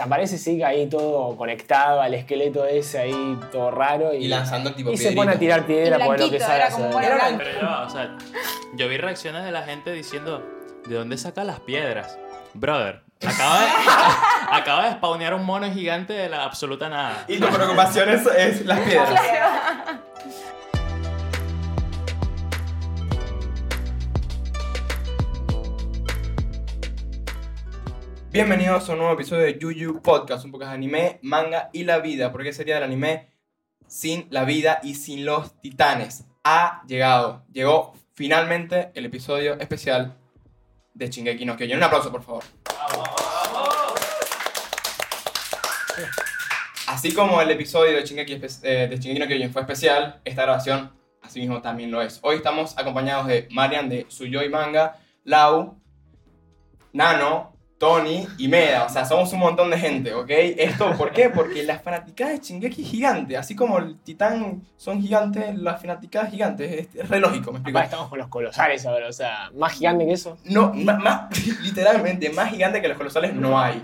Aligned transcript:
Aparece 0.00 0.38
sí 0.38 0.62
ahí 0.62 0.88
todo 0.88 1.36
conectado 1.36 2.00
al 2.00 2.14
esqueleto 2.14 2.64
ese 2.64 2.98
ahí 2.98 3.38
todo 3.52 3.70
raro 3.70 4.14
y, 4.14 4.24
Y 4.24 4.28
lanzando 4.28 4.72
tipo 4.72 4.90
y 4.90 4.96
se 4.96 5.12
pone 5.12 5.32
a 5.32 5.38
piedritas. 5.38 5.66
tirar 5.66 5.66
piedra 5.66 5.98
Y 5.98 6.08
por 6.08 6.18
lo 6.18 6.30
que 6.30 6.38
blanquito, 6.38 6.44
sabe 6.46 6.56
era 6.56 6.70
como 6.70 6.84
hacer. 6.86 6.94
mono 6.94 7.06
Era 7.06 7.14
blanco. 7.16 7.42
Pero 7.44 7.66
va, 7.66 7.82
o 7.86 7.90
sea, 7.90 8.16
yo 8.74 8.88
vi 8.88 8.96
reacciones 8.96 9.44
de 9.44 9.52
la 9.52 9.62
gente 9.62 9.92
diciendo, 9.92 10.42
¿de 10.86 10.94
dónde 10.94 11.18
saca 11.18 11.44
las 11.44 11.60
piedras? 11.60 12.18
Brother, 12.54 13.02
acaba 13.24 13.60
de, 13.60 13.66
acaba 14.52 14.86
de 14.86 14.92
spawnear 14.94 15.34
un 15.34 15.44
mono 15.44 15.70
gigante 15.70 16.14
de 16.14 16.28
la 16.28 16.44
absoluta 16.44 16.88
nada. 16.88 17.24
Y 17.28 17.38
tu 17.38 17.46
preocupación 17.46 18.08
es, 18.08 18.26
es 18.26 18.64
las 18.66 18.80
piedras. 18.88 19.20
Bienvenidos 28.32 28.88
a 28.88 28.92
un 28.92 28.98
nuevo 28.98 29.14
episodio 29.14 29.42
de 29.42 29.58
Yuyu 29.58 30.02
Podcast, 30.02 30.44
un 30.44 30.52
podcast 30.52 30.70
de 30.70 30.76
anime, 30.76 31.18
manga 31.20 31.68
y 31.72 31.82
la 31.82 31.98
vida. 31.98 32.30
¿Por 32.30 32.44
qué 32.44 32.52
sería 32.52 32.76
el 32.76 32.84
anime 32.84 33.28
sin 33.88 34.28
la 34.30 34.44
vida 34.44 34.78
y 34.84 34.94
sin 34.94 35.24
los 35.24 35.60
titanes? 35.60 36.26
Ha 36.44 36.84
llegado, 36.86 37.42
llegó 37.52 37.92
finalmente 38.14 38.92
el 38.94 39.06
episodio 39.06 39.58
especial 39.58 40.16
de 40.94 41.10
Shingeki 41.10 41.44
no 41.44 41.56
Kyojin. 41.56 41.78
Un 41.78 41.82
aplauso, 41.82 42.12
por 42.12 42.22
favor. 42.22 42.44
Así 46.86 47.12
como 47.12 47.42
el 47.42 47.50
episodio 47.50 47.96
de 47.96 48.04
Shingeki, 48.04 48.40
eh, 48.62 49.18
no 49.18 49.26
Kyojin 49.26 49.52
fue 49.52 49.62
especial, 49.62 50.20
esta 50.24 50.42
grabación 50.42 50.92
asimismo 51.20 51.60
también 51.62 51.90
lo 51.90 52.00
es. 52.00 52.20
Hoy 52.22 52.36
estamos 52.36 52.78
acompañados 52.78 53.26
de 53.26 53.48
Marian 53.50 53.88
de 53.88 54.06
Suyoi 54.08 54.48
Manga, 54.48 55.00
Lau, 55.24 55.80
Nano, 56.92 57.59
Tony 57.80 58.28
y 58.36 58.46
Meda. 58.46 58.84
O 58.84 58.90
sea, 58.90 59.06
somos 59.06 59.32
un 59.32 59.38
montón 59.38 59.70
de 59.70 59.78
gente, 59.78 60.12
¿ok? 60.12 60.28
Esto, 60.28 60.92
¿por 60.98 61.12
qué? 61.12 61.30
Porque 61.30 61.62
las 61.62 61.82
fanaticadas 61.82 62.34
de 62.34 62.46
Shingeki 62.46 62.82
es 62.82 62.88
gigante. 62.90 63.38
Así 63.38 63.56
como 63.56 63.78
el 63.78 63.98
titán 64.00 64.62
son 64.76 65.00
gigantes, 65.00 65.56
las 65.56 65.80
fanaticadas 65.80 66.30
gigantes. 66.30 66.70
Es, 66.70 66.94
es 66.94 67.08
re 67.08 67.18
lógico, 67.18 67.52
¿me 67.52 67.58
explico? 67.58 67.78
Aparte 67.78 67.94
estamos 67.94 68.10
con 68.10 68.18
los 68.18 68.28
colosales 68.28 68.84
ahora, 68.84 69.08
o 69.08 69.12
sea, 69.12 69.50
más 69.56 69.72
gigante 69.72 70.04
que 70.04 70.12
eso. 70.12 70.36
No, 70.44 70.74
más, 70.74 71.30
literalmente, 71.62 72.28
más 72.28 72.50
gigante 72.50 72.82
que 72.82 72.88
los 72.88 72.98
colosales 72.98 73.34
no 73.34 73.58
hay. 73.58 73.82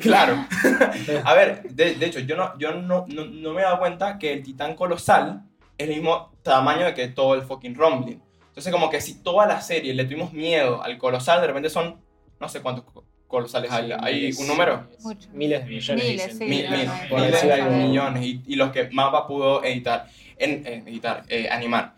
Claro. 0.00 0.46
A 1.24 1.34
ver, 1.34 1.64
de, 1.64 1.94
de 1.94 2.06
hecho, 2.06 2.20
yo, 2.20 2.36
no, 2.36 2.58
yo 2.58 2.72
no, 2.72 3.04
no, 3.06 3.26
no 3.26 3.52
me 3.52 3.60
he 3.60 3.64
dado 3.64 3.80
cuenta 3.80 4.18
que 4.18 4.32
el 4.32 4.42
titán 4.42 4.74
colosal 4.74 5.42
es 5.76 5.88
el 5.88 5.94
mismo 5.94 6.32
tamaño 6.42 6.86
de 6.86 6.94
que 6.94 7.08
todo 7.08 7.34
el 7.34 7.42
fucking 7.42 7.74
Rumbling. 7.74 8.22
Entonces, 8.48 8.72
como 8.72 8.88
que 8.88 9.02
si 9.02 9.22
toda 9.22 9.46
la 9.46 9.60
serie 9.60 9.92
le 9.92 10.04
tuvimos 10.04 10.32
miedo 10.32 10.82
al 10.82 10.96
colosal, 10.96 11.42
de 11.42 11.48
repente 11.48 11.68
son, 11.68 12.00
no 12.40 12.48
sé 12.48 12.60
cuántos 12.60 12.84
co- 12.84 13.04
colosales 13.26 13.70
hay. 13.70 13.86
Sí, 13.88 13.92
¿Hay 14.00 14.14
miles. 14.14 14.38
un 14.38 14.46
número? 14.48 14.86
Miles 15.32 15.64
de 15.64 15.70
millones 15.70 16.04
Miles, 16.04 16.22
dicen. 16.24 16.38
sí. 16.38 16.44
Mil- 16.44 16.68
miles 17.10 17.42
de 17.42 17.62
millones. 17.62 18.22
Y, 18.24 18.42
y 18.46 18.56
los 18.56 18.70
que 18.72 18.88
Mapa 18.90 19.26
pudo 19.26 19.62
editar, 19.64 20.06
en, 20.38 20.66
en 20.66 20.88
editar, 20.88 21.24
eh, 21.28 21.48
animar. 21.50 21.94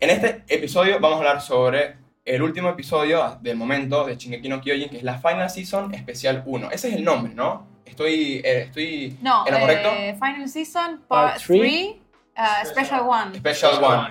En 0.00 0.10
este 0.10 0.42
episodio 0.48 0.98
vamos 1.00 1.16
a 1.16 1.18
hablar 1.20 1.40
sobre 1.40 1.96
el 2.24 2.42
último 2.42 2.70
episodio 2.70 3.38
del 3.42 3.56
momento 3.56 4.04
de 4.06 4.16
Shingeki 4.16 4.48
no 4.48 4.60
Kyojin, 4.60 4.88
que 4.88 4.96
es 4.98 5.02
la 5.02 5.18
Final 5.18 5.48
Season 5.50 5.94
Especial 5.94 6.42
1. 6.46 6.70
Ese 6.72 6.88
es 6.88 6.94
el 6.94 7.04
nombre, 7.04 7.34
¿no? 7.34 7.66
Estoy, 7.84 8.40
eh, 8.44 8.62
estoy 8.62 9.16
No, 9.22 9.46
¿en 9.46 9.54
lo 9.54 9.60
correcto? 9.60 9.88
eh, 9.92 10.14
Final 10.20 10.48
Season, 10.48 11.02
Part 11.06 11.32
Part 11.34 11.42
three. 11.42 12.00
3, 12.34 12.68
Special 12.70 13.00
One. 13.02 13.34
Special 13.38 13.84
One. 13.84 14.08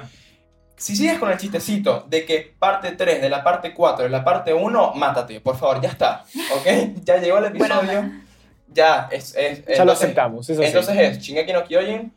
Si 0.83 0.97
sigues 0.97 1.17
con 1.17 1.31
el 1.31 1.37
chistecito 1.37 2.05
de 2.09 2.25
que 2.25 2.53
parte 2.59 2.91
3 2.91 3.21
de 3.21 3.29
la 3.29 3.41
parte 3.41 3.73
4 3.73 4.03
de 4.03 4.09
la 4.09 4.21
parte 4.21 4.53
1, 4.53 4.93
mátate, 4.95 5.39
por 5.39 5.55
favor, 5.57 5.79
ya 5.81 5.87
está. 5.89 6.25
¿Ok? 6.57 6.67
Ya 7.05 7.17
llegó 7.19 7.37
el 7.37 7.45
episodio. 7.45 7.83
Bueno. 7.83 8.21
ya, 8.67 9.07
es. 9.09 9.33
es 9.35 9.59
Ya 9.65 9.75
lo 9.85 9.93
entonces- 9.93 10.03
aceptamos, 10.03 10.49
eso 10.49 10.61
sí. 10.61 10.67
Entonces 10.67 10.97
es 10.99 11.19
Shingeki 11.19 11.53
no 11.53 11.63
Kyojin, 11.63 12.13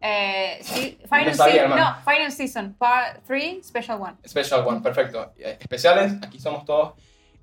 Eh, 0.00 0.58
sí, 0.62 0.96
Final, 1.08 1.26
No 1.26 1.34
sabía, 1.34 1.54
Se- 1.54 1.60
hermano. 1.62 1.82
no, 2.04 2.12
Final 2.12 2.30
Season, 2.30 2.74
Part 2.74 3.22
3, 3.26 3.66
Special 3.66 4.00
One. 4.00 4.14
Special 4.28 4.60
One, 4.64 4.80
perfecto. 4.80 5.32
Eh, 5.38 5.56
Especiales, 5.60 6.12
aquí 6.22 6.38
somos 6.38 6.64
todos 6.64 6.92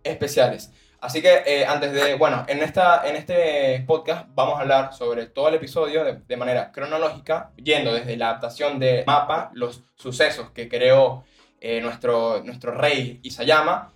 especiales. 0.03 0.71
Así 1.01 1.19
que 1.19 1.41
eh, 1.47 1.65
antes 1.65 1.93
de, 1.93 2.13
bueno, 2.13 2.45
en, 2.47 2.61
esta, 2.61 3.09
en 3.09 3.15
este 3.15 3.83
podcast 3.87 4.27
vamos 4.35 4.59
a 4.59 4.61
hablar 4.61 4.93
sobre 4.93 5.25
todo 5.25 5.47
el 5.47 5.55
episodio 5.55 6.03
de, 6.05 6.37
manera 6.37 6.71
cronológica, 6.71 7.51
yendo 7.55 7.91
desde 7.91 8.15
la 8.17 8.29
adaptación 8.29 8.77
de 8.77 9.03
Mapa, 9.07 9.49
los 9.55 9.83
sucesos 9.95 10.51
que 10.51 10.69
creó 10.69 11.23
eh, 11.59 11.81
nuestro, 11.81 12.43
nuestro 12.43 12.71
rey 12.73 13.19
Isayama 13.23 13.91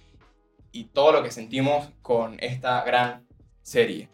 y 0.72 0.86
todo 0.86 1.12
lo 1.12 1.22
que 1.22 1.30
sentimos 1.30 1.92
con 2.02 2.38
esta 2.40 2.84
gran 2.84 3.28
serie. 3.62 4.10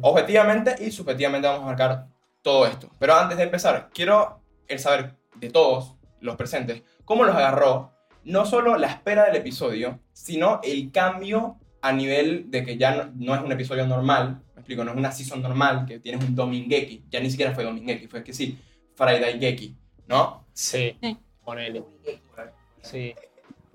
Objetivamente 0.00 0.76
y 0.78 0.92
subjetivamente 0.92 1.48
vamos 1.48 1.64
a 1.64 1.66
marcar 1.66 2.06
todo 2.40 2.66
esto. 2.66 2.88
Pero 3.00 3.14
antes 3.14 3.36
de 3.36 3.44
empezar, 3.44 3.90
quiero 3.92 4.42
el 4.68 4.78
saber 4.78 5.16
de 5.34 5.50
todos 5.50 5.96
los 6.20 6.36
presentes 6.36 6.82
cómo 7.04 7.24
los 7.24 7.34
agarró 7.34 7.92
no 8.22 8.46
solo 8.46 8.76
la 8.76 8.86
espera 8.86 9.24
del 9.24 9.36
episodio, 9.36 9.98
sino 10.12 10.60
el 10.62 10.92
cambio 10.92 11.58
a 11.80 11.92
nivel 11.92 12.50
de 12.50 12.64
que 12.64 12.76
ya 12.76 12.94
no, 12.94 13.12
no 13.14 13.34
es 13.34 13.40
un 13.42 13.52
episodio 13.52 13.86
normal, 13.86 14.42
me 14.54 14.60
explico, 14.60 14.84
no 14.84 14.92
es 14.92 14.96
una 14.96 15.12
season 15.12 15.42
normal, 15.42 15.86
que 15.86 16.00
tienes 16.00 16.24
un 16.24 16.34
Domingeki, 16.34 17.04
ya 17.08 17.20
ni 17.20 17.30
siquiera 17.30 17.54
fue 17.54 17.64
Domingeki, 17.64 18.08
fue 18.08 18.24
que 18.24 18.32
sí, 18.32 18.58
Friday 18.94 19.38
Geki, 19.38 19.76
¿no? 20.06 20.46
Sí, 20.52 20.98
ponele. 21.44 21.84
Sí. 22.82 23.14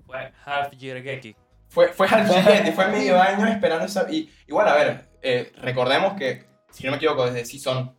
Fue 0.06 0.32
Half 0.44 0.72
Year 0.76 1.02
Geki. 1.02 1.34
Fue, 1.68 1.88
fue 1.88 2.06
al 2.06 2.28
siguiente, 2.30 2.72
fue 2.72 2.88
medio 2.92 3.20
año 3.20 3.46
esperando 3.46 3.86
esa... 3.86 4.10
Y, 4.10 4.30
igual, 4.46 4.68
a 4.68 4.74
ver, 4.74 5.08
eh, 5.22 5.52
recordemos 5.56 6.14
que, 6.14 6.44
si 6.70 6.84
no 6.84 6.90
me 6.90 6.98
equivoco, 6.98 7.26
desde 7.26 7.44
season... 7.44 7.94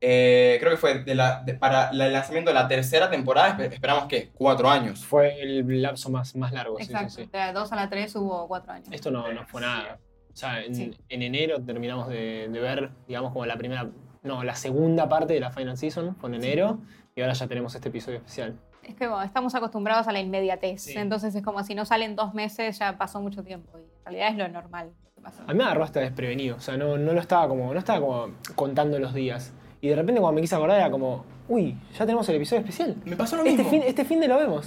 eh, 0.00 0.56
creo 0.60 0.72
que 0.72 0.78
fue 0.78 1.00
de 1.04 1.14
la, 1.14 1.42
de- 1.42 1.54
para 1.54 1.90
el 1.90 1.98
lanzamiento 2.12 2.50
de 2.50 2.54
la 2.54 2.66
tercera 2.68 3.10
temporada, 3.10 3.56
espe- 3.56 3.72
esperamos 3.72 4.06
que 4.06 4.30
cuatro 4.34 4.68
años. 4.70 5.04
Fue 5.04 5.40
el 5.40 5.82
lapso 5.82 6.10
más, 6.10 6.34
más 6.36 6.52
largo, 6.52 6.76
sí, 6.78 6.84
Exacto. 6.84 7.10
sí, 7.10 7.24
sí. 7.24 7.30
De 7.30 7.38
la 7.38 7.52
2 7.52 7.72
a 7.72 7.76
la 7.76 7.88
3 7.90 8.14
hubo 8.16 8.48
4 8.48 8.72
años. 8.72 8.88
Esto 8.90 9.10
no, 9.10 9.30
no 9.32 9.46
fue 9.46 9.60
nada. 9.60 9.98
O 10.32 10.36
sea, 10.36 10.62
en, 10.62 10.74
Sí. 10.74 10.90
en 11.08 11.22
enero 11.22 11.60
terminamos 11.62 12.08
de, 12.08 12.48
de 12.50 12.60
ver, 12.60 12.90
digamos, 13.08 13.32
como 13.32 13.44
la 13.46 13.56
primera, 13.56 13.88
no, 14.22 14.42
la 14.44 14.54
segunda 14.54 15.08
parte 15.08 15.34
de 15.34 15.40
la 15.40 15.50
Final 15.50 15.76
Season, 15.76 16.16
fue 16.16 16.30
en 16.30 16.36
enero, 16.36 16.78
y 17.14 17.20
ahora 17.20 17.32
ya 17.34 17.46
tenemos 17.48 17.74
este 17.74 17.88
episodio 17.88 18.18
especial. 18.18 18.56
Es 18.82 18.94
que 18.94 19.06
bueno, 19.06 19.22
estamos 19.22 19.54
acostumbrados 19.54 20.08
a 20.08 20.12
la 20.12 20.20
inmediatez. 20.20 20.82
Sí. 20.82 20.94
Entonces 20.96 21.34
es 21.34 21.42
como 21.42 21.62
si 21.62 21.74
no 21.74 21.84
salen 21.84 22.16
dos 22.16 22.32
meses, 22.32 22.78
ya 22.78 22.96
pasó 22.96 23.20
mucho 23.20 23.42
tiempo. 23.44 23.78
Y 23.78 23.82
en 23.82 23.88
realidad 24.04 24.28
es 24.30 24.36
lo 24.36 24.48
normal 24.48 24.90
que 25.14 25.20
pasa. 25.20 25.42
A 25.46 25.48
mí 25.48 25.54
me 25.58 25.64
agarró 25.64 25.84
hasta 25.84 26.00
desprevenido, 26.00 26.56
o 26.56 26.60
sea, 26.60 26.76
no, 26.76 26.96
no 26.96 27.12
lo 27.12 27.20
estaba 27.20 27.46
como, 27.48 27.72
no 27.72 27.78
estaba 27.78 28.00
como 28.00 28.34
contando 28.54 28.98
los 28.98 29.12
días. 29.12 29.52
Y 29.82 29.88
de 29.88 29.96
repente 29.96 30.20
cuando 30.20 30.34
me 30.36 30.40
quise 30.42 30.54
acordar 30.54 30.78
era 30.78 30.90
como, 30.90 31.24
uy, 31.48 31.76
ya 31.92 32.04
tenemos 32.04 32.28
el 32.28 32.36
episodio 32.36 32.60
especial. 32.60 32.96
Me 33.04 33.16
pasó 33.16 33.36
lo 33.36 33.42
mismo. 33.44 33.58
Este 33.60 33.70
fin, 33.70 33.82
este 33.86 34.04
fin 34.04 34.20
de 34.20 34.28
lo 34.28 34.36
vemos. 34.38 34.66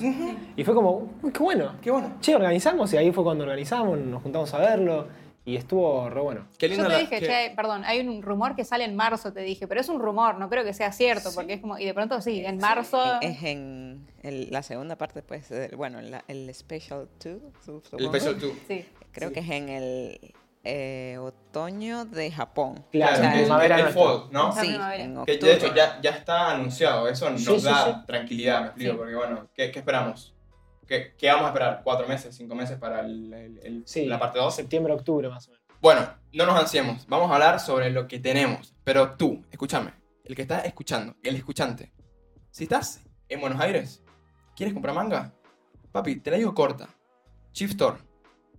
Y 0.56 0.64
fue 0.64 0.74
como, 0.74 1.10
uy, 1.22 1.32
qué 1.32 1.40
bueno. 1.40 1.74
Qué 1.82 1.92
bueno. 1.92 2.16
Che, 2.20 2.36
organizamos 2.36 2.92
y 2.94 2.98
ahí 2.98 3.12
fue 3.12 3.24
cuando 3.24 3.44
organizamos, 3.44 3.98
nos 4.00 4.24
juntamos 4.24 4.52
a 4.54 4.58
verlo 4.60 5.08
y 5.46 5.56
estuvo 5.58 6.10
re 6.10 6.22
bueno. 6.22 6.48
Qué 6.58 6.68
Yo 6.68 6.76
lindo 6.76 6.88
te 6.88 6.94
la- 6.94 7.00
dije, 7.00 7.20
que- 7.20 7.26
che, 7.28 7.54
perdón, 7.56 7.84
hay 7.86 8.00
un 8.00 8.22
rumor 8.24 8.56
que 8.56 8.64
sale 8.64 8.86
en 8.86 8.96
marzo, 8.96 9.34
te 9.34 9.42
dije, 9.42 9.68
pero 9.68 9.82
es 9.82 9.90
un 9.90 10.00
rumor, 10.00 10.40
no 10.40 10.50
creo 10.50 10.64
que 10.64 10.74
sea 10.74 10.92
cierto, 10.94 11.30
porque 11.36 11.54
es 11.54 11.62
como, 11.62 11.78
y 11.78 11.86
de 11.86 11.94
pronto 11.94 12.20
sí, 12.22 12.44
en 12.46 12.58
marzo. 12.58 13.02
Es 13.22 13.44
en 13.44 14.08
el- 14.24 14.50
la 14.52 14.64
segunda 14.64 14.96
parte, 14.96 15.22
pues, 15.22 15.50
del- 15.50 15.76
bueno, 15.76 16.02
la- 16.02 16.24
el 16.28 16.52
Special 16.56 17.08
2, 17.24 17.38
su- 17.64 17.82
El. 17.98 18.06
Special 18.08 18.40
2. 18.40 18.52
Sí. 18.68 18.86
Creo 19.12 19.32
que 19.34 19.42
es 19.42 19.50
en 19.50 19.70
el 19.70 20.34
eh, 20.64 21.18
otoño 21.20 22.06
de 22.06 22.32
Japón. 22.32 22.86
Claro, 22.92 23.14
O 23.14 23.18
sea, 23.18 23.34
el, 23.34 23.40
primavera 23.42 23.76
el 23.78 23.82
nuestra. 23.84 24.04
fall, 24.04 24.24
¿no? 24.32 24.52
Sí, 24.54 24.60
primavera. 24.68 25.04
en 25.04 25.14
Que 25.14 25.20
octubre. 25.34 25.38
de 25.40 25.54
hecho 25.54 25.76
ya, 25.76 26.00
ya 26.02 26.10
está 26.12 26.52
anunciado, 26.52 27.08
eso 27.08 27.30
nos 27.30 27.44
Sí, 27.44 27.60
sí, 27.60 27.66
da 27.66 27.86
sí. 27.86 28.06
tranquilidad, 28.08 28.62
me 28.62 28.66
explico, 28.68 28.92
Sí. 28.94 28.98
porque 28.98 29.16
bueno, 29.16 29.50
¿qué, 29.54 29.72
qué 29.72 29.80
esperamos? 29.80 30.34
¿Qué, 30.88 31.16
qué 31.18 31.28
vamos 31.28 31.46
a 31.46 31.48
esperar? 31.50 31.82
¿Cuatro 31.84 32.08
meses, 32.08 32.36
cinco 32.36 32.56
meses 32.56 32.78
para 32.78 33.02
el- 33.02 33.34
el- 33.34 33.60
el- 33.64 33.84
Sí, 33.88 34.06
la 34.06 34.20
parte 34.20 34.40
2? 34.40 34.56
Septiembre, 34.56 34.94
octubre 34.94 35.30
más 35.30 35.48
o 35.48 35.52
menos. 35.52 35.64
Bueno, 35.82 36.08
no 36.32 36.46
nos 36.46 36.58
ansiemos, 36.60 37.06
vamos 37.08 37.30
a 37.30 37.34
hablar 37.34 37.60
sobre 37.60 37.90
lo 37.90 38.08
que 38.08 38.20
tenemos, 38.20 38.74
pero 38.86 39.12
tú, 39.18 39.44
escúchame, 39.52 39.92
el 40.24 40.36
que 40.36 40.44
está 40.44 40.60
escuchando, 40.62 41.16
el 41.24 41.36
escuchante, 41.36 41.92
si 42.52 42.64
estás 42.64 43.02
en 43.28 43.42
Buenos 43.42 43.60
Aires, 43.60 44.02
¿quieres 44.56 44.74
comprar 44.74 44.96
manga? 44.96 45.34
Papi, 45.92 46.18
te 46.18 46.32
la 46.32 46.38
digo 46.38 46.54
corta, 46.54 46.88
Shift 47.54 47.72
Store, 47.74 47.98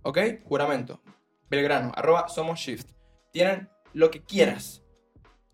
¿ok? 0.03 0.17
Juramento, 0.45 1.01
Belgrano, 1.49 1.91
arroba 1.95 2.27
somos 2.27 2.59
Shift, 2.59 2.89
tienen 3.31 3.69
lo 3.93 4.11
que 4.11 4.23
quieras, 4.23 4.83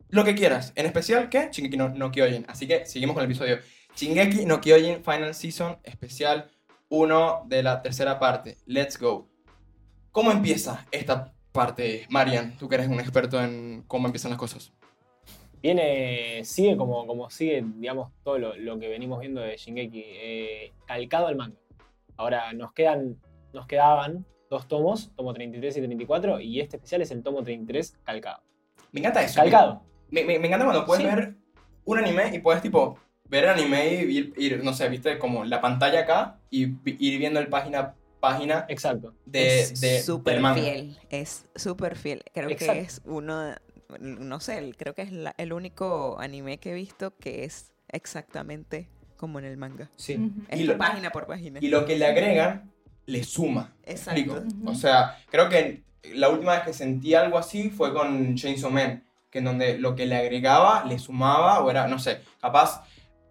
lo 0.10 0.24
que 0.24 0.36
quieras, 0.36 0.74
en 0.76 0.86
especial, 0.86 1.30
¿qué? 1.30 1.50
Shingeki 1.52 1.78
no, 1.78 1.90
no 1.90 2.12
así 2.48 2.68
que 2.68 2.86
seguimos 2.86 3.14
con 3.14 3.24
el 3.24 3.30
episodio. 3.30 3.60
Shingeki 3.96 4.46
no 4.46 4.62
Kyojin 4.62 5.04
Final 5.04 5.34
Season 5.34 5.78
especial 5.84 6.50
1 6.90 7.44
de 7.48 7.64
la 7.64 7.82
tercera 7.82 8.20
parte, 8.20 8.58
let's 8.66 9.00
go. 9.00 9.30
¿Cómo 10.12 10.32
empieza 10.32 10.86
esta 10.92 11.34
parte, 11.52 12.06
Marian? 12.10 12.58
Tú 12.58 12.68
que 12.68 12.76
eres 12.76 12.88
un 12.88 13.00
experto 13.00 13.42
en 13.42 13.84
cómo 13.88 14.08
empiezan 14.08 14.32
las 14.32 14.40
cosas. 14.40 14.74
Viene, 15.62 16.44
sigue 16.44 16.76
como, 16.76 17.06
como 17.06 17.30
sigue, 17.30 17.64
digamos, 17.76 18.12
todo 18.24 18.38
lo, 18.40 18.56
lo 18.58 18.80
que 18.80 18.90
venimos 18.90 19.20
viendo 19.20 19.42
de 19.42 19.56
Shingeki, 19.56 20.04
eh, 20.06 20.74
calcado 20.86 21.28
al 21.28 21.36
manga. 21.36 21.58
Ahora 22.18 22.52
nos 22.54 22.74
quedan, 22.74 23.18
nos 23.54 23.68
quedaban 23.68 24.26
dos 24.52 24.68
tomos, 24.68 25.12
tomo 25.16 25.34
33 25.34 25.78
y 25.78 25.80
34, 25.80 26.40
y 26.42 26.60
este 26.60 26.76
especial 26.76 27.02
es 27.02 27.10
el 27.12 27.24
tomo 27.24 27.42
33 27.42 27.98
calcado. 28.04 28.44
Me 28.92 29.00
encanta 29.00 29.24
eso. 29.24 29.42
Calcado. 29.42 29.82
Me, 30.10 30.26
me- 30.26 30.38
me 30.38 30.48
encanta 30.48 30.66
cuando 30.66 30.86
puedes 30.86 31.04
Sí. 31.04 31.10
ver 31.10 31.36
un 31.86 31.98
anime 31.98 32.36
y 32.36 32.40
puedes, 32.40 32.62
tipo, 32.62 33.00
ver 33.30 33.46
el 33.46 33.50
anime 33.52 33.88
y 34.04 34.18
ir, 34.18 34.34
ir, 34.38 34.62
no 34.64 34.74
sé, 34.74 34.90
viste, 34.90 35.18
como 35.18 35.46
la 35.46 35.62
pantalla 35.62 36.02
acá 36.02 36.40
y 36.50 36.64
ir 36.86 37.18
viendo 37.18 37.40
el 37.40 37.48
página 37.48 37.80
a 37.80 37.96
página 38.20 38.66
Exacto. 38.68 39.16
de, 39.26 39.62
es 39.62 39.80
de, 39.80 40.04
del 40.26 40.42
manga. 40.42 40.62
fiel. 40.62 40.98
Es 41.10 41.48
súper 41.56 41.96
fiel. 41.96 42.22
Creo 42.34 42.50
Exacto. 42.50 42.74
que 42.74 42.80
es 42.82 43.02
uno, 43.06 43.56
no 44.00 44.40
sé, 44.42 44.74
creo 44.78 44.94
que 44.94 45.02
es 45.04 45.14
la- 45.14 45.34
el 45.38 45.54
único 45.54 46.20
anime 46.20 46.58
que 46.60 46.72
he 46.72 46.76
visto 46.76 47.16
que 47.18 47.46
es 47.46 47.72
exactamente 47.88 48.90
como 49.16 49.40
en 49.40 49.46
el 49.46 49.56
manga. 49.58 49.90
Sí. 49.96 50.18
Es 50.50 50.60
Y 50.60 50.64
lo- 50.66 50.78
página 50.78 51.10
por 51.12 51.26
página. 51.26 51.60
Y 51.62 51.70
lo 51.70 51.86
que 51.86 51.96
le 51.98 52.06
agregan, 52.06 52.72
le 53.06 53.24
suma. 53.24 53.74
¿Me 53.86 53.92
Exacto. 53.94 54.44
O 54.66 54.76
sea, 54.76 55.18
creo 55.30 55.50
que 55.50 55.84
la 56.14 56.30
última 56.30 56.54
vez 56.54 56.64
que 56.64 56.74
sentí 56.74 57.14
algo 57.14 57.38
así 57.38 57.70
fue 57.70 57.94
con 57.94 58.36
Chainsaw 58.36 58.72
Man, 58.72 59.04
que 59.30 59.40
en 59.40 59.46
donde 59.46 59.78
lo 59.78 59.96
que 59.96 60.06
le 60.06 60.16
agregaba, 60.16 60.84
le 60.86 61.00
sumaba, 61.00 61.60
o 61.62 61.70
era, 61.70 61.88
no 61.88 62.00
sé, 62.00 62.22
capaz 62.40 62.84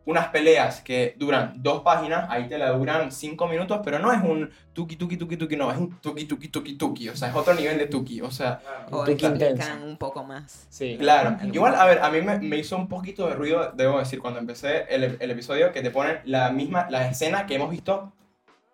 unas 0.07 0.29
peleas 0.29 0.81
que 0.81 1.15
duran 1.19 1.53
dos 1.57 1.83
páginas, 1.83 2.29
ahí 2.31 2.49
te 2.49 2.59
la 2.59 2.71
duran 2.71 3.13
cinco 3.13 3.47
minutos, 3.47 3.81
pero 3.85 3.99
no 3.99 4.11
es 4.13 4.21
un 4.23 4.51
tuki 4.73 4.97
tuki 4.97 5.17
tuki 5.17 5.37
tuki, 5.37 5.57
no, 5.57 5.71
es 5.71 5.79
un 5.79 6.01
tuki 6.01 6.25
tuki 6.25 6.49
tuki 6.49 6.75
tuki, 6.77 7.09
o 7.11 7.17
sea, 7.17 7.29
es 7.29 7.35
otro 7.35 7.55
nivel 7.55 7.79
de 7.79 7.87
tuki, 7.87 8.21
o 8.21 8.31
sea, 8.31 8.61
O 8.91 9.09
intenso. 9.09 9.69
un 9.85 9.99
poco 9.99 10.25
más. 10.25 10.67
Sí. 10.71 10.97
claro. 10.99 11.37
Igual, 11.53 11.75
a 11.75 11.85
ver, 11.85 12.01
a 12.01 12.11
mí 12.11 12.23
me, 12.23 12.39
me 12.39 12.57
hizo 12.57 12.77
un 12.77 12.89
poquito 12.89 13.29
de 13.29 13.35
ruido, 13.35 13.73
debo 13.77 13.99
decir, 13.99 14.21
cuando 14.21 14.41
empecé 14.41 14.87
el, 14.89 15.17
el 15.21 15.31
episodio, 15.31 15.71
que 15.71 15.83
te 15.83 15.91
ponen 15.91 16.19
la 16.25 16.51
misma, 16.51 16.89
la 16.89 17.09
escena 17.09 17.47
que 17.47 17.57
hemos 17.57 17.71
visto 17.71 18.13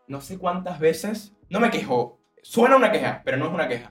no 0.08 0.20
sé 0.20 0.38
cuántas 0.38 0.78
veces, 0.78 1.34
no 1.48 1.60
me 1.60 1.70
quejo, 1.70 2.18
suena 2.42 2.76
una 2.76 2.92
queja, 2.92 3.22
pero 3.24 3.36
no 3.36 3.46
es 3.46 3.52
una 3.52 3.68
queja. 3.68 3.90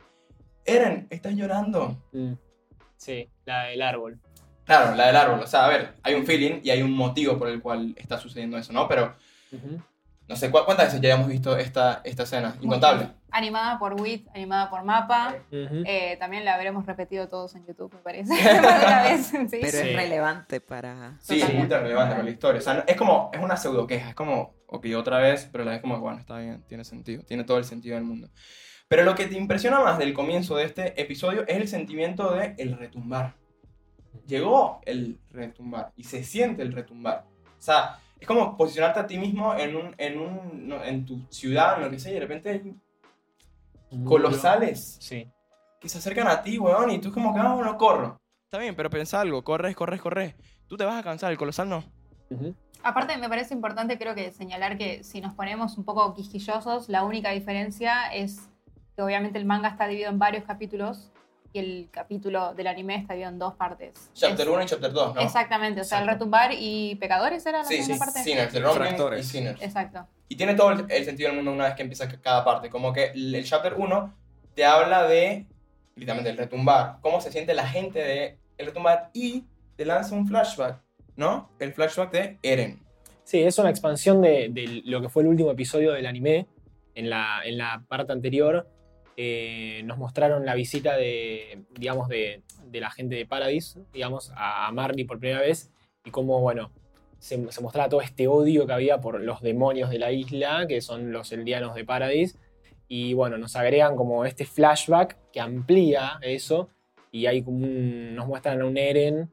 Eren, 0.65 1.07
¿estás 1.09 1.33
llorando? 1.35 2.03
Mm. 2.11 2.33
Sí, 2.97 3.29
la 3.45 3.65
del 3.65 3.81
árbol. 3.81 4.19
Claro, 4.65 4.95
la 4.95 5.07
del 5.07 5.15
árbol. 5.15 5.41
O 5.41 5.47
sea, 5.47 5.65
a 5.65 5.69
ver, 5.69 5.93
hay 6.01 6.15
un 6.15 6.25
feeling 6.25 6.61
y 6.63 6.71
hay 6.71 6.81
un 6.81 6.91
motivo 6.91 7.37
por 7.37 7.49
el 7.49 7.61
cual 7.61 7.93
está 7.97 8.17
sucediendo 8.17 8.57
eso, 8.57 8.73
¿no? 8.73 8.87
Pero. 8.87 9.15
No 10.27 10.35
sé, 10.35 10.49
¿cu- 10.51 10.59
¿cuántas 10.65 10.87
veces 10.87 11.01
ya 11.01 11.13
hemos 11.13 11.27
visto 11.27 11.55
esta, 11.57 12.01
esta 12.03 12.23
escena? 12.23 12.55
Incontable. 12.61 13.09
Animada 13.31 13.77
por 13.79 13.93
WIT, 13.99 14.27
animada 14.33 14.69
por 14.69 14.83
Mapa. 14.83 15.35
Ujú. 15.51 15.83
Eh, 15.85 16.15
también 16.19 16.45
la 16.45 16.55
habremos 16.55 16.85
repetido 16.85 17.27
todos 17.27 17.53
en 17.55 17.65
YouTube, 17.65 17.93
me 17.93 17.99
parece. 17.99 18.31
Más 18.33 18.43
de 18.81 18.85
una 18.85 19.03
vez. 19.03 19.25
Sí. 19.27 19.37
Pero 19.51 19.67
Sí. 19.71 19.89
es 19.89 19.95
relevante 19.95 20.61
para... 20.61 21.17
Sí, 21.21 21.41
es 21.41 21.53
muy 21.53 21.67
relevante 21.67 22.13
para 22.13 22.23
la 22.23 22.29
historia. 22.29 22.59
O 22.59 22.63
sea, 22.63 22.83
es 22.87 22.95
como, 22.95 23.29
es 23.33 23.39
una 23.41 23.57
pseudo 23.57 23.85
queja. 23.87 24.09
Es 24.09 24.15
como, 24.15 24.55
ok, 24.67 24.85
otra 24.97 25.17
vez, 25.19 25.49
pero 25.51 25.63
la 25.65 25.71
vez 25.71 25.81
como, 25.81 25.99
bueno, 25.99 26.17
está 26.17 26.37
bien, 26.37 26.63
tiene 26.67 26.83
sentido. 26.85 27.23
Tiene 27.23 27.43
todo 27.43 27.57
el 27.57 27.65
sentido 27.65 27.95
del 27.95 28.05
mundo. 28.05 28.29
Pero 28.87 29.03
lo 29.03 29.15
que 29.15 29.25
te 29.25 29.35
impresiona 29.37 29.79
más 29.79 29.97
del 29.97 30.13
comienzo 30.13 30.55
de 30.55 30.63
este 30.65 31.01
episodio 31.01 31.43
es 31.47 31.57
el 31.57 31.67
sentimiento 31.67 32.33
de 32.33 32.55
el 32.57 32.77
retumbar. 32.77 33.33
Llegó 34.27 34.79
el 34.85 35.19
retumbar 35.31 35.91
y 35.97 36.03
se 36.05 36.23
siente 36.23 36.61
el 36.61 36.71
retumbar. 36.71 37.25
O 37.45 37.61
sea, 37.61 37.99
es 38.19 38.27
como 38.27 38.55
posicionarte 38.57 38.99
a 38.99 39.07
ti 39.07 39.17
mismo 39.17 39.55
en, 39.55 39.75
un, 39.75 39.95
en, 39.97 40.19
un, 40.19 40.67
no, 40.67 40.83
en 40.83 41.05
tu 41.05 41.21
ciudad, 41.29 41.77
en 41.77 41.83
lo 41.83 41.89
que 41.91 41.99
sea, 41.99 42.11
y 42.11 42.15
de 42.15 42.19
repente 42.21 42.49
hay 42.49 42.75
colosales 44.03 44.97
Sí. 44.99 45.29
que 45.79 45.89
se 45.89 45.97
acercan 45.97 46.27
a 46.27 46.41
ti, 46.41 46.57
weón, 46.57 46.91
y 46.91 46.99
tú 46.99 47.11
como 47.11 47.33
que, 47.33 47.39
ah, 47.39 47.53
bueno, 47.53 47.77
corro. 47.77 48.17
Está 48.45 48.57
bien, 48.59 48.75
pero 48.75 48.89
pensá 48.89 49.21
algo, 49.21 49.43
corres, 49.43 49.75
corres, 49.75 50.01
corres. 50.01 50.35
Tú 50.67 50.77
te 50.77 50.85
vas 50.85 50.97
a 50.99 51.03
cansar, 51.03 51.31
el 51.31 51.37
colosal 51.37 51.69
no. 51.69 51.83
Aparte, 52.83 53.17
me 53.17 53.29
parece 53.29 53.53
importante, 53.53 53.97
creo 53.97 54.15
que 54.15 54.31
señalar 54.31 54.77
que 54.77 55.03
si 55.03 55.21
nos 55.21 55.33
ponemos 55.33 55.77
un 55.77 55.85
poco 55.85 56.13
quisquillosos, 56.13 56.89
la 56.89 57.03
única 57.03 57.31
diferencia 57.31 58.07
es 58.13 58.49
que 58.95 59.01
obviamente 59.01 59.37
el 59.37 59.45
manga 59.45 59.69
está 59.69 59.87
dividido 59.87 60.09
en 60.11 60.19
varios 60.19 60.43
capítulos 60.45 61.11
y 61.55 61.59
el 61.59 61.87
capítulo 61.89 62.53
del 62.53 62.67
anime 62.67 62.95
está 62.95 63.13
dividido 63.13 63.31
en 63.31 63.39
dos 63.39 63.55
partes. 63.55 64.11
Chapter 64.13 64.45
Es- 64.47 64.53
1 64.53 64.63
y 64.63 64.65
Chapter 64.65 64.91
2, 64.91 65.15
¿no? 65.15 65.21
Exactamente, 65.21 65.81
o 65.81 65.83
sea, 65.83 65.99
el 65.99 66.03
Exacto. 66.03 66.19
retumbar 66.25 66.51
y 66.53 66.95
pecadores 66.95 67.45
era 67.45 67.59
la 67.59 67.63
Sí, 67.63 67.77
sí, 67.77 67.83
segunda 67.83 68.05
parte. 68.05 68.23
Sinners, 68.23 68.51
The 68.53 68.59
Wrongdoing 68.59 69.19
y. 69.19 69.23
Sinners. 69.23 69.61
Exacto. 69.61 70.05
Y 70.27 70.35
tiene 70.35 70.55
todo 70.55 70.71
el, 70.71 70.85
el 70.89 71.05
sentido 71.05 71.29
del 71.29 71.37
mundo 71.37 71.53
una 71.53 71.65
vez 71.65 71.75
que 71.75 71.83
empieza 71.83 72.07
ca- 72.09 72.19
cada 72.21 72.43
parte. 72.43 72.69
Como 72.69 72.91
que 72.91 73.05
el, 73.13 73.33
el 73.33 73.45
Chapter 73.45 73.75
1 73.77 74.13
te 74.53 74.65
habla 74.65 75.07
de, 75.07 75.45
literalmente, 75.95 76.29
el 76.31 76.37
retumbar. 76.37 76.97
Cómo 77.01 77.21
se 77.21 77.31
siente 77.31 77.53
la 77.53 77.67
gente 77.67 77.99
de 77.99 78.37
el 78.57 78.65
retumbar 78.65 79.09
y 79.13 79.45
te 79.77 79.85
lanza 79.85 80.13
un 80.15 80.27
flashback, 80.27 80.81
¿no? 81.15 81.49
El 81.59 81.73
flashback 81.73 82.11
de 82.11 82.37
Eren. 82.43 82.81
Sí, 83.23 83.41
es 83.41 83.57
una 83.59 83.69
expansión 83.69 84.21
de, 84.21 84.49
de 84.51 84.81
lo 84.85 85.01
que 85.01 85.09
fue 85.09 85.23
el 85.23 85.29
último 85.29 85.51
episodio 85.51 85.93
del 85.93 86.05
anime. 86.05 86.47
En 86.95 87.09
la, 87.09 87.41
en 87.43 87.57
la 87.57 87.83
parte 87.89 88.13
anterior 88.13 88.69
eh, 89.17 89.81
nos 89.85 89.97
mostraron 89.97 90.45
la 90.45 90.55
visita 90.55 90.95
de, 90.97 91.63
digamos, 91.71 92.07
de, 92.09 92.41
la 92.73 92.91
gente 92.91 93.15
de 93.15 93.25
Paradise, 93.25 93.79
digamos, 93.93 94.31
a, 94.35 94.69
Marley 94.73 95.05
por 95.05 95.19
primera 95.19 95.39
vez 95.41 95.71
y 96.03 96.11
cómo, 96.11 96.41
bueno, 96.41 96.71
se, 97.19 97.51
se 97.51 97.61
mostraba 97.61 97.87
todo 97.89 98.01
este 98.01 98.27
odio 98.27 98.67
que 98.67 98.73
había 98.73 98.99
por 98.99 99.21
los 99.21 99.41
demonios 99.41 99.89
de 99.89 99.99
la 99.99 100.11
isla, 100.11 100.67
que 100.67 100.81
son 100.81 101.11
los 101.11 101.31
eldianos 101.31 101.73
de 101.75 101.85
Paradise. 101.85 102.37
Y 102.87 103.13
bueno, 103.13 103.37
nos 103.37 103.55
agregan 103.55 103.95
como 103.95 104.25
este 104.25 104.45
flashback 104.45 105.17
que 105.31 105.39
amplía 105.39 106.19
eso 106.21 106.69
y 107.11 107.25
hay 107.25 107.41
como 107.41 107.65
nos 107.65 108.27
muestran 108.27 108.61
a 108.61 108.65
un 108.65 108.77
Eren 108.77 109.31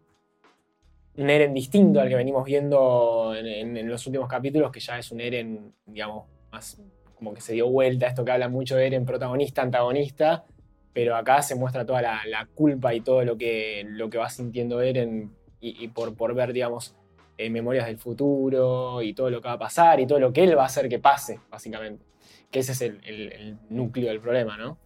un 1.14 1.28
Eren 1.28 1.52
distinto 1.52 2.00
al 2.00 2.08
que 2.08 2.14
venimos 2.14 2.44
viendo 2.46 3.34
en, 3.36 3.46
en- 3.46 3.76
en 3.76 3.88
los 3.88 4.06
últimos 4.06 4.28
capítulos, 4.28 4.72
que 4.72 4.80
ya 4.80 4.98
es 4.98 5.10
un 5.12 5.20
Eren, 5.20 5.74
digamos, 5.84 6.24
más 6.50 6.80
como 7.22 7.34
que 7.34 7.40
se 7.40 7.52
dio 7.52 7.68
vuelta, 7.68 8.08
esto 8.08 8.24
que 8.24 8.32
habla 8.32 8.48
mucho 8.48 8.74
de 8.74 8.84
Eren, 8.88 9.06
protagonista, 9.06 9.62
antagonista, 9.62 10.44
pero 10.92 11.14
acá 11.14 11.40
se 11.40 11.54
muestra 11.54 11.86
toda 11.86 12.02
la, 12.02 12.20
la 12.26 12.46
culpa 12.46 12.94
y 12.94 13.00
todo 13.00 13.24
lo 13.24 13.38
que, 13.38 13.84
lo 13.88 14.10
que 14.10 14.18
va 14.18 14.28
sintiendo 14.28 14.80
Eren 14.80 15.32
y, 15.60 15.84
y 15.84 15.86
por, 15.88 16.16
por 16.16 16.34
ver, 16.34 16.52
digamos, 16.52 16.96
eh, 17.38 17.48
memorias 17.48 17.86
del 17.86 17.96
futuro 17.98 19.02
y 19.02 19.14
todo 19.14 19.30
lo 19.30 19.40
que 19.40 19.46
va 19.46 19.54
a 19.54 19.58
pasar 19.58 20.00
y 20.00 20.06
todo 20.08 20.18
lo 20.18 20.32
que 20.32 20.42
él 20.42 20.58
va 20.58 20.64
a 20.64 20.66
hacer 20.66 20.88
que 20.88 20.98
pase, 20.98 21.38
básicamente. 21.48 22.04
Que 22.50 22.58
ese 22.58 22.72
es 22.72 22.80
el, 22.82 23.00
el- 23.04 23.32
el 23.32 23.58
núcleo 23.70 24.08
del 24.08 24.20
problema, 24.20 24.56
¿no? 24.56 24.76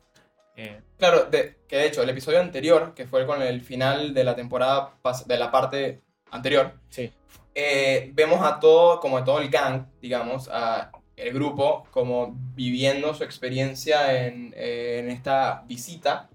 Eh, 0.56 0.82
Claro, 0.98 1.24
de, 1.24 1.56
que 1.66 1.76
de 1.78 1.86
hecho, 1.86 2.02
el 2.02 2.10
episodio 2.10 2.40
anterior, 2.40 2.92
que 2.94 3.06
fue 3.06 3.24
con 3.26 3.40
el 3.40 3.62
final 3.62 4.12
de 4.12 4.24
la 4.24 4.36
temporada, 4.36 4.92
de 5.26 5.38
la 5.38 5.50
parte 5.50 6.02
anterior, 6.30 6.74
sí. 6.90 7.10
eh, 7.54 8.10
vemos 8.12 8.40
a 8.42 8.60
todo, 8.60 9.00
como 9.00 9.16
a 9.16 9.24
todo 9.24 9.40
el 9.40 9.48
gang, 9.48 9.86
digamos, 10.02 10.50
a 10.52 10.92
el 11.16 11.32
grupo, 11.32 11.84
como 11.90 12.34
viviendo 12.54 13.14
su 13.14 13.24
experiencia 13.24 14.26
en, 14.26 14.52
eh, 14.56 14.98
en 15.00 15.10
esta 15.10 15.64
visita, 15.66 16.28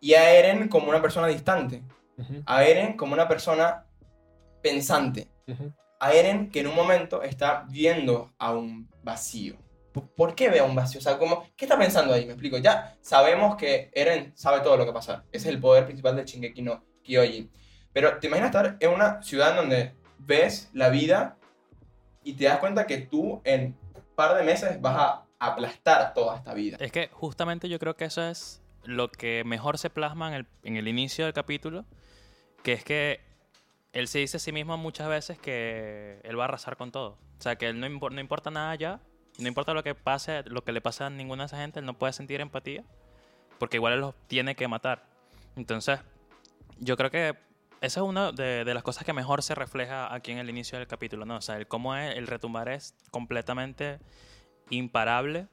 y 0.00 0.14
a 0.14 0.32
Eren 0.34 0.68
como 0.68 0.88
una 0.88 1.00
persona 1.02 1.26
distante, 1.28 1.82
a 2.46 2.64
Eren 2.64 2.96
como 2.96 3.12
una 3.14 3.28
persona 3.28 3.84
pensante, 4.62 5.28
a 6.00 6.12
Eren 6.12 6.50
que 6.50 6.60
en 6.60 6.66
un 6.68 6.74
momento 6.74 7.22
está 7.22 7.64
viendo 7.68 8.32
a 8.38 8.52
un 8.54 8.88
vacío. 9.02 9.56
¿Por- 9.92 10.08
¿Por 10.14 10.34
qué 10.34 10.48
ve 10.48 10.58
a 10.60 10.64
un 10.64 10.74
vacío? 10.74 10.98
O 10.98 11.02
sea, 11.02 11.18
como, 11.18 11.44
¿qué 11.56 11.64
está 11.66 11.78
pensando 11.78 12.12
ahí? 12.14 12.24
Me 12.26 12.32
explico. 12.32 12.58
Ya 12.58 12.96
sabemos 13.00 13.56
que 13.56 13.90
Eren 13.92 14.32
sabe 14.36 14.60
todo 14.60 14.76
lo 14.76 14.84
que 14.86 14.92
pasa. 14.92 15.24
Ese 15.32 15.48
es 15.48 15.54
el 15.54 15.60
poder 15.60 15.84
principal 15.84 16.16
de 16.16 16.24
Shingeki 16.24 16.62
no 16.62 16.82
Kyojin. 17.02 17.50
Pero 17.92 18.18
te 18.18 18.26
imaginas 18.26 18.48
estar 18.50 18.76
en 18.80 18.90
una 18.90 19.22
ciudad 19.22 19.50
en 19.50 19.56
donde 19.56 19.94
ves 20.18 20.68
la 20.72 20.88
vida 20.88 21.36
y 22.24 22.32
te 22.34 22.44
das 22.44 22.58
cuenta 22.58 22.86
que 22.86 22.98
tú 22.98 23.40
en 23.44 23.76
par 24.14 24.36
de 24.36 24.42
meses 24.42 24.80
vas 24.80 24.96
a 24.96 25.24
aplastar 25.38 26.14
toda 26.14 26.36
esta 26.36 26.54
vida. 26.54 26.76
Es 26.80 26.92
que 26.92 27.08
justamente 27.12 27.68
yo 27.68 27.78
creo 27.78 27.96
que 27.96 28.06
eso 28.06 28.22
es 28.22 28.62
lo 28.84 29.10
que 29.10 29.44
mejor 29.44 29.78
se 29.78 29.90
plasma 29.90 30.28
en 30.28 30.34
el, 30.34 30.46
en 30.62 30.76
el 30.76 30.88
inicio 30.88 31.24
del 31.24 31.34
capítulo, 31.34 31.84
que 32.62 32.72
es 32.72 32.84
que 32.84 33.20
él 33.92 34.08
se 34.08 34.18
dice 34.18 34.38
a 34.38 34.40
sí 34.40 34.52
mismo 34.52 34.76
muchas 34.76 35.08
veces 35.08 35.38
que 35.38 36.20
él 36.24 36.38
va 36.38 36.44
a 36.44 36.48
arrasar 36.48 36.76
con 36.76 36.90
todo. 36.90 37.18
O 37.38 37.42
sea, 37.42 37.56
que 37.56 37.68
él 37.68 37.80
no, 37.80 37.88
no 37.88 38.20
importa 38.20 38.50
nada 38.50 38.74
ya, 38.74 39.00
no 39.38 39.48
importa 39.48 39.74
lo 39.74 39.82
que 39.82 39.94
pase, 39.94 40.42
lo 40.44 40.64
que 40.64 40.72
le 40.72 40.80
pase 40.80 41.04
a 41.04 41.10
ninguna 41.10 41.44
de 41.44 41.46
esa 41.46 41.58
gente, 41.58 41.80
él 41.80 41.86
no 41.86 41.94
puede 41.94 42.12
sentir 42.12 42.40
empatía, 42.40 42.84
porque 43.58 43.76
igual 43.76 43.94
él 43.94 44.00
los 44.00 44.14
tiene 44.26 44.54
que 44.54 44.68
matar. 44.68 45.04
Entonces, 45.56 46.00
yo 46.78 46.96
creo 46.96 47.10
que 47.10 47.36
esa 47.84 48.00
es 48.00 48.06
una 48.06 48.32
de, 48.32 48.64
de 48.64 48.74
las 48.74 48.82
cosas 48.82 49.04
que 49.04 49.12
mejor 49.12 49.42
se 49.42 49.54
refleja 49.54 50.12
aquí 50.14 50.32
en 50.32 50.38
el 50.38 50.48
inicio 50.50 50.78
del 50.78 50.86
capítulo, 50.86 51.24
¿no? 51.24 51.36
O 51.36 51.40
sea, 51.40 51.56
el 51.56 51.66
cómo 51.66 51.94
es- 51.96 52.16
el 52.16 52.26
retumbar 52.26 52.68
es 52.68 52.94
completamente 53.10 53.98
imparable 54.70 55.48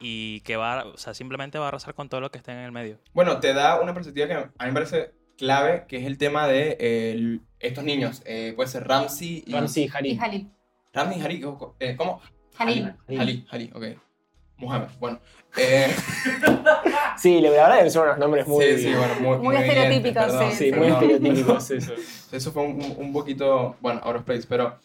y 0.00 0.40
que 0.40 0.56
va, 0.56 0.84
o 0.86 0.96
sea, 0.98 1.14
simplemente 1.14 1.58
va 1.58 1.66
a 1.66 1.68
arrasar 1.68 1.94
con 1.94 2.08
todo 2.08 2.20
lo 2.20 2.30
que 2.30 2.38
esté 2.38 2.52
en 2.52 2.58
el 2.58 2.72
medio. 2.72 2.98
Bueno, 3.14 3.40
te 3.40 3.54
da 3.54 3.80
una 3.80 3.94
perspectiva 3.94 4.26
que 4.26 4.34
a 4.34 4.38
mí 4.40 4.50
me 4.66 4.72
parece 4.72 5.12
clave, 5.38 5.84
que 5.88 5.98
es 5.98 6.04
el 6.06 6.18
tema 6.18 6.46
de 6.46 6.76
eh, 6.80 7.12
el- 7.12 7.40
estos 7.60 7.84
niños. 7.84 8.22
Eh, 8.26 8.52
puede 8.56 8.68
ser 8.68 8.86
Ramsey 8.86 9.44
y... 9.46 9.52
Ramsey 9.52 9.84
y. 9.84 9.88
Jalil. 9.88 10.50
Ramsey 10.92 11.18
y 11.20 11.22
Halil, 11.24 11.40
¿cómo? 11.42 11.76
eh, 11.80 11.96
¿cómo? 11.96 12.20
Jalil. 12.56 12.94
Halil. 13.06 13.20
Halil, 13.20 13.46
Halil, 13.50 13.72
ok. 13.74 13.84
Muhammad, 14.58 14.88
bueno. 14.98 15.20
Eh, 15.56 15.94
Sí, 17.18 17.40
la 17.40 17.50
verdad 17.50 17.82
que 17.82 17.90
son 17.90 18.04
unos 18.04 18.18
nombres 18.18 18.46
muy, 18.46 18.64
sí, 18.64 18.78
sí, 18.78 18.94
bueno, 18.94 19.14
muy, 19.20 19.38
Muy 19.38 19.56
evidentes, 19.56 19.76
estereotípicos, 19.78 20.24
perdón, 20.26 20.50
sí, 20.52 20.56
sí, 20.56 20.72
muy 20.72 20.86
estereotípicos 20.88 21.70
eso. 21.70 21.92
Eso 22.32 22.52
fue 22.52 22.62
un, 22.64 22.94
un 22.98 23.12
poquito, 23.12 23.76
bueno, 23.80 24.00
out 24.04 24.16
of 24.16 24.22
place, 24.24 24.44
pero 24.48 24.78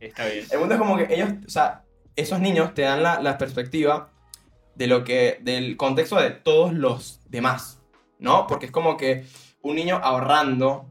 Está 0.00 0.26
bien. 0.26 0.46
el 0.50 0.58
punto 0.58 0.74
es 0.74 0.80
como 0.80 0.96
que 0.96 1.12
ellos, 1.14 1.30
o 1.46 1.50
sea, 1.50 1.82
esos 2.16 2.40
niños 2.40 2.74
te 2.74 2.82
dan 2.82 3.02
la, 3.02 3.20
la 3.20 3.38
perspectiva 3.38 4.10
de 4.74 4.86
lo 4.86 5.04
que, 5.04 5.38
del 5.42 5.76
contexto 5.76 6.16
de 6.16 6.30
todos 6.30 6.72
los 6.72 7.20
demás, 7.28 7.80
¿no? 8.18 8.46
Porque 8.46 8.66
es 8.66 8.72
como 8.72 8.96
que 8.96 9.24
un 9.62 9.76
niño 9.76 10.00
ahorrando 10.02 10.86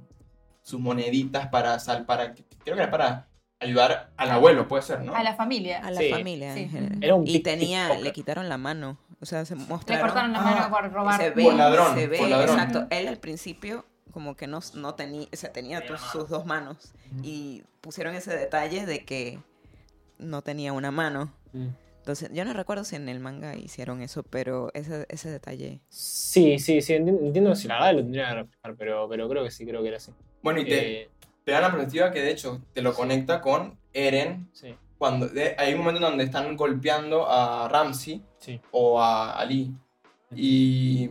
sus 0.61 0.79
moneditas 0.79 1.47
para, 1.47 1.79
sal, 1.79 2.05
para 2.05 2.33
creo 2.33 2.75
que 2.75 2.83
era 2.83 2.91
para 2.91 3.27
ayudar 3.61 4.09
al 4.17 4.31
abuelo, 4.31 4.67
puede 4.67 4.83
ser, 4.83 5.01
¿no? 5.01 5.15
A 5.15 5.23
la 5.23 5.35
familia. 5.35 5.79
A 5.79 5.91
la 5.91 6.01
Sí. 6.01 6.09
familia 6.09 6.53
Sí. 6.53 6.69
Era 7.01 7.15
un 7.15 7.27
y 7.27 7.39
tenía, 7.39 7.93
le 7.97 8.11
quitaron 8.11 8.49
la 8.49 8.57
mano. 8.57 8.97
O 9.21 9.25
sea, 9.25 9.45
se 9.45 9.55
Le 9.55 9.63
mostraron. 9.65 10.05
cortaron 10.07 10.31
la 10.33 10.39
Ah, 10.39 10.43
mano 10.43 10.69
por 10.69 10.91
robar. 10.91 11.21
se 11.21 11.29
ve, 11.29 11.43
Por 11.43 11.53
ladrón, 11.53 11.95
se 11.95 12.07
ve, 12.07 12.17
por 12.17 12.27
ladrón. 12.29 12.57
exacto. 12.59 12.87
Él 12.89 13.07
al 13.07 13.17
principio 13.17 13.85
como 14.11 14.35
que 14.35 14.47
no, 14.47 14.59
no 14.73 14.95
tenía, 14.95 15.27
o 15.31 15.35
sea, 15.37 15.53
tenía 15.53 15.85
tus- 15.85 16.01
sus 16.01 16.27
dos 16.27 16.45
manos 16.45 16.93
y 17.23 17.63
pusieron 17.81 18.13
ese 18.15 18.35
detalle 18.35 18.85
de 18.85 19.05
que 19.05 19.39
no 20.17 20.41
tenía 20.41 20.73
una 20.73 20.91
mano. 20.91 21.31
Mm. 21.53 21.67
Entonces, 21.99 22.31
yo 22.33 22.43
no 22.45 22.53
recuerdo 22.53 22.83
si 22.83 22.95
en 22.95 23.07
el 23.09 23.19
manga 23.19 23.55
hicieron 23.55 24.01
eso, 24.01 24.23
pero 24.23 24.71
ese, 24.73 25.05
ese 25.09 25.29
detalle. 25.29 25.81
Sí, 25.89 26.57
sí, 26.57 26.81
sí, 26.81 26.93
enti- 26.93 27.19
entiendo 27.21 27.55
si 27.55 27.67
la 27.67 27.75
verdad 27.75 27.93
lo 27.93 28.01
tendría 28.01 28.27
que 28.29 28.33
reflejar, 28.35 28.75
pero, 28.75 29.07
pero 29.07 29.29
creo 29.29 29.43
que 29.43 29.51
sí, 29.51 29.65
creo 29.67 29.81
que 29.83 29.87
era 29.89 29.97
así. 29.97 30.11
Bueno, 30.41 30.59
y 30.61 30.65
te, 30.65 31.01
Eh, 31.03 31.09
te 31.51 31.55
dan 31.55 31.63
la 31.63 31.71
perspectiva 31.71 32.11
que 32.11 32.21
de 32.21 32.31
hecho 32.31 32.61
te 32.73 32.81
lo 32.81 32.93
conecta 32.93 33.41
con 33.41 33.77
Eren 33.91 34.49
sí, 34.53 34.73
cuando 34.97 35.27
de- 35.27 35.53
hay 35.57 35.73
un 35.73 35.79
momento 35.79 35.97
en 35.97 36.03
donde 36.11 36.23
están 36.23 36.55
golpeando 36.55 37.29
a 37.29 37.67
Ramsey 37.67 38.23
sí. 38.37 38.61
o 38.71 39.01
a 39.01 39.33
Ali 39.37 39.73
y 40.33 41.09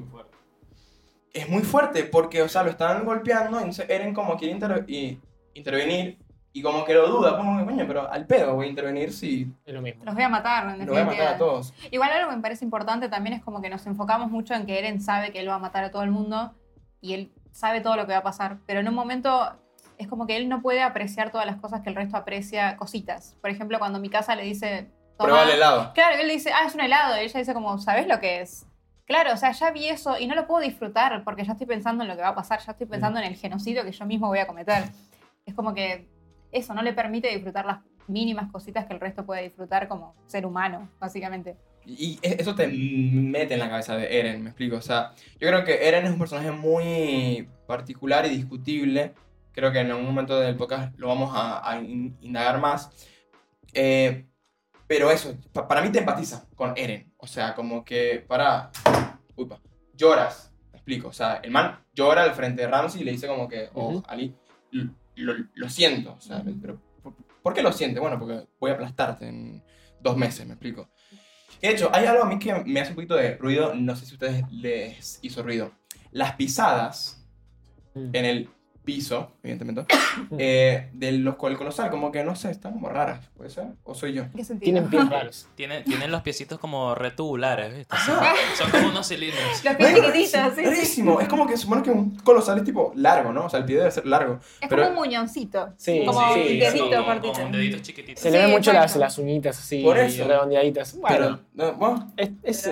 es 1.35 1.47
muy 1.49 1.63
fuerte 1.63 2.05
porque, 2.05 2.41
o 2.41 2.49
sea, 2.49 2.63
lo 2.63 2.71
están 2.71 3.05
golpeando 3.05 3.59
y 3.59 3.65
entonces 3.65 3.89
Eren 3.91 4.15
como 4.15 4.37
quiere 4.39 4.55
inter- 4.55 4.85
y- 4.89 5.19
intervenir 5.55 6.19
y 6.53 6.63
como 6.63 6.85
que 6.85 6.95
lo 6.95 7.07
duda, 7.09 7.37
como 7.37 7.59
que, 7.59 7.65
coño, 7.67 7.85
pero 7.87 8.11
al 8.11 8.27
pedo 8.27 8.55
voy 8.55 8.67
a 8.67 8.71
intervenir 8.71 9.13
si 9.13 9.47
Es 9.65 9.75
lo 9.75 9.83
mismo. 9.83 10.05
Los 10.05 10.15
voy 10.15 10.25
a 10.25 10.29
matar, 10.29 10.71
en 10.81 10.87
lo 10.87 10.93
voy 10.93 11.03
a 11.03 11.05
matar 11.05 11.29
a 11.35 11.37
todos. 11.39 11.73
Igual 11.91 12.11
algo 12.11 12.31
que 12.31 12.37
me 12.37 12.43
parece 12.43 12.65
importante 12.65 13.09
también 13.09 13.35
es 13.37 13.43
como 13.45 13.61
que 13.63 13.69
nos 13.71 13.87
enfocamos 13.87 14.31
mucho 14.31 14.55
en 14.55 14.67
que 14.67 14.79
Eren 14.79 15.01
sabe 15.01 15.31
que 15.33 15.41
él 15.41 15.49
va 15.49 15.57
a 15.57 15.59
matar 15.61 15.85
a 15.85 15.91
todo 15.91 16.03
el 16.03 16.11
mundo 16.11 16.55
y 17.01 17.13
él 17.13 17.31
sabe 17.53 17.81
todo 17.81 17.97
lo 17.97 18.07
que 18.07 18.13
va 18.13 18.19
a 18.19 18.23
pasar, 18.23 18.59
pero 18.67 18.81
en 18.81 18.89
un 18.89 18.95
momento 18.95 19.57
es 20.01 20.09
como 20.09 20.27
que 20.27 20.37
él 20.37 20.49
no 20.49 20.63
puede 20.63 20.83
apreciar 20.83 21.31
todas 21.31 21.47
las 21.47 21.57
cosas 21.57 21.83
que 21.83 21.91
el 21.91 21.95
resto 21.95 22.17
aprecia, 22.17 22.77
cositas. 22.77 23.37
Por 23.41 23.51
ejemplo, 23.51 23.79
cuando 23.79 24.01
mi 24.01 24.09
casa 24.09 24.35
le 24.35 24.45
dice, 24.45 24.91
Prueba 25.19 25.45
el 25.45 25.51
helado. 25.51 25.93
Claro, 25.93 26.17
él 26.19 26.27
le 26.27 26.33
dice, 26.33 26.51
ah, 26.53 26.67
es 26.67 26.75
un 26.75 26.81
helado, 26.81 27.17
y 27.17 27.27
ella 27.27 27.39
dice 27.39 27.53
como, 27.53 27.79
¿sabes 27.79 28.07
lo 28.07 28.19
que 28.21 28.41
es? 28.41 28.67
Claro, 29.05 29.35
o 29.35 29.37
sea, 29.37 29.53
ya 29.53 29.71
vi 29.71 29.89
eso 29.89 30.19
y 30.19 30.27
no 30.27 30.35
lo 30.35 30.47
puedo 30.47 30.65
disfrutar 30.65 31.23
porque 31.25 31.45
ya 31.45 31.53
estoy 31.53 31.67
pensando 31.67 32.05
en 32.05 32.09
lo 32.09 32.17
que 32.17 32.23
va 32.23 32.29
a 32.29 32.35
pasar, 32.35 32.61
ya 32.65 32.73
estoy 32.73 32.87
pensando 32.87 33.19
en 33.19 33.27
el 33.27 33.37
genocidio 33.37 33.85
que 33.85 33.93
yo 33.93 34.07
mismo 34.07 34.29
voy 34.29 34.39
a 34.39 34.47
cometer. 34.47 34.85
Es 35.45 35.55
como 35.55 35.75
que 35.75 36.09
eso 36.53 36.73
no 36.75 36.83
le 36.83 36.93
permite 36.93 37.29
disfrutar 37.29 37.67
las 37.67 37.81
mínimas 38.07 38.51
cositas 38.51 38.87
que 38.87 38.95
el 38.95 39.01
resto 39.01 39.27
puede 39.27 39.43
disfrutar 39.43 39.89
como 39.89 40.15
ser 40.27 40.47
humano, 40.47 40.89
básicamente. 41.01 41.57
Y 41.85 42.19
e- 42.23 42.37
eso 42.39 42.55
te 42.55 42.69
mete 42.69 43.55
en 43.55 43.61
la 43.61 43.69
cabeza 43.69 43.97
de 43.97 44.19
Eren, 44.19 44.43
me 44.43 44.51
explico. 44.51 44.77
O 44.77 44.83
sea, 44.83 45.13
yo 45.41 45.49
creo 45.49 45.65
que 45.65 45.89
Eren 45.89 46.05
es 46.07 46.13
un 46.13 46.19
personaje 46.19 46.53
muy 46.53 47.49
particular 47.67 48.27
y 48.27 48.31
discutible. 48.31 49.13
Creo 49.61 49.73
que 49.73 49.81
en 49.81 49.91
algún 49.91 50.07
momento 50.07 50.41
del 50.41 50.57
podcast 50.57 50.99
lo 50.99 51.09
vamos 51.09 51.33
a, 51.35 51.69
a 51.71 51.79
in- 51.83 52.17
indagar 52.23 52.59
más. 52.61 52.91
Eh, 53.75 54.27
pero 54.87 55.11
eso, 55.11 55.37
pa- 55.53 55.69
para 55.69 55.83
mí 55.83 55.91
te 55.91 55.99
empatiza 55.99 56.49
con 56.57 56.73
Eren. 56.79 57.13
O 57.19 57.27
sea, 57.27 57.55
como 57.55 57.85
que 57.85 58.25
para. 58.27 58.71
Uy, 59.37 59.45
pa, 59.45 59.61
lloras, 59.95 60.51
me 60.73 60.79
explico. 60.79 61.09
O 61.09 61.13
sea, 61.13 61.41
el 61.43 61.51
man 61.51 61.79
llora 61.93 62.23
al 62.23 62.33
frente 62.33 62.63
de 62.63 62.69
Ramsey 62.69 63.03
y 63.03 63.05
le 63.05 63.11
dice 63.13 63.27
como 63.27 63.47
que, 63.49 63.69
oh, 63.75 63.89
Ujú. 63.97 64.03
Ali, 64.09 64.35
lo, 64.71 64.95
lo- 65.17 65.45
lo 65.53 65.69
siento. 65.69 66.15
O 66.15 66.21
sea, 66.23 66.43
pero 66.63 66.81
¿por, 67.03 67.13
por 67.43 67.53
qué 67.53 67.63
lo 67.63 67.71
siente? 67.73 68.01
Bueno, 68.01 68.19
porque 68.19 68.47
voy 68.59 68.71
a 68.71 68.75
aplastarte 68.75 69.29
en 69.29 69.63
dos 70.01 70.17
meses, 70.17 70.47
me 70.47 70.55
explico. 70.55 70.89
De 71.61 71.69
hecho, 71.69 71.91
hay 71.93 72.07
algo 72.07 72.23
a 72.25 72.27
mí 72.27 72.39
que 72.39 72.55
me 72.65 72.81
hace 72.81 72.93
un 72.93 72.97
poquito 72.97 73.15
de 73.15 73.37
ruido, 73.37 73.75
no 73.75 73.95
sé 73.95 74.07
si 74.07 74.13
a 74.13 74.15
ustedes 74.15 74.45
les 74.51 75.19
hizo 75.21 75.43
ruido. 75.43 75.71
Las 76.13 76.33
pisadas 76.37 77.19
Mm. 77.93 78.11
en 78.15 78.25
el 78.25 78.49
piso, 78.85 79.33
evidentemente, 79.43 79.85
eh, 80.39 80.89
de 80.93 81.13
los 81.13 81.37
el 81.43 81.57
colosal, 81.57 81.91
como 81.91 82.11
que 82.11 82.25
no 82.25 82.35
sé, 82.35 82.51
están 82.51 82.73
como 82.73 82.89
raras, 82.89 83.29
¿puede 83.37 83.51
ser? 83.51 83.67
¿O 83.85 83.95
soy 83.95 84.15
yo? 84.15 84.23
¿En 84.25 84.33
qué 84.33 84.45
sentido? 84.45 84.65
Tienen 84.65 84.91
pies 84.91 85.09
raros. 85.11 85.49
Tienen, 85.55 85.85
tienen 85.85 86.11
los 86.11 86.23
piecitos 86.23 86.59
como 86.59 86.95
retubulares, 86.95 87.77
¿viste? 87.77 87.97
Son, 88.05 88.19
son 88.57 88.71
como 88.71 88.89
unos 88.89 89.07
cilindros. 89.09 89.43
Los 89.65 89.75
pies 89.77 89.95
chiquititos, 89.95 90.55
sí. 90.57 90.65
Rarísimo, 90.65 91.21
es 91.21 91.29
como 91.29 91.47
que 91.47 91.57
supone 91.57 91.83
que 91.83 91.91
un 91.91 92.17
colosal 92.17 92.59
es 92.59 92.65
tipo 92.65 92.93
largo, 92.97 93.33
¿no? 93.33 93.47
O 93.47 93.51
sea, 93.51 93.61
el 93.61 93.67
pie 93.67 93.77
debe 93.77 93.91
ser 93.91 94.07
largo. 94.07 94.41
Es 94.61 94.69
Pero- 94.69 94.83
como 94.85 95.01
un 95.01 95.07
muñoncito. 95.07 95.73
Sí, 95.77 96.03
como 96.07 96.21
sí, 96.35 96.41
un 96.41 96.47
dedito 96.47 96.71
sí. 96.73 96.79
como, 96.79 97.05
cortito. 97.05 97.35
Se 97.35 98.31
le 98.31 98.39
Sí, 98.39 98.45
ven 98.45 98.51
mucho 98.51 98.73
las, 98.73 98.97
las 98.97 99.19
uñitas 99.19 99.59
así 99.59 99.83
Por 99.83 99.99
eso. 99.99 100.27
redondeaditas. 100.27 100.97
Bueno, 100.99 101.17
Pero, 101.17 101.71
no, 101.73 101.75
bueno, 101.77 102.13
es, 102.17 102.31
es- 102.43 102.71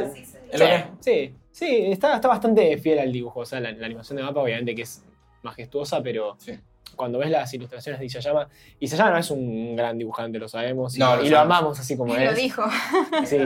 Pero 0.50 0.66
se- 0.66 0.84
sí, 1.00 1.34
sí, 1.52 1.66
está, 1.92 2.14
está 2.16 2.28
bastante 2.28 2.76
fiel 2.78 2.98
al 2.98 3.12
dibujo. 3.12 3.40
O 3.40 3.46
sea, 3.46 3.60
la, 3.60 3.70
la 3.72 3.86
animación 3.86 4.16
de 4.16 4.22
mapa, 4.22 4.40
obviamente, 4.40 4.74
que 4.74 4.82
es 4.82 5.04
majestuosa, 5.42 6.02
pero 6.02 6.36
sí. 6.38 6.58
cuando 6.96 7.18
ves 7.18 7.30
las 7.30 7.52
ilustraciones 7.54 8.00
de 8.00 8.06
Isayama, 8.06 8.48
Isayama 8.80 9.10
no 9.12 9.18
es 9.18 9.30
un 9.30 9.76
gran 9.76 9.96
dibujante, 9.98 10.38
lo 10.38 10.48
sabemos. 10.48 10.96
Y, 10.96 11.00
No, 11.00 11.16
lo 11.16 11.24
y 11.24 11.28
lo 11.28 11.38
amamos 11.38 11.78
así 11.78 11.96
como 11.96 12.14
Lo 12.14 12.20
es. 12.20 12.36
dijo. 12.36 12.62
Sí. 13.24 13.38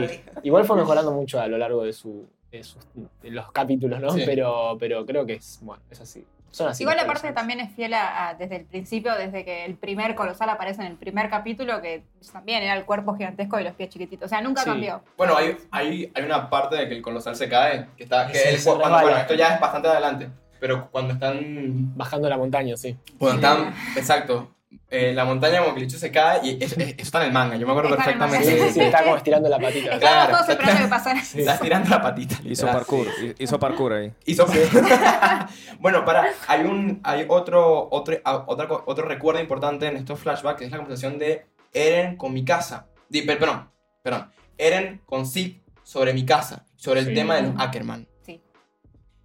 Igual 0.43 0.65
fue 0.65 0.77
mejorando 0.77 1.11
mucho 1.11 1.39
a 1.39 1.47
lo 1.47 1.57
largo 1.57 1.83
de, 1.83 1.93
su, 1.93 2.27
de, 2.51 2.63
sus- 2.63 2.85
de 3.21 3.31
los 3.31 3.51
capítulos, 3.51 3.99
¿no? 3.99 4.09
Sí. 4.11 4.23
Pero, 4.25 4.77
pero 4.79 5.05
creo 5.05 5.25
que 5.25 5.33
es, 5.33 5.59
bueno, 5.61 5.81
es 5.89 5.99
así. 6.01 6.25
Son 6.51 6.67
así. 6.69 6.83
Igual 6.83 6.99
aparte 6.99 7.31
también 7.31 7.59
es 7.61 7.73
fiel 7.75 7.95
a, 7.95 8.29
a- 8.29 8.33
desde 8.35 8.57
el 8.57 8.65
principio, 8.65 9.15
desde 9.15 9.43
que 9.43 9.65
el 9.65 9.75
primer 9.75 10.13
colosal 10.13 10.49
aparece 10.49 10.81
en 10.81 10.87
el 10.91 10.97
primer 10.97 11.27
capítulo, 11.27 11.81
que 11.81 12.03
también 12.31 12.61
era 12.61 12.75
el 12.75 12.85
cuerpo 12.85 13.15
gigantesco 13.15 13.59
y 13.59 13.63
los 13.63 13.73
pies 13.73 13.89
chiquititos. 13.89 14.27
O 14.27 14.29
sea, 14.29 14.39
nunca 14.39 14.61
Sí. 14.61 14.69
cambió. 14.69 15.01
Bueno, 15.17 15.35
hay, 15.35 15.57
hay, 15.71 16.11
hay 16.13 16.23
una 16.23 16.51
parte 16.51 16.75
de 16.75 16.87
que 16.87 16.93
el 16.95 17.01
colosal 17.01 17.35
se 17.35 17.49
cae, 17.49 17.87
que 17.97 18.03
está, 18.03 18.27
que 18.27 18.37
Sí, 18.37 18.49
el- 18.49 18.59
se 18.59 18.69
cuando, 18.69 19.01
bueno, 19.01 19.17
esto 19.17 19.33
ya 19.33 19.55
es 19.55 19.59
bastante 19.59 19.87
adelante, 19.87 20.29
pero 20.63 20.89
cuando 20.91 21.13
están 21.13 21.93
Bajando 21.97 22.29
la 22.29 22.37
montaña, 22.37 22.77
sí. 22.77 22.95
Cuando 23.17 23.35
están, 23.45 23.73
exacto, 23.97 24.55
eh, 24.89 25.11
la 25.13 25.25
montaña 25.25 25.59
como 25.61 25.75
que 25.75 25.81
el 25.81 25.91
se 25.91 26.09
cae 26.09 26.39
y 26.41 26.63
eso, 26.63 26.79
eso 26.79 26.93
está 26.99 27.19
en 27.19 27.27
el 27.27 27.33
manga, 27.33 27.57
yo 27.57 27.65
me 27.67 27.73
acuerdo 27.73 27.89
Está 27.89 28.05
perfectamente. 28.05 28.47
Sí, 28.69 28.73
sí, 28.75 28.79
está 28.79 29.03
como 29.03 29.17
estirando 29.17 29.49
la 29.49 29.59
patita. 29.59 29.99
Claro, 29.99 30.31
todos 30.37 30.47
esperando 30.47 30.81
que 30.83 30.87
pasara. 30.87 31.21
Sí. 31.25 31.39
Está 31.41 31.55
estirando 31.55 31.89
la 31.89 32.01
patita. 32.01 32.35
Hizo 32.45 32.65
parkour, 32.67 33.07
hi- 33.21 33.35
hizo 33.39 33.59
parkour 33.59 33.91
ahí. 33.91 34.13
Hizo- 34.25 34.47
bueno, 35.79 36.05
para, 36.05 36.27
hay 36.47 36.61
un, 36.61 37.01
hay 37.03 37.25
otro, 37.27 37.89
otro, 37.91 38.21
co- 38.23 38.83
otro 38.85 39.05
recuerdo 39.05 39.41
importante 39.41 39.87
en 39.87 39.97
estos 39.97 40.17
flashbacks, 40.17 40.59
que 40.59 40.65
es 40.65 40.71
la 40.71 40.77
conversación 40.77 41.19
de 41.19 41.45
Eren 41.73 42.15
con 42.15 42.31
mi 42.33 42.45
casa. 42.45 42.87
Perdón, 43.11 43.69
perdón. 44.01 44.31
Eren 44.57 45.01
con 45.05 45.25
Zeke 45.27 45.61
sobre 45.83 46.13
mi 46.13 46.25
casa, 46.25 46.65
sobre 46.77 47.01
el 47.01 47.07
Sí. 47.07 47.13
tema 47.15 47.35
de 47.35 47.41
los 47.43 47.53
Ackerman. 47.59 48.07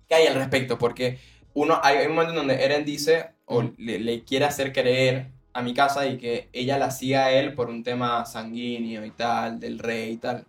Sí. 0.09 0.15
¿Qué 0.15 0.15
hay 0.15 0.27
al 0.27 0.35
respecto? 0.35 0.79
Porque 0.79 1.19
uno, 1.55 1.79
hay 1.83 2.07
un 2.07 2.13
momento 2.15 2.31
en 2.33 2.37
donde 2.37 2.65
Eren 2.65 2.85
dice, 2.85 3.31
o 3.47 3.63
le, 3.77 3.99
le 3.99 4.25
quiere 4.25 4.45
hacer 4.45 4.73
creer 4.73 5.27
a 5.53 5.63
mi 5.63 5.75
casa 5.75 6.07
y 6.07 6.19
que 6.19 6.49
ella 6.53 6.79
la 6.79 6.91
siga 6.91 7.27
a 7.27 7.33
él 7.33 7.55
por 7.55 7.69
un 7.69 7.83
tema 7.83 8.25
sanguíneo 8.25 9.05
y 9.05 9.11
tal, 9.11 9.59
del 9.59 9.79
rey 9.79 10.13
y 10.13 10.17
tal. 10.19 10.45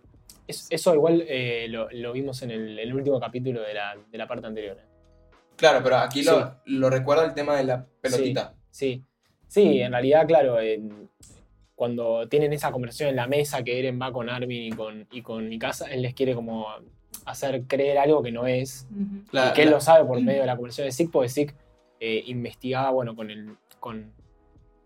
Es- 0.46 0.66
eso 0.70 0.94
igual 0.94 1.24
eh, 1.28 1.66
lo, 1.68 1.88
lo 1.90 2.12
vimos 2.12 2.42
en 2.42 2.50
el, 2.52 2.78
el 2.78 2.94
último 2.94 3.18
capítulo 3.20 3.60
de 3.62 3.74
la, 3.74 3.96
de 4.10 4.18
la 4.18 4.26
parte 4.26 4.46
anterior. 4.46 4.76
¿eh? 4.80 4.86
Claro, 5.56 5.80
pero 5.82 5.96
aquí 5.96 6.22
lo, 6.22 6.56
lo 6.66 6.90
recuerda 6.90 7.24
el 7.24 7.34
tema 7.34 7.56
de 7.56 7.64
la 7.64 7.86
pelotita. 8.00 8.54
Sí, 8.70 9.02
sí, 9.46 9.80
en 9.80 9.92
realidad, 9.92 10.26
claro, 10.26 10.56
cuando 11.74 12.28
tienen 12.28 12.52
esa 12.52 12.70
conversación 12.70 13.10
en 13.10 13.16
la 13.16 13.26
mesa 13.26 13.62
que 13.62 13.78
Eren 13.78 14.00
va 14.00 14.12
con 14.12 14.28
Armin 14.28 14.64
y 14.64 14.70
con, 14.70 15.06
y 15.10 15.22
con 15.22 15.48
Mikasa, 15.48 15.86
él 15.90 16.02
les 16.02 16.14
quiere 16.14 16.34
como 16.34 16.66
hacer 17.24 17.64
creer 17.66 17.98
algo 17.98 18.22
que 18.22 18.32
no 18.32 18.46
es. 18.46 18.86
La- 19.32 19.50
y 19.50 19.52
que 19.54 19.62
él 19.62 19.68
la- 19.70 19.76
lo 19.76 19.80
sabe 19.80 20.04
por 20.04 20.20
medio 20.20 20.40
de 20.40 20.46
la 20.46 20.56
conversación 20.56 20.86
de 20.86 20.92
Zeke, 20.92 21.10
porque 21.12 21.28
Zeke 21.28 21.54
eh, 22.00 22.22
investigaba, 22.26 22.90
bueno, 22.90 23.14
con 23.14 23.30
el, 23.30 23.56
con, 23.78 24.12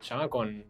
¿se 0.01 0.11
llama? 0.11 0.29
Con, 0.29 0.65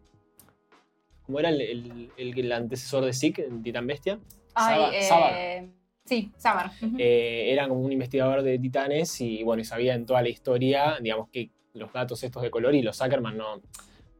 ¿cómo 1.23 1.39
era 1.39 1.49
el, 1.49 1.61
el- 1.61 2.11
el- 2.17 2.39
el 2.39 2.51
antecesor 2.51 3.03
de 3.05 3.13
Zeke, 3.13 3.45
en 3.45 3.63
Titán 3.63 3.87
Bestia? 3.87 4.19
Ay, 4.53 5.01
Sabar- 5.01 5.33
eh. 5.35 5.69
Sí, 6.05 6.31
Sabar. 6.37 6.71
Eh, 6.99 7.47
era 7.51 7.67
como 7.67 7.81
un 7.81 7.91
investigador 7.91 8.43
de 8.43 8.59
titanes 8.59 9.19
y 9.21 9.41
bueno, 9.43 9.61
y 9.61 9.65
sabía 9.65 9.95
en 9.95 10.05
toda 10.05 10.21
la 10.21 10.29
historia, 10.29 10.97
digamos 11.01 11.29
que 11.29 11.49
los 11.73 11.91
gatos 11.91 12.23
estos 12.23 12.43
de 12.43 12.51
color 12.51 12.75
y 12.75 12.83
los 12.83 13.01
Ackerman 13.01 13.35
no, 13.35 13.59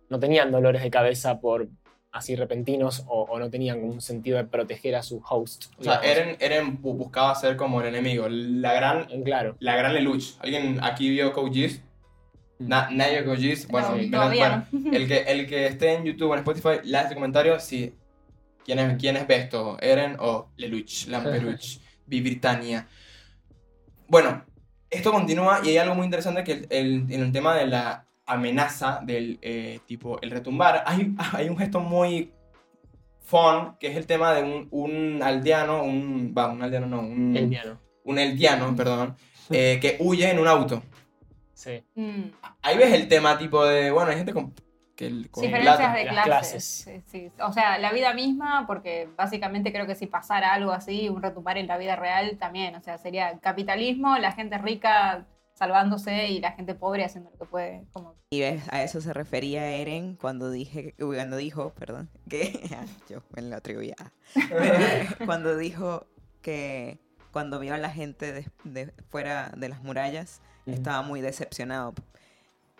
no 0.09 0.19
tenían 0.19 0.51
dolores 0.51 0.81
de 0.81 0.89
cabeza 0.89 1.39
por 1.39 1.69
así 2.15 2.35
repentinos 2.35 3.03
o, 3.07 3.23
o 3.23 3.39
no 3.39 3.49
tenían 3.49 3.83
un 3.83 3.99
sentido 3.99 4.37
de 4.37 4.45
proteger 4.45 4.95
a 4.95 5.03
su 5.03 5.21
host. 5.29 5.65
O 5.77 5.83
sea. 5.83 5.95
Eren, 5.99 6.37
Eren 6.39 6.81
bu- 6.81 6.95
buscaba 6.95 7.35
ser 7.35 7.57
como 7.57 7.81
el 7.81 7.87
enemigo, 7.87 8.27
la 8.29 8.71
gran, 8.73 9.05
En 9.11 9.23
claro. 9.23 9.57
la 9.59 9.75
gran 9.75 9.93
Lelouch. 9.93 10.35
¿Alguien 10.39 10.79
aquí 10.81 11.09
vio 11.09 11.33
Code 11.33 11.51
Geass? 11.53 11.81
Na- 12.57 12.89
nadie 12.89 13.21
vio 13.21 13.35
Code. 13.35 13.57
Bueno, 13.69 13.89
No, 14.09 14.27
bueno, 14.29 14.65
el, 14.93 15.07
que, 15.09 15.17
el 15.27 15.45
que 15.45 15.67
esté 15.67 15.93
en 15.93 16.05
YouTube 16.05 16.29
o 16.31 16.33
en 16.35 16.39
Spotify, 16.39 16.79
la 16.85 17.01
este 17.01 17.15
comentario 17.15 17.59
si 17.59 17.93
quién 18.63 18.79
es, 18.79 18.97
quién 18.97 19.17
es 19.17 19.27
Besto, 19.27 19.77
Eren 19.81 20.15
o 20.19 20.47
Lelouch, 20.55 21.07
Lamperouch, 21.07 21.79
Britannia. 22.07 22.87
Bueno, 24.07 24.45
esto 24.89 25.11
continúa 25.11 25.59
y 25.65 25.69
hay 25.69 25.77
algo 25.79 25.95
muy 25.95 26.05
interesante 26.05 26.43
que 26.45 26.51
el- 26.53 26.67
el- 26.69 27.05
en 27.11 27.21
el 27.23 27.31
tema 27.33 27.55
de 27.57 27.67
la 27.67 28.07
amenaza 28.25 28.99
del 29.03 29.39
eh, 29.41 29.79
tipo 29.85 30.19
el 30.21 30.31
retumbar, 30.31 30.83
hay, 30.85 31.13
hay 31.33 31.49
un 31.49 31.57
gesto 31.57 31.79
muy 31.79 32.31
fun, 33.19 33.75
que 33.79 33.87
es 33.87 33.97
el 33.97 34.05
tema 34.05 34.33
de 34.33 34.43
un, 34.43 34.67
un 34.71 35.23
aldeano, 35.23 35.83
un, 35.83 36.33
va, 36.37 36.47
un 36.51 36.61
aldeano 36.61 36.87
no, 36.87 36.99
un, 37.01 37.35
El 37.35 37.49
diano. 37.49 37.79
un 38.03 38.19
eldiano, 38.19 38.75
perdón, 38.75 39.15
eh, 39.49 39.79
que 39.81 39.97
huye 39.99 40.29
en 40.29 40.39
un 40.39 40.47
auto. 40.47 40.83
Sí. 41.53 41.83
Mm. 41.95 42.23
Ahí 42.61 42.77
ves 42.77 42.93
el 42.93 43.07
tema 43.07 43.37
tipo 43.37 43.65
de, 43.65 43.89
bueno, 43.89 44.11
hay 44.11 44.17
gente 44.17 44.33
con, 44.33 44.53
que, 44.95 45.07
el- 45.07 45.31
con 45.31 45.41
Diferencias 45.43 45.77
plata. 45.77 45.93
de 45.95 46.05
las 46.05 46.25
clases. 46.25 46.83
clases. 46.83 47.03
Sí, 47.07 47.29
sí. 47.29 47.31
O 47.41 47.51
sea, 47.51 47.79
la 47.79 47.91
vida 47.93 48.13
misma, 48.13 48.65
porque 48.67 49.09
básicamente 49.17 49.71
creo 49.71 49.87
que 49.87 49.95
si 49.95 50.05
pasara 50.05 50.53
algo 50.53 50.71
así, 50.71 51.09
un 51.09 51.21
retumbar 51.23 51.57
en 51.57 51.65
la 51.67 51.77
vida 51.77 51.95
real 51.95 52.37
también. 52.37 52.75
O 52.75 52.81
sea, 52.81 52.97
sería 52.99 53.39
capitalismo, 53.39 54.17
la 54.19 54.33
gente 54.33 54.57
rica 54.59 55.25
salvándose 55.55 56.27
y 56.27 56.39
la 56.39 56.51
gente 56.51 56.75
pobre 56.75 57.03
haciendo 57.03 57.31
lo 57.31 57.37
que 57.37 57.45
puede. 57.45 57.85
Como... 57.91 58.15
Y 58.29 58.41
ves, 58.41 58.63
a 58.69 58.83
eso 58.83 59.01
se 59.01 59.13
refería 59.13 59.67
Eren 59.71 60.15
cuando 60.15 60.51
dije, 60.51 60.93
cuando 60.97 61.37
dijo, 61.37 61.71
perdón, 61.71 62.09
que 62.29 62.69
yo 63.09 63.23
en 63.35 63.49
la 63.49 63.61
trivia. 63.61 63.95
cuando 65.25 65.57
dijo 65.57 66.05
que 66.41 66.99
cuando 67.31 67.59
vio 67.59 67.73
a 67.73 67.77
la 67.77 67.89
gente 67.89 68.31
de, 68.31 68.47
de 68.63 68.93
fuera 69.09 69.51
de 69.57 69.69
las 69.69 69.81
murallas, 69.81 70.41
estaba 70.65 71.01
muy 71.01 71.21
decepcionado. 71.21 71.93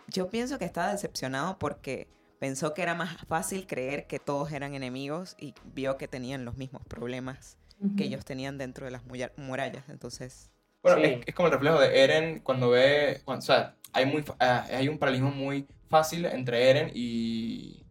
Yo 0.08 0.29
pienso 0.29 0.60
que 0.60 0.65
estaba 0.65 0.91
decepcionado 0.91 1.58
porque 1.58 2.08
pensó 2.39 2.74
que 2.74 2.82
era 2.82 2.94
más 2.94 3.17
fácil 3.27 3.67
creer 3.67 4.08
que 4.08 4.20
todos 4.20 4.51
eran 4.51 4.75
enemigos 4.75 5.36
y 5.39 5.53
vio 5.74 5.98
que 5.98 6.08
tenían 6.08 6.46
los 6.46 6.58
mismos 6.58 6.84
problemas 6.86 7.58
que 7.98 8.05
ellos 8.05 8.24
tenían 8.24 8.58
dentro 8.58 8.86
de 8.86 8.91
las 8.91 9.01
murallas. 9.38 9.84
Entonces, 9.89 10.50
Bueno, 10.86 11.00
Sí. 11.01 11.04
es, 11.13 11.27
es 11.30 11.34
como 11.34 11.48
el 11.48 11.54
reflejo 11.54 11.80
de 11.80 12.04
Eren 12.04 12.39
cuando 12.42 12.70
ve, 12.70 13.22
cuando- 13.25 13.39
o 13.39 13.46
sea, 13.46 13.74
hay, 13.92 14.06
muy, 14.06 14.24
ah, 14.39 14.68
hay 14.72 14.88
un 14.88 15.00
paralelismo 15.00 15.32
muy 15.32 15.65
fácil 15.89 16.25
entre 16.25 16.70
Eren 16.70 16.92
y, 16.94 17.84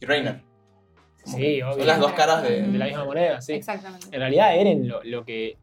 y 0.00 0.06
Reiner. 0.06 0.40
Como 1.24 1.36
Sí, 1.38 1.60
obvio. 1.60 1.78
Son 1.78 1.86
las 1.88 1.98
dos 1.98 2.12
caras 2.12 2.44
de... 2.44 2.62
De 2.62 2.78
la 2.78 2.84
misma 2.86 3.04
moneda, 3.04 3.40
sí. 3.40 3.54
Exactamente. 3.54 4.06
En 4.12 4.20
realidad, 4.20 4.56
Eren, 4.56 4.86
lo, 4.86 5.02
lo 5.02 5.24
que, 5.24 5.58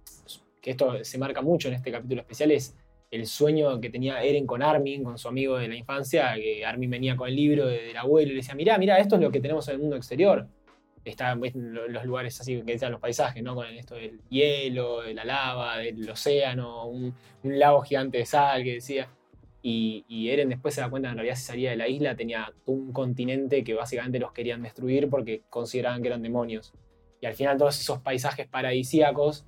que 0.62 0.72
esto 0.72 1.02
se 1.06 1.18
marca 1.18 1.42
mucho 1.42 1.70
en 1.70 1.76
este 1.76 1.90
capítulo 1.90 2.20
especial 2.20 2.52
es 2.52 2.76
el 3.12 3.26
sueño 3.26 3.80
que 3.80 3.90
tenía 3.90 4.22
Eren 4.22 4.46
con 4.46 4.62
Armin, 4.62 5.06
con 5.06 5.18
su 5.18 5.30
amigo 5.30 5.58
de 5.58 5.70
la 5.70 5.76
infancia, 5.76 6.34
que 6.36 6.66
Armin 6.66 6.90
venía 6.90 7.16
con 7.16 7.30
el 7.30 7.36
libro 7.38 7.66
de- 7.66 7.84
del 7.84 7.96
abuelo 7.98 8.28
y 8.32 8.34
le 8.34 8.42
decía, 8.42 8.56
mirá, 8.56 8.78
mirá, 8.78 8.98
esto 8.98 9.16
es 9.16 9.22
lo 9.22 9.32
que 9.32 9.40
tenemos 9.40 9.66
en 9.70 9.76
el 9.76 9.80
mundo 9.80 9.96
exterior. 9.96 10.46
Está 11.10 11.34
ves, 11.36 11.54
lo- 11.56 11.88
los 11.88 12.06
lugares 12.06 12.40
así 12.40 12.56
que 12.64 12.74
decían 12.74 12.92
los 12.92 13.02
paisajes, 13.02 13.42
¿no? 13.44 13.56
Con 13.56 13.66
esto 13.68 13.96
del 13.96 14.20
hielo, 14.30 15.02
de 15.02 15.14
la 15.14 15.26
lava, 15.26 15.78
del 15.78 16.10
océano, 16.10 16.86
un, 16.88 17.14
un 17.44 17.60
lago 17.60 17.82
gigante 17.82 18.18
de 18.20 18.26
sal 18.26 18.64
que 18.64 18.74
decía. 18.76 19.08
Y, 19.62 20.06
y 20.08 20.30
Eren 20.30 20.50
después 20.50 20.76
se 20.76 20.82
da 20.82 20.90
cuenta 20.90 21.08
que 21.10 21.12
en 21.12 21.18
realidad 21.18 21.36
si 21.36 21.44
salía 21.44 21.72
de 21.72 21.78
la 21.78 21.88
isla 21.88 22.16
tenía 22.16 22.54
un 22.66 22.94
continente 22.94 23.64
que 23.64 23.74
básicamente 23.74 24.20
los 24.20 24.32
querían 24.32 24.62
destruir 24.62 25.10
porque 25.10 25.44
consideraban 25.50 26.02
que 26.02 26.08
eran 26.10 26.22
demonios. 26.22 26.74
Y 27.20 27.26
al 27.26 27.34
final 27.34 27.58
todos 27.58 27.80
esos 27.80 28.00
paisajes 28.00 28.48
paradisíacos 28.48 29.46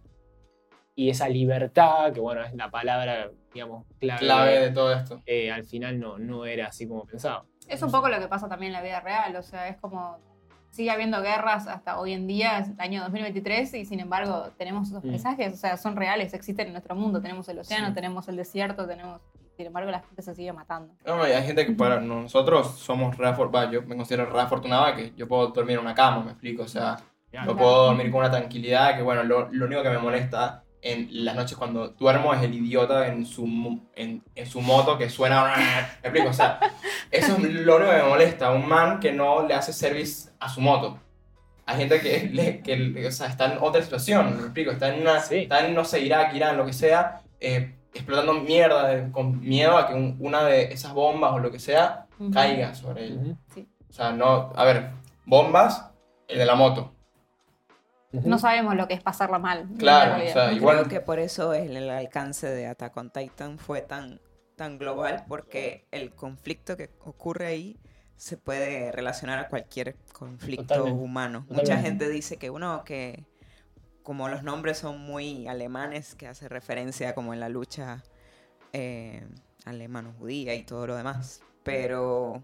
y 0.96 1.10
esa 1.10 1.30
libertad, 1.30 2.12
que 2.12 2.20
bueno, 2.20 2.44
es 2.44 2.54
la 2.56 2.70
palabra, 2.70 3.32
digamos, 3.54 3.86
clave, 4.00 4.20
clave 4.20 4.60
de 4.60 4.72
todo 4.72 4.94
esto. 4.94 5.22
eh, 5.26 5.52
al 5.52 5.64
final 5.64 5.98
no, 6.00 6.18
no 6.18 6.46
era 6.46 6.68
así 6.68 6.88
como 6.88 7.06
pensaba. 7.06 7.46
Es 7.70 7.82
un 7.84 7.92
poco 7.92 8.10
lo 8.10 8.20
que 8.20 8.28
pasa 8.28 8.50
también 8.50 8.72
en 8.72 8.74
la 8.74 8.82
vida 8.84 9.00
real, 9.00 9.36
o 9.36 9.44
sea, 9.44 9.70
es 9.70 9.78
como 9.78 10.18
sigue 10.70 10.92
habiendo 10.92 11.22
guerras 11.22 11.68
hasta 11.68 12.00
hoy 12.00 12.14
en 12.14 12.28
día, 12.28 12.60
es 12.60 12.70
el 12.70 12.80
año 12.80 13.02
2023, 13.04 13.74
y 13.74 13.86
sin 13.86 14.00
embargo 14.00 14.50
tenemos 14.58 14.88
esos 14.90 15.04
Mm. 15.04 15.10
paisajes, 15.10 15.54
o 15.54 15.58
sea, 15.58 15.78
son 15.78 15.96
reales, 15.96 16.34
existen 16.34 16.68
en 16.68 16.74
nuestro 16.74 16.96
mundo, 16.96 17.22
tenemos 17.22 17.48
el 17.50 17.60
océano, 17.60 17.88
Sí. 17.88 17.94
tenemos 17.94 18.28
el 18.30 18.36
desierto, 18.38 18.88
tenemos, 18.88 19.20
sin 19.58 19.66
embargo 19.68 19.92
la 19.92 20.00
gente 20.02 20.22
se 20.22 20.36
sigue 20.36 20.54
matando. 20.54 20.94
No, 21.06 21.18
no, 21.18 21.28
y 21.28 21.32
hay 21.32 21.44
gente 21.44 21.66
que 21.66 21.72
para 21.74 22.00
nosotros 22.00 22.78
somos 22.80 23.18
re 23.18 23.28
afor- 23.28 23.72
yo 23.72 23.82
me 23.84 23.96
considero 23.96 24.26
re 24.28 24.40
afortunada 24.42 24.96
que 24.96 25.14
yo 25.18 25.28
puedo 25.28 25.48
dormir 25.50 25.76
en 25.78 25.82
una 25.82 25.96
cama, 25.96 26.24
me 26.24 26.32
explico, 26.32 26.64
o 26.64 26.68
sea, 26.68 26.98
yo 27.46 27.56
puedo 27.58 27.86
dormir 27.88 28.10
con 28.12 28.22
una 28.22 28.32
tranquilidad 28.32 28.96
que, 28.96 29.02
bueno, 29.04 29.24
lo, 29.24 29.50
lo 29.52 29.66
único 29.66 29.84
que 29.84 29.90
me 29.90 29.98
molesta 30.00 30.64
en 30.82 31.08
las 31.26 31.36
noches 31.36 31.58
cuando 31.58 31.90
duermo 31.90 32.34
es 32.34 32.42
el 32.44 32.54
idiota 32.54 33.08
en 33.08 33.26
su, 33.26 33.46
en, 33.96 34.24
en 34.36 34.46
su 34.48 34.62
moto 34.62 34.98
que 34.98 35.10
suena, 35.10 35.54
me 36.04 36.08
explico, 36.10 36.30
o 36.30 36.34
sea, 36.34 36.60
eso 37.12 37.34
es 37.36 37.40
lo 37.44 37.76
único 37.78 37.92
que 37.92 37.98
me 37.98 38.04
molesta, 38.04 38.52
un 38.52 38.68
man 38.68 39.00
que 39.00 39.12
no 39.12 39.46
le 39.46 39.54
hace 39.54 39.74
service 39.74 40.30
a 40.40 40.48
su 40.50 40.62
moto. 40.62 41.00
Hay 41.66 41.78
gente 41.78 42.00
que, 42.02 42.30
le- 42.34 42.62
que 42.62 43.06
o 43.08 43.12
sea, 43.12 43.28
está 43.28 43.52
en 43.52 43.60
otra 43.62 43.82
situación, 43.84 44.36
me 44.38 44.42
explico, 44.44 44.72
está 44.72 44.94
en 44.94 45.02
una, 45.02 45.20
Sí. 45.20 45.36
está 45.40 45.66
en, 45.68 45.76
no 45.76 45.84
sé, 45.86 46.00
Irak, 46.00 46.34
Irán, 46.34 46.58
lo 46.58 46.66
que 46.66 46.74
sea, 46.74 47.22
eh, 47.40 47.76
explotando 47.94 48.34
mierda, 48.36 48.88
de- 48.88 49.12
con 49.12 49.40
miedo 49.42 49.78
a 49.78 49.88
que 49.88 49.94
un- 49.94 50.16
una 50.20 50.44
de 50.44 50.72
esas 50.74 50.94
bombas 50.94 51.34
o 51.34 51.40
lo 51.40 51.52
que 51.52 51.60
sea 51.60 52.06
Ujú. 52.20 52.32
caiga 52.32 52.74
sobre 52.74 53.06
él. 53.08 53.36
Ujú. 53.54 53.68
O 53.90 53.94
sea, 53.94 54.12
no, 54.12 54.52
a 54.56 54.64
ver, 54.64 54.92
bombas, 55.26 55.92
el 56.28 56.38
de 56.40 56.46
la 56.46 56.56
moto. 56.56 56.94
No 58.12 58.40
sabemos 58.40 58.76
lo 58.76 58.88
que 58.88 58.96
es 58.96 59.02
pasarla 59.02 59.38
mal. 59.40 59.70
Claro, 59.78 60.24
o 60.24 60.28
sea, 60.34 60.52
igual- 60.52 60.78
creo 60.78 60.90
que 60.90 61.00
por 61.02 61.20
eso 61.20 61.54
el, 61.54 61.78
el 61.78 61.90
alcance 61.90 62.48
de 62.48 62.66
Attack 62.68 62.98
on 62.98 63.12
Titan 63.12 63.60
fue 63.60 63.82
tan, 63.82 64.20
tan 64.56 64.80
global, 64.80 65.26
porque 65.28 65.86
el 65.92 66.14
conflicto 66.16 66.76
que 66.76 66.90
ocurre 67.02 67.46
ahí 67.48 67.78
se 68.16 68.36
puede 68.38 68.92
relacionar 68.92 69.40
a 69.40 69.48
cualquier 69.48 69.96
conflicto 70.12 70.64
Totalmente, 70.66 71.02
humano. 71.04 71.40
totalmente. 71.48 71.72
Mucha 71.72 71.82
gente 71.82 72.10
dice 72.10 72.38
que 72.38 72.50
uno 72.50 72.84
que 72.84 73.26
como 74.04 74.28
los 74.28 74.42
nombres 74.44 74.80
son 74.80 75.00
muy 75.00 75.48
alemanes, 75.48 76.16
que 76.16 76.28
hace 76.28 76.50
referencia 76.50 77.14
como 77.14 77.34
en 77.34 77.40
la 77.40 77.48
lucha 77.48 78.04
eh, 78.74 79.24
alemano-judía 79.66 80.56
y 80.56 80.64
todo 80.64 80.88
lo 80.88 80.96
demás, 80.96 81.42
pero 81.64 82.44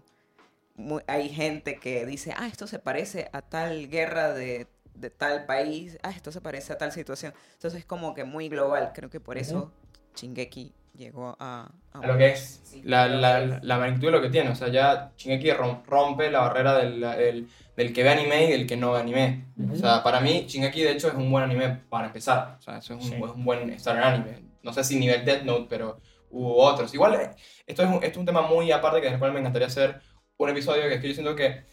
mu- 0.76 1.00
hay 1.08 1.28
gente 1.28 1.76
que 1.80 2.06
dice, 2.06 2.32
ah, 2.36 2.46
esto 2.46 2.68
se 2.68 2.78
parece 2.78 3.28
a 3.32 3.42
tal 3.42 3.88
guerra 3.88 4.32
de, 4.32 4.68
de 4.96 5.10
tal 5.10 5.44
país, 5.46 5.98
ah, 6.02 6.10
esto 6.10 6.32
se 6.32 6.40
parece 6.40 6.72
a 6.72 6.78
tal 6.78 6.92
situación. 6.92 7.32
Entonces 7.54 7.80
es 7.80 7.86
como 7.86 8.14
que 8.14 8.24
muy 8.24 8.48
global, 8.48 8.92
creo 8.94 9.10
que 9.10 9.20
por 9.20 9.38
eso 9.38 9.72
Shingeki 10.14 10.72
llegó 10.94 11.36
a... 11.38 11.70
A 11.92 12.06
lo 12.06 12.16
que 12.16 12.28
es 12.30 12.60
Sí. 12.64 12.82
la, 12.84 13.06
la, 13.06 13.60
la 13.62 13.78
magnitud 13.78 14.06
de 14.06 14.12
lo 14.12 14.22
que 14.22 14.30
tiene. 14.30 14.50
O 14.50 14.54
sea, 14.54 14.68
ya 14.68 15.12
Shingeki 15.18 15.50
rom- 15.52 15.82
rompe 15.86 16.30
la 16.30 16.40
barrera 16.40 16.78
del, 16.78 17.00
del, 17.00 17.48
del 17.76 17.92
que 17.92 18.02
ve 18.02 18.08
anime 18.10 18.46
y 18.46 18.50
del 18.52 18.66
que 18.66 18.76
no 18.76 18.92
ve 18.92 19.00
anime. 19.00 19.44
O 19.72 19.76
sea, 19.76 20.02
para 20.02 20.20
mí, 20.20 20.46
Shingeki 20.48 20.82
de 20.82 20.92
hecho 20.92 21.08
es 21.08 21.14
un 21.14 21.30
buen 21.30 21.44
anime 21.44 21.80
para 21.90 22.06
empezar. 22.06 22.56
O 22.58 22.62
sea, 22.62 22.78
eso 22.78 22.94
es 22.94 23.04
un, 23.04 23.10
Sí. 23.10 23.14
es 23.16 23.30
un 23.30 23.44
buen 23.44 23.78
starter 23.78 24.02
anime. 24.04 24.42
No 24.62 24.72
sé 24.72 24.82
si 24.84 24.98
nivel 24.98 25.24
Death 25.24 25.42
Note, 25.42 25.66
pero 25.68 26.00
hubo 26.30 26.56
otros. 26.64 26.92
Igual, 26.94 27.14
eh, 27.14 27.30
esto 27.66 27.82
es 27.82 27.88
un, 27.88 27.94
esto 27.96 28.06
es 28.06 28.16
un 28.16 28.26
tema 28.26 28.42
muy 28.42 28.72
aparte 28.72 29.00
que 29.00 29.10
del 29.10 29.18
cual 29.18 29.32
me 29.32 29.40
encantaría 29.40 29.68
hacer 29.68 30.00
un 30.38 30.48
episodio 30.50 30.82
que 30.82 30.94
es 30.94 31.00
que 31.00 31.08
yo 31.08 31.14
siento 31.14 31.34
que 31.36 31.64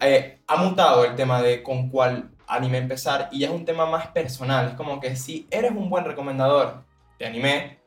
eh, 0.00 0.40
ha 0.46 0.56
mutado 0.56 1.04
el 1.04 1.14
tema 1.14 1.42
de 1.42 1.62
con 1.62 1.88
cuál 1.88 2.30
anime 2.46 2.78
empezar 2.78 3.28
y 3.32 3.40
ya 3.40 3.48
es 3.48 3.52
un 3.52 3.64
tema 3.64 3.86
más 3.86 4.08
personal. 4.08 4.68
Es 4.68 4.74
como 4.74 5.00
que 5.00 5.16
si 5.16 5.46
eres 5.50 5.70
un 5.72 5.88
buen 5.88 6.04
recomendador 6.04 6.84
de 7.18 7.26
anime, 7.26 7.78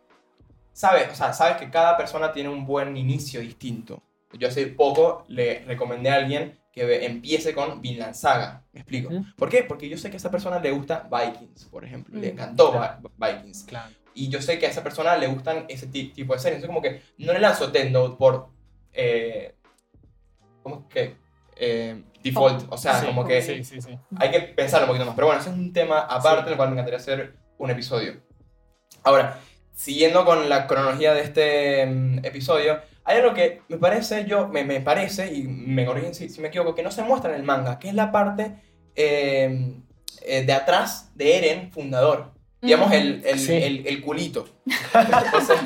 sabes, 0.74 1.10
o 1.12 1.16
sea, 1.16 1.34
sabes 1.34 1.58
que 1.58 1.70
cada 1.70 1.98
persona 1.98 2.32
tiene 2.32 2.50
un 2.50 2.66
buen 2.66 2.98
inicio 2.98 3.40
distinto. 3.42 4.02
Yo 4.34 4.48
hace 4.48 4.68
poco 4.68 5.26
le 5.28 5.64
recomendé 5.66 6.10
a 6.10 6.16
alguien 6.16 6.60
que 6.72 7.06
empiece 7.06 7.54
con 7.56 7.82
Vinland 7.82 8.14
Saga. 8.14 8.64
¿Me 8.74 8.82
explico? 8.82 9.14
Ujú. 9.14 9.26
¿Por 9.36 9.50
qué? 9.50 9.64
Porque 9.64 9.90
yo 9.90 9.98
sé 9.98 10.10
que 10.10 10.16
a 10.16 10.18
esa 10.18 10.30
persona 10.30 10.60
le 10.60 10.72
gusta 10.72 11.08
Vikings, 11.12 11.66
por 11.66 11.84
ejemplo. 11.86 12.20
Le 12.20 12.28
Mm. 12.28 12.32
encantó 12.34 12.72
Claro. 12.72 13.00
Vi- 13.02 13.10
Vikings. 13.34 13.64
Claro. 13.64 13.92
Y 14.14 14.30
yo 14.30 14.42
sé 14.42 14.60
que 14.60 14.66
a 14.68 14.70
esa 14.70 14.84
persona 14.84 15.16
le 15.18 15.28
gustan 15.28 15.66
ese 15.70 15.88
ti- 15.88 16.10
tipo 16.10 16.34
de 16.34 16.40
series. 16.40 16.62
Entonces, 16.62 16.68
como 16.68 16.82
que 16.82 17.02
no 17.24 17.34
le 17.34 17.40
lanzo 17.40 17.72
Note 17.92 18.16
por. 18.18 18.50
eh, 18.94 19.56
¿Cómo 20.64 20.86
es 20.88 20.94
que? 20.94 21.16
Eh, 21.60 22.04
default. 22.24 22.66
O 22.70 22.78
sea, 22.78 23.00
Sí, 23.00 23.06
como 23.08 23.26
que 23.26 23.42
Sí, 23.42 23.64
sí, 23.64 23.80
hay 24.18 24.32
que 24.32 24.40
pensarlo 24.42 24.86
un 24.86 24.90
poquito 24.90 25.06
más. 25.06 25.16
Pero 25.16 25.28
bueno, 25.28 25.42
ese 25.42 25.50
es 25.50 25.56
un 25.56 25.74
tema 25.74 26.00
aparte 26.00 26.42
Sí. 26.44 26.48
del 26.50 26.58
cual 26.58 26.70
me 26.70 26.74
encantaría 26.74 27.00
hacer 27.00 27.36
un 27.58 27.70
episodio. 27.72 28.14
Ahora, 29.04 29.40
siguiendo 29.74 30.26
con 30.26 30.50
la 30.50 30.68
cronología 30.68 31.14
de 31.14 31.22
este 31.22 31.86
mm, 31.86 32.26
episodio, 32.26 32.80
hay 33.04 33.18
algo 33.20 33.34
que 33.34 33.62
me 33.70 33.78
parece, 33.78 34.26
yo, 34.26 34.48
me, 34.50 34.64
me 34.66 34.82
parece, 34.82 35.34
y 35.34 35.44
me 35.44 35.86
corrigen 35.86 36.14
si, 36.14 36.30
si 36.30 36.42
me 36.42 36.50
equivoco, 36.50 36.76
que 36.76 36.84
no 36.84 36.92
se 36.92 37.04
muestra 37.04 37.32
en 37.32 37.38
el 37.38 37.44
manga, 37.44 37.80
que 37.80 37.88
es 37.90 37.94
la 37.94 38.12
parte 38.12 38.56
eh, 38.96 39.76
eh, 40.24 40.44
de 40.44 40.54
atrás 40.54 41.12
de 41.16 41.38
Eren, 41.38 41.72
fundador. 41.72 42.34
Digamos, 42.62 42.92
el, 42.92 43.22
el, 43.26 43.40
Sí. 43.40 43.54
el, 43.54 43.88
el 43.88 44.02
culito. 44.02 44.48
Entonces, 44.94 45.58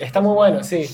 Está 0.00 0.20
muy 0.20 0.34
bueno, 0.34 0.64
sí. 0.64 0.88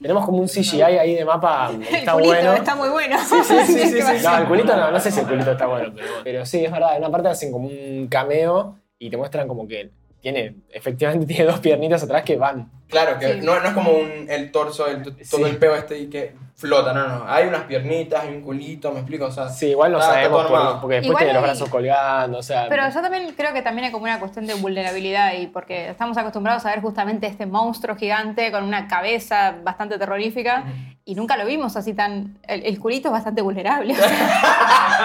Tenemos 0.00 0.24
como 0.24 0.38
un 0.38 0.46
CGI 0.46 0.82
ahí 0.82 1.14
de 1.14 1.24
mapa. 1.24 1.70
El 1.72 1.82
Está 1.82 2.12
culito 2.12 2.28
bueno. 2.28 2.54
está 2.54 2.74
muy 2.76 2.88
bueno. 2.90 3.16
sí, 3.18 3.36
sí, 3.44 3.66
sí, 3.66 4.02
sí. 4.02 4.22
No, 4.22 4.38
el 4.38 4.46
culito 4.46 4.76
no, 4.76 4.90
no 4.90 5.00
sé 5.00 5.10
si 5.10 5.20
el 5.20 5.26
culito 5.26 5.50
está 5.50 5.66
bueno, 5.66 5.92
pero, 5.94 6.08
pero 6.22 6.46
sí, 6.46 6.64
es 6.64 6.70
verdad. 6.70 6.92
En 6.96 6.98
una 7.02 7.10
parte 7.10 7.28
hacen 7.28 7.50
como 7.50 7.68
un 7.68 8.06
cameo 8.08 8.78
y 8.98 9.10
te 9.10 9.16
muestran 9.16 9.48
como 9.48 9.66
que 9.66 9.90
tiene, 10.24 10.54
efectivamente 10.72 11.26
tiene 11.32 11.44
dos 11.44 11.60
piernitas 11.60 12.02
atrás 12.02 12.22
que 12.24 12.36
van. 12.36 12.70
claro, 12.88 13.18
que 13.18 13.34
Sí. 13.34 13.40
no, 13.42 13.60
no 13.60 13.68
es 13.68 13.74
como 13.74 13.90
un, 13.92 14.26
el 14.28 14.50
torso, 14.50 14.86
el, 14.88 15.02
todo 15.02 15.14
Sí. 15.22 15.42
el 15.42 15.56
peo 15.58 15.74
este 15.76 15.98
y 15.98 16.06
que 16.08 16.34
flota, 16.56 16.92
no, 16.94 17.06
no. 17.08 17.24
Hay 17.28 17.46
unas 17.48 17.62
piernitas, 17.64 18.22
hay 18.22 18.28
un 18.34 18.40
culito, 18.40 18.90
me 18.92 19.00
explico, 19.00 19.26
o 19.26 19.30
sea. 19.30 19.48
Sí, 19.48 19.70
igual 19.70 19.90
no 19.92 20.00
sabemos 20.00 20.46
por- 20.46 20.80
porque 20.80 20.94
después 20.96 21.06
Igual 21.06 21.18
tiene 21.24 21.32
los 21.34 21.42
brazos 21.42 21.68
colgando, 21.68 22.38
o 22.38 22.42
sea. 22.42 22.66
Pero 22.68 22.88
yo 22.88 23.02
también 23.02 23.34
creo 23.36 23.52
que 23.52 23.60
también 23.62 23.86
hay 23.86 23.92
como 23.92 24.04
una 24.04 24.18
cuestión 24.20 24.46
de 24.46 24.54
vulnerabilidad 24.54 25.34
y 25.34 25.48
porque 25.48 25.90
estamos 25.90 26.16
acostumbrados 26.16 26.64
a 26.64 26.70
ver 26.70 26.80
justamente 26.80 27.26
este 27.26 27.44
monstruo 27.46 27.96
gigante 27.96 28.50
con 28.52 28.62
una 28.64 28.86
cabeza 28.88 29.56
bastante 29.62 29.98
terrorífica 29.98 30.64
y 31.04 31.14
nunca 31.16 31.36
lo 31.36 31.44
vimos 31.44 31.76
así 31.76 31.92
tan... 31.92 32.38
El, 32.48 32.64
el 32.64 32.78
culito 32.78 33.08
es 33.08 33.12
bastante 33.12 33.42
vulnerable. 33.42 33.94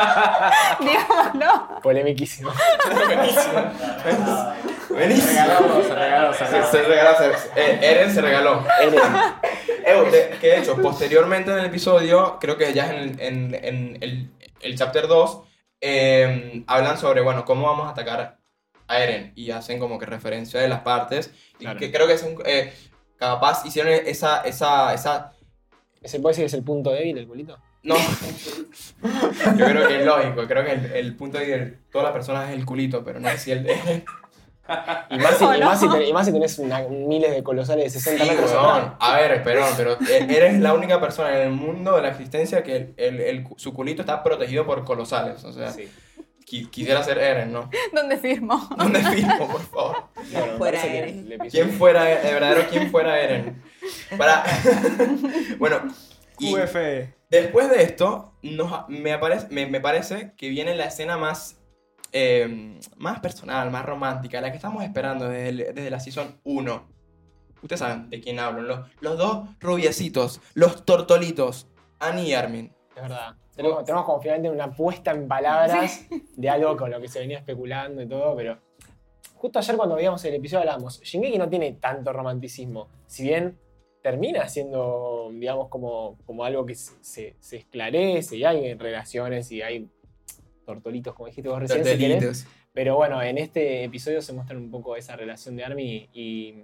Digámoslo. 0.80 1.82
Polemiquísimo. 1.82 2.52
Buenísimo. 3.06 3.60
Buenísimo. 4.90 5.28
Se 5.32 5.96
regaló, 5.96 6.34
se 6.34 6.46
regaló. 6.46 6.68
se 6.72 6.82
regaló, 6.84 7.18
se- 7.18 7.62
eh, 7.62 7.80
Eren 7.82 8.14
se 8.14 8.22
regaló. 8.22 8.66
Eren. 8.82 9.00
Eh, 9.86 10.10
de- 10.12 10.38
que 10.40 10.48
de 10.48 10.58
hecho, 10.60 10.76
posteriormente 10.82 11.52
en 11.52 11.60
el 11.60 11.66
episodio, 11.66 12.38
creo 12.40 12.58
que 12.58 12.74
ya 12.74 12.94
en, 12.94 13.20
en- 13.20 13.56
en 13.56 13.98
el, 14.02 14.30
el 14.62 14.78
chapter 14.78 15.08
2, 15.08 15.42
eh, 15.82 16.64
hablan 16.68 16.98
sobre, 16.98 17.22
bueno, 17.22 17.46
cómo 17.46 17.68
vamos 17.68 17.88
a 17.88 17.92
atacar 17.92 18.38
a 18.88 19.00
Eren. 19.04 19.32
Y 19.36 19.52
hacen 19.52 19.80
como 19.80 19.98
que 20.00 20.06
referencia 20.06 20.60
de 20.60 20.68
las 20.68 20.82
partes. 20.82 21.32
Y 21.60 21.64
Claro. 21.64 21.80
que 21.80 21.92
creo 21.92 22.08
que 22.08 22.14
es 22.14 22.24
un, 22.24 22.42
eh, 22.46 22.74
capaz 23.18 23.66
hicieron 23.66 23.94
esa, 23.94 24.42
esa, 24.42 24.94
esa... 24.94 25.34
¿Se 26.04 26.20
puede 26.20 26.32
decir 26.34 26.44
que 26.44 26.48
es 26.48 26.54
el 26.54 26.64
punto 26.64 26.92
débil 26.92 27.18
el 27.18 27.28
culito? 27.28 27.58
No. 27.84 27.96
Yo 29.58 29.66
creo 29.66 29.88
que 29.88 30.00
es 30.00 30.06
lógico. 30.06 30.48
Creo 30.48 30.64
que 30.66 30.72
el, 30.74 30.86
el 30.94 31.16
punto 31.16 31.38
de 31.38 31.78
todas 31.92 32.06
las 32.06 32.14
personas 32.14 32.50
es 32.50 32.56
el 32.58 32.66
culito, 32.66 33.04
pero 33.04 33.20
no 33.20 33.30
es 33.30 33.42
si 33.42 33.52
el 33.52 33.64
de 33.64 33.74
Eren. 33.74 34.06
Y 35.10 35.18
más 35.18 35.38
si, 35.38 35.44
¿O 35.46 35.56
y 35.56 35.60
no? 35.60 35.66
más 35.66 35.80
si 35.80 35.90
ten- 35.90 36.02
y 36.04 36.14
más 36.14 36.26
si 36.26 36.32
tenés 36.34 36.60
una- 36.60 36.82
miles 36.90 37.32
de 37.32 37.44
colosales 37.44 37.86
de 37.86 38.00
60 38.00 38.24
Sí, 38.24 38.30
metros. 38.30 38.52
A 39.00 39.16
ver, 39.18 39.44
perdón, 39.44 39.70
pero 39.78 39.98
e- 40.02 40.28
eres 40.38 40.60
la 40.60 40.74
única 40.74 41.00
persona 41.02 41.36
en 41.36 41.42
el 41.48 41.52
mundo 41.52 41.96
de 41.96 42.02
la 42.04 42.10
existencia 42.10 42.64
que 42.64 42.76
el, 42.76 42.94
el- 42.98 43.22
el- 43.22 43.48
su 43.58 43.74
culito 43.74 44.02
está 44.02 44.24
protegido 44.24 44.66
por 44.66 44.84
colosales. 44.86 45.44
O 45.44 45.52
sea, 45.54 45.72
Sí. 45.72 45.90
qui- 46.46 46.70
quisiera 46.70 47.04
ser 47.04 47.18
Eren, 47.20 47.52
¿no? 47.52 47.70
¿Dónde 47.94 48.18
firmo? 48.18 48.68
¿Dónde 48.78 49.00
firmo, 49.04 49.48
por 49.48 49.62
favor? 49.62 49.96
Bueno, 50.32 50.48
me 50.54 50.58
Fuera 50.58 50.78
parece 50.82 50.88
que 50.92 50.98
Eren. 51.00 51.40
¿Quién 51.50 51.70
fuera, 51.72 52.04
de 52.06 52.34
verdadero, 52.34 52.68
quién 52.70 52.90
fuera 52.92 53.20
Eren? 53.20 53.62
Para... 54.18 54.44
bueno, 55.60 55.82
y 56.40 56.54
QFE. 56.56 57.14
después 57.30 57.70
de 57.70 57.84
esto, 57.84 58.34
nos- 58.42 58.88
me, 58.90 59.14
aparece, 59.14 59.48
me, 59.52 59.68
me 59.68 59.80
parece 59.82 60.32
que 60.38 60.50
viene 60.50 60.76
la 60.76 60.86
escena 60.86 61.18
más, 61.18 61.58
eh, 62.12 62.80
más 62.98 63.20
personal, 63.20 63.70
más 63.72 63.86
romántica, 63.86 64.42
la 64.42 64.50
que 64.52 64.56
estamos 64.58 64.84
esperando 64.84 65.28
desde, 65.28 65.50
el- 65.50 65.58
desde 65.76 65.90
la 65.90 66.00
season 66.00 66.40
1. 66.44 66.88
Ustedes 67.62 67.80
saben 67.80 68.10
de 68.10 68.22
quién 68.22 68.40
hablo, 68.40 68.62
los, 68.62 68.80
los 69.02 69.18
dos 69.18 69.50
rubiecitos, 69.60 70.40
los 70.54 70.86
tortolitos, 70.86 71.68
Annie 72.00 72.30
y 72.30 72.34
Armin. 72.34 72.74
Es 72.96 73.02
verdad. 73.02 73.36
Tenemos, 73.56 73.84
tenemos 73.84 74.06
como 74.06 74.22
finalmente 74.22 74.50
una 74.50 74.72
puesta 74.72 75.12
en 75.12 75.28
palabras 75.28 76.08
de 76.38 76.50
algo 76.50 76.78
con 76.78 76.90
lo 76.90 77.02
que 77.02 77.10
se 77.10 77.20
venía 77.20 77.40
especulando 77.40 78.02
y 78.02 78.08
todo, 78.08 78.34
pero 78.38 78.58
justo 79.36 79.60
ayer 79.60 79.76
cuando 79.76 79.96
veíamos 79.96 80.24
el 80.24 80.36
episodio 80.36 80.62
hablábamos, 80.62 81.02
Shingeki 81.02 81.38
no 81.38 81.50
tiene 81.50 81.74
tanto 81.74 82.14
romanticismo, 82.14 82.88
si 83.06 83.24
bien 83.24 83.58
termina 84.02 84.48
siendo, 84.48 85.30
digamos, 85.34 85.68
como, 85.68 86.18
como 86.26 86.46
algo 86.46 86.66
que 86.66 86.76
se- 86.76 87.36
se 87.38 87.58
esclarece 87.58 88.38
y 88.38 88.46
hay 88.46 88.74
relaciones 88.76 89.52
y 89.52 89.62
hay 89.62 89.90
tortolitos, 90.70 91.16
como 91.16 91.28
dijiste 91.28 91.50
vos 91.50 91.60
recién, 91.60 91.84
si. 91.84 91.90
Tortolitos. 91.98 92.46
Pero 92.74 92.96
bueno, 92.96 93.22
en 93.24 93.40
este 93.40 93.84
episodio 93.84 94.22
se 94.22 94.34
muestra 94.34 94.56
un 94.56 94.70
poco 94.70 94.96
esa 94.96 95.16
relación 95.16 95.56
de 95.56 95.64
Armin 95.64 96.08
y, 96.14 96.62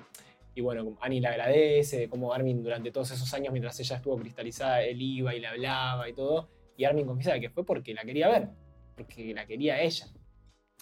y 0.54 0.62
bueno, 0.62 0.96
Annie 1.02 1.20
le 1.22 1.28
agradece, 1.28 1.98
de 2.02 2.08
cómo 2.10 2.32
Armin 2.34 2.62
durante 2.62 2.92
todos 2.92 3.10
esos 3.12 3.34
años, 3.34 3.52
mientras 3.52 3.80
ella 3.80 3.96
estuvo 3.96 4.16
cristalizada, 4.18 4.84
él 4.84 5.02
iba 5.02 5.34
y 5.34 5.40
le 5.40 5.48
hablaba 5.48 6.08
y 6.08 6.14
todo. 6.14 6.48
Y 6.78 6.84
Armin 6.84 7.08
confiesa 7.08 7.40
que 7.40 7.50
fue 7.50 7.66
porque 7.66 7.94
la 7.96 8.04
quería 8.04 8.28
ver, 8.30 8.50
porque 8.96 9.34
la 9.34 9.46
quería 9.48 9.82
ella. 9.82 10.06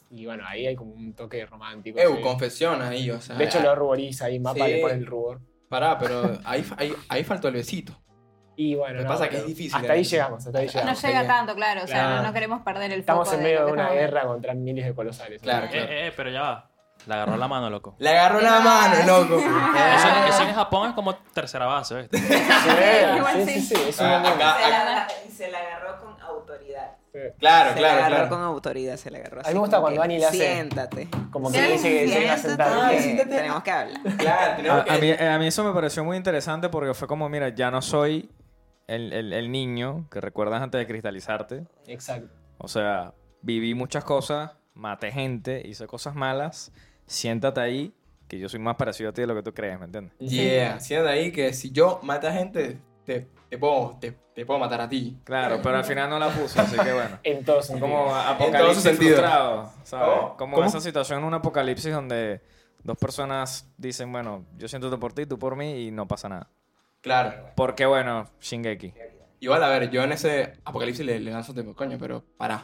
Y 0.09 0.25
bueno, 0.25 0.43
ahí 0.45 0.67
hay 0.67 0.75
como 0.75 0.93
un 0.93 1.13
toque 1.13 1.45
romántico. 1.45 1.97
Eu, 1.99 2.19
confesión 2.21 2.81
ahí, 2.81 3.09
o 3.09 3.21
sea. 3.21 3.37
de 3.37 3.45
hecho, 3.45 3.61
lo 3.61 3.73
ruboriza 3.73 4.25
ahí, 4.25 4.39
Mapa 4.39 4.65
Sí. 4.65 4.73
le 4.73 4.81
pone 4.81 4.93
el 4.95 5.05
rubor. 5.05 5.39
Pará, 5.69 5.97
pero 5.97 6.37
ahí, 6.43 6.63
ahí, 6.77 6.93
ahí 7.09 7.23
faltó 7.23 7.47
el 7.47 7.55
besito. 7.55 7.97
Y 8.55 8.75
bueno, 8.75 8.93
Lo 8.93 8.99
que 8.99 9.03
no, 9.05 9.09
pasa 9.11 9.23
es 9.25 9.29
que 9.31 9.37
es 9.37 9.45
difícil, 9.47 9.75
Hasta 9.75 9.93
ahí 9.93 10.01
eh. 10.01 10.03
llegamos, 10.03 10.45
hasta 10.45 10.59
ahí 10.59 10.67
No 10.85 10.93
llega 10.93 11.27
tanto, 11.27 11.55
claro. 11.55 11.83
O 11.83 11.87
sea, 11.87 11.99
Claro. 12.01 12.15
no, 12.17 12.23
no 12.27 12.33
queremos 12.33 12.61
perder 12.61 12.91
el 12.91 12.99
Estamos 12.99 13.27
foco 13.27 13.37
en 13.37 13.43
medio 13.43 13.65
de 13.65 13.71
una 13.71 13.81
estamos 13.83 13.99
guerra 13.99 14.23
contra 14.25 14.53
miles 14.53 14.85
de 14.85 14.93
colosales. 14.93 15.41
Claro. 15.41 15.65
Eh, 15.71 16.07
eh, 16.07 16.13
pero 16.15 16.29
ya 16.29 16.41
va. 16.41 16.69
Le 17.07 17.13
agarró 17.15 17.35
la 17.35 17.47
mano, 17.47 17.69
loco. 17.69 17.95
Le 17.99 18.09
agarró 18.11 18.39
la 18.41 18.59
mano, 18.61 18.95
loco. 19.05 19.37
Eso, 19.95 20.07
eso 20.29 20.43
en 20.43 20.53
Japón 20.55 20.89
es 20.89 20.95
como 20.95 21.15
tercera 21.15 21.65
base, 21.65 21.95
¿viste? 22.03 22.17
Sí, 22.17 22.33
Igual 23.17 23.43
sí, 23.45 23.59
sí. 23.61 23.75
sí, 23.91 23.93
Ah, 23.99 24.19
acá- 24.25 24.55
Se 24.57 24.69
la, 24.69 25.07
se 25.35 25.51
la 25.51 25.57
agarró 25.59 25.99
con 25.99 26.21
autoridad. 26.21 26.91
Claro, 27.39 27.73
se 27.73 27.75
claro, 27.77 27.81
la 27.99 28.05
agarró 28.05 28.15
claro. 28.15 28.29
con 28.29 28.41
autoridad, 28.41 28.95
se 28.97 29.11
la 29.11 29.17
agarró 29.19 29.41
A 29.41 29.47
mí 29.49 29.53
me 29.53 29.59
gusta 29.59 29.81
cuando 29.81 30.01
Annie 30.01 30.17
le 30.19 30.25
hace- 30.25 30.37
Siéntate. 30.37 31.09
Como 31.31 31.51
que 31.51 31.61
le 31.61 31.71
dice 31.73 31.89
que 31.89 32.07
se 32.07 32.29
a 32.29 32.37
sentar. 32.37 32.89
Tenemos 33.29 33.63
que 33.63 33.71
hablar. 33.71 34.01
Claro, 34.17 34.51
A, 34.51 34.55
tenemos 34.55 34.81
a 34.81 34.83
que- 34.85 34.97
mí, 34.99 35.11
a 35.27 35.37
mí 35.39 35.47
eso 35.47 35.63
me 35.63 35.73
pareció 35.73 36.03
muy 36.05 36.15
interesante 36.17 36.69
porque 36.69 36.93
fue 36.93 37.07
como, 37.07 37.27
mira, 37.27 37.49
ya 37.49 37.69
no 37.69 37.81
soy 37.81 38.31
el, 38.87 39.13
el- 39.13 39.33
el 39.33 39.51
niño 39.51 40.07
que 40.11 40.21
recuerdas 40.21 40.61
antes 40.61 40.79
de 40.79 40.87
cristalizarte. 40.87 41.65
Exacto. 41.87 42.29
O 42.57 42.67
sea, 42.67 43.13
viví 43.41 43.73
muchas 43.73 44.03
cosas, 44.03 44.51
maté 44.73 45.11
gente, 45.11 45.61
hice 45.65 45.87
cosas 45.87 46.15
malas. 46.15 46.71
Siéntate 47.05 47.59
ahí, 47.61 47.93
que 48.27 48.39
yo 48.39 48.47
soy 48.49 48.59
más 48.59 48.75
parecido 48.77 49.09
a 49.09 49.13
ti 49.13 49.21
de 49.21 49.27
lo 49.27 49.35
que 49.35 49.43
tú 49.43 49.53
crees, 49.53 49.77
¿me 49.79 49.85
entiendes? 49.85 50.13
Yeah, 50.19 50.79
siendo 50.79 51.09
ahí 51.09 51.31
que 51.31 51.53
si 51.53 51.71
yo 51.71 51.99
mato 52.03 52.27
a 52.27 52.31
gente, 52.31 52.79
te, 53.05 53.27
te, 53.49 53.57
puedo, 53.57 53.97
te, 53.99 54.13
te 54.33 54.45
puedo 54.45 54.59
matar 54.59 54.79
a 54.81 54.87
ti. 54.89 55.19
Claro, 55.25 55.59
pero 55.61 55.77
al 55.77 55.83
final 55.83 56.09
no 56.09 56.17
la 56.17 56.29
puse, 56.29 56.59
así 56.59 56.77
que 56.77 56.93
bueno. 56.93 57.19
En 57.23 57.45
sentidos. 57.45 57.67
como 57.79 58.15
apocalipsis 58.15 58.83
sentido. 58.83 59.17
frustrado, 59.17 59.71
¿sabes? 59.83 60.07
¿Cómo? 60.15 60.37
Como 60.37 60.55
¿Cómo? 60.55 60.67
esa 60.67 60.79
situación 60.79 61.19
en 61.19 61.25
un 61.25 61.33
apocalipsis 61.33 61.91
donde 61.93 62.41
dos 62.83 62.97
personas 62.97 63.69
dicen, 63.77 64.11
bueno, 64.11 64.45
yo 64.57 64.67
siento 64.69 64.97
por 64.99 65.11
ti, 65.13 65.25
tú 65.25 65.37
por 65.37 65.55
mí 65.57 65.87
y 65.87 65.91
no 65.91 66.07
pasa 66.07 66.29
nada. 66.29 66.49
Claro. 67.03 67.51
Porque 67.57 67.85
bueno, 67.85 68.29
Shingeki. 68.39 68.93
Igual, 69.41 69.61
a 69.61 69.67
ver, 69.67 69.91
yo 69.91 70.01
en 70.03 70.13
ese 70.13 70.53
apocalipsis 70.63 71.05
le, 71.05 71.19
le 71.19 71.31
lanzo 71.31 71.53
tiempo, 71.53 71.75
coño, 71.75 71.97
pero 71.99 72.23
pará. 72.37 72.63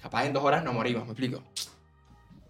Capaz 0.00 0.26
en 0.26 0.34
dos 0.34 0.44
horas 0.44 0.62
nos 0.62 0.74
morimos, 0.74 1.06
me 1.06 1.12
explico. 1.12 1.42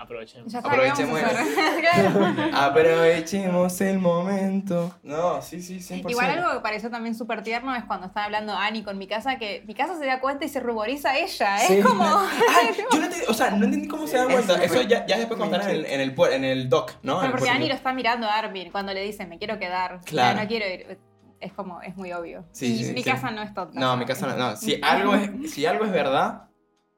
Aprovechemos. 0.04 0.52
Ya 0.52 0.58
está, 0.58 0.70
¿qué 0.70 0.92
vamos 0.92 2.38
a 2.52 2.66
Aprovechemos 2.66 3.80
el 3.80 3.98
momento. 3.98 4.94
No, 5.02 5.40
sí, 5.40 5.62
sí, 5.62 5.78
100%. 5.78 6.10
Igual 6.10 6.30
algo 6.30 6.52
que 6.52 6.60
pareció 6.60 6.90
también 6.90 7.14
súper 7.14 7.42
tierno 7.42 7.74
es 7.74 7.84
cuando 7.84 8.06
están 8.06 8.24
hablando 8.24 8.54
Annie 8.54 8.82
con 8.82 8.98
mi 8.98 9.06
casa, 9.06 9.38
que 9.38 9.64
mi 9.66 9.74
casa 9.74 9.98
se 9.98 10.04
da 10.04 10.20
cuenta 10.20 10.44
y 10.44 10.48
se 10.48 10.60
ruboriza 10.60 11.16
ella. 11.16 11.58
Sí. 11.58 11.78
Es 11.78 11.86
como. 11.86 12.04
Ay, 12.04 12.68
yo 12.92 12.98
no 12.98 13.04
entendí, 13.04 13.26
o 13.26 13.34
sea, 13.34 13.50
no 13.50 13.64
entendí 13.64 13.88
cómo 13.88 14.06
se 14.06 14.18
dan 14.18 14.30
cuenta. 14.30 14.62
Eso 14.62 14.82
ya, 14.82 15.06
ya 15.06 15.16
después 15.16 15.38
contarán 15.38 15.70
en 15.70 15.76
el, 15.76 15.86
en, 15.86 16.00
el, 16.00 16.14
en 16.32 16.44
el 16.44 16.68
doc, 16.68 16.92
¿no? 17.02 17.20
Pero 17.20 17.32
porque. 17.32 17.48
Annie 17.48 17.68
lo 17.68 17.74
está 17.74 17.92
mirando 17.94 18.26
a 18.26 18.38
Armin 18.38 18.70
cuando 18.70 18.92
le 18.92 19.02
dice, 19.02 19.26
me 19.26 19.38
quiero 19.38 19.58
quedar. 19.58 20.00
Claro. 20.04 20.36
Ya, 20.36 20.42
no 20.42 20.48
quiero 20.48 20.66
ir. 20.66 20.98
Es 21.40 21.52
como, 21.52 21.82
es 21.82 21.96
muy 21.96 22.12
obvio. 22.12 22.46
Sí, 22.52 22.74
y 22.74 22.84
sí, 22.84 22.92
mi 22.92 23.02
sí. 23.02 23.10
casa 23.10 23.30
no 23.30 23.42
es 23.42 23.52
tonta. 23.52 23.78
No, 23.78 23.96
mi 23.96 24.04
casa 24.04 24.26
no. 24.26 24.36
no. 24.36 24.56
Si, 24.56 24.78
algo 24.82 25.14
es, 25.14 25.52
si 25.52 25.66
algo 25.66 25.84
es 25.84 25.92
verdad, 25.92 26.48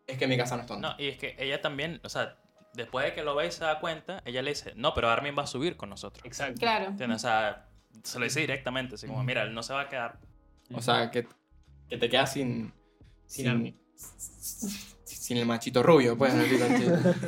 es 0.06 0.18
que 0.18 0.26
mi 0.26 0.36
casa 0.36 0.56
no 0.56 0.62
es 0.62 0.68
tonta. 0.68 0.90
No, 0.90 0.94
y 1.02 1.08
es 1.08 1.18
que 1.18 1.36
ella 1.38 1.60
también, 1.60 2.00
o 2.04 2.08
sea, 2.08 2.36
después 2.76 3.06
de 3.06 3.14
que 3.14 3.22
lo 3.22 3.34
ve 3.34 3.48
y 3.48 3.50
se 3.50 3.64
da 3.64 3.80
cuenta, 3.80 4.22
ella 4.24 4.42
le 4.42 4.50
dice, 4.50 4.72
no, 4.76 4.94
pero 4.94 5.08
Armin 5.08 5.34
va 5.36 5.42
a 5.42 5.46
subir 5.46 5.76
con 5.76 5.90
nosotros. 5.90 6.24
Exacto. 6.24 6.60
Claro. 6.60 6.86
¿Entiendes? 6.86 7.16
O 7.16 7.26
sea, 7.26 7.68
se 8.02 8.18
lo 8.18 8.24
dice 8.24 8.40
directamente, 8.40 8.94
así 8.94 9.06
como, 9.06 9.24
mira, 9.24 9.42
él 9.42 9.54
no 9.54 9.62
se 9.62 9.72
va 9.72 9.82
a 9.82 9.88
quedar. 9.88 10.18
O 10.72 10.80
sea, 10.80 11.10
que, 11.10 11.26
que 11.88 11.96
te 11.96 12.08
quedas 12.08 12.32
sin. 12.32 12.72
Sin 13.26 13.48
Armin. 13.48 13.80
Sin 15.04 15.38
el 15.38 15.46
machito 15.46 15.82
rubio, 15.82 16.16
pues, 16.16 16.32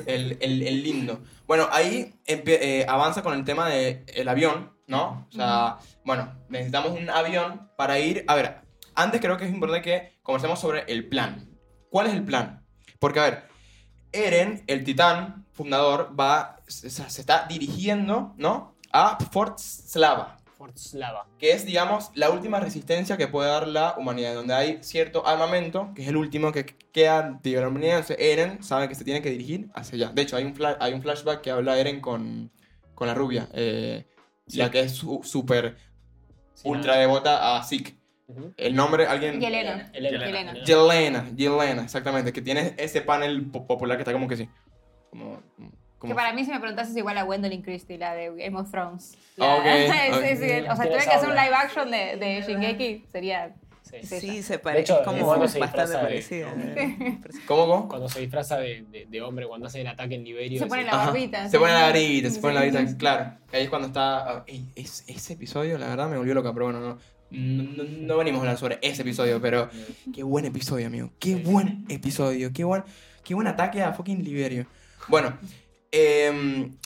el, 0.07 0.39
el, 0.41 0.63
el 0.63 0.83
lindo. 0.83 1.21
Bueno, 1.47 1.69
ahí 1.73 2.15
eh, 2.27 2.87
avanza 2.89 3.23
con 3.23 3.35
el 3.35 3.45
tema 3.45 3.69
del 3.69 4.05
el 4.07 4.29
avión, 4.29 4.77
¿no? 4.87 5.27
O 5.29 5.33
sea, 5.33 5.79
bueno, 6.05 6.33
necesitamos 6.49 6.93
un 6.93 7.11
avión 7.11 7.71
para 7.77 7.99
ir. 7.99 8.25
A 8.29 8.37
ver, 8.37 8.61
antes 8.95 9.21
creo 9.21 9.37
que 9.37 9.47
es 9.47 9.53
importante 9.53 9.83
que 9.83 10.19
conversemos 10.23 10.61
sobre 10.61 10.85
el 10.87 11.09
plan. 11.09 11.49
¿Cuál 11.91 12.09
es 12.09 12.13
el 12.13 12.25
plan? 12.25 12.65
Porque, 13.01 13.19
a 13.19 13.25
ver, 13.25 13.49
Eren, 14.13 14.63
el 14.67 14.85
titán 14.85 15.47
fundador, 15.53 16.15
va, 16.19 16.57
se, 16.67 16.89
se 16.91 17.21
está 17.21 17.47
dirigiendo, 17.49 18.35
¿no? 18.37 18.75
A 18.93 19.19
Fort 19.33 19.59
Slava 19.59 20.37
Fort 20.57 20.77
Slava. 20.77 21.27
que 21.39 21.53
es, 21.53 21.65
digamos, 21.67 22.11
la 22.15 22.31
última 22.31 22.59
resistencia 22.59 23.17
que 23.17 23.29
puede 23.29 23.49
dar 23.49 23.69
la 23.69 23.95
humanidad, 23.97 24.35
donde 24.35 24.55
hay 24.55 24.79
cierto 24.83 25.25
armamento, 25.27 25.93
que 25.95 26.03
es 26.03 26.09
el 26.09 26.17
último 26.17 26.51
que 26.51 26.65
queda 26.91 27.39
de 27.43 27.53
la 27.61 27.69
humanidad. 27.69 27.99
Entonces, 27.99 28.17
Eren 28.19 28.63
sabe 28.65 28.89
que 28.89 28.95
se 28.97 29.05
tiene 29.05 29.23
que 29.23 29.31
dirigir 29.31 29.69
hacia 29.75 29.95
allá. 29.97 30.13
De 30.13 30.23
hecho, 30.23 30.37
hay 30.37 30.45
un, 30.45 30.55
hay 30.81 30.93
un 30.95 31.03
flashback 31.03 31.43
que 31.43 31.51
habla 31.53 31.79
Eren 31.79 32.01
con, 32.01 32.51
con 32.95 33.07
la 33.07 33.15
rubia, 33.15 33.49
eh, 33.53 34.07
la 34.55 34.71
que 34.71 34.81
es 34.81 34.93
su- 34.93 35.21
súper 35.23 35.77
ultra 36.65 36.93
nada. 36.93 37.01
devota 37.03 37.57
a 37.57 37.63
Zeke. 37.63 37.98
El 38.57 38.75
nombre, 38.77 39.07
alguien... 39.07 39.41
Yelena. 39.41 39.91
Elena. 39.95 40.27
Yelena. 40.27 40.55
Yelena, 40.65 41.31
Yelena, 41.35 41.83
exactamente, 41.85 42.33
que 42.33 42.43
tiene 42.43 42.75
ese 42.77 43.01
panel 43.01 43.47
po- 43.51 43.67
popular 43.67 43.97
que 43.97 44.03
está 44.03 44.13
como 44.13 44.29
que 44.29 44.37
sí. 44.37 44.49
Como, 45.11 45.41
como- 45.99 46.13
Que 46.13 46.15
para 46.15 46.33
mí, 46.35 46.45
si 46.45 46.51
me 46.51 46.61
preguntas, 46.61 46.91
es 46.91 46.97
igual 46.97 47.17
a 47.17 47.23
Gwendolyn 47.23 47.63
Christie, 47.63 47.97
la 47.97 48.15
de 48.15 48.29
Game 48.37 48.59
of 48.59 48.71
Thrones. 48.71 49.17
Ah, 49.41 49.57
ok, 49.59 49.65
sí, 49.93 50.13
ok. 50.13 50.25
sí, 50.25 50.37
sí. 50.37 50.51
O 50.69 50.77
sea, 50.77 50.85
tuviera 50.85 51.05
que 51.05 51.11
hacer 51.11 51.29
un 51.29 51.35
live 51.37 51.55
action 51.55 51.91
de, 51.91 52.17
de 52.17 52.43
Shingeki, 52.47 53.07
sería. 53.11 53.55
Sí. 53.83 53.97
Sí. 54.03 54.21
Sí, 54.21 54.43
se 54.43 54.59
parece 54.59 54.83
hecho, 54.83 55.01
como 55.03 55.25
cuando 55.25 55.49
se 55.49 55.59
bastante 55.59 55.87
disfraza 55.95 55.99
de- 55.99 56.05
parecida. 56.05 57.35
¿Cómo, 57.47 57.67
cómo? 57.67 57.89
Cuando 57.89 58.09
se 58.11 58.21
disfraza 58.21 58.59
de, 58.59 58.85
de- 58.91 59.07
de 59.07 59.23
hombre, 59.23 59.47
cuando 59.47 59.67
hace 59.67 59.81
el 59.81 59.87
ataque 59.87 60.17
en 60.17 60.25
Liberio. 60.25 60.59
Se 60.59 60.67
pone 60.67 60.85
la 60.85 60.95
barbita. 60.95 61.49
Se 61.49 61.59
pone 61.59 61.73
la 61.73 61.83
varita, 61.85 62.29
se 62.31 62.39
pone 62.41 62.53
la 62.55 62.61
Sí. 62.65 62.71
varita, 62.71 62.97
claro. 62.99 63.33
Ahí 63.51 63.63
es 63.63 63.71
cuando 63.71 63.89
está. 63.89 64.29
ah, 64.31 64.45
ese 64.77 65.33
episodio, 65.33 65.79
la 65.79 65.89
verdad, 65.89 66.07
me 66.11 66.19
volvió 66.19 66.35
loca, 66.35 66.53
pero 66.53 66.67
bueno, 66.67 66.81
no, 66.81 66.99
no, 67.31 67.85
no 67.85 68.17
venimos 68.17 68.39
a 68.39 68.43
hablar 68.43 68.59
sobre 68.59 68.79
ese 68.83 69.03
episodio, 69.03 69.41
pero 69.41 69.69
qué 70.15 70.23
buen 70.23 70.45
episodio, 70.45 70.87
amigo. 70.87 71.11
Qué 71.19 71.37
buen 71.37 71.85
episodio, 71.89 72.53
qué 72.53 72.65
buen, 72.65 72.85
qué 73.25 73.35
buen 73.35 73.47
ataque 73.47 73.83
a 73.83 73.93
fucking 73.93 74.25
Liberio. 74.25 74.67
Bueno, 75.09 75.39
em, 75.91 76.77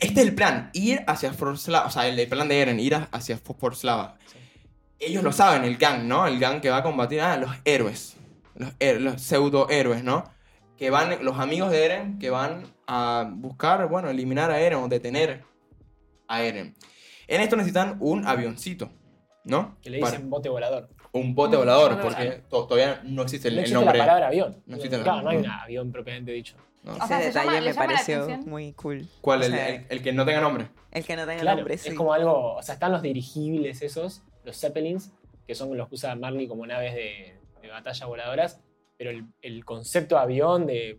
este 0.00 0.20
es 0.20 0.26
el 0.26 0.34
plan: 0.34 0.70
ir 0.72 1.02
hacia 1.06 1.32
Forslava, 1.32 1.86
o 1.86 1.90
sea, 1.90 2.06
el, 2.06 2.28
plan 2.28 2.48
de 2.48 2.60
Eren, 2.60 2.80
ir 2.80 2.94
hacia 3.10 3.38
Forslava. 3.38 4.18
Sí. 4.26 4.38
Ellos 4.98 5.22
lo 5.22 5.32
saben, 5.32 5.64
el 5.64 5.76
gang, 5.76 6.04
¿no? 6.04 6.26
El 6.26 6.38
gang 6.38 6.60
que 6.60 6.70
va 6.70 6.78
a 6.78 6.82
combatir 6.82 7.20
a 7.20 7.36
los 7.36 7.50
héroes, 7.64 8.16
los, 8.54 8.72
los 9.00 9.20
pseudo 9.20 9.68
héroes, 9.68 10.04
¿no? 10.04 10.24
que 10.82 10.90
van, 10.90 11.24
los 11.24 11.38
amigos 11.38 11.70
de 11.70 11.84
Eren, 11.84 12.18
que 12.18 12.30
van 12.30 12.64
a 12.88 13.30
buscar, 13.32 13.88
bueno, 13.88 14.10
eliminar 14.10 14.50
a 14.50 14.58
Eren 14.58 14.80
o 14.80 14.88
detener 14.88 15.44
a 16.26 16.42
Eren. 16.42 16.74
En 17.28 17.40
esto 17.40 17.54
necesitan 17.54 17.98
un 18.00 18.26
avioncito, 18.26 18.90
¿no? 19.44 19.76
Que 19.82 19.90
le 19.90 20.00
Para- 20.00 20.12
dicen 20.12 20.30
bote 20.30 20.48
volador. 20.48 20.88
un 21.12 21.34
bote 21.34 21.56
volador, 21.56 21.90
bote 21.96 22.02
porque 22.02 22.42
todavía 22.48 23.00
no 23.04 23.22
existe 23.22 23.48
el, 23.48 23.54
no 23.54 23.58
el 23.60 23.64
existe 23.64 23.74
nombre. 23.84 23.98
la 23.98 24.04
palabra 24.04 24.26
avión. 24.28 24.62
No 24.66 24.76
existe 24.76 24.96
la- 24.98 25.02
claro, 25.04 25.22
no 25.22 25.30
hay 25.30 25.36
un 25.38 25.46
avión 25.50 25.92
propiamente 25.92 26.32
dicho. 26.32 26.56
¿no? 26.84 26.92
O 26.94 26.96
Ese 26.96 27.06
sea, 27.06 27.18
¿se 27.20 27.26
detalle 27.26 27.50
llama- 27.52 27.60
me 27.66 27.74
pareció 27.74 28.38
muy 28.46 28.72
cool. 28.72 29.06
¿Cuál? 29.20 29.42
O 29.42 29.44
El, 29.44 29.52
sea, 29.52 29.68
el- 29.68 29.86
el 29.88 30.02
que 30.02 30.12
no 30.12 30.24
tenga 30.24 30.40
nombre. 30.40 30.68
el 30.90 31.04
que 31.04 31.16
no 31.16 31.26
tenga 31.26 31.40
Claro, 31.42 31.56
nombre, 31.58 31.78
sí. 31.78 31.88
es 31.90 31.94
como 31.94 32.12
algo. 32.12 32.54
O 32.56 32.62
sea, 32.62 32.74
están 32.74 32.90
los 32.92 33.02
dirigibles 33.02 33.82
esos, 33.82 34.22
los 34.44 34.58
Zeppelins, 34.58 35.12
que 35.46 35.54
son 35.54 35.76
los 35.76 35.88
que 35.88 35.94
usa 35.96 36.14
Marley 36.16 36.48
como 36.48 36.66
naves 36.66 36.94
de, 36.94 37.36
de 37.60 37.68
batalla 37.68 38.06
voladoras. 38.06 38.60
Pero 38.98 39.10
el, 39.10 39.26
el 39.42 39.64
concepto 39.64 40.14
de 40.16 40.20
avión, 40.22 40.66
de 40.66 40.98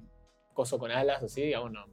coso 0.54 0.78
con 0.80 0.92
alas, 0.92 1.22
así, 1.24 1.42
digamos, 1.42 1.72
no. 1.72 1.86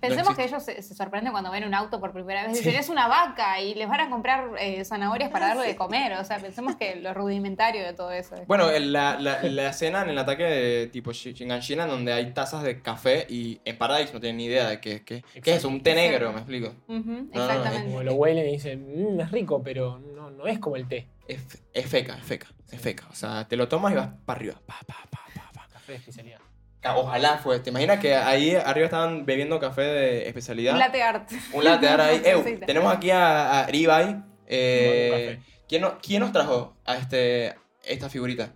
Pensemos 0.00 0.36
que 0.36 0.44
ellos 0.44 0.62
se, 0.62 0.82
se 0.82 0.94
sorprenden 0.94 1.32
cuando 1.32 1.50
ven 1.50 1.64
un 1.64 1.74
auto 1.74 2.00
por 2.00 2.12
primera 2.12 2.42
vez. 2.46 2.58
Sí. 2.58 2.64
Dicen, 2.64 2.78
es 2.80 2.88
una 2.88 3.08
vaca 3.08 3.60
y 3.60 3.74
les 3.74 3.88
van 3.88 4.00
a 4.00 4.10
comprar 4.10 4.50
eh, 4.58 4.84
zanahorias 4.84 5.30
para 5.30 5.48
darle 5.48 5.66
de 5.68 5.76
comer. 5.76 6.12
O 6.14 6.24
sea, 6.24 6.38
pensemos 6.38 6.76
que 6.76 6.96
lo 6.96 7.14
rudimentario 7.14 7.84
de 7.84 7.92
todo 7.94 8.12
eso. 8.12 8.34
es- 8.36 8.46
Bueno, 8.46 8.70
el- 8.70 8.92
la, 8.92 9.18
la, 9.18 9.42
la 9.42 9.68
escena 9.70 10.02
en 10.02 10.10
el 10.10 10.18
ataque 10.18 10.44
de 10.44 10.86
tipo 10.88 11.10
Shi- 11.12 11.32
Shinganshina, 11.34 11.86
donde 11.86 12.12
hay 12.12 12.32
tazas 12.32 12.62
de 12.62 12.80
café 12.82 13.26
y 13.28 13.60
en 13.64 13.76
Paradise 13.78 14.12
no 14.12 14.20
tienen 14.20 14.36
ni 14.38 14.44
idea 14.44 14.68
de 14.68 14.80
qué, 14.80 15.02
qué, 15.04 15.24
qué 15.42 15.54
es 15.54 15.64
un 15.64 15.82
té 15.82 15.94
negro, 15.94 16.32
me 16.32 16.38
explico. 16.38 16.74
Ujú, 16.88 17.00
no, 17.00 17.28
no, 17.32 17.44
exactamente. 17.44 17.86
Como 17.90 18.02
lo 18.02 18.14
huelen 18.14 18.48
y 18.48 18.52
dicen, 18.52 19.14
"Mm, 19.16 19.20
es 19.20 19.30
rico, 19.30 19.62
pero 19.62 19.98
no, 19.98 20.30
no 20.30 20.46
es 20.46 20.58
como 20.58 20.76
el 20.76 20.86
té. 20.86 21.08
Es, 21.26 21.40
es 21.74 21.86
feca, 21.86 22.14
es 22.16 22.24
feca, 22.24 22.46
es 22.70 22.80
feca. 22.80 23.06
O 23.10 23.14
sea, 23.14 23.46
te 23.48 23.56
lo 23.56 23.68
tomas 23.68 23.92
y 23.92 23.96
vas 23.96 24.08
para 24.24 24.38
arriba. 24.38 24.54
Pa, 24.66 24.76
pa, 24.86 24.96
pa, 25.10 25.20
pa, 25.34 25.50
pa. 25.52 25.68
Café 25.72 25.92
de 25.92 25.98
especialidad. 25.98 26.38
Ca- 26.80 26.96
Ojalá 26.96 27.38
fue. 27.38 27.58
¿Te 27.60 27.70
imaginas 27.70 27.98
que 27.98 28.14
ahí 28.14 28.54
arriba 28.54 28.84
estaban 28.86 29.26
bebiendo 29.26 29.58
café 29.58 29.82
de 29.82 30.28
especialidad? 30.28 30.74
Un 30.74 30.78
latte 30.78 31.02
art. 31.02 31.30
Un 31.52 31.64
latte 31.64 31.88
ahora 31.88 32.06
ahí. 32.06 32.22
Ew, 32.24 32.60
tenemos 32.66 32.92
aquí 32.92 33.10
a, 33.10 33.60
a 33.60 33.66
Ribai. 33.66 34.22
Eh. 34.46 35.40
¿quién, 35.68 35.82
no- 35.82 35.98
quién 36.00 36.20
nos 36.20 36.32
trajo 36.32 36.76
a 36.84 36.96
este, 36.96 37.54
esta 37.84 38.08
figurita? 38.08 38.54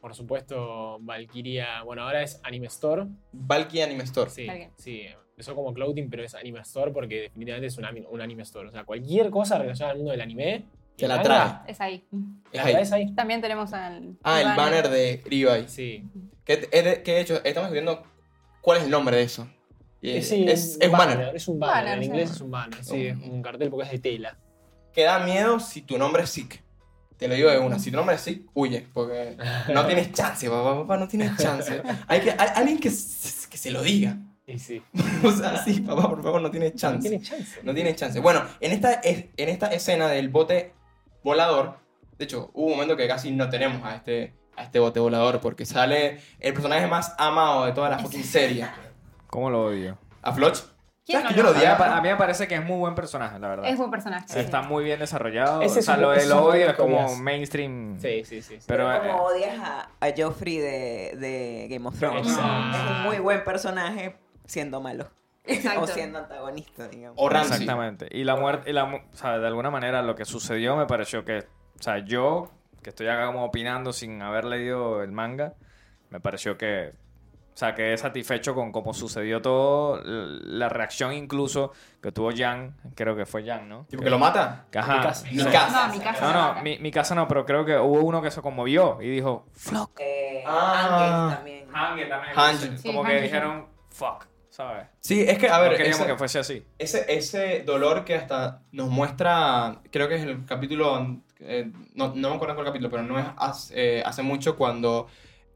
Por 0.00 0.14
supuesto, 0.14 0.98
Valkyria, 1.00 1.82
bueno, 1.84 2.02
ahora 2.02 2.22
es 2.22 2.40
Anime 2.42 2.66
Store. 2.66 3.06
Valky 3.32 3.82
Anime 3.82 4.04
Store. 4.04 4.30
Sí, 4.30 4.46
sí. 4.76 5.02
Empezó 5.30 5.54
como 5.54 5.72
clothing, 5.72 6.10
pero 6.10 6.24
es 6.24 6.34
Anime 6.34 6.60
Store 6.60 6.90
porque 6.92 7.22
definitivamente 7.22 7.68
es 7.68 7.78
un, 7.78 7.86
un 8.10 8.20
Anime 8.20 8.42
Store. 8.42 8.68
O 8.68 8.70
sea, 8.72 8.84
cualquier 8.84 9.30
cosa 9.30 9.58
relacionada 9.58 9.92
al 9.92 9.98
mundo 9.98 10.10
del 10.12 10.20
anime. 10.20 10.66
Te 10.96 11.06
y 11.06 11.08
la 11.08 11.22
trae. 11.22 11.52
Es 11.68 11.80
ahí. 11.80 12.04
Es 12.52 12.90
¿La 12.90 12.96
ahí. 12.96 13.14
También 13.14 13.40
tenemos 13.40 13.72
al. 13.72 14.18
Ah, 14.22 14.40
el 14.42 14.48
banner 14.56 14.88
de 14.90 15.22
Ribai. 15.24 15.68
Sí. 15.68 16.04
Que, 16.44 16.58
que 17.04 17.12
de 17.12 17.20
hecho, 17.20 17.42
estamos 17.44 17.70
viendo 17.70 18.02
cuál 18.60 18.78
es 18.78 18.84
el 18.84 18.90
nombre 18.90 19.16
de 19.16 19.22
eso. 19.22 19.48
Y 20.00 20.10
es, 20.16 20.28
sí, 20.28 20.44
es, 20.48 20.76
es 20.80 20.88
un 20.88 20.92
banner. 20.98 21.36
Es 21.36 21.46
un 21.48 21.58
banner. 21.60 21.74
Banner, 21.84 21.94
en 21.98 22.02
sí. 22.02 22.06
inglés 22.10 22.30
es 22.32 22.40
un 22.40 22.50
banner. 22.50 22.84
Sí, 22.84 23.08
Un- 23.10 23.22
un 23.30 23.42
cartel 23.42 23.70
porque 23.70 23.86
es 23.86 23.92
de 23.92 23.98
tela. 24.00 24.36
Que 24.92 25.04
da 25.04 25.20
miedo 25.20 25.60
si 25.60 25.82
tu 25.82 25.96
nombre 25.96 26.24
es 26.24 26.30
Sick. 26.30 26.62
Te 27.16 27.28
lo 27.28 27.34
digo 27.34 27.48
de 27.50 27.58
una. 27.58 27.78
Si 27.78 27.90
tu 27.92 27.96
nombre 27.96 28.16
es 28.16 28.20
Sick, 28.22 28.42
huye. 28.54 28.86
Porque 28.92 29.36
no 29.72 29.86
tienes 29.86 30.10
chance, 30.12 30.50
papá. 30.50 30.74
Papá, 30.80 30.96
no 30.96 31.06
tienes 31.06 31.36
chance. 31.36 31.80
Hay 32.08 32.20
que, 32.20 32.30
hay- 32.32 32.48
alguien 32.56 32.78
que, 32.80 32.88
que 32.88 33.56
se 33.56 33.70
lo 33.70 33.80
diga. 33.82 34.18
Y 34.44 34.58
sí. 34.58 34.82
O 35.24 35.30
sea, 35.30 35.62
sí, 35.64 35.80
papá, 35.80 36.08
por 36.08 36.20
favor, 36.22 36.42
no 36.42 36.50
tienes 36.50 36.72
No 36.72 36.78
chance. 36.78 37.08
tiene 37.08 37.24
chance. 37.24 37.60
No 37.62 37.72
tienes 37.72 37.94
chance. 37.94 38.18
Bueno, 38.18 38.42
en 38.58 38.72
esta, 38.72 38.94
es- 38.94 39.26
en 39.36 39.48
esta 39.48 39.68
escena 39.68 40.08
del 40.08 40.28
bote 40.30 40.72
volador, 41.22 41.78
de 42.18 42.24
hecho, 42.24 42.50
hubo 42.54 42.66
un 42.66 42.72
momento 42.72 42.96
que 42.96 43.06
casi 43.06 43.30
no 43.30 43.48
tenemos 43.48 43.84
a 43.84 43.94
este, 43.96 44.34
a 44.56 44.64
este 44.64 44.78
bote 44.78 45.00
volador 45.00 45.40
porque 45.40 45.64
sale 45.66 46.20
el 46.40 46.52
personaje 46.54 46.86
más 46.86 47.14
amado 47.18 47.64
de 47.66 47.72
toda 47.72 47.88
la 47.90 47.98
fucking 47.98 48.24
serie. 48.24 48.68
¿Cómo 49.28 49.50
lo 49.50 49.66
odio? 49.66 49.98
¿A 50.22 50.32
Floch? 50.32 50.58
¿Quién 51.04 51.20
¿Sabes 51.20 51.24
no 51.24 51.28
que 51.30 51.36
yo 51.36 51.42
lo 51.42 51.50
lo 51.52 51.56
A 51.56 51.58
mí, 51.58 51.66
me 51.66 51.70
pa- 51.70 51.76
odiaba? 51.84 51.96
a 51.96 52.00
mí 52.00 52.08
me 52.10 52.16
parece 52.16 52.46
que 52.46 52.54
es 52.54 52.64
muy 52.64 52.76
buen 52.78 52.94
personaje, 52.94 53.36
la 53.40 53.48
verdad. 53.48 53.68
Es 53.68 53.76
buen 53.76 53.90
personaje. 53.90 54.24
sí. 54.28 54.38
Está 54.38 54.62
muy 54.62 54.84
bien 54.84 55.00
desarrollado. 55.00 55.60
Ese 55.62 55.80
o 55.80 55.82
sea, 55.82 55.94
es 55.94 56.00
lo 56.00 56.10
del 56.10 56.30
odio 56.32 56.68
es 56.70 56.76
como 56.76 56.98
odias. 57.06 57.18
mainstream. 57.18 57.98
Sí, 57.98 58.22
sí, 58.24 58.40
sí. 58.40 58.58
sí. 58.60 58.64
Pero, 58.68 58.86
Pero 58.86 58.94
eh, 59.04 59.08
como 59.08 59.22
odias 59.24 59.58
a, 59.58 59.88
a 60.00 60.12
Joffrey 60.16 60.58
de, 60.58 61.16
de 61.18 61.66
Game 61.70 61.88
of 61.88 61.98
Thrones. 61.98 62.28
Exacto. 62.28 62.76
Es 62.78 62.90
un 62.90 63.02
muy 63.02 63.18
buen 63.18 63.42
personaje 63.42 64.16
siendo 64.44 64.80
malo. 64.80 65.10
Exacto. 65.44 65.80
O 65.80 65.86
siendo 65.88 66.20
antagonista, 66.20 66.86
digamos. 66.86 67.16
O 67.18 67.28
Ramsey. 67.28 67.52
Exactamente. 67.62 68.06
Y 68.12 68.22
la 68.22 68.36
muerte, 68.36 68.70
y 68.70 68.72
la, 68.72 68.84
mu- 68.84 68.98
o 68.98 69.16
sea, 69.16 69.38
de 69.38 69.46
alguna 69.48 69.70
manera 69.70 70.02
lo 70.02 70.14
que 70.14 70.24
sucedió 70.24 70.76
me 70.76 70.86
pareció 70.86 71.24
que, 71.24 71.38
o 71.38 71.82
sea, 71.82 71.98
yo, 71.98 72.52
que 72.82 72.90
estoy 72.90 73.08
acá 73.08 73.26
como 73.26 73.44
opinando 73.44 73.92
sin 73.92 74.20
haber 74.22 74.44
leído 74.44 75.02
el 75.02 75.12
manga, 75.12 75.54
me 76.10 76.20
pareció 76.20 76.58
que, 76.58 76.90
o 77.54 77.56
sea, 77.56 77.74
quedé 77.74 77.96
satisfecho 77.96 78.54
con 78.54 78.72
cómo 78.72 78.92
sucedió 78.94 79.40
todo, 79.42 80.00
la 80.04 80.68
reacción 80.68 81.12
incluso 81.12 81.72
que 82.02 82.12
tuvo 82.12 82.30
Jan, 82.34 82.74
creo 82.94 83.14
que 83.16 83.26
fue 83.26 83.44
Jan, 83.46 83.68
¿no? 83.68 83.86
¿Tipo 83.88 84.02
que 84.02 84.10
lo 84.10 84.18
mata? 84.18 84.64
Que, 84.70 84.78
ajá, 84.78 84.96
Mi 84.96 85.02
casa. 85.02 85.26
Mi 85.30 85.44
casa. 85.44 85.86
No, 85.86 85.92
mi 85.94 86.00
casa. 86.00 86.32
No, 86.32 86.54
no, 86.54 86.62
mi, 86.62 86.78
mi 86.78 86.90
casa 86.90 87.14
no, 87.14 87.28
pero 87.28 87.44
creo 87.44 87.64
que 87.64 87.76
hubo 87.78 88.00
uno 88.00 88.20
que 88.22 88.30
se 88.30 88.40
conmovió 88.42 88.98
y 89.00 89.08
dijo, 89.08 89.46
fuck. 89.52 89.98
Eh, 90.00 90.42
Ah. 90.46 91.26
Ángel 91.28 91.36
también. 91.36 91.68
Hange 91.72 92.06
también. 92.06 92.32
Hange. 92.38 92.78
Sí, 92.78 92.88
Como 92.88 93.04
que 93.04 93.12
Hange, 93.12 93.22
dijeron, 93.22 93.66
fuck, 93.90 94.26
¿sabes? 94.50 94.86
Sí, 95.00 95.22
es 95.22 95.38
que, 95.38 95.48
a 95.48 95.58
ver, 95.60 95.72
no 95.72 95.76
queríamos 95.76 96.00
ese, 96.00 96.10
que 96.10 96.16
fuese 96.18 96.38
así. 96.40 96.66
ese, 96.78 97.04
ese 97.14 97.62
dolor 97.62 98.04
que 98.04 98.16
hasta 98.16 98.62
nos 98.72 98.88
muestra, 98.88 99.80
creo 99.90 100.08
que 100.08 100.16
es 100.16 100.22
el 100.22 100.44
capítulo, 100.46 101.18
eh, 101.44 101.70
no, 101.94 102.14
no 102.14 102.30
me 102.30 102.34
acuerdo 102.36 102.54
cuál 102.54 102.66
capítulo, 102.66 102.90
pero 102.90 103.02
no 103.02 103.18
es 103.18 103.26
hace, 103.36 103.98
eh, 103.98 104.02
hace 104.04 104.22
mucho 104.22 104.56
cuando 104.56 105.06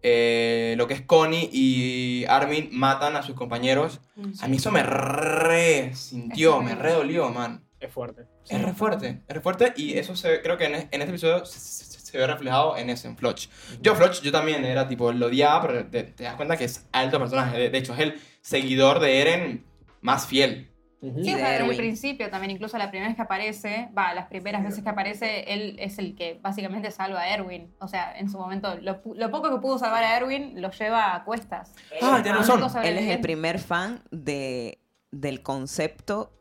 eh, 0.02 0.74
lo 0.76 0.86
que 0.86 0.94
es 0.94 1.02
Connie 1.02 1.48
y 1.52 2.24
Armin 2.28 2.68
matan 2.72 3.16
a 3.16 3.22
sus 3.22 3.34
compañeros. 3.34 4.00
A 4.42 4.48
mí 4.48 4.56
eso 4.58 4.70
me 4.70 4.82
re 4.82 5.94
sintió, 5.94 6.60
me 6.62 6.74
re 6.74 6.92
dolió, 6.92 7.30
man. 7.30 7.62
Es 7.80 7.92
fuerte. 7.92 8.22
Es 8.48 8.62
re 8.62 8.72
fuerte, 8.74 9.20
es 9.26 9.34
re 9.34 9.40
fuerte 9.40 9.72
y 9.76 9.98
eso 9.98 10.14
se, 10.16 10.40
creo 10.40 10.56
que 10.56 10.64
en, 10.66 10.74
en 10.74 10.88
este 10.92 11.08
episodio 11.08 11.44
se, 11.44 11.58
se- 11.58 12.00
se 12.00 12.16
ve 12.18 12.26
reflejado 12.26 12.76
en 12.76 12.88
ese, 12.90 13.08
en 13.08 13.16
Floch. 13.16 13.48
Yo 13.82 13.94
Floch, 13.96 14.22
yo 14.22 14.30
también 14.32 14.64
era 14.64 14.86
tipo, 14.88 15.12
lo 15.12 15.26
odiaba, 15.26 15.66
pero 15.66 15.86
te, 15.86 16.04
te 16.04 16.22
das 16.24 16.36
cuenta 16.36 16.56
que 16.56 16.64
es 16.64 16.86
alto 16.92 17.18
personaje. 17.18 17.58
De, 17.58 17.70
de 17.70 17.78
hecho, 17.78 17.92
es 17.94 17.98
el 18.00 18.20
seguidor 18.40 19.00
de 19.00 19.20
Eren 19.20 19.64
más 20.00 20.26
fiel. 20.26 20.70
Sí, 21.00 21.08
o 21.08 21.12
de 21.12 21.24
sea, 21.24 21.50
desde 21.50 21.70
el 21.70 21.76
principio 21.76 22.30
también, 22.30 22.50
incluso 22.52 22.78
la 22.78 22.90
primera 22.90 23.08
vez 23.08 23.16
que 23.16 23.22
aparece, 23.22 23.90
va, 23.96 24.14
las 24.14 24.26
primeras 24.28 24.64
veces 24.64 24.82
que 24.82 24.88
aparece, 24.88 25.52
él 25.52 25.76
es 25.78 25.98
el 25.98 26.14
que 26.14 26.38
básicamente 26.42 26.90
salva 26.90 27.20
a 27.20 27.28
Erwin. 27.28 27.74
O 27.80 27.88
sea, 27.88 28.18
en 28.18 28.30
su 28.30 28.38
momento, 28.38 28.76
lo, 28.80 29.02
poco 29.02 29.50
que 29.50 29.60
pudo 29.60 29.78
salvar 29.78 30.02
a 30.02 30.16
Erwin 30.16 30.60
lo 30.60 30.70
lleva 30.70 31.14
a 31.14 31.24
cuestas. 31.24 31.74
Ah, 32.00 32.20
tienes 32.22 32.48
razón. 32.48 32.84
Él 32.84 32.96
es 32.98 33.08
el 33.10 33.20
primer 33.20 33.58
fan 33.58 34.02
de, 34.10 34.78
del 35.10 35.42
concepto 35.42 36.32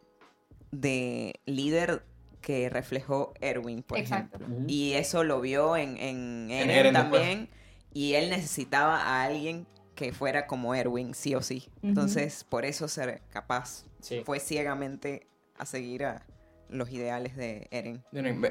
de 0.72 1.40
líder 1.46 2.06
que 2.42 2.70
reflejó 2.70 3.34
Erwin, 3.42 3.84
por 3.84 3.98
Exacto. 3.98 4.38
ejemplo. 4.38 4.58
Ujú. 4.58 4.66
Y 4.70 4.94
eso 4.94 5.24
lo 5.24 5.42
vio 5.42 5.76
en, 5.76 5.98
en 5.98 6.50
En 6.50 6.52
Eren, 6.52 6.70
Eren 6.70 6.94
después. 6.94 7.22
también. 7.22 7.50
Y 7.94 8.14
él 8.14 8.30
necesitaba 8.30 9.02
a 9.02 9.24
alguien 9.24 9.68
que 9.96 10.14
fuera 10.14 10.48
como 10.48 10.76
Erwin, 10.76 11.14
sí 11.14 11.34
o 11.36 11.42
sí. 11.42 11.70
Entonces, 11.82 12.44
por 12.44 12.66
eso 12.66 12.88
ser 12.88 13.22
capaz 13.30 13.86
Sí. 14.06 14.22
fue 14.24 14.40
ciegamente 14.40 15.28
a 15.58 15.66
seguir 15.66 16.06
a 16.06 16.26
los 16.70 16.92
ideales 16.92 17.36
de 17.36 17.68
Eren. 17.72 18.04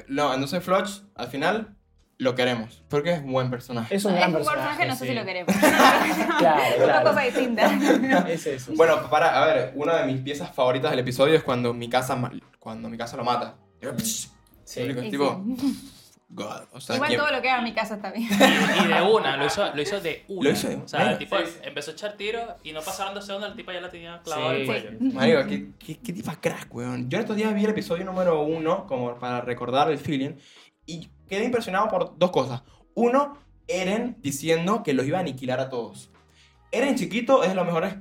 No, 0.09 0.33
entonces 0.33 0.61
Floch, 0.63 0.89
al 1.15 1.27
final, 1.29 1.77
lo 2.17 2.35
queremos. 2.35 2.83
Porque 2.89 3.13
es 3.13 3.19
un 3.21 3.31
buen 3.31 3.49
personaje. 3.49 3.95
Es 3.95 4.03
un 4.03 4.11
Es 4.11 4.17
gran 4.17 4.31
un 4.31 4.35
personaje. 4.37 4.61
personaje, 4.67 4.87
no 4.87 4.95
sé 4.95 4.99
sí. 5.05 5.07
si 5.07 5.15
lo 5.15 5.25
queremos. 5.25 5.55
Claro, 6.39 6.75
Una 6.77 6.85
claro. 6.85 7.09
cosa 7.09 7.21
distinta. 7.21 8.27
Es 8.29 8.45
eso. 8.47 8.73
Bueno, 8.75 9.09
para, 9.09 9.41
a 9.41 9.45
ver, 9.45 9.71
una 9.75 9.97
de 9.97 10.11
mis 10.11 10.21
piezas 10.21 10.53
favoritas 10.53 10.91
del 10.91 10.99
episodio 10.99 11.35
es 11.35 11.43
cuando 11.43 11.73
mi 11.73 11.89
casa, 11.89 12.19
cuando 12.59 12.89
mi 12.89 12.97
casa 12.97 13.15
lo 13.15 13.23
mata. 13.23 13.55
Sí. 14.65 14.81
Y 14.81 15.09
tipo, 15.09 15.43
sí. 15.57 15.93
God. 16.27 16.63
O 16.71 16.81
sea, 16.81 16.95
Igual 16.95 17.09
¿quién- 17.09 17.19
todo 17.21 17.31
lo 17.31 17.41
que 17.41 17.49
haga 17.49 17.59
en 17.59 17.63
mi 17.65 17.73
casa 17.73 17.95
está 17.95 18.11
bien. 18.11 18.27
Y 18.83 18.87
de 18.87 19.01
una, 19.01 19.37
lo 19.37 19.45
hizo, 19.45 19.73
lo 19.73 19.81
hizo 19.81 20.01
de 20.01 20.25
una. 20.27 20.43
Lo 20.43 20.49
hizo 20.55 20.67
de 20.69 20.75
O 20.77 20.87
sea, 20.87 21.01
una. 21.01 21.11
el 21.11 21.17
tipo 21.19 21.35
empezó 21.63 21.91
a 21.91 21.93
echar 21.93 22.17
tiros 22.17 22.43
y 22.63 22.71
no 22.71 22.81
pasaron 22.81 23.13
dos 23.13 23.25
segundos, 23.25 23.51
el 23.51 23.55
tipo 23.55 23.71
ya 23.71 23.79
la 23.81 23.89
tenía 23.91 24.21
clavada 24.23 24.53
Sí. 24.55 24.59
al 24.61 24.65
cuello. 24.65 24.89
Marico, 24.99 25.45
¿qué, 25.47 25.67
qué, 25.77 25.99
qué 25.99 26.13
tipa 26.13 26.35
crack, 26.41 26.73
weón. 26.73 27.09
Yo 27.09 27.19
estos 27.19 27.35
días 27.35 27.53
vi 27.53 27.63
el 27.63 27.69
episodio 27.71 28.03
número 28.05 28.41
uno, 28.41 28.87
como 28.87 29.15
para 29.19 29.41
recordar 29.41 29.89
el 29.91 29.97
feeling, 29.99 30.31
y 30.87 31.09
quedé 31.29 31.45
impresionado 31.45 31.87
por 31.89 32.17
dos 32.17 32.31
cosas. 32.31 32.63
Uno, 32.95 33.37
Eren 33.67 34.17
diciendo 34.21 34.83
que 34.83 34.93
los 34.93 35.05
iba 35.05 35.17
a 35.17 35.21
aniquilar 35.21 35.59
a 35.59 35.69
todos. 35.69 36.09
Eren 36.71 36.95
chiquito 36.95 37.43
es 37.43 37.49
de 37.49 37.55
los 37.55 37.65
mejores 37.65 37.95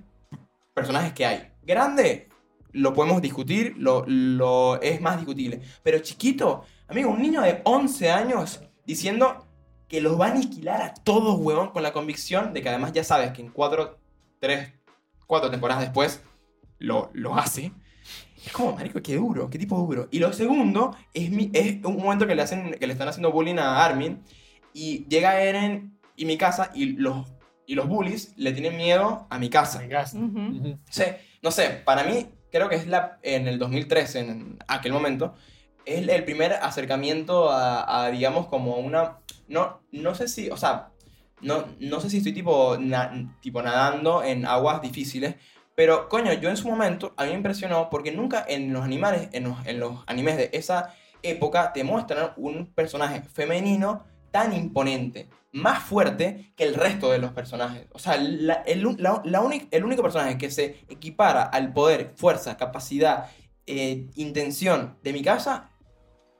personajes 0.74 1.12
que 1.12 1.24
hay. 1.26 1.52
Grande, 1.62 2.28
lo 2.72 2.92
podemos 2.92 3.22
discutir, 3.22 3.74
lo, 3.78 4.04
lo 4.06 4.80
es 4.82 5.00
más 5.00 5.16
discutible. 5.16 5.60
Pero 5.82 5.98
chiquito, 6.00 6.64
amigo, 6.88 7.10
un 7.10 7.20
niño 7.22 7.40
de 7.42 7.60
11 7.64 8.10
años 8.10 8.60
diciendo 8.86 9.46
que 9.88 10.00
los 10.00 10.18
va 10.20 10.26
a 10.26 10.30
aniquilar 10.30 10.82
a 10.82 10.94
todos, 10.94 11.38
huevón, 11.38 11.70
con 11.70 11.82
la 11.82 11.92
convicción 11.92 12.52
de 12.52 12.62
que 12.62 12.68
además 12.68 12.92
ya 12.92 13.04
sabes 13.04 13.32
que 13.32 13.42
en 13.42 13.50
cuatro, 13.50 13.98
tres, 14.40 14.72
cuatro 15.26 15.50
temporadas 15.50 15.82
después 15.82 16.22
lo, 16.78 17.10
lo 17.14 17.36
hace. 17.36 17.72
Es 18.44 18.52
como, 18.52 18.74
marico, 18.74 19.00
qué 19.02 19.16
duro, 19.16 19.48
qué 19.48 19.58
tipo 19.58 19.76
duro. 19.78 20.08
Y 20.10 20.18
lo 20.18 20.32
segundo 20.32 20.94
es, 21.14 21.30
mi- 21.30 21.50
es 21.54 21.82
un 21.84 21.96
momento 21.96 22.26
que 22.26 22.34
le, 22.34 22.42
hacen, 22.42 22.72
que 22.74 22.86
le 22.86 22.92
están 22.92 23.08
haciendo 23.08 23.32
bullying 23.32 23.56
a 23.58 23.82
Armin 23.84 24.22
y 24.72 25.06
llega 25.08 25.40
Eren 25.40 25.98
y 26.16 26.24
mi 26.26 26.36
casa 26.36 26.70
y 26.74 26.86
los, 26.92 27.26
y 27.66 27.74
los 27.74 27.88
bullies 27.88 28.34
le 28.36 28.52
tienen 28.52 28.76
miedo 28.76 29.26
a 29.30 29.38
mi 29.38 29.48
casa. 29.48 29.82
En 29.82 29.88
casa. 29.90 30.18
Sí, 30.90 31.04
no 31.42 31.50
sé, 31.50 31.70
para 31.84 32.04
mí 32.04 32.26
creo 32.50 32.68
que 32.68 32.76
es 32.76 32.86
la, 32.86 33.18
en 33.22 33.48
el 33.48 33.58
2013, 33.58 34.18
en 34.20 34.58
aquel 34.68 34.92
momento, 34.92 35.34
es 35.86 36.08
el 36.08 36.24
primer 36.24 36.52
acercamiento 36.54 37.50
a, 37.50 38.04
a, 38.04 38.10
digamos, 38.10 38.46
como 38.46 38.76
una... 38.76 39.18
No, 39.48 39.80
no 39.92 40.14
sé 40.14 40.28
si, 40.28 40.48
o 40.50 40.56
sea, 40.56 40.90
no, 41.40 41.66
no 41.80 42.00
sé 42.00 42.08
si 42.10 42.18
estoy 42.18 42.32
tipo, 42.32 42.76
na- 42.78 43.34
tipo 43.40 43.60
nadando 43.62 44.22
en 44.22 44.46
aguas 44.46 44.80
difíciles, 44.80 45.34
pero 45.74 46.08
coño, 46.08 46.32
yo 46.34 46.48
en 46.48 46.56
su 46.56 46.68
momento 46.68 47.12
a 47.16 47.24
mí 47.24 47.30
me 47.30 47.36
impresionó 47.36 47.90
porque 47.90 48.12
nunca 48.12 48.44
en 48.48 48.72
los 48.72 48.84
animales, 48.84 49.28
en 49.32 49.44
los, 49.44 49.66
en 49.66 49.80
los 49.80 50.02
animes 50.06 50.36
de 50.36 50.50
esa 50.52 50.94
época 51.22 51.72
te 51.72 51.84
muestran 51.84 52.32
un 52.36 52.66
personaje 52.72 53.22
femenino 53.22 54.04
tan 54.30 54.52
imponente, 54.52 55.28
más 55.52 55.82
fuerte 55.82 56.52
que 56.56 56.64
el 56.64 56.74
resto 56.74 57.10
de 57.10 57.18
los 57.18 57.32
personajes. 57.32 57.86
O 57.92 57.98
sea, 57.98 58.16
la- 58.16 58.62
el, 58.66 58.82
la- 58.98 59.20
la 59.24 59.40
única- 59.42 59.66
el 59.70 59.84
único 59.84 60.02
personaje 60.02 60.38
que 60.38 60.50
se 60.50 60.84
equipara 60.88 61.42
al 61.42 61.72
poder, 61.72 62.12
fuerza, 62.16 62.56
capacidad, 62.56 63.26
eh, 63.66 64.06
intención 64.16 64.96
de 65.02 65.12
mi 65.12 65.22
casa 65.22 65.70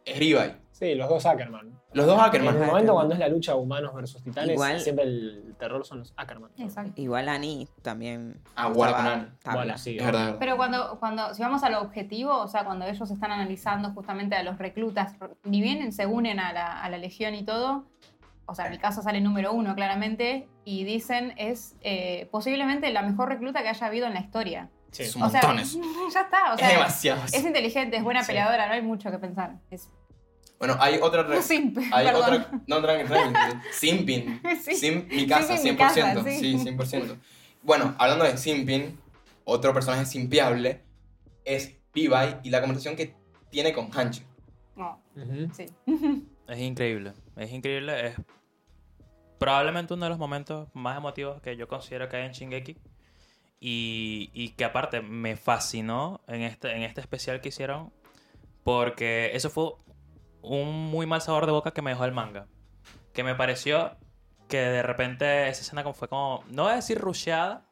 es 0.05 0.19
Ribai. 0.19 0.57
Sí, 0.73 0.95
los 0.97 1.09
dos 1.09 1.25
Ackerman. 1.25 1.81
Los 1.93 2.05
dos 2.07 2.19
En 2.19 2.25
Ackerman. 2.25 2.49
el 2.49 2.63
Ackerman. 2.63 2.69
momento 2.69 2.95
cuando 2.95 3.15
es 3.15 3.21
la 3.21 3.29
lucha 3.29 3.55
humanos 3.55 3.95
versus 3.95 4.23
titanes, 4.25 4.55
Igual- 4.55 4.81
siempre 4.81 5.05
el 5.05 5.55
terror 5.57 5.85
son 5.87 6.01
los 6.01 6.13
Ackerman. 6.17 6.51
Exacto. 6.59 7.01
Igual 7.01 7.29
Annie 7.29 7.69
también. 7.83 8.41
Ah, 8.57 8.73
estaba. 8.75 9.29
Bueno, 9.55 9.79
sí. 9.79 9.97
Es 9.97 10.05
verdad. 10.05 10.25
verdad. 10.25 10.37
Pero 10.41 10.57
cuando, 10.57 10.99
cuando, 10.99 11.33
si 11.33 11.43
vamos 11.43 11.63
a 11.63 11.71
lo 11.71 11.81
objetivo, 11.81 12.37
o 12.39 12.49
sea, 12.49 12.65
cuando 12.65 12.87
ellos 12.87 13.09
están 13.09 13.31
analizando 13.31 13.93
justamente 13.93 14.35
a 14.35 14.43
los 14.43 14.59
reclutas, 14.59 15.15
ni 15.45 15.63
bien 15.63 15.93
se 15.93 16.07
unen 16.07 16.41
a 16.41 16.53
la, 16.53 16.83
a 16.83 16.91
la 16.91 16.99
legión 16.99 17.37
y 17.37 17.45
todo, 17.45 17.85
o 18.47 18.55
sea, 18.57 18.67
en 18.67 18.73
mi 18.73 18.79
caso 18.79 19.01
sale 19.01 19.21
número 19.21 19.53
uno 19.53 19.77
claramente, 19.77 20.49
y 20.65 20.83
dicen 20.85 21.35
es 21.37 21.77
eh, 21.83 22.29
posiblemente 22.33 22.93
la 22.93 23.03
mejor 23.03 23.29
recluta 23.29 23.63
que 23.63 23.69
haya 23.69 23.87
habido 23.87 24.07
en 24.09 24.15
la 24.15 24.21
historia. 24.21 24.71
Sí. 24.95 25.03
Es 25.03 25.17
un 25.17 25.23
O 25.25 25.29
sea, 25.31 25.41
montones. 25.43 25.77
ya 26.15 26.21
está, 26.21 26.51
o 26.53 26.55
es 26.55 26.61
sea, 26.61 26.69
demasiado. 26.69 27.25
es 27.25 27.45
inteligente, 27.45 27.97
es 27.97 28.03
buena 28.05 28.21
Sí. 28.23 28.29
peleadora, 28.29 28.67
no 28.69 28.75
hay 28.75 28.83
mucho 28.83 29.11
que 29.11 29.19
pensar. 29.19 29.57
Es 29.71 29.91
Bueno, 30.59 30.77
hay 30.79 30.99
otra... 31.03 31.23
un 31.27 31.43
simp, 31.43 31.79
Hay 31.93 32.07
perdón. 32.07 32.23
otra... 32.23 32.51
No, 32.69 32.81
tranqui, 32.81 33.09
tranqui. 33.09 33.59
Simping. 33.73 34.41
Sí. 34.63 34.75
Sim, 34.77 35.07
mi 35.09 35.27
casa, 35.27 35.57
Simping 35.57 35.87
100%. 35.87 35.91
mi 35.97 36.03
casa, 36.15 36.25
sí. 36.25 36.59
sí. 36.59 36.71
100%. 36.71 37.17
Bueno, 37.63 37.95
hablando 37.99 38.25
de 38.25 38.37
Simping, 38.39 38.97
otro 39.45 39.75
personaje 39.75 40.07
simpiable 40.07 40.83
es 41.45 41.77
Levi 41.93 42.37
y 42.45 42.51
la 42.51 42.61
conversación 42.61 42.95
que 42.95 43.17
tiene 43.51 43.73
con 43.73 43.91
Hanchi. 43.93 44.23
No, 44.77 45.03
Ujú. 45.17 45.53
sí. 45.55 45.67
Es 46.47 46.59
increíble, 46.61 47.15
es 47.37 47.51
increíble. 47.51 48.09
Es 48.09 48.15
probablemente 49.39 49.95
uno 49.95 50.05
de 50.05 50.11
los 50.11 50.19
momentos 50.19 50.69
más 50.75 50.97
emotivos 50.99 51.41
que 51.41 51.57
yo 51.57 51.67
considero 51.69 52.09
que 52.09 52.17
hay 52.19 52.27
en 52.27 52.33
Shingeki. 52.33 52.77
Y, 53.67 54.29
y 54.35 54.51
que 54.51 54.67
aparte 54.67 55.01
me 55.01 55.37
fascinó 55.37 56.21
en 56.27 56.43
este, 56.43 56.77
en 56.77 56.83
este 56.83 57.01
especial 57.01 57.41
que 57.41 57.49
hicieron. 57.49 57.95
Porque 58.63 59.31
eso 59.33 59.49
fue 59.49 59.73
un 60.43 60.91
muy 60.91 61.07
mal 61.07 61.23
sabor 61.23 61.47
de 61.47 61.53
boca 61.53 61.71
que 61.71 61.81
me 61.81 61.89
dejó 61.91 62.05
el 62.05 62.13
manga. 62.13 62.47
Que 63.15 63.25
me 63.25 63.35
pareció 63.35 63.97
que 64.49 64.59
de 64.59 64.83
repente 64.83 65.49
esa 65.49 65.63
escena 65.63 65.83
como 65.83 65.95
fue 65.95 66.09
como, 66.09 66.45
no 66.51 66.65
voy 66.65 66.73
a 66.73 66.77
decir 66.77 66.99
rusheada, 66.99 67.65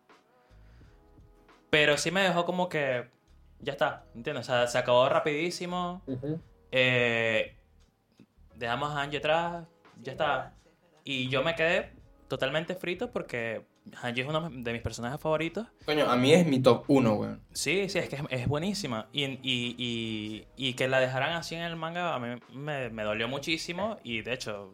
pero 1.69 1.99
sí 1.99 2.11
me 2.11 2.23
dejó 2.23 2.47
como 2.47 2.71
que 2.71 3.11
ya 3.61 3.73
está, 3.73 4.07
¿entiendes? 4.15 4.49
O 4.49 4.51
sea, 4.51 4.67
se 4.69 4.79
acabó 4.79 5.07
rapidísimo. 5.11 6.01
Ujú. 6.07 6.41
Eh, 6.71 7.55
dejamos 8.55 8.93
a 8.93 9.03
Angie 9.03 9.19
atrás, 9.19 9.67
ya 10.01 10.13
está. 10.13 10.55
Y 11.05 11.29
yo 11.29 11.43
me 11.43 11.55
quedé 11.55 11.93
totalmente 12.29 12.75
frito 12.77 13.11
porque 13.11 13.67
Angie 14.03 14.23
es 14.23 14.29
uno 14.29 14.49
de 14.51 14.73
mis 14.73 14.83
personajes 14.83 15.21
favoritos. 15.21 15.67
Coño, 15.85 16.09
a 16.11 16.17
mí 16.17 16.33
es 16.33 16.47
mi 16.47 16.61
top 16.61 16.85
1, 16.89 17.15
weón. 17.15 17.41
Sí, 17.53 17.89
sí, 17.89 17.99
es 17.99 18.09
que 18.09 18.17
es, 18.17 18.23
es 18.31 18.49
buenísima. 18.49 19.09
Y, 19.13 19.25
y, 19.25 19.39
y, 19.43 20.47
y 20.57 20.75
que 20.75 20.89
la 20.89 21.01
dejaran 21.01 21.35
así 21.35 21.55
en 21.55 21.63
el 21.63 21.77
manga 21.77 22.15
a 22.15 22.19
mí 22.19 22.41
me, 22.55 22.91
me 22.91 23.03
dolió 23.03 23.29
muchísimo. 23.29 23.99
Y 24.05 24.23
de 24.23 24.33
hecho, 24.35 24.73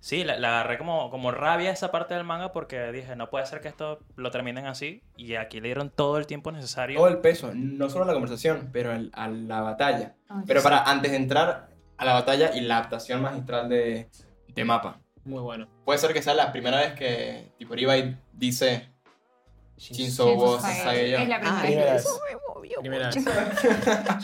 sí, 0.00 0.22
la, 0.24 0.38
la 0.38 0.48
agarré 0.60 0.78
como, 0.78 1.10
como 1.10 1.30
rabia 1.32 1.70
esa 1.70 1.90
parte 1.90 2.14
del 2.14 2.24
manga 2.24 2.52
porque 2.52 2.92
dije, 2.92 3.16
no 3.16 3.30
puede 3.30 3.46
ser 3.46 3.60
que 3.60 3.68
esto 3.68 3.98
lo 4.16 4.30
terminen 4.30 4.66
así. 4.66 5.02
Y 5.16 5.34
aquí 5.34 5.60
le 5.60 5.68
dieron 5.68 5.90
todo 5.90 6.18
el 6.18 6.26
tiempo 6.26 6.52
necesario. 6.52 6.96
Todo 6.98 7.08
el 7.08 7.18
peso, 7.18 7.50
no 7.54 7.90
solo 7.90 8.04
a 8.04 8.06
la 8.06 8.12
conversación, 8.12 8.70
pero 8.72 8.92
al- 8.92 9.10
a 9.14 9.28
la 9.28 9.60
batalla. 9.60 10.14
Ay, 10.28 10.44
Pero 10.46 10.60
sí. 10.60 10.64
para 10.64 10.82
antes 10.84 11.10
de 11.10 11.16
entrar 11.16 11.68
a 11.96 12.04
la 12.04 12.12
batalla 12.14 12.54
y 12.54 12.60
la 12.60 12.78
adaptación 12.78 13.22
magistral 13.22 13.68
de, 13.68 14.08
de 14.48 14.64
mapa. 14.64 15.00
Muy 15.24 15.40
bueno. 15.40 15.68
Puede 15.84 15.98
ser 15.98 16.12
que 16.12 16.22
sea 16.22 16.34
la 16.34 16.52
primera 16.52 16.78
vez 16.78 16.92
que 16.94 17.52
tipo 17.58 17.74
dice 18.32 18.88
Wo 20.18 20.60
Sageyo. 20.60 20.84
Sageyo. 20.84 21.18
Es 21.18 21.28
la 21.28 21.40
primera 21.40 21.92
vez. 21.92 22.02
eso 22.02 22.20
me 22.30 22.54
movió 22.54 22.80
Primera 22.80 23.10
vez. 23.10 23.24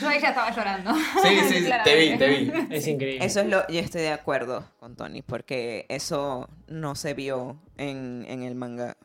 Yo 0.01 0.09
ahí 0.09 0.21
ya 0.21 0.29
estaba 0.29 0.51
llorando. 0.55 0.95
Sí, 0.95 1.41
sí, 1.49 1.65
sí, 1.65 1.71
te 1.85 1.97
vi, 1.97 2.19
te 2.19 2.29
vi. 2.29 2.53
Es 2.71 2.87
increíble. 2.87 3.25
Eso 3.25 3.41
es 3.41 3.47
lo, 3.47 3.67
yo 3.69 3.81
estoy 3.81 4.03
de 4.03 4.11
acuerdo 4.11 4.65
con 4.79 4.97
Tony, 4.97 5.23
porque 5.23 5.87
eso 5.89 6.49
no 6.69 6.95
se 6.95 7.15
vio 7.15 7.61
en, 7.77 8.25
en 8.29 8.43
el 8.43 8.55
manga. 8.55 8.97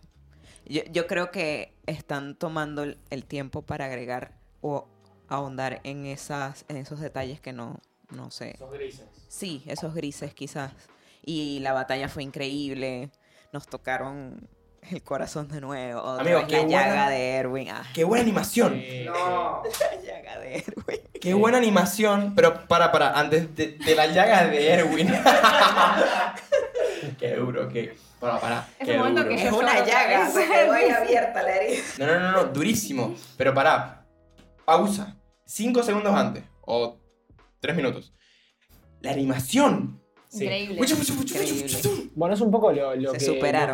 Yo, 0.66 0.82
yo 0.92 1.08
creo 1.08 1.32
que 1.32 1.74
están 1.86 2.36
tomando 2.36 2.84
el, 2.84 2.98
el 3.10 3.26
tiempo 3.26 3.62
para 3.62 3.86
agregar 3.86 4.34
o 4.62 4.88
ahondar 5.28 5.82
en 5.84 6.06
esas, 6.06 6.66
en 6.68 6.78
esos 6.78 7.00
detalles 7.00 7.40
que 7.40 7.54
no, 7.54 7.80
no 8.12 8.32
sé. 8.32 8.58
Sí, 9.28 9.64
esos 9.68 9.94
grises 9.94 10.34
quizás. 10.34 10.72
Y 11.26 11.60
la 11.60 11.74
batalla 11.74 12.08
fue 12.08 12.24
increíble. 12.24 13.10
Nos 13.52 13.68
tocaron 13.68 14.48
el 14.92 15.02
corazón 15.02 15.48
de 15.48 15.60
nuevo. 15.62 16.02
Amigo, 16.02 16.40
la 16.42 16.46
buena- 16.46 16.68
llaga 16.70 17.10
de 17.10 17.30
Erwin. 17.32 17.70
Ah, 17.70 17.84
Qué 17.94 18.04
buena 18.04 18.22
animación. 18.22 18.74
Sí, 18.76 19.04
la 19.06 20.02
llaga 20.06 20.40
de 20.40 20.56
Erwin. 20.58 21.00
Qué 21.20 21.34
buena 21.34 21.58
animación. 21.58 22.34
Pero 22.36 22.68
para, 22.68 22.92
para, 22.92 23.18
antes 23.20 23.56
de, 23.56 23.70
de 23.80 23.96
la 23.96 24.06
llaga 24.08 24.46
de 24.46 24.70
Erwin. 24.72 25.08
qué 27.20 27.36
duro, 27.36 27.68
qué. 27.70 27.96
Para, 28.20 28.40
para. 28.40 28.68
Es 28.80 28.88
qué 28.88 28.94
un 28.94 29.00
momento 29.00 29.24
duro. 29.24 29.36
que 29.36 29.48
Es 29.48 29.52
una 29.52 29.86
llaga, 29.86 30.30
se 30.30 30.48
quedó 30.48 30.72
ahí 30.74 30.90
abierta 30.90 31.44
la 31.44 31.56
herida. 31.56 31.84
No, 32.00 32.06
no, 32.08 32.20
no, 32.20 32.32
no, 32.32 32.46
durísimo. 32.46 33.16
Pero 33.38 33.54
para, 33.54 34.06
pausa. 34.66 35.16
Cinco 35.46 35.84
segundos 35.84 36.14
antes. 36.14 36.44
O 36.62 36.98
tres 37.60 37.76
minutos. 37.76 38.14
La 39.02 39.12
animación. 39.12 40.02
Sí. 40.36 40.44
Increíble. 40.44 40.76
Bueno, 42.16 42.36
es 42.36 42.42
un 42.42 42.52
poco 42.52 42.72
lo, 42.72 43.12
que. 43.14 43.20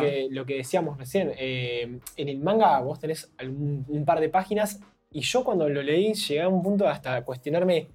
que, 0.00 0.28
lo 0.30 0.46
que 0.46 0.54
decíamos 0.56 0.98
recién. 0.98 1.32
Eh, 1.36 1.98
en 2.16 2.28
el 2.28 2.38
manga 2.38 2.80
vos 2.80 2.98
tenés 3.00 3.30
algún- 3.38 3.84
un 3.88 4.04
par 4.04 4.20
de 4.20 4.28
páginas 4.28 4.80
y 5.10 5.20
yo 5.20 5.44
cuando 5.44 5.68
lo 5.68 5.82
leí 5.82 6.14
llegué 6.14 6.42
a 6.42 6.48
un 6.48 6.62
punto 6.62 6.88
hasta 6.88 7.24
cuestionarme, 7.24 7.88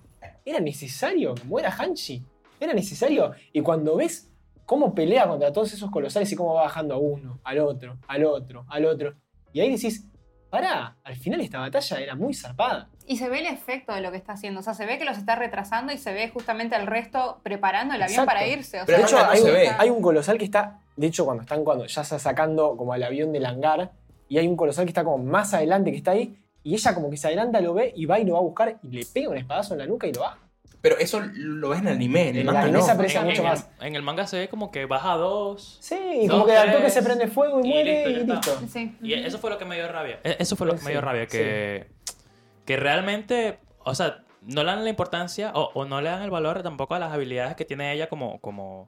¿era 0.46 0.60
necesario 0.60 1.34
que 1.36 1.44
muera 1.46 1.72
Hanchi? 1.72 2.22
¿Era 2.60 2.74
necesario? 2.74 3.32
Y 3.54 3.62
cuando 3.62 3.96
ves 3.96 4.32
cómo 4.66 4.94
pelea 4.94 5.28
contra 5.28 5.52
todos 5.54 5.74
esos 5.74 5.90
colosales 5.90 6.32
y 6.32 6.36
cómo 6.36 6.54
va 6.54 6.64
bajando 6.64 6.96
a 6.96 6.98
uno, 6.98 7.40
al 7.44 7.60
otro, 7.60 7.98
al 8.08 8.26
otro, 8.26 8.66
al 8.70 8.86
otro, 8.86 9.16
y 9.54 9.62
ahí 9.62 9.70
decís, 9.72 10.06
pará, 10.50 10.96
al 11.04 11.16
final 11.16 11.42
esta 11.42 11.60
batalla 11.60 11.98
era 12.00 12.16
muy 12.16 12.34
zarpada. 12.34 12.90
Y 13.06 13.18
se 13.18 13.30
ve 13.30 13.40
el 13.40 13.46
efecto 13.48 13.94
de 13.94 14.02
lo 14.02 14.12
que 14.12 14.18
está 14.18 14.34
haciendo. 14.34 14.60
O 14.60 14.64
sea, 14.64 14.74
se 14.74 14.86
ve 14.86 14.98
que 14.98 15.06
los 15.06 15.18
está 15.18 15.36
retrasando 15.36 15.94
y 15.94 15.98
se 15.98 16.14
ve 16.14 16.30
justamente 16.30 16.76
al 16.76 16.88
resto 16.88 17.40
preparando 17.44 17.94
el 17.96 18.02
avión 18.02 18.22
Exacto. 18.22 18.28
para 18.34 18.48
irse. 18.48 18.82
O 18.82 18.86
Pero 18.86 18.98
de 19.00 19.04
hecho, 19.06 19.18
no 19.18 19.30
hay, 19.30 19.38
se 19.40 19.46
un- 19.48 19.54
ve. 19.54 19.70
hay 19.78 19.90
un 19.90 20.02
colosal 20.02 20.38
que 20.38 20.46
está, 20.46 20.80
de 20.96 21.08
hecho, 21.08 21.26
cuando 21.26 21.42
están 21.44 21.64
cuando 21.64 21.86
ya 21.86 22.02
está 22.02 22.20
sacando 22.20 22.76
como 22.78 22.94
al 22.94 23.04
avión 23.04 23.32
del 23.32 23.46
hangar, 23.46 23.92
y 24.30 24.38
hay 24.38 24.48
un 24.48 24.58
colosal 24.58 24.86
que 24.86 24.90
está 24.90 25.04
como 25.04 25.20
más 25.20 25.54
adelante 25.54 25.92
que 25.92 25.98
está 25.98 26.12
ahí, 26.12 26.38
y 26.64 26.74
ella 26.74 26.94
como 26.94 27.10
que 27.10 27.16
se 27.18 27.28
adelanta, 27.28 27.62
lo 27.62 27.74
ve 27.74 27.94
y 27.96 28.06
va 28.06 28.20
y 28.20 28.26
lo 28.26 28.34
va 28.34 28.40
a 28.40 28.44
buscar 28.44 28.78
y 28.84 28.88
le 28.90 29.06
pega 29.06 29.30
un 29.30 29.38
espadazo 29.38 29.74
en 29.74 29.80
la 29.80 29.86
nuca 29.86 30.06
y 30.08 30.12
lo 30.14 30.22
baja. 30.22 30.38
Pero 30.82 30.98
eso 31.00 31.22
lo 31.34 31.70
ves 31.70 31.80
en 31.80 31.88
el 31.88 31.96
anime, 31.96 32.30
en 32.30 32.36
el 32.38 32.46
manga 32.46 32.62
anime 32.62 32.78
no. 32.80 32.86
se 32.86 32.92
aprecia 32.92 33.22
en, 33.22 33.26
mucho 33.28 33.42
en 33.42 33.48
más. 33.48 33.70
El, 33.80 33.88
en 33.88 33.96
el 33.96 34.04
manga 34.04 34.28
se 34.28 34.38
ve 34.40 34.48
como 34.48 34.70
que 34.72 34.86
baja 34.86 35.16
dos. 35.16 35.78
Sí, 35.82 35.96
y 36.22 36.28
Dos, 36.28 36.36
como 36.38 36.46
que 36.46 36.56
al 36.56 36.72
toque 36.72 36.90
se 36.90 37.02
prende 37.02 37.28
fuego 37.28 37.62
y, 37.64 37.68
y 37.68 37.72
muere 37.74 38.08
listo, 38.08 38.22
y 38.22 38.26
listo. 38.36 38.60
Sí. 38.72 38.96
Y 39.02 39.14
eso 39.14 39.40
fue 39.40 39.50
lo 39.50 39.58
que 39.58 39.66
me 39.66 39.76
dio 39.76 39.88
rabia. 39.92 40.20
E- 40.24 40.38
Eso 40.40 40.56
fue 40.56 40.68
lo 40.68 40.76
que 40.76 40.84
me 40.84 40.92
dio 40.92 41.02
rabia, 41.02 41.26
que, 41.26 41.88
que 42.66 42.78
realmente, 42.78 43.60
o 43.84 43.96
sea, 43.96 44.24
no 44.44 44.64
le 44.64 44.72
dan 44.72 44.84
la 44.84 44.90
importancia 44.90 45.52
o, 45.56 45.72
o 45.74 45.86
no 45.86 46.00
le 46.00 46.10
dan 46.10 46.22
el 46.22 46.30
valor 46.30 46.62
tampoco 46.64 46.94
a 46.96 47.00
las 47.00 47.12
habilidades 47.12 47.56
que 47.56 47.66
tiene 47.66 47.92
ella 47.92 48.08
como, 48.08 48.40
como, 48.40 48.88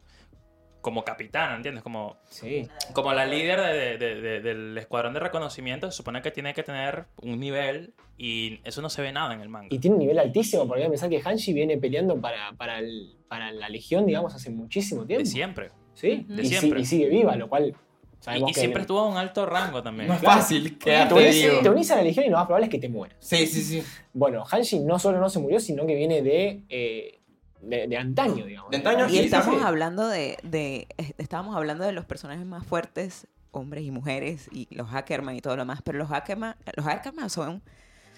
como 0.81 1.03
capitana, 1.03 1.55
¿entiendes? 1.55 1.83
Como, 1.83 2.17
Sí. 2.29 2.67
como 2.93 3.11
la 3.13 3.25
líder 3.25 3.59
de- 3.61 3.97
de- 3.97 4.21
de- 4.21 4.39
del 4.41 4.77
escuadrón 4.77 5.13
de 5.13 5.19
reconocimiento, 5.19 5.91
se 5.91 5.97
supone 5.97 6.21
que 6.21 6.31
tiene 6.31 6.53
que 6.53 6.63
tener 6.63 7.05
un 7.21 7.39
nivel 7.39 7.93
y 8.17 8.61
eso 8.63 8.81
no 8.81 8.89
se 8.89 9.01
ve 9.01 9.11
nada 9.11 9.33
en 9.33 9.41
el 9.41 9.49
manga. 9.49 9.67
Y 9.71 9.79
tiene 9.79 9.95
un 9.95 9.99
nivel 10.01 10.19
altísimo, 10.19 10.65
porque 10.67 10.81
hay 10.83 10.87
que 10.87 10.91
pensar 10.91 11.09
que 11.09 11.21
Hanshi 11.21 11.53
viene 11.53 11.77
peleando 11.77 12.19
para, 12.21 12.53
para, 12.53 12.79
el- 12.79 13.17
para 13.27 13.51
la 13.51 13.67
Legión, 13.69 14.05
digamos, 14.05 14.33
hace 14.35 14.49
muchísimo 14.49 15.05
tiempo. 15.05 15.23
De 15.23 15.29
siempre. 15.29 15.71
¿Sí? 15.93 16.25
De 16.29 16.43
y, 16.43 16.45
si- 16.45 16.55
siempre. 16.55 16.79
y 16.81 16.85
sigue 16.85 17.09
viva, 17.09 17.35
lo 17.35 17.49
cual 17.49 17.69
Y, 17.69 17.75
sabemos 18.23 18.51
y 18.51 18.53
que... 18.53 18.59
siempre 18.61 18.81
estuvo 18.81 18.99
a 18.99 19.07
un 19.09 19.17
alto 19.17 19.45
rango 19.45 19.83
también. 19.83 20.07
No 20.07 20.13
es 20.13 20.21
Claro. 20.21 20.39
fácil, 20.39 20.77
te 20.77 20.85
quédate, 20.85 21.13
unís, 21.13 21.35
digo. 21.35 21.59
te 21.61 21.69
unís 21.69 21.91
a 21.91 21.95
la 21.97 22.03
Legión 22.03 22.25
y 22.25 22.29
lo 22.29 22.37
más 22.37 22.45
probable 22.45 22.67
es 22.67 22.71
que 22.71 22.79
te 22.79 22.87
mueras. 22.89 23.17
Sí, 23.19 23.45
sí, 23.47 23.61
sí. 23.61 23.83
Bueno, 24.13 24.45
Hanshi 24.49 24.79
no 24.79 24.97
solo 24.97 25.19
no 25.19 25.29
se 25.29 25.39
murió, 25.39 25.59
sino 25.59 25.85
que 25.85 25.95
viene 25.95 26.21
de, 26.21 26.63
eh, 26.69 27.18
de, 27.61 27.87
de 27.87 27.97
antaño, 27.97 28.45
digamos. 28.45 28.71
De 28.71 28.77
antaño, 28.77 29.07
Y 29.07 29.11
sí, 29.11 29.19
estamos 29.19 29.57
sí. 29.57 29.63
hablando 29.63 30.07
de, 30.07 30.37
de- 30.43 30.87
estábamos 31.17 31.55
hablando 31.55 31.83
de 31.85 31.91
los 31.91 32.05
personajes 32.05 32.45
más 32.45 32.65
fuertes, 32.65 33.27
hombres 33.51 33.83
y 33.83 33.91
mujeres, 33.91 34.47
y 34.51 34.67
los 34.75 34.89
Hackerman 34.89 35.35
y 35.35 35.41
todo 35.41 35.55
lo 35.55 35.63
demás, 35.63 35.81
pero 35.83 35.97
los 35.97 36.09
Hackerman, 36.09 36.55
los 36.75 36.85
Hackerman 36.85 37.29
son, 37.29 37.61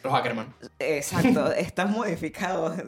Los 0.03 0.13
Hackerman. 0.13 0.53
exacto, 0.79 1.51
están 1.53 1.91
modificados 1.91 2.77
de, 2.77 2.83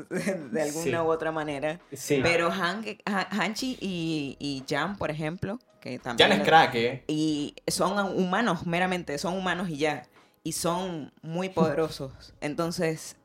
de 0.51 0.61
alguna 0.61 0.83
Sí. 0.83 0.95
u 0.95 1.11
otra 1.11 1.31
manera. 1.31 1.79
Sí. 1.91 2.19
Pero 2.21 2.51
Han, 2.51 2.83
Han- 3.05 3.27
Hanchi 3.31 3.77
y, 3.81 4.35
y 4.39 4.63
Jan, 4.69 4.97
por 4.97 5.09
ejemplo, 5.11 5.59
que 5.79 5.99
también... 5.99 6.29
Jan 6.29 6.39
es 6.41 6.45
crack, 6.47 6.75
¿eh? 6.75 7.03
y 7.07 7.55
son 7.67 7.97
humanos, 8.17 8.65
meramente, 8.65 9.17
son 9.17 9.35
humanos 9.37 9.69
y 9.69 9.77
ya. 9.77 10.03
Y 10.45 10.51
son 10.53 11.13
muy 11.21 11.47
poderosos. 11.49 12.33
Entonces, 12.41 13.15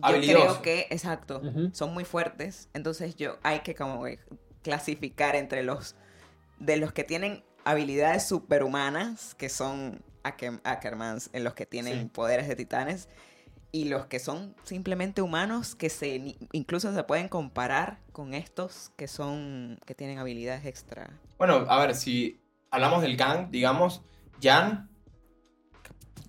yo 0.00 0.08
Habilidosos. 0.08 0.58
creo 0.58 0.62
que, 0.62 0.86
exacto, 0.90 1.42
son 1.72 1.94
muy 1.94 2.04
fuertes. 2.04 2.68
Entonces, 2.74 3.16
yo 3.16 3.38
hay 3.42 3.60
que 3.60 3.74
como 3.74 4.04
clasificar 4.62 5.36
entre 5.36 5.62
los 5.62 5.94
de 6.58 6.76
los 6.76 6.92
que 6.92 7.04
tienen 7.04 7.42
habilidades 7.64 8.26
superhumanas, 8.28 9.34
que 9.34 9.48
son 9.48 10.02
Acker- 10.24 10.60
Ackermans, 10.64 11.30
en 11.32 11.44
los 11.44 11.54
que 11.54 11.64
tienen 11.64 12.02
Sí. 12.02 12.04
poderes 12.12 12.48
de 12.48 12.56
titanes, 12.56 13.08
y 13.72 13.84
los 13.88 14.06
que 14.06 14.18
son 14.18 14.54
simplemente 14.64 15.22
humanos, 15.22 15.74
que 15.74 15.88
se 15.88 16.36
incluso 16.52 16.92
se 16.92 17.02
pueden 17.04 17.28
comparar 17.28 18.00
con 18.12 18.34
estos 18.34 18.90
que 18.96 19.08
son 19.08 19.78
que 19.86 19.94
tienen 19.94 20.18
habilidades 20.18 20.66
extra. 20.66 21.08
Bueno, 21.38 21.64
a 21.68 21.78
ver, 21.78 21.94
si 21.94 22.40
hablamos 22.70 23.00
del 23.00 23.16
gang, 23.16 23.50
digamos, 23.50 24.02
Jan, 24.42 24.89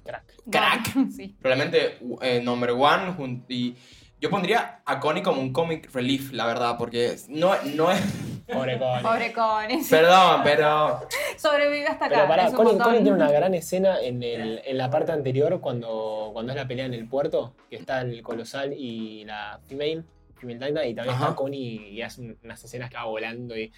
Crack. 0.04 0.24
Crack. 0.50 1.12
Sí. 1.16 1.36
probablemente 1.40 1.98
eh, 2.22 2.42
number 2.44 2.72
one, 2.72 3.44
y 3.50 3.76
yo 4.20 4.30
pondría 4.30 4.82
a 4.86 5.00
Connie 5.00 5.24
como 5.24 5.42
un 5.42 5.52
comic 5.54 5.94
relief, 5.94 6.32
la 6.32 6.46
verdad, 6.46 6.76
porque 6.78 7.16
no, 7.30 7.54
no 7.76 7.92
es... 7.92 8.02
Pobre 8.52 8.78
Connie. 8.78 9.02
Pobre 9.02 9.32
Connie. 9.34 9.82
Perdón, 9.90 10.42
pero... 10.44 11.08
Sobrevive 11.38 11.88
hasta 11.88 12.06
acá. 12.06 12.16
Pero 12.16 12.28
pará. 12.28 12.52
Connie 12.52 13.02
tiene 13.02 13.12
una 13.14 13.32
gran 13.32 13.54
escena 13.54 14.00
en, 14.02 14.22
el- 14.24 14.62
en 14.66 14.78
la 14.78 14.90
parte 14.90 15.12
anterior 15.14 15.62
cuando, 15.62 16.32
cuando 16.34 16.52
es 16.52 16.58
la 16.58 16.68
pelea 16.68 16.86
en 16.86 16.94
el 16.94 17.08
puerto, 17.08 17.54
que 17.70 17.78
está 17.78 18.02
el 18.02 18.22
colosal 18.22 18.74
y 18.74 19.24
la 19.26 19.60
female, 19.68 20.04
y 20.50 20.94
también 20.96 21.00
Ajá. 21.16 21.24
está 21.26 21.36
Connie 21.36 21.90
y 21.90 22.02
hace 22.02 22.22
un- 22.22 22.38
unas 22.44 22.64
escenas 22.64 22.90
que 22.90 22.98
va 22.98 23.06
volando. 23.06 23.58
y 23.58 23.72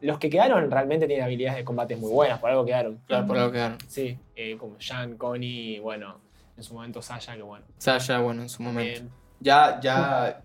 Los 0.00 0.18
que 0.18 0.28
quedaron 0.30 0.70
realmente 0.70 1.06
tienen 1.06 1.24
habilidades 1.24 1.58
de 1.58 1.64
combate 1.64 1.96
muy 1.96 2.10
buenas, 2.10 2.38
por 2.38 2.50
algo 2.50 2.64
quedaron. 2.64 2.98
Claro, 3.06 3.26
por 3.26 3.38
algo 3.38 3.52
quedaron. 3.52 3.78
Sí, 3.86 4.18
eh, 4.36 4.56
como 4.58 4.76
Jan, 4.80 5.16
Connie 5.16 5.76
y 5.76 5.78
bueno, 5.80 6.20
en 6.56 6.62
su 6.62 6.74
momento 6.74 7.00
Sasha, 7.02 7.36
que 7.36 7.42
bueno. 7.42 7.64
Sasha, 7.78 8.18
bueno, 8.20 8.42
en 8.42 8.48
su 8.48 8.62
momento. 8.62 9.02
Ya, 9.40 9.78
ya... 9.80 10.42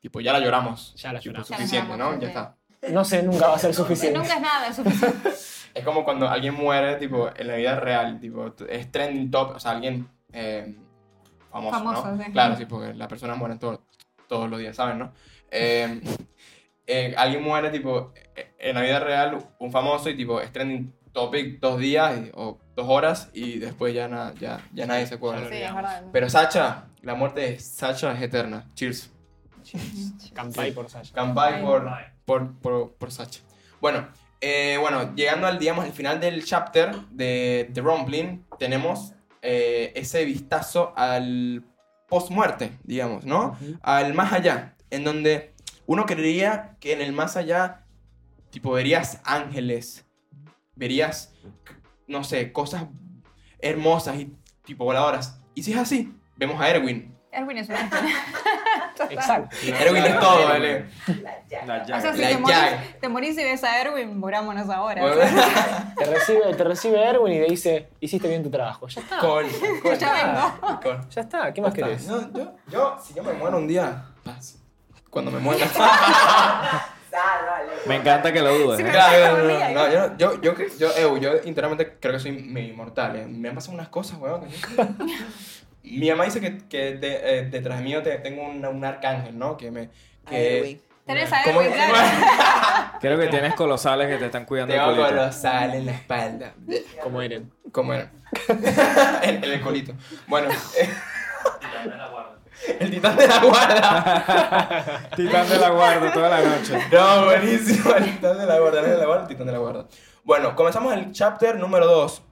Tipo, 0.00 0.20
ya 0.20 0.32
la 0.32 0.40
lloramos. 0.40 0.94
ya 0.96 1.12
la 1.12 1.20
Tipo, 1.20 1.30
lloramos. 1.30 1.48
Ya 1.48 1.54
la 1.56 1.62
suficiente, 1.62 1.88
lloramos, 1.88 2.14
¿no? 2.16 2.20
Ya 2.20 2.28
está. 2.28 2.56
No 2.92 3.04
sé, 3.04 3.22
nunca 3.22 3.46
va 3.48 3.54
a 3.54 3.58
ser 3.58 3.72
suficiente. 3.72 4.18
Nunca 4.18 4.34
es 4.34 4.40
nada, 4.40 4.66
es 4.68 4.76
suficiente. 4.76 5.30
Es 5.74 5.82
como 5.86 6.04
cuando 6.04 6.28
alguien 6.28 6.52
muere, 6.52 6.96
tipo, 6.96 7.30
en 7.34 7.46
la 7.48 7.56
vida 7.56 7.80
real, 7.80 8.20
tipo, 8.20 8.52
es 8.68 8.92
trending 8.92 9.30
top, 9.30 9.52
o 9.56 9.58
sea, 9.58 9.70
alguien 9.70 10.06
eh, 10.30 10.76
famoso, 11.50 11.78
Famoso, 11.78 12.12
¿no? 12.14 12.22
sí. 12.22 12.30
Claro, 12.30 12.56
sí, 12.56 12.66
porque 12.66 12.92
las 12.92 13.08
personas 13.08 13.38
mueren 13.38 13.58
todo- 13.58 13.80
todos 14.32 14.48
los 14.48 14.58
días, 14.58 14.74
¿saben, 14.74 14.98
no? 14.98 15.12
Eh, 15.50 16.00
eh, 16.86 17.14
alguien 17.18 17.42
muere, 17.42 17.68
tipo, 17.68 18.14
eh, 18.34 18.54
en 18.58 18.74
la 18.76 18.80
vida 18.80 18.98
real, 18.98 19.36
un 19.58 19.70
famoso, 19.70 20.08
y 20.08 20.16
tipo, 20.16 20.40
es 20.40 20.50
trending 20.50 20.90
topic 21.12 21.60
dos 21.60 21.78
días 21.78 22.18
y- 22.18 22.30
o 22.32 22.58
dos 22.74 22.86
horas, 22.88 23.28
y 23.34 23.58
después 23.58 23.92
ya, 23.94 24.08
na- 24.08 24.32
ya, 24.40 24.66
ya 24.72 24.86
nadie 24.86 25.06
se 25.06 25.16
acuerda. 25.16 25.46
Sí. 25.50 25.62
Pero 26.12 26.30
Sacha, 26.30 26.84
la 27.02 27.14
muerte 27.14 27.42
de 27.42 27.58
Sacha 27.60 28.12
es 28.14 28.22
eterna. 28.22 28.70
Cheers. 28.74 29.10
Campai 30.32 30.72
por 30.72 30.88
Sasha. 30.88 31.14
Campai 31.14 31.62
por, 31.62 31.90
por, 32.24 32.52
por, 32.58 32.92
por 32.94 33.10
Sacha. 33.12 33.40
Bueno, 33.80 34.08
eh, 34.40 34.78
bueno, 34.80 35.14
llegando 35.14 35.46
al, 35.46 35.58
digamos, 35.58 35.84
al 35.84 35.92
final 35.92 36.20
del 36.20 36.42
chapter 36.44 36.94
de 37.10 37.70
The 37.74 37.80
Rumbling, 37.82 38.46
tenemos 38.58 39.12
eh, 39.42 39.92
ese 39.94 40.24
vistazo 40.24 40.94
al 40.96 41.62
post-muerte, 42.12 42.78
digamos, 42.84 43.24
¿no? 43.24 43.56
Al 43.80 44.12
más 44.12 44.34
allá, 44.34 44.76
en 44.90 45.02
donde 45.02 45.54
uno 45.86 46.04
creería 46.04 46.76
que 46.78 46.92
en 46.92 47.00
el 47.00 47.14
más 47.14 47.38
allá, 47.38 47.86
tipo, 48.50 48.72
verías 48.72 49.22
ángeles, 49.24 50.04
verías, 50.76 51.32
no 52.06 52.22
sé, 52.22 52.52
cosas 52.52 52.84
hermosas 53.60 54.16
y 54.16 54.36
tipo 54.62 54.84
voladoras. 54.84 55.40
Y 55.54 55.62
si 55.62 55.72
es 55.72 55.78
así, 55.78 56.14
vemos 56.36 56.60
a 56.60 56.68
Erwin. 56.68 57.16
Erwin 57.32 57.56
es 57.56 57.70
un 57.70 57.76
ángel. 57.76 58.04
Exacto. 59.10 59.56
Erwin 59.66 60.04
es 60.04 60.20
todo, 60.20 60.44
¿vale? 60.48 60.86
La 61.66 61.82
O 61.82 61.84
sea, 61.84 61.84
llaga. 61.84 62.12
si 62.14 62.20
La 62.22 62.28
te 62.28 62.38
morís, 62.38 62.56
llaga. 62.56 62.82
te 63.00 63.08
morís 63.08 63.38
y 63.38 63.42
ves 63.44 63.64
a 63.64 63.80
Erwin, 63.80 64.18
murámonos 64.18 64.68
ahora. 64.70 65.02
Te 65.98 66.04
recibe, 66.06 66.54
te 66.54 66.64
recibe 66.64 67.02
Erwin 67.04 67.32
y 67.34 67.44
te 67.44 67.50
dice, 67.50 67.88
hiciste 68.00 68.26
bien 68.28 68.42
tu 68.42 68.50
trabajo. 68.50 68.88
Ya 68.88 69.00
está. 69.00 69.18
Con, 69.18 69.44
con- 69.82 69.98
Ya 69.98 70.12
vengo. 70.12 70.80
con- 70.82 71.08
Ya 71.10 71.20
está, 71.22 71.52
¿qué 71.52 71.60
más 71.60 71.72
querés? 71.74 72.06
No, 72.06 72.32
yo, 72.32 72.52
yo, 72.68 72.96
si 73.02 73.14
yo 73.14 73.22
me 73.22 73.32
muero 73.34 73.58
un 73.58 73.68
día. 73.68 74.04
Cuando 75.10 75.30
me 75.30 75.38
muera. 75.38 75.66
Me 77.86 77.96
encanta 77.96 78.32
que 78.32 78.40
lo 78.40 78.56
dudes. 78.56 78.78
Sí, 78.80 78.86
¿eh? 78.86 78.90
Claro, 78.90 79.36
no, 79.36 79.42
no, 79.44 79.48
Día, 79.56 79.68
no, 79.70 79.92
yo, 79.92 80.16
yo, 80.40 80.40
yo, 80.40 80.88
yo, 80.98 81.16
yo 81.18 81.30
internamente 81.44 81.98
creo 82.00 82.14
que 82.14 82.20
soy 82.20 82.32
medio 82.32 82.70
inmortal. 82.72 83.16
eh. 83.16 83.26
Me 83.26 83.50
han 83.50 83.54
pasado 83.54 83.74
unas 83.74 83.88
cosas, 83.88 84.18
weón. 84.18 84.46
Mi 85.84 86.08
mamá 86.10 86.24
dice 86.24 86.40
que, 86.40 86.58
que 86.68 86.96
de- 86.96 87.38
eh, 87.38 87.42
detrás 87.50 87.78
de 87.78 87.84
mí 87.84 87.94
te- 88.02 88.18
tengo 88.18 88.42
un, 88.46 88.64
un 88.64 88.84
arcángel, 88.84 89.38
¿no? 89.38 89.56
Que 89.56 89.70
me. 89.70 89.90
Que. 90.28 90.80
Tenés 91.04 91.32
a 91.32 91.42
¿Cómo 91.42 91.60
Erwin, 91.62 91.76
que- 91.76 91.84
claro. 91.90 92.92
Creo 93.00 93.18
que 93.18 93.26
tienes 93.26 93.54
colosales 93.54 94.08
que 94.08 94.18
te 94.18 94.26
están 94.26 94.44
cuidando 94.44 94.72
el 94.72 94.78
Tengo 94.80 94.92
culito. 94.94 95.08
colosal 95.08 95.74
en 95.74 95.86
la 95.86 95.92
espalda. 95.92 96.54
Como 97.02 97.20
Eren. 97.20 97.50
¿Cómo 97.72 97.92
era? 97.92 98.12
en, 99.22 99.42
el 99.44 99.60
colito. 99.60 99.92
Bueno, 100.28 100.48
el 102.78 102.90
titán 102.90 103.16
de 103.16 103.26
la 103.26 103.38
guarda. 103.40 105.08
Titán 105.16 105.48
de 105.48 105.58
la 105.58 105.70
guarda 105.70 106.12
toda 106.12 106.28
la 106.28 106.40
noche. 106.40 106.78
No, 106.92 107.24
buenísimo. 107.24 107.92
El 107.94 108.04
titán 108.04 108.38
de 108.38 108.46
la 108.46 108.58
guarda, 108.60 108.80
el 108.80 108.90
de 108.90 108.96
la 108.98 109.06
guarda, 109.06 109.22
el 109.22 109.28
titán 109.28 109.46
de 109.46 109.52
la 109.52 109.58
guarda. 109.58 109.86
Bueno, 110.22 110.54
comenzamos 110.54 110.92
el 110.94 111.10
chapter 111.12 111.56
número 111.58 111.86
2 111.86 112.22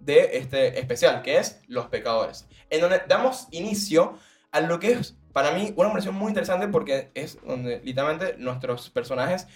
de 0.00 0.30
este 0.38 0.80
especial, 0.80 1.22
que 1.22 1.38
es 1.38 1.60
Los 1.68 1.86
Pecadores. 1.86 2.48
En 2.70 2.80
donde 2.80 3.02
damos 3.08 3.48
inicio 3.50 4.18
a 4.50 4.60
lo 4.60 4.78
que 4.78 4.92
es, 4.92 5.16
para 5.32 5.52
mí, 5.52 5.72
una 5.76 5.92
versión 5.92 6.14
muy 6.14 6.28
interesante 6.28 6.68
porque 6.68 7.10
es 7.14 7.38
donde 7.44 7.80
literalmente 7.84 8.36
nuestros 8.38 8.90
personajes 8.90 9.46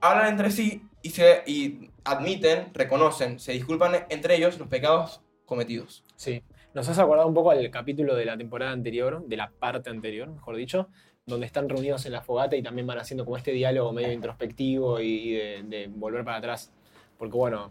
hablan 0.00 0.28
entre 0.28 0.50
sí 0.50 0.82
y, 1.00 1.10
se, 1.10 1.42
y 1.46 1.90
admiten, 2.04 2.72
reconocen, 2.74 3.38
se 3.38 3.52
disculpan 3.52 4.06
entre 4.08 4.36
ellos 4.36 4.58
los 4.58 4.68
pecados 4.68 5.22
cometidos. 5.46 6.04
Sí. 6.16 6.42
Nos 6.74 6.88
has 6.88 6.98
acordado 6.98 7.28
un 7.28 7.34
poco 7.34 7.50
al 7.50 7.70
capítulo 7.70 8.14
de 8.14 8.24
la 8.24 8.36
temporada 8.36 8.72
anterior, 8.72 9.24
de 9.26 9.36
la 9.36 9.50
parte 9.50 9.90
anterior, 9.90 10.28
mejor 10.28 10.56
dicho, 10.56 10.88
donde 11.26 11.46
están 11.46 11.68
reunidos 11.68 12.06
en 12.06 12.12
la 12.12 12.22
fogata 12.22 12.56
y 12.56 12.62
también 12.62 12.86
van 12.86 12.98
haciendo 12.98 13.24
como 13.24 13.36
este 13.36 13.52
diálogo 13.52 13.92
medio 13.92 14.12
introspectivo 14.12 15.00
y, 15.00 15.06
y 15.06 15.32
de, 15.32 15.62
de 15.64 15.86
volver 15.88 16.24
para 16.24 16.38
atrás. 16.38 16.72
Porque 17.18 17.36
bueno, 17.36 17.70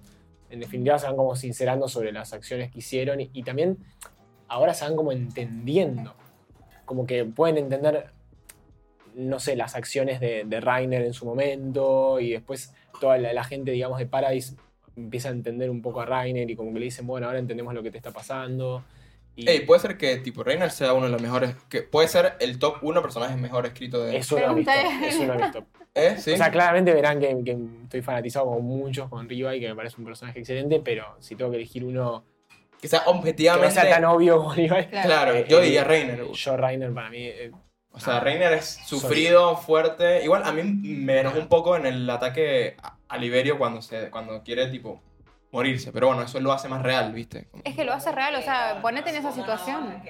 en 0.49 0.59
definitiva 0.59 0.99
se 0.99 1.07
van 1.07 1.15
como 1.15 1.35
sincerando 1.35 1.87
sobre 1.87 2.11
las 2.11 2.31
acciones 2.33 2.71
que 2.71 2.79
hicieron 2.79 3.19
y, 3.19 3.29
y 3.33 3.43
también 3.43 3.77
ahora 4.51 4.73
se 4.73 4.83
van 4.83 4.95
como 4.97 5.11
entendiendo. 5.13 6.13
Como 6.83 7.07
que 7.07 7.23
pueden 7.23 7.57
entender, 7.57 8.11
no 9.15 9.39
sé, 9.39 9.55
las 9.55 9.75
acciones 9.75 10.19
de, 10.19 10.43
de 10.45 10.59
Rainer 10.59 11.03
en 11.03 11.13
su 11.13 11.25
momento 11.25 12.19
y 12.19 12.31
después 12.31 12.73
toda 12.99 13.17
la, 13.17 13.31
la 13.31 13.45
gente, 13.45 13.71
digamos, 13.71 13.97
de 13.97 14.07
Paradise 14.07 14.57
empieza 14.97 15.29
a 15.29 15.31
entender 15.31 15.69
un 15.69 15.81
poco 15.81 16.01
a 16.01 16.05
Rainer 16.05 16.49
y 16.49 16.55
como 16.57 16.73
que 16.73 16.79
le 16.79 16.85
dicen, 16.85 17.07
bueno, 17.07 17.27
ahora 17.27 17.39
entendemos 17.39 17.73
lo 17.73 17.81
que 17.81 17.91
te 17.91 17.97
está 17.97 18.11
pasando. 18.11 18.83
Y 19.37 19.49
Ey, 19.49 19.61
puede 19.61 19.79
ser 19.79 19.97
que 19.97 20.17
tipo 20.17 20.43
Reiner 20.43 20.69
sea 20.69 20.93
uno 20.93 21.05
de 21.05 21.13
los 21.13 21.21
mejores, 21.21 21.55
que 21.69 21.83
puede 21.83 22.09
ser 22.09 22.33
el 22.41 22.59
top 22.59 22.79
1 22.81 23.01
personaje 23.01 23.37
mejor 23.37 23.65
escrito 23.65 24.03
de... 24.03 24.17
eso 24.17 24.37
no 24.37 24.51
he 24.51 24.55
visto. 24.55 24.71
Eso 25.01 25.25
no 25.25 25.33
he 25.33 25.37
visto. 25.37 25.65
¿Eh? 25.95 26.15
¿Sí? 26.17 26.31
O 26.31 26.37
sea, 26.37 26.51
claramente 26.51 26.93
verán 26.93 27.21
que, 27.21 27.41
que 27.45 27.57
estoy 27.83 28.01
fanatizado 28.01 28.47
con 28.47 28.65
muchos 28.65 29.07
con 29.09 29.29
Riva 29.29 29.55
y 29.55 29.61
que 29.61 29.69
me 29.69 29.75
parece 29.75 29.95
un 29.97 30.05
personaje 30.05 30.39
excelente, 30.39 30.81
pero 30.83 31.15
si 31.19 31.37
tengo 31.37 31.51
que 31.51 31.57
elegir 31.57 31.85
uno 31.85 32.25
que 32.81 32.87
sea 32.87 32.99
que 33.03 33.11
no 33.11 33.19
objetivamente... 33.19 33.73
sea 33.73 33.89
tan 33.89 34.05
obvio 34.05 34.37
como 34.43 34.53
Claro. 34.55 34.87
Claro, 34.89 35.33
Eh, 35.35 35.45
yo 35.47 35.59
eh, 35.59 35.65
diría 35.65 35.83
Reiner. 35.83 36.25
Joe 36.43 36.57
Reiner 36.57 36.93
para 36.93 37.09
mí. 37.09 37.25
eh, 37.25 37.51
O 37.93 37.99
sea, 37.99 38.19
Reiner 38.19 38.53
es 38.53 38.79
sufrido, 38.85 39.55
fuerte. 39.57 40.23
Igual 40.23 40.43
a 40.43 40.51
mí 40.51 40.63
me 40.63 41.19
enojó 41.19 41.37
un 41.39 41.47
poco 41.47 41.75
en 41.75 41.85
el 41.85 42.09
ataque 42.09 42.75
a- 42.81 42.97
a 43.07 43.17
Liberio 43.17 43.57
cuando, 43.57 43.81
se, 43.81 44.09
cuando 44.09 44.41
quiere, 44.43 44.67
tipo, 44.67 45.01
morirse. 45.51 45.91
Pero 45.91 46.07
bueno, 46.07 46.23
eso 46.23 46.39
lo 46.39 46.51
hace 46.53 46.67
más 46.67 46.81
real, 46.81 47.11
¿viste? 47.13 47.47
Como- 47.51 47.63
Es 47.65 47.75
que 47.75 47.83
lo 47.83 47.93
hace 47.93 48.11
real, 48.11 48.35
o 48.35 48.41
sea, 48.41 48.79
ponete 48.81 49.09
en 49.09 49.17
esa 49.17 49.31
situación. 49.31 50.01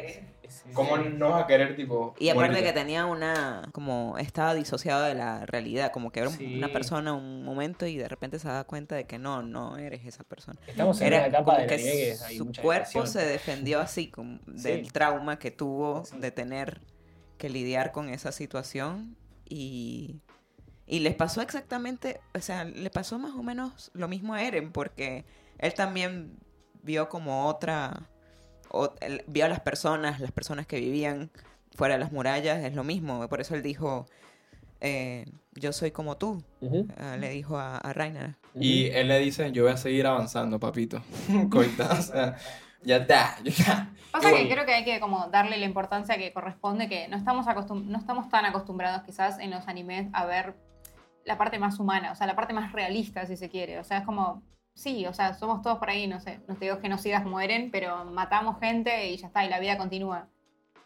¿Cómo 0.74 0.98
no 0.98 1.30
vas 1.30 1.44
a 1.46 1.48
querer, 1.48 1.76
tipo, 1.78 2.14
Y 2.20 2.28
aparte 2.30 2.50
morirte? 2.52 2.74
que 2.74 2.80
tenía 2.80 3.06
una, 3.06 3.70
como 3.72 4.18
estaba 4.18 4.54
disociado 4.54 5.04
de 5.04 5.16
la 5.16 5.46
realidad, 5.46 5.92
como 5.94 6.12
que 6.12 6.20
era 6.20 6.30
Sí. 6.30 6.58
una 6.58 6.68
persona 6.68 7.14
un 7.14 7.44
momento 7.46 7.86
y 7.86 7.96
de 7.98 8.08
repente 8.10 8.38
se 8.38 8.50
da 8.50 8.66
cuenta 8.66 8.96
de 8.96 9.06
que 9.06 9.18
no, 9.18 9.44
no 9.44 9.78
eres 9.78 10.06
esa 10.06 10.24
persona. 10.26 10.60
Estamos 10.68 11.00
en 11.02 11.08
una 11.08 11.26
etapa 11.26 11.46
como 11.46 11.58
del 11.58 11.68
que 11.68 12.16
hay 12.26 12.38
su 12.38 12.46
mucha 12.46 12.62
cuerpo 12.62 13.06
se 13.06 13.26
defendió 13.26 13.80
así 13.80 14.10
como 14.10 14.40
del 14.46 14.86
Sí. 14.86 14.92
trauma 14.92 15.40
que 15.40 15.52
tuvo 15.52 16.04
Sí. 16.06 16.18
de 16.20 16.32
tener 16.32 16.82
que 17.38 17.50
lidiar 17.50 17.94
con 17.94 18.10
esa 18.10 18.34
situación 18.34 19.16
y, 19.48 20.20
y 20.92 21.00
les 21.00 21.16
pasó 21.16 21.42
exactamente, 21.42 22.20
o 22.36 22.40
sea, 22.42 22.66
le 22.66 22.90
pasó 22.90 23.18
más 23.18 23.32
o 23.34 23.42
menos 23.44 23.90
lo 23.94 24.08
mismo 24.10 24.34
a 24.34 24.44
Eren 24.44 24.72
porque 24.74 25.24
él 25.58 25.74
también 25.74 26.38
vio 26.84 27.08
como 27.08 27.48
otra, 27.48 28.10
o- 28.70 28.94
él 29.00 29.24
vio 29.28 29.46
a 29.46 29.48
las 29.48 29.62
personas, 29.62 30.20
las 30.20 30.34
personas 30.34 30.68
que 30.68 30.80
vivían 30.82 31.32
fuera 31.76 31.94
de 31.94 32.02
las 32.02 32.12
murallas, 32.12 32.62
es 32.66 32.76
lo 32.76 32.84
mismo, 32.84 33.26
por 33.30 33.40
eso 33.40 33.56
él 33.56 33.64
dijo, 33.64 34.06
eh, 34.82 35.26
yo 35.54 35.72
soy 35.72 35.92
como 35.92 36.18
tú, 36.18 36.44
Ujú, 36.60 36.88
ah, 36.98 37.16
le 37.18 37.30
dijo 37.30 37.58
a, 37.58 37.78
a 37.78 37.94
Reiner. 37.94 38.36
Y 38.54 38.88
él 38.88 39.08
le 39.08 39.20
dice, 39.20 39.50
yo 39.54 39.64
voy 39.64 39.72
a 39.72 39.78
seguir 39.78 40.06
avanzando, 40.08 40.60
papito. 40.60 41.02
Coita, 41.50 41.90
o 41.94 42.02
sea, 42.02 42.36
ya 42.84 42.98
está, 42.98 43.38
ya 43.44 43.52
está. 43.52 43.90
Pasa 44.12 44.30
que 44.34 44.44
Uy. 44.44 44.50
creo 44.50 44.66
que 44.66 44.74
hay 44.74 44.84
que 44.84 45.00
como 45.00 45.28
darle 45.30 45.58
la 45.58 45.66
importancia 45.66 46.18
que 46.18 46.34
corresponde, 46.34 46.90
que 46.90 47.08
no 47.08 47.16
estamos, 47.16 47.48
acostum- 47.48 47.86
no 47.86 47.98
estamos 47.98 48.28
tan 48.28 48.44
acostumbrados 48.44 49.04
quizás 49.04 49.40
en 49.40 49.52
los 49.52 49.70
animes 49.70 50.10
a 50.12 50.26
ver 50.26 50.54
la 51.26 51.38
parte 51.38 51.60
más 51.60 51.80
humana, 51.80 52.12
o 52.12 52.16
sea, 52.16 52.28
la 52.28 52.36
parte 52.36 52.54
más 52.54 52.72
realista, 52.72 53.26
si 53.26 53.38
se 53.38 53.50
quiere. 53.50 53.80
O 53.80 53.84
sea, 53.84 54.00
es 54.00 54.06
como, 54.06 54.42
sí, 54.74 55.06
o 55.06 55.14
sea, 55.14 55.34
somos 55.34 55.62
todos 55.62 55.78
por 55.80 55.90
ahí, 55.90 56.08
no 56.08 56.20
sé, 56.20 56.40
no 56.48 56.56
te 56.56 56.66
digo 56.66 56.80
genocidas 56.82 57.26
mueren, 57.26 57.70
pero 57.72 58.06
matamos 58.06 58.60
gente 58.60 59.10
y 59.10 59.18
ya 59.18 59.28
está, 59.28 59.46
y 59.46 59.50
la 59.50 59.60
vida 59.60 59.78
continúa. 59.78 60.28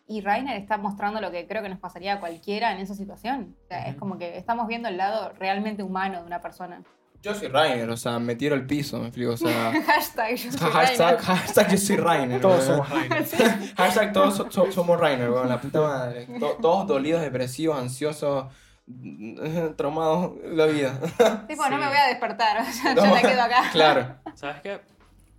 Y 0.08 0.22
Rainer 0.22 0.56
está 0.58 0.78
mostrando 0.78 1.20
lo 1.20 1.32
que 1.32 1.48
creo 1.48 1.64
que 1.64 1.70
nos 1.70 1.80
pasaría 1.80 2.14
a 2.14 2.20
cualquiera 2.20 2.72
en 2.72 2.78
esa 2.78 2.94
situación. 2.94 3.56
O 3.64 3.68
sea, 3.68 3.84
es 3.86 3.92
Ujú. 3.92 4.00
como 4.00 4.18
que 4.20 4.38
estamos 4.38 4.68
viendo 4.68 4.88
el 4.88 4.98
lado 4.98 5.34
realmente 5.40 5.82
humano 5.82 6.20
de 6.20 6.26
una 6.28 6.42
persona. 6.42 6.84
Yo 7.24 7.34
soy 7.34 7.48
Rainer, 7.48 7.90
o 7.90 7.98
sea, 7.98 8.20
me 8.20 8.36
tiro 8.36 8.54
al 8.54 8.68
piso, 8.68 9.00
me 9.00 9.08
explico, 9.08 9.32
o 9.32 9.38
sea... 9.38 9.72
Hashtag, 9.88 10.36
yo 10.36 10.52
soy 10.52 10.70
hashtag, 10.70 11.08
Rainer. 11.18 11.26
hashtag 11.26 11.72
yo 11.72 11.78
soy 11.80 11.96
Rainer. 11.96 12.40
Todos 12.42 12.64
somos 12.66 12.88
Reiner. 12.88 13.26
Hashtag 13.78 14.14
todos 14.14 14.36
so- 14.36 14.52
so- 14.52 14.72
somos 14.72 15.00
Rainer, 15.00 15.32
weón, 15.32 15.50
la 15.50 15.60
puta 15.60 15.82
madre. 15.82 16.28
To- 16.40 16.58
todos 16.62 16.86
dolidos, 16.86 17.22
depresivos, 17.24 17.80
ansiosos, 17.80 18.46
traumados, 19.78 20.34
la 20.46 20.66
vida. 20.68 21.00
Tipo, 21.48 21.64
Sí. 21.64 21.70
no 21.72 21.78
me 21.78 21.88
voy 21.88 21.98
a 21.98 22.08
despertar, 22.08 22.62
o 22.68 22.72
sea, 22.72 22.94
No, 22.94 23.06
yo 23.06 23.14
me 23.16 23.22
quedo 23.22 23.42
acá. 23.42 23.70
Claro. 23.72 24.16
¿Sabes 24.36 24.62
qué? 24.62 24.82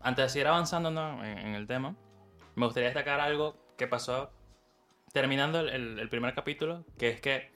Antes 0.00 0.24
de 0.24 0.28
seguir 0.30 0.46
avanzando 0.48 0.90
¿no? 0.90 1.24
en, 1.24 1.38
en 1.38 1.54
el 1.54 1.66
tema, 1.66 1.94
me 2.54 2.64
gustaría 2.66 2.88
destacar 2.88 3.20
algo 3.20 3.56
que 3.76 3.86
pasó 3.86 4.30
terminando 5.12 5.60
el, 5.60 5.68
el- 5.70 5.98
el 5.98 6.08
primer 6.08 6.34
capítulo, 6.34 6.84
que 6.98 7.08
es 7.10 7.20
que 7.20 7.50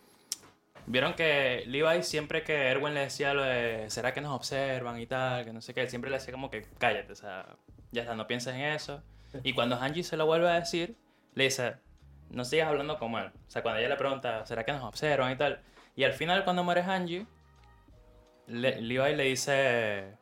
vieron 0.86 1.14
que 1.14 1.64
Levi 1.66 2.02
siempre 2.02 2.42
que 2.42 2.68
Erwin 2.68 2.94
le 2.94 3.00
decía 3.00 3.34
lo 3.34 3.42
de 3.42 3.88
¿será 3.90 4.12
que 4.14 4.20
nos 4.20 4.32
observan 4.34 4.98
y 5.00 5.06
tal? 5.06 5.44
Que 5.44 5.52
no 5.52 5.60
sé 5.60 5.74
qué, 5.74 5.82
él 5.82 5.90
siempre 5.90 6.10
le 6.10 6.16
decía 6.18 6.32
como 6.32 6.50
que 6.50 6.62
cállate, 6.78 7.12
o 7.12 7.16
sea, 7.16 7.46
ya 7.92 8.02
está, 8.02 8.14
no 8.14 8.26
pienses 8.26 8.54
en 8.54 8.60
eso. 8.62 9.02
Y 9.44 9.52
cuando 9.52 9.76
Hanji 9.76 10.02
se 10.02 10.16
lo 10.16 10.26
vuelve 10.26 10.48
a 10.50 10.54
decir, 10.54 10.96
le 11.34 11.44
dice, 11.44 11.74
no 12.30 12.44
sigas 12.44 12.68
hablando 12.68 12.98
como 12.98 13.18
él. 13.20 13.26
O 13.26 13.50
sea, 13.50 13.62
cuando 13.62 13.78
ella 13.78 13.90
le 13.90 13.96
pregunta, 13.96 14.44
¿será 14.46 14.64
que 14.64 14.72
nos 14.72 14.82
observan 14.82 15.30
y 15.32 15.36
tal? 15.36 15.60
Y 15.96 16.04
al 16.04 16.12
final 16.12 16.44
cuando 16.44 16.64
muere 16.64 16.82
Hanji, 16.82 17.26
le- 18.46 18.80
Levi 18.80 19.14
le 19.16 19.24
dice, 19.24 20.14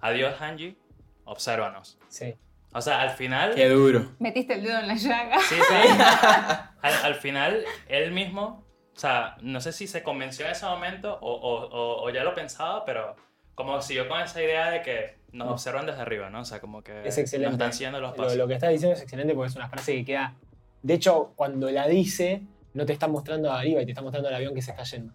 adiós 0.00 0.40
Hanji, 0.40 0.76
obsérvanos. 1.24 1.98
Sí. 2.08 2.34
O 2.72 2.80
sea, 2.80 3.00
al 3.00 3.10
final... 3.10 3.54
Qué 3.54 3.68
duro. 3.68 4.12
Metiste 4.18 4.54
el 4.54 4.62
dedo 4.62 4.78
en 4.78 4.88
la 4.88 4.94
llaga. 4.94 5.38
Sí, 5.40 5.54
sí. 5.54 5.74
al, 6.82 6.94
al 7.04 7.14
final, 7.14 7.64
él 7.88 8.12
mismo, 8.12 8.64
o 8.94 8.98
sea, 8.98 9.36
no 9.40 9.60
sé 9.60 9.72
si 9.72 9.86
se 9.86 10.02
convenció 10.02 10.44
en 10.46 10.52
ese 10.52 10.66
momento 10.66 11.18
o, 11.20 11.32
o- 11.32 11.66
o- 11.68 12.02
o 12.04 12.10
ya 12.10 12.22
lo 12.22 12.34
pensaba, 12.34 12.84
pero 12.84 13.16
como 13.54 13.80
siguió 13.80 14.06
con 14.08 14.20
esa 14.20 14.42
idea 14.42 14.70
de 14.70 14.82
que 14.82 15.18
nos 15.32 15.48
observan 15.50 15.86
desde 15.86 16.02
arriba, 16.02 16.28
¿no? 16.28 16.40
O 16.40 16.44
sea, 16.44 16.60
como 16.60 16.82
que 16.82 17.06
Es 17.06 17.16
excelente. 17.18 17.46
nos 17.46 17.54
están 17.54 17.72
siguiendo 17.72 18.00
los 18.00 18.10
Lo, 18.10 18.16
pasos. 18.16 18.36
lo 18.36 18.46
que 18.46 18.54
estás 18.54 18.70
diciendo 18.70 18.94
es 18.94 19.02
excelente 19.02 19.34
porque 19.34 19.48
es 19.48 19.56
una 19.56 19.68
frase 19.68 19.94
que 19.94 20.04
queda. 20.04 20.34
De 20.82 20.94
hecho, 20.94 21.32
cuando 21.36 21.70
la 21.70 21.88
dice, 21.88 22.42
no 22.76 22.86
te 22.86 22.92
está 22.92 23.08
mostrando 23.08 23.50
arriba 23.52 23.82
y 23.82 23.84
te 23.86 23.90
está 23.92 24.02
mostrando 24.02 24.28
el 24.28 24.34
avión 24.36 24.54
que 24.54 24.62
se 24.62 24.70
está 24.70 24.84
yendo. 24.84 25.12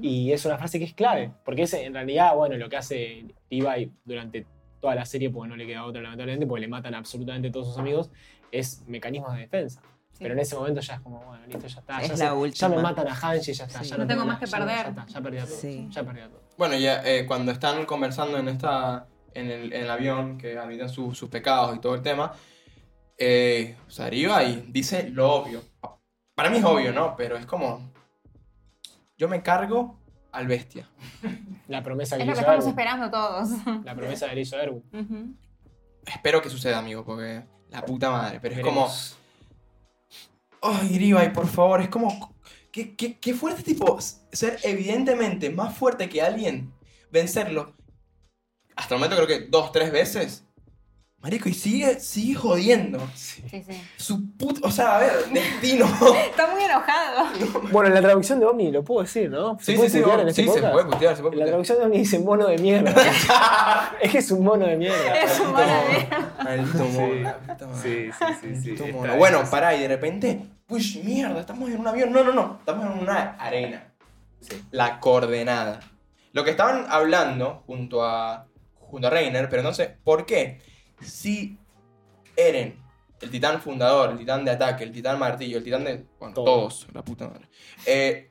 Y 0.00 0.32
es 0.32 0.44
una 0.46 0.56
frase 0.56 0.78
que 0.78 0.84
es 0.86 0.94
clave, 0.94 1.30
porque 1.44 1.62
es 1.62 1.74
en 1.74 1.92
realidad, 1.94 2.34
bueno, 2.34 2.56
lo 2.56 2.68
que 2.68 2.76
hace 2.76 3.26
Levi 3.50 3.92
durante 4.04 4.46
toda 4.80 4.94
la 4.94 5.04
serie, 5.04 5.28
porque 5.30 5.48
no 5.48 5.56
le 5.56 5.66
queda 5.66 5.84
otra 5.84 6.00
lamentablemente, 6.00 6.46
porque 6.46 6.62
le 6.62 6.68
matan 6.68 6.94
a 6.94 6.98
absolutamente 6.98 7.50
todos 7.50 7.68
sus 7.68 7.78
amigos, 7.78 8.10
es 8.50 8.82
mecanismos 8.86 9.34
de 9.34 9.40
defensa. 9.40 9.80
Sí. 10.12 10.18
Pero 10.24 10.34
en 10.34 10.40
ese 10.40 10.56
momento 10.56 10.80
ya 10.80 10.94
es 10.94 11.00
como, 11.00 11.22
bueno, 11.24 11.46
listo, 11.46 11.66
ya 11.66 11.80
está. 11.80 11.98
Es 12.00 12.08
ya, 12.08 12.12
la 12.12 12.16
se- 12.16 12.24
ya 12.24 12.34
última. 12.34 12.68
me 12.70 12.82
matan 12.82 13.06
a 13.08 13.14
Hanji, 13.14 13.52
ya 13.52 13.64
está. 13.64 13.84
Sí. 13.84 13.90
Ya 13.90 13.96
No 13.98 14.06
tengo 14.06 14.24
más 14.26 14.38
que 14.40 14.46
perder. 14.46 14.68
Ya, 14.68 14.88
está, 14.88 15.06
ya 15.06 15.20
perdí 15.20 15.38
a 15.38 15.44
todo. 15.46 15.56
Sí. 15.56 15.86
Ya 15.90 16.02
perdí 16.02 16.20
a 16.20 16.28
todo. 16.28 16.42
Bueno, 16.58 16.76
ya 16.76 17.02
eh, 17.04 17.26
cuando 17.26 17.52
están 17.52 17.84
conversando 17.86 18.38
en 18.38 18.48
esta 18.48 19.06
en 19.34 19.48
el, 19.50 19.72
en 19.72 19.82
el 19.82 19.90
avión, 19.90 20.36
que 20.38 20.58
admiten 20.58 20.88
su- 20.88 21.14
sus 21.14 21.28
pecados 21.28 21.76
y 21.76 21.80
todo 21.80 21.94
el 21.94 22.02
tema, 22.02 22.32
eh, 23.18 23.76
o 23.86 23.90
sea, 23.90 24.06
arriba 24.06 24.42
y 24.44 24.64
dice 24.68 25.08
lo 25.10 25.32
obvio. 25.32 25.62
Para 26.40 26.48
mí 26.48 26.56
es 26.56 26.64
obvio, 26.64 26.90
¿no? 26.90 27.16
Pero 27.16 27.36
es 27.36 27.44
como, 27.44 27.92
yo 29.18 29.28
me 29.28 29.42
cargo 29.42 30.00
al 30.32 30.46
bestia. 30.46 30.88
La 31.68 31.82
promesa 31.82 32.16
que 32.16 32.22
Es 32.22 32.28
lo 32.28 32.32
que 32.32 32.40
estamos 32.40 32.66
esperando 32.66 33.10
todos. 33.10 33.50
La 33.84 33.94
promesa 33.94 34.26
que 34.26 34.36
le 34.36 34.40
hizo 34.40 34.58
Erwin. 34.58 35.38
Espero 36.06 36.40
que 36.40 36.48
suceda, 36.48 36.78
amigo, 36.78 37.04
porque 37.04 37.44
la 37.68 37.84
puta 37.84 38.10
madre. 38.10 38.40
Pero 38.40 38.54
es 38.54 38.62
como, 38.62 38.88
ay, 40.62 40.98
Levi, 40.98 41.28
por 41.28 41.46
favor, 41.46 41.82
es 41.82 41.90
como, 41.90 42.34
qué, 42.72 42.96
qué, 42.96 43.18
qué 43.18 43.34
fuerte, 43.34 43.62
tipo, 43.62 43.98
ser 44.00 44.60
evidentemente 44.62 45.50
más 45.50 45.76
fuerte 45.76 46.08
que 46.08 46.22
alguien, 46.22 46.72
vencerlo. 47.12 47.76
Hasta 48.76 48.94
el 48.94 48.98
momento 48.98 49.22
creo 49.22 49.28
que 49.28 49.46
dos, 49.48 49.72
tres 49.72 49.92
veces. 49.92 50.46
Marico, 51.22 51.50
y 51.50 51.52
sigue, 51.52 52.00
sigue 52.00 52.34
jodiendo. 52.34 52.98
Sí. 53.14 53.42
Sí, 53.50 53.62
sí. 53.68 53.82
Su 53.98 54.30
puto, 54.38 54.66
o 54.66 54.70
sea, 54.70 54.96
a 54.96 55.00
ver, 55.00 55.12
destino. 55.30 55.84
Está 56.30 56.46
muy 56.46 56.64
enojado. 56.64 57.28
Bueno, 57.70 57.88
en 57.88 57.94
la 57.94 58.00
traducción 58.00 58.40
de 58.40 58.46
Omni 58.46 58.72
lo 58.72 58.82
puedo 58.82 59.02
decir, 59.02 59.28
¿no? 59.30 59.58
Sí, 59.60 59.74
puede 59.74 59.90
sí, 59.90 60.02
sí, 60.02 60.10
en 60.10 60.28
este 60.28 60.44
sí, 60.44 60.48
se 60.48 60.62
puede 60.62 60.86
putear, 60.86 61.14
se 61.14 61.20
puede 61.20 61.34
En 61.34 61.40
la 61.40 61.46
traducción 61.46 61.78
de 61.78 61.84
Omni 61.84 61.98
dice 61.98 62.18
mono 62.20 62.46
de 62.46 62.56
mierda. 62.56 62.94
es 64.00 64.10
que 64.10 64.16
es 64.16 64.30
un 64.30 64.42
mono 64.42 64.66
de 64.66 64.76
mierda. 64.76 65.14
Es 65.14 65.38
un 65.40 65.48
mono 65.48 65.60
de 65.60 65.88
mierda. 65.90 66.34
Maldito 66.42 66.78
Sí. 66.78 66.98
mono. 66.98 67.34
Sí, 67.82 68.10
sí, 68.40 68.54
sí, 68.62 68.76
sí. 68.78 68.92
Mono. 68.92 69.16
Bueno, 69.16 69.42
pará, 69.50 69.74
y 69.74 69.82
de 69.82 69.88
repente, 69.88 70.40
push, 70.66 71.02
mierda, 71.04 71.38
estamos 71.38 71.68
en 71.68 71.80
un 71.80 71.86
avión. 71.86 72.12
No, 72.12 72.24
no, 72.24 72.32
no, 72.32 72.56
estamos 72.60 72.86
en 72.86 72.98
una 72.98 73.36
arena. 73.38 73.92
Sí. 74.40 74.58
La 74.70 75.00
coordenada. 75.00 75.80
Lo 76.32 76.44
que 76.44 76.50
estaban 76.52 76.86
hablando 76.88 77.62
junto 77.66 78.06
a, 78.06 78.46
junto 78.78 79.08
a 79.08 79.10
Reiner, 79.10 79.50
pero 79.50 79.62
no 79.62 79.74
sé, 79.74 79.98
¿por 80.02 80.24
qué? 80.24 80.62
Si 81.00 81.58
Eren, 82.36 82.76
el 83.20 83.30
titán 83.30 83.60
fundador, 83.60 84.10
el 84.10 84.18
titán 84.18 84.44
de 84.44 84.50
ataque, 84.52 84.84
el 84.84 84.92
titán 84.92 85.18
martillo, 85.18 85.58
el 85.58 85.64
titán 85.64 85.84
de... 85.84 86.04
Bueno, 86.18 86.34
Todo. 86.34 86.44
todos, 86.44 86.86
la 86.92 87.02
puta 87.02 87.28
madre. 87.28 87.48
eh, 87.86 88.30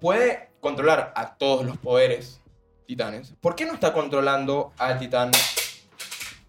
puede 0.00 0.50
controlar 0.60 1.12
a 1.16 1.34
todos 1.36 1.64
los 1.64 1.78
poderes 1.78 2.40
titanes. 2.86 3.32
¿Por 3.40 3.54
qué 3.54 3.64
no 3.64 3.72
está 3.74 3.92
controlando 3.92 4.72
al 4.78 4.98
titán? 4.98 5.30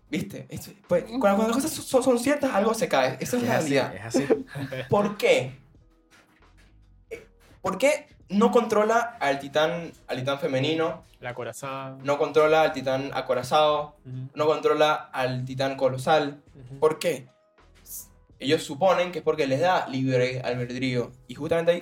¿Viste? 0.10 0.45
Es- 0.49 0.72
pues, 0.88 1.04
cuando, 1.04 1.20
cuando 1.20 1.47
las 1.47 1.56
cosas 1.56 1.72
son, 1.72 2.04
son 2.04 2.20
ciertas, 2.20 2.54
algo 2.54 2.74
se 2.74 2.88
cae. 2.89 3.18
Esa 3.22 3.38
es 3.38 3.43
Es 3.43 3.49
la 3.49 3.58
así, 3.58 3.70
realidad. 3.78 3.95
es 3.95 4.04
así. 4.16 4.28
¿Por 4.89 5.18
qué? 5.18 5.58
¿Por 7.62 7.78
qué 7.78 8.08
no 8.32 8.52
controla 8.52 9.18
al 9.20 9.40
titán, 9.40 9.92
al 10.08 10.18
titán 10.18 10.40
femenino? 10.40 11.04
La 11.20 11.34
corazón. 11.36 12.00
No 12.04 12.18
controla 12.18 12.64
al 12.64 12.74
titán 12.74 13.12
acorazado. 13.14 13.96
No 14.34 14.46
controla 14.48 14.94
al 15.14 15.46
titán 15.46 15.76
colosal. 15.76 16.42
¿Por 16.80 16.98
qué? 16.98 17.28
Ellos 18.40 18.64
suponen 18.64 19.12
que 19.12 19.20
es 19.20 19.24
porque 19.24 19.46
les 19.46 19.60
da 19.62 19.88
libre 19.88 20.42
albedrío. 20.42 21.12
Y 21.28 21.36
justamente 21.36 21.74
ahí. 21.74 21.80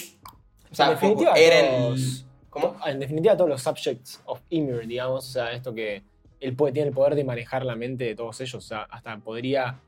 O 0.72 0.76
sea, 0.76 0.88
En 0.88 0.92
definitiva, 0.96 1.34
Eren. 1.36 1.66
todos- 1.78 2.26
¿Cómo? 2.50 2.76
En 2.86 3.00
definitiva, 3.00 3.38
todos 3.38 3.50
los 3.50 3.62
subjects 3.62 4.22
of 4.26 4.42
Ymir, 4.50 4.88
digamos, 4.88 5.28
o 5.30 5.32
sea, 5.32 5.52
esto 5.54 5.74
que 5.74 6.04
él 6.40 6.56
puede, 6.56 6.74
tiene 6.74 6.90
el 6.90 6.94
poder 6.96 7.16
de 7.16 7.24
manejar 7.24 7.64
la 7.64 7.76
mente 7.76 8.06
de 8.06 8.16
todos 8.16 8.42
ellos, 8.42 8.56
o 8.56 8.68
sea, 8.68 8.82
hasta 8.90 9.16
podría 9.18 9.80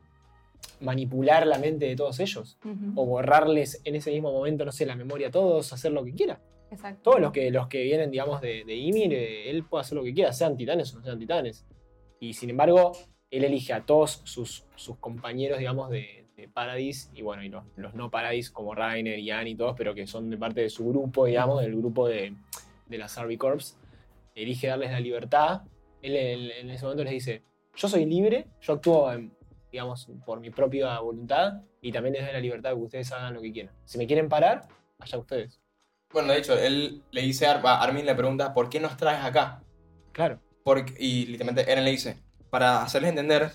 manipular 0.82 1.46
la 1.48 1.58
mente 1.58 1.86
de 1.86 1.96
todos 1.96 2.20
ellos. 2.20 2.58
O 2.96 3.06
borrarles 3.06 3.82
en 3.86 3.96
ese 3.96 4.12
mismo 4.12 4.32
momento, 4.32 4.66
no 4.66 4.72
sé, 4.72 4.86
la 4.86 4.96
memoria 4.96 5.28
a 5.28 5.32
todos, 5.32 5.72
hacer 5.74 5.92
lo 5.92 6.04
que 6.04 6.14
quiera. 6.14 6.42
Exacto. 6.72 7.02
Todos 7.12 7.20
los 7.22 7.32
que, 7.32 7.52
los 7.52 7.68
que 7.68 7.84
vienen, 7.84 8.12
digamos, 8.12 8.42
de, 8.42 8.64
de 8.66 8.76
Ymir, 8.76 9.14
eh, 9.14 9.50
él 9.50 9.64
puede 9.64 9.82
hacer 9.82 9.98
lo 9.98 10.04
que 10.04 10.14
quiera, 10.14 10.32
sean 10.34 10.56
titanes 10.58 10.94
o 10.94 11.00
no 11.00 11.04
sean 11.06 11.20
titanes. 11.20 11.66
Y 12.20 12.34
sin 12.34 12.50
embargo, 12.50 12.94
él 13.30 13.44
elige 13.44 13.74
a 13.74 13.86
todos 13.86 14.22
sus, 14.26 14.66
sus 14.76 14.98
compañeros, 14.98 15.60
digamos, 15.60 15.90
de, 15.90 16.26
de 16.38 16.48
Paradis, 16.48 17.12
y 17.14 17.22
bueno, 17.22 17.44
y 17.44 17.50
los, 17.50 17.64
los 17.76 17.94
no 17.94 18.10
Paradis 18.10 18.50
como 18.52 18.74
Rainer 18.74 19.20
y 19.20 19.32
Anne 19.32 19.50
y 19.52 19.56
todos, 19.56 19.76
pero 19.78 19.94
que 19.94 20.08
son 20.08 20.30
de 20.30 20.38
parte 20.38 20.62
de 20.62 20.70
su 20.70 20.88
grupo, 20.88 21.26
digamos, 21.26 21.62
del 21.62 21.76
grupo 21.76 22.08
de, 22.08 22.34
de 22.88 22.98
las 22.98 23.18
Army 23.18 23.38
Corps, 23.38 23.78
elige 24.36 24.68
darles 24.68 24.92
la 24.92 25.00
libertad. 25.00 25.62
Él, 26.02 26.16
él 26.16 26.52
en 26.52 26.70
ese 26.70 26.86
momento 26.86 27.04
les 27.04 27.14
dice, 27.14 27.44
yo 27.76 27.88
soy 27.88 28.06
libre, 28.06 28.48
yo 28.62 28.74
actúo, 28.74 29.12
en- 29.12 29.34
digamos, 29.72 30.08
por 30.26 30.40
mi 30.40 30.50
propia 30.50 31.00
voluntad, 31.00 31.62
y 31.82 31.92
también 31.92 32.14
les 32.14 32.24
doy 32.24 32.34
la 32.34 32.40
libertad 32.40 32.70
de 32.72 32.76
que 32.76 32.82
ustedes 32.82 33.12
hagan 33.12 33.34
lo 33.34 33.42
que 33.42 33.52
quieran. 33.52 33.74
Si 33.86 33.98
me 33.98 34.06
quieren 34.08 34.28
parar, 34.30 34.68
allá 35.00 35.18
ustedes. 35.18 35.60
Bueno, 36.12 36.34
de 36.34 36.40
hecho, 36.40 36.58
él 36.58 37.04
le 37.12 37.22
dice 37.22 37.48
a 37.48 37.52
Ar- 37.52 37.66
a 37.66 37.82
Armin, 37.82 38.06
le 38.06 38.14
pregunta, 38.16 38.54
¿por 38.54 38.70
qué 38.70 38.80
nos 38.80 38.98
traes 38.98 39.24
acá? 39.24 39.64
Claro. 40.12 40.40
Porque, 40.64 40.94
y 41.00 41.26
literalmente 41.28 41.72
Eren 41.72 41.86
le 41.86 41.92
dice, 41.92 42.18
para 42.50 42.84
hacerles 42.84 43.10
entender 43.10 43.52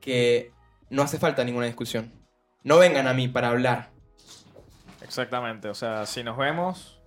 que 0.00 0.52
no 0.88 1.02
hace 1.02 1.18
falta 1.18 1.42
ninguna 1.44 1.66
discusión. 1.66 2.12
No 2.62 2.78
vengan 2.78 3.08
a 3.08 3.12
mí 3.14 3.26
para 3.28 3.48
hablar. 3.48 3.90
Exactamente, 5.02 5.68
o 5.68 5.74
sea, 5.74 6.06
si 6.06 6.22
nos 6.22 6.38
vemos, 6.38 7.00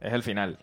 es 0.00 0.12
el 0.12 0.22
final. 0.22 0.58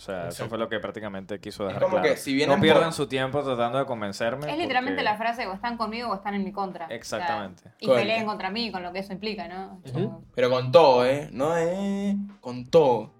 O 0.00 0.02
sea, 0.02 0.28
eso 0.28 0.48
fue 0.48 0.56
lo 0.56 0.66
que 0.66 0.80
prácticamente 0.80 1.38
quiso 1.40 1.64
Es 1.64 1.74
dejar 1.74 1.82
como 1.82 1.96
claro. 1.96 2.08
que 2.08 2.16
si 2.16 2.32
vienen 2.32 2.56
no 2.56 2.62
pierdan 2.62 2.84
por- 2.84 2.92
su 2.94 3.06
tiempo 3.06 3.42
tratando 3.42 3.76
de 3.78 3.84
convencerme. 3.84 4.50
Es 4.50 4.56
literalmente 4.56 5.02
porque- 5.02 5.04
la 5.10 5.16
frase 5.18 5.46
o 5.46 5.52
están 5.52 5.76
conmigo 5.76 6.08
o 6.08 6.14
están 6.14 6.32
en 6.34 6.42
mi 6.42 6.52
contra. 6.52 6.86
O 6.86 6.88
sea, 6.88 6.96
Exactamente. 6.96 7.64
y 7.80 7.84
Correcto. 7.86 8.08
peleen 8.08 8.24
contra 8.24 8.50
mí, 8.50 8.72
con 8.72 8.82
lo 8.82 8.94
que 8.94 9.00
eso 9.00 9.12
implica, 9.12 9.46
¿no? 9.46 9.82
Como- 9.92 10.24
Pero 10.34 10.48
con 10.48 10.72
todo, 10.72 11.04
¿eh? 11.04 11.28
No, 11.32 11.54
eh. 11.54 12.16
Con 12.40 12.64
todo. 12.70 13.10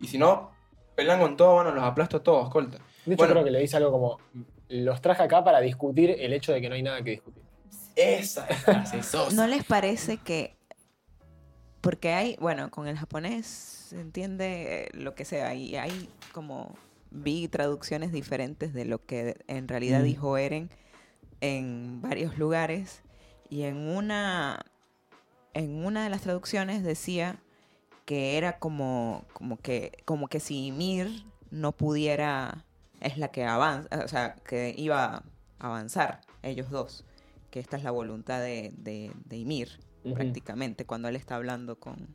Y 0.00 0.06
si 0.06 0.16
no, 0.16 0.52
pelean 0.94 1.20
con 1.20 1.36
todo, 1.36 1.52
bueno, 1.56 1.70
los 1.72 1.84
aplasto 1.84 2.16
a 2.16 2.22
todos, 2.22 2.48
corta. 2.48 2.78
De 3.04 3.12
hecho, 3.12 3.18
Bueno. 3.18 3.34
creo 3.34 3.44
que 3.44 3.50
le 3.50 3.58
dice 3.58 3.76
algo 3.76 3.92
como: 3.92 4.18
Los 4.70 5.02
traje 5.02 5.22
acá 5.24 5.44
para 5.44 5.60
discutir 5.60 6.16
el 6.18 6.32
hecho 6.32 6.52
de 6.54 6.62
que 6.62 6.70
no 6.70 6.76
hay 6.76 6.82
nada 6.82 7.02
que 7.02 7.10
discutir. 7.10 7.42
Esa 7.94 8.46
es 8.46 8.66
la 8.66 8.72
frase 8.72 9.02
sosa. 9.02 9.36
¿No 9.36 9.46
les 9.46 9.64
parece 9.64 10.16
que.? 10.16 10.56
Porque 11.82 12.14
hay, 12.14 12.36
bueno, 12.40 12.70
con 12.70 12.88
el 12.88 12.96
japonés 12.96 13.80
se 13.92 14.00
entiende 14.00 14.84
eh, 14.84 14.88
lo 14.94 15.14
que 15.14 15.24
sea, 15.24 15.54
y 15.54 15.76
hay 15.76 16.08
como. 16.32 16.74
Vi 17.14 17.46
traducciones 17.46 18.10
diferentes 18.10 18.72
de 18.72 18.86
lo 18.86 19.04
que 19.04 19.36
en 19.46 19.68
realidad 19.68 20.00
Mm. 20.00 20.04
dijo 20.04 20.38
Eren 20.38 20.70
en 21.42 22.00
varios 22.00 22.38
lugares, 22.38 23.02
y 23.50 23.62
en 23.64 23.76
una. 23.76 24.64
En 25.54 25.84
una 25.84 26.04
de 26.04 26.08
las 26.10 26.22
traducciones 26.22 26.82
decía 26.82 27.38
que 28.06 28.38
era 28.38 28.58
como, 28.58 29.26
como 29.34 29.58
que 29.58 29.92
como 30.06 30.28
que 30.28 30.40
si 30.40 30.66
Ymir 30.68 31.24
no 31.50 31.72
pudiera 31.72 32.64
es 33.00 33.18
la 33.18 33.28
que 33.28 33.44
avanza 33.44 34.02
o 34.04 34.08
sea 34.08 34.34
que 34.46 34.74
iba 34.76 35.16
a 35.16 35.22
avanzar 35.58 36.22
ellos 36.42 36.70
dos 36.70 37.04
que 37.50 37.60
esta 37.60 37.76
es 37.76 37.84
la 37.84 37.90
voluntad 37.90 38.40
de, 38.40 38.72
de, 38.78 39.12
de 39.26 39.36
Ymir 39.36 39.80
prácticamente 40.14 40.86
cuando 40.86 41.08
él 41.08 41.16
está 41.16 41.36
hablando 41.36 41.78
con 41.78 42.08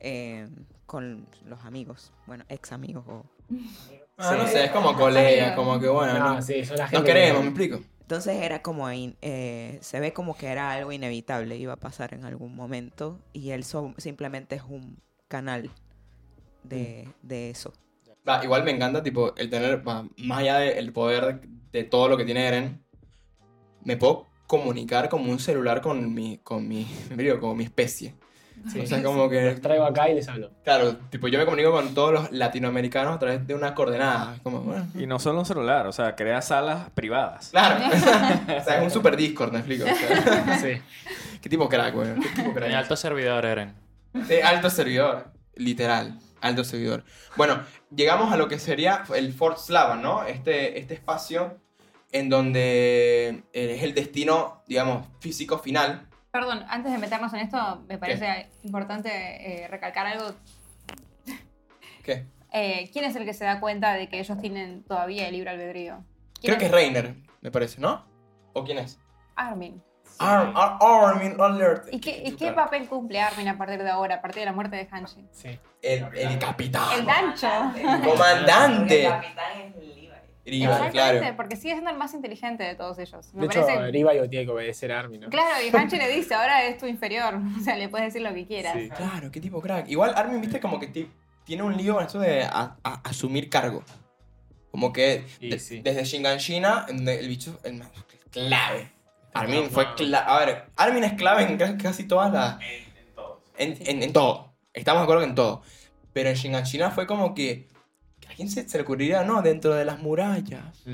eh, 0.00 0.48
con 0.86 1.26
los 1.44 1.64
amigos 1.64 2.12
bueno 2.26 2.44
ex 2.48 2.72
amigos 2.72 3.04
o 3.08 3.24
Ah, 4.20 4.34
no 4.36 4.46
sé, 4.48 4.64
es 4.64 4.70
como 4.72 4.94
colegas, 4.96 5.54
como 5.54 5.78
que 5.78 5.88
bueno, 5.88 6.18
No, 6.18 6.34
no, 6.34 6.42
sí, 6.42 6.64
son 6.64 6.76
la 6.76 6.88
no 6.90 7.04
queremos, 7.04 7.38
que- 7.38 7.42
me 7.44 7.48
explico. 7.50 7.80
entonces 8.00 8.42
era 8.42 8.60
como 8.62 8.90
in- 8.90 9.16
eh, 9.22 9.78
se 9.80 10.00
ve 10.00 10.12
como 10.12 10.36
que 10.36 10.48
era 10.48 10.72
algo 10.72 10.90
inevitable 10.92 11.56
iba 11.56 11.74
a 11.74 11.76
pasar 11.76 12.12
en 12.14 12.24
algún 12.24 12.54
momento 12.56 13.20
y 13.32 13.50
él 13.50 13.62
so- 13.64 13.94
simplemente 13.96 14.56
es 14.56 14.62
un 14.68 14.98
canal 15.28 15.70
de, 16.64 17.08
de 17.22 17.50
eso. 17.50 17.72
Va, 18.28 18.42
igual 18.44 18.64
me 18.64 18.72
encanta, 18.72 19.02
tipo, 19.02 19.34
el 19.36 19.48
tener, 19.48 19.86
va, 19.86 20.06
más 20.18 20.38
allá 20.40 20.58
del 20.58 20.92
poder 20.92 21.40
de 21.72 21.84
todo 21.84 22.08
lo 22.08 22.16
que 22.16 22.24
tiene 22.24 22.46
Eren, 22.46 22.84
me 23.84 23.96
puedo 23.96 24.26
comunicar 24.46 25.08
como 25.08 25.30
un 25.30 25.38
celular 25.38 25.80
con 25.80 26.12
mi, 26.12 26.38
con 26.38 26.66
mi, 26.68 26.86
como 27.40 27.54
mi 27.54 27.64
especie. 27.64 28.14
Sí. 28.70 28.80
O 28.80 28.86
sea, 28.86 29.02
como 29.02 29.28
que, 29.28 29.42
Los 29.52 29.60
traigo 29.60 29.84
acá 29.84 30.08
y 30.10 30.14
les 30.14 30.28
hablo. 30.28 30.50
claro, 30.64 30.96
tipo, 31.10 31.28
yo 31.28 31.38
me 31.38 31.44
comunico 31.44 31.70
con 31.72 31.94
todos 31.94 32.12
los 32.12 32.32
latinoamericanos 32.32 33.14
a 33.16 33.18
través 33.18 33.46
de 33.46 33.54
una 33.54 33.74
coordenada. 33.74 34.36
Como, 34.42 34.60
bueno, 34.60 34.86
Y 34.94 35.06
no 35.06 35.18
solo 35.18 35.40
un 35.40 35.46
celular, 35.46 35.86
o 35.86 35.92
sea, 35.92 36.14
crea 36.16 36.42
salas 36.42 36.90
privadas. 36.90 37.48
claro. 37.50 37.84
o 37.96 38.64
sea, 38.64 38.78
es 38.78 38.84
un 38.84 38.90
super 38.90 39.16
Discord, 39.16 39.52
me 39.52 39.58
explico. 39.58 39.84
O 39.84 39.94
sea, 39.94 40.58
Sí. 40.62 40.80
¿Qué 41.40 41.48
tipo 41.48 41.68
crack, 41.68 41.94
güey? 41.94 42.14
¿Qué 42.14 42.28
tipo 42.42 42.52
crack? 42.52 42.72
Alto 42.74 42.96
servidor, 42.96 43.44
Eren. 43.44 43.74
De 44.12 44.42
alto 44.42 44.68
servidor, 44.70 45.30
literal, 45.54 46.18
alto 46.40 46.64
servidor. 46.64 47.04
Bueno, 47.36 47.60
llegamos 47.94 48.32
a 48.32 48.36
lo 48.36 48.48
que 48.48 48.58
sería 48.58 49.04
el 49.14 49.32
Fort 49.32 49.58
Slava, 49.58 49.96
¿no? 49.96 50.24
Este, 50.24 50.78
este 50.78 50.94
espacio 50.94 51.58
en 52.10 52.28
donde 52.30 53.42
eh, 53.52 53.74
es 53.76 53.82
el 53.82 53.94
destino, 53.94 54.62
digamos, 54.66 55.06
físico 55.20 55.58
final. 55.58 56.06
Perdón, 56.38 56.64
antes 56.68 56.92
de 56.92 56.98
meternos 56.98 57.34
en 57.34 57.40
esto, 57.40 57.82
me 57.88 57.98
parece 57.98 58.48
importante 58.62 59.10
eh, 59.10 59.66
recalcar 59.66 60.06
algo. 60.06 60.36
¿Qué? 62.04 62.26
Eh, 62.52 62.88
¿Quién 62.92 63.06
es 63.06 63.16
el 63.16 63.24
que 63.24 63.34
se 63.34 63.44
da 63.44 63.58
cuenta 63.58 63.94
de 63.94 64.08
que 64.08 64.20
ellos 64.20 64.38
tienen 64.38 64.84
todavía 64.84 65.26
el 65.26 65.32
libre 65.34 65.50
albedrío? 65.50 66.04
¿Quién 66.40 66.54
Creo 66.54 66.58
que 66.58 66.66
es 66.66 66.70
Reiner, 66.70 67.16
me 67.40 67.50
parece, 67.50 67.80
¿no? 67.80 68.04
¿O 68.52 68.62
quién 68.62 68.78
es? 68.78 69.00
Armin. 69.34 69.82
Arm, 70.20 70.56
Ar- 70.56 70.78
Armin 70.80 71.40
Alert. 71.40 71.88
¿Y 71.92 71.98
qué, 71.98 72.22
y 72.24 72.36
qué 72.36 72.52
papel 72.52 72.86
cumple 72.86 73.20
Armin 73.20 73.48
a 73.48 73.58
partir 73.58 73.82
de 73.82 73.90
ahora, 73.90 74.14
a 74.14 74.20
partir 74.20 74.42
de 74.42 74.46
la 74.46 74.52
muerte 74.52 74.76
de 74.76 74.86
Hanji? 74.88 75.26
Sí. 75.32 75.58
El, 75.82 76.04
el 76.16 76.38
capitán. 76.38 77.00
El 77.00 77.04
gancho. 77.04 77.48
comandante. 78.04 79.08
capitán 79.08 79.60
es. 79.60 79.97
Exactamente, 80.56 81.18
claro. 81.20 81.36
porque 81.36 81.56
sigue 81.56 81.72
siendo 81.74 81.90
el 81.90 81.96
más 81.96 82.14
inteligente 82.14 82.62
de 82.64 82.74
todos 82.74 82.98
ellos. 82.98 83.32
Me 83.34 83.42
De 83.42 83.46
hecho, 83.46 83.66
parece- 83.66 83.90
Rivayo 83.90 84.28
tiene 84.28 84.44
que 84.46 84.52
obedecer 84.52 84.92
a 84.92 85.00
Armin, 85.00 85.20
¿no? 85.22 85.28
Claro, 85.28 85.64
y 85.64 85.74
Hanchi 85.76 85.96
le 85.98 86.08
dice, 86.08 86.34
ahora 86.34 86.64
es 86.64 86.78
tu 86.78 86.86
inferior. 86.86 87.34
O 87.60 87.64
sea, 87.64 87.76
le 87.76 87.88
puedes 87.88 88.06
decir 88.12 88.22
lo 88.26 88.34
que 88.34 88.46
quieras. 88.46 88.74
Sí. 88.76 88.88
Claro, 88.90 89.30
qué 89.30 89.40
tipo 89.40 89.60
crack. 89.60 89.88
Igual 89.88 90.12
Armin, 90.16 90.40
viste, 90.40 90.60
como 90.60 90.78
que 90.80 90.86
ti- 90.88 91.10
tiene 91.44 91.62
un 91.62 91.76
lío 91.76 91.98
en 92.00 92.06
esto 92.06 92.18
de 92.20 92.42
a- 92.44 92.76
a- 92.82 93.00
asumir 93.04 93.48
cargo. 93.50 93.82
Como 94.70 94.92
que 94.92 95.24
Y 95.40 95.50
de- 95.50 95.58
sí. 95.58 95.80
desde 95.80 96.04
Shinganshina, 96.04 96.86
el 96.88 97.28
bicho 97.28 97.58
el 97.64 97.74
más 97.74 97.88
clave. 98.30 98.92
Armin 99.34 99.64
No, 99.64 99.70
fue 99.70 99.84
no. 99.84 99.94
clave. 99.94 100.24
A 100.28 100.38
ver, 100.44 100.64
Armin 100.76 101.04
es 101.04 101.12
clave 101.14 101.42
en 101.44 101.56
ca- 101.56 101.76
casi 101.78 102.04
todas 102.04 102.32
las. 102.32 102.58
En, 103.56 103.76
en, 103.86 104.02
en 104.02 104.12
todo. 104.12 104.52
Estamos 104.72 105.00
de 105.00 105.04
acuerdo 105.04 105.22
que 105.22 105.28
en 105.28 105.34
todo. 105.34 105.62
Pero 106.12 106.28
en 106.30 106.34
Shinganshina 106.36 106.90
fue 106.90 107.06
como 107.06 107.34
que. 107.34 107.66
¿A 108.38 108.40
quién 108.40 108.50
se, 108.50 108.68
se 108.68 108.78
le 108.78 108.84
ocurriría, 108.84 109.24
no? 109.24 109.42
Dentro 109.42 109.74
de 109.74 109.84
las 109.84 109.98
murallas. 109.98 110.84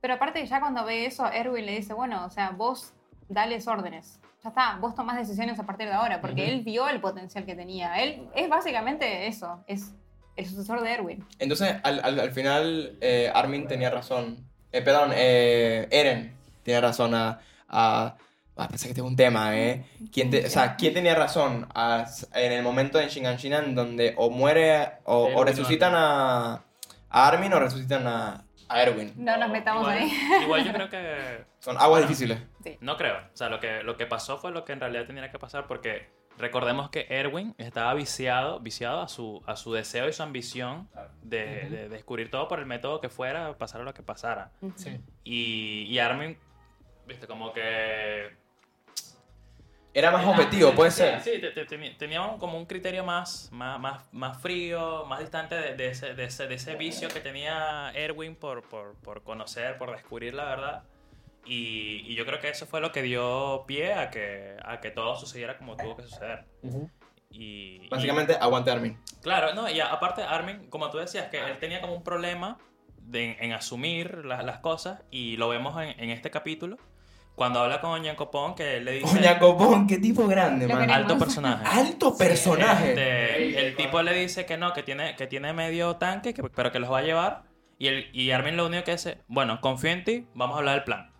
Pero 0.00 0.14
aparte, 0.14 0.44
ya 0.44 0.58
cuando 0.58 0.84
ve 0.84 1.06
eso, 1.06 1.30
Erwin 1.30 1.64
le 1.64 1.76
dice, 1.76 1.94
bueno, 1.94 2.26
o 2.26 2.30
sea, 2.30 2.50
vos 2.50 2.92
dales 3.28 3.68
órdenes. 3.68 4.18
Ya 4.42 4.48
está, 4.48 4.76
vos 4.80 4.96
tomás 4.96 5.16
decisiones 5.16 5.60
a 5.60 5.62
partir 5.64 5.86
de 5.86 5.92
ahora, 5.92 6.20
porque 6.20 6.48
él 6.48 6.62
vio 6.62 6.88
el 6.88 7.00
potencial 7.00 7.46
que 7.46 7.54
tenía. 7.54 8.02
Él 8.02 8.28
es 8.34 8.48
básicamente 8.48 9.28
eso, 9.28 9.62
es 9.68 9.92
el 10.34 10.46
sucesor 10.46 10.82
de 10.82 10.92
Erwin. 10.92 11.24
Entonces, 11.38 11.76
al, 11.84 12.00
al, 12.02 12.18
al 12.18 12.32
final, 12.32 12.96
eh, 13.00 13.30
Armin 13.32 13.68
tenía 13.68 13.90
razón. 13.90 14.48
Eh, 14.72 14.82
perdón, 14.82 15.12
eh, 15.14 15.86
Eren 15.92 16.34
tenía 16.64 16.80
razón 16.80 17.14
a. 17.14 17.38
a 17.68 18.16
ah, 18.60 18.68
pensé 18.68 18.88
que 18.88 18.94
tengo 18.94 19.08
un 19.08 19.16
tema, 19.16 19.56
¿eh? 19.58 19.84
¿Quién 20.12 20.30
te- 20.30 20.46
o 20.46 20.50
sea, 20.50 20.76
¿quién 20.76 20.94
tenía 20.94 21.14
razón 21.14 21.66
a- 21.74 22.06
en 22.34 22.52
el 22.52 22.62
momento 22.62 23.00
en 23.00 23.08
Shinganshina 23.08 23.58
en 23.58 23.74
donde 23.74 24.14
o 24.16 24.30
muere 24.30 24.92
o, 25.04 25.42
resucitan 25.44 25.94
a, 25.94 26.62
a 27.08 27.28
Armin 27.28 27.52
o 27.52 27.60
resucitan 27.60 28.06
a, 28.06 28.44
a 28.68 28.82
Erwin? 28.82 29.12
No 29.16 29.36
nos 29.36 29.50
metamos 29.50 29.82
igual, 29.82 29.98
ahí. 29.98 30.12
Igual 30.44 30.64
yo 30.64 30.72
creo 30.72 30.90
que 30.90 31.44
Son 31.60 31.76
aguas 31.78 32.02
difíciles. 32.02 32.38
No 32.80 32.96
creo. 32.96 33.16
O 33.18 33.36
sea, 33.36 33.48
lo 33.48 33.60
que, 33.60 33.82
lo 33.82 33.96
que 33.96 34.06
pasó 34.06 34.38
fue 34.38 34.50
lo 34.50 34.64
que 34.64 34.72
en 34.72 34.80
realidad 34.80 35.06
tenía 35.06 35.30
que 35.30 35.38
pasar 35.38 35.66
porque 35.66 36.08
recordemos 36.38 36.88
que 36.88 37.06
Erwin 37.10 37.54
estaba 37.58 37.92
viciado, 37.92 38.60
viciado 38.60 39.02
a 39.02 39.08
su, 39.08 39.42
a 39.46 39.56
su 39.56 39.74
deseo 39.74 40.08
y 40.08 40.14
su 40.14 40.22
ambición 40.22 40.88
de, 41.22 41.68
de 41.68 41.88
descubrir 41.90 42.30
todo 42.30 42.48
por 42.48 42.60
el 42.60 42.64
método 42.66 42.98
que 43.02 43.10
fuera, 43.10 43.58
pasara 43.58 43.84
lo 43.84 43.92
que 43.92 44.02
pasara. 44.02 44.52
Sí. 44.76 44.98
Y, 45.22 45.82
y 45.82 45.98
Armin, 45.98 46.38
viste, 47.06 47.26
como 47.26 47.52
que... 47.52 48.30
Era 49.92 50.10
más 50.12 50.24
objetivo, 50.24 50.72
puede 50.72 50.90
ser. 50.92 51.20
Sí, 51.20 51.32
te- 51.40 51.50
te- 51.50 51.64
tenía- 51.64 51.96
tenía 51.98 52.22
un- 52.22 52.38
como 52.38 52.56
un 52.56 52.64
criterio 52.66 53.02
más, 53.04 53.48
más, 53.50 53.80
más, 53.80 54.04
más 54.12 54.40
frío, 54.40 55.04
más 55.06 55.18
distante 55.20 55.56
de, 55.56 55.74
de 55.74 55.88
ese, 55.88 56.14
de, 56.14 56.24
ese, 56.24 56.46
de 56.46 56.54
ese 56.54 56.76
vicio 56.76 57.08
que 57.08 57.20
tenía 57.20 57.90
Erwin 57.94 58.36
por, 58.36 58.62
por, 58.68 58.94
por 59.02 59.22
conocer, 59.24 59.78
por 59.78 59.90
descubrir 59.90 60.34
la 60.34 60.44
verdad. 60.44 60.82
Y, 61.44 62.04
y 62.06 62.14
yo 62.14 62.24
creo 62.26 62.38
que 62.38 62.50
eso 62.50 62.66
fue 62.66 62.80
lo 62.80 62.92
que 62.92 63.02
dio 63.02 63.64
pie 63.66 63.94
a 63.94 64.10
que, 64.10 64.56
a 64.64 64.80
que 64.80 64.90
todo 64.90 65.16
sucediera 65.16 65.56
como 65.58 65.76
tuvo 65.76 65.96
que 65.96 66.02
suceder. 66.04 66.44
Ujú. 66.62 66.88
Y, 67.30 67.88
Básicamente, 67.88 68.36
aguante 68.40 68.70
Armin. 68.70 68.92
y- 69.18 69.22
claro, 69.22 69.54
no, 69.54 69.68
y 69.68 69.80
a- 69.80 69.86
aparte 69.92 70.22
Armin, 70.22 70.68
como 70.68 70.90
tú 70.90 70.98
decías, 70.98 71.28
que 71.28 71.38
él 71.38 71.58
tenía 71.58 71.80
como 71.80 71.94
un 71.94 72.04
problema 72.04 72.58
de- 72.98 73.36
en 73.40 73.52
asumir 73.54 74.24
la- 74.24 74.42
las 74.42 74.58
cosas 74.58 75.02
y 75.10 75.36
lo 75.36 75.48
vemos 75.48 75.80
en, 75.82 75.98
en 75.98 76.10
este 76.10 76.30
capítulo 76.30 76.76
cuando 77.40 77.60
habla 77.60 77.80
con 77.80 77.92
Oñacopón, 77.92 78.54
que 78.54 78.76
él 78.76 78.84
le 78.84 78.92
dice... 78.92 79.16
Oñacopón, 79.18 79.86
qué 79.86 79.96
tipo 79.96 80.26
grande, 80.28 80.68
man. 80.68 80.90
Alto 80.90 81.16
personaje. 81.18 81.64
Alto 81.66 82.14
personaje. 82.14 82.90
Este, 82.90 83.66
el 83.66 83.76
tipo 83.76 84.02
le 84.02 84.12
dice 84.12 84.44
que 84.44 84.58
no, 84.58 84.74
que 84.74 84.82
tiene, 84.82 85.16
que 85.16 85.26
tiene 85.26 85.54
medio 85.54 85.96
tanque, 85.96 86.34
que- 86.34 86.42
pero 86.42 86.70
que 86.70 86.78
los 86.80 86.92
va 86.92 86.98
a 86.98 87.02
llevar. 87.02 87.44
Y, 87.78 87.86
el, 87.86 88.10
y 88.14 88.30
Armin 88.32 88.58
lo 88.58 88.66
único 88.66 88.84
que 88.84 88.92
dice, 88.92 89.22
bueno, 89.26 89.58
confío 89.62 89.88
en 89.90 90.04
ti, 90.04 90.26
vamos 90.34 90.56
a 90.56 90.58
hablar 90.58 90.74
del 90.74 90.84
plan. 90.84 91.10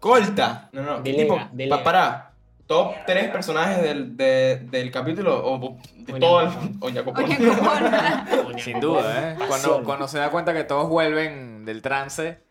Colta. 0.00 0.70
No, 0.72 0.80
no, 0.80 1.00
Delega, 1.02 1.22
tipo. 1.34 1.48
delega. 1.52 1.76
Pa- 1.76 1.84
pará. 1.84 2.32
Top 2.66 2.94
3 3.06 3.28
personajes 3.28 3.82
del, 3.82 4.16
de- 4.16 4.56
del 4.70 4.90
capítulo 4.90 5.46
o 5.46 5.58
de 5.58 5.66
Oñacopón. 6.14 6.20
todo 6.20 6.40
el. 6.40 6.48
Oñacopón. 6.80 7.24
Oñacopón. 7.24 8.58
Sin 8.60 8.80
duda, 8.80 9.32
¿eh? 9.32 9.36
Cuando, 9.46 9.82
cuando 9.84 10.08
se 10.08 10.16
da 10.16 10.30
cuenta 10.30 10.54
que 10.54 10.64
todos 10.64 10.88
vuelven 10.88 11.66
del 11.66 11.82
trance, 11.82 12.45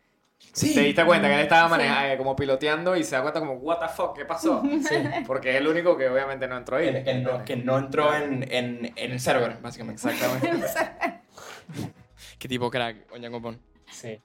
Sí. 0.53 0.73
te 0.73 0.81
diste 0.81 1.05
cuenta 1.05 1.27
que 1.27 1.33
él 1.35 1.41
estaba 1.41 1.67
Sí. 1.67 1.71
manejando, 1.71 2.13
eh, 2.13 2.17
como 2.17 2.35
piloteando 2.35 2.95
y 2.95 3.03
se 3.03 3.15
da 3.15 3.21
cuenta 3.21 3.39
como, 3.39 3.53
what 3.55 3.79
the 3.79 3.87
fuck, 3.89 4.15
¿qué 4.15 4.25
pasó? 4.25 4.61
Porque 5.27 5.51
es 5.51 5.55
el 5.57 5.67
único 5.67 5.97
que 5.97 6.07
obviamente 6.09 6.47
no 6.47 6.57
entró 6.57 6.77
ahí. 6.77 6.91
Que, 6.93 7.03
que 7.03 7.13
no, 7.15 7.43
que 7.43 7.55
no 7.57 7.77
entró 7.77 8.15
en, 8.15 8.43
en, 8.51 8.93
en 8.95 9.11
el 9.11 9.19
server, 9.19 9.57
básicamente. 9.61 10.01
Exactamente. 10.09 10.67
Qué 12.39 12.47
tipo 12.47 12.69
crack, 12.69 13.11
Oñacopón. 13.13 13.59
Sí. 13.91 14.19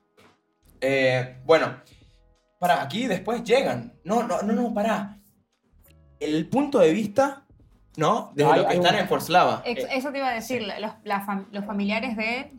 Eh, 0.81 1.39
bueno, 1.45 1.81
para 2.59 2.83
aquí 2.83 3.07
después 3.07 3.43
llegan. 3.45 3.95
No, 4.05 4.23
no, 4.23 4.43
no, 4.43 4.53
no, 4.53 4.75
para. 4.75 5.17
El 6.19 6.49
punto 6.49 6.79
de 6.81 6.93
vista, 6.93 7.45
¿no? 7.97 8.31
De 8.35 8.45
lo 8.45 8.67
que 8.69 8.75
están 8.75 8.95
un- 8.95 9.01
en 9.01 9.09
Forslava. 9.09 9.63
Ex- 9.65 9.87
Eso 9.91 10.13
te 10.13 10.19
iba 10.19 10.29
a 10.29 10.35
decir, 10.35 10.63
los, 10.63 10.93
la 11.05 11.27
fam- 11.27 11.47
los 11.51 11.65
familiares 11.65 12.17
de. 12.17 12.53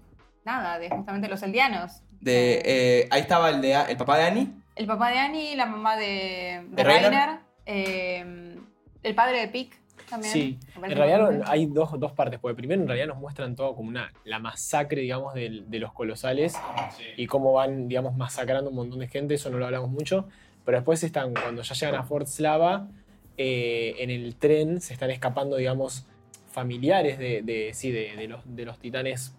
Nada, 0.45 0.80
de 0.80 0.89
justamente 0.89 1.28
los 1.28 1.43
eldianos. 1.43 2.01
De, 2.22 2.61
eh, 2.65 3.07
ahí 3.11 3.22
estaba 3.22 3.49
el, 3.49 3.61
de, 3.61 3.74
el 3.89 3.97
papá 3.97 4.17
de 4.17 4.24
Annie. 4.24 4.47
El 4.76 4.86
papá 4.88 5.09
de 5.11 5.17
Annie, 5.19 5.55
la 5.55 5.65
mamá 5.65 5.97
de, 5.97 6.61
de 6.69 6.76
¿De 6.76 6.84
Rainer? 6.84 7.11
Rainer, 7.11 7.39
eh, 7.65 8.55
el 9.03 9.15
padre 9.15 9.39
de 9.41 9.47
Pick 9.47 9.80
también. 10.09 10.32
Sí, 10.32 10.59
en 10.76 10.95
realidad 10.95 11.41
hay 11.45 11.65
dos, 11.65 11.99
dos 11.99 12.11
partes, 12.13 12.39
porque 12.39 12.55
primero 12.55 12.82
en 12.82 12.88
realidad 12.88 13.07
nos 13.07 13.17
muestran 13.17 13.55
todo 13.55 13.76
como 13.76 13.89
una, 13.89 14.11
la 14.26 14.39
masacre, 14.39 15.01
digamos, 15.01 15.34
del- 15.34 15.69
de 15.69 15.80
los 15.80 15.93
colosales 15.93 16.53
y 17.17 17.26
cómo 17.28 17.53
van, 17.53 17.88
digamos, 17.88 18.15
masacrando 18.15 18.69
un 18.69 18.76
montón 18.76 18.99
de 18.99 19.07
gente, 19.07 19.34
eso 19.36 19.49
no 19.49 19.57
lo 19.57 19.65
hablamos 19.65 19.89
mucho, 19.89 20.28
pero 20.65 20.78
después 20.78 21.03
están, 21.03 21.34
cuando 21.34 21.61
ya 21.63 21.74
llegan 21.76 21.95
a 21.95 22.03
Fort 22.03 22.28
Slava, 22.28 22.88
eh, 23.38 23.95
en 23.99 24.09
el 24.09 24.36
tren 24.36 24.82
se 24.82 24.93
están 24.93 25.11
escapando, 25.11 25.55
digamos, 25.57 26.05
familiares 26.51 27.17
de, 27.17 27.41
de- 27.41 27.72
sí, 27.74 27.91
de, 27.91 28.15
de 28.15 28.28
los, 28.28 28.41
de 28.45 28.65
los 28.65 28.78
titanes, 28.80 29.34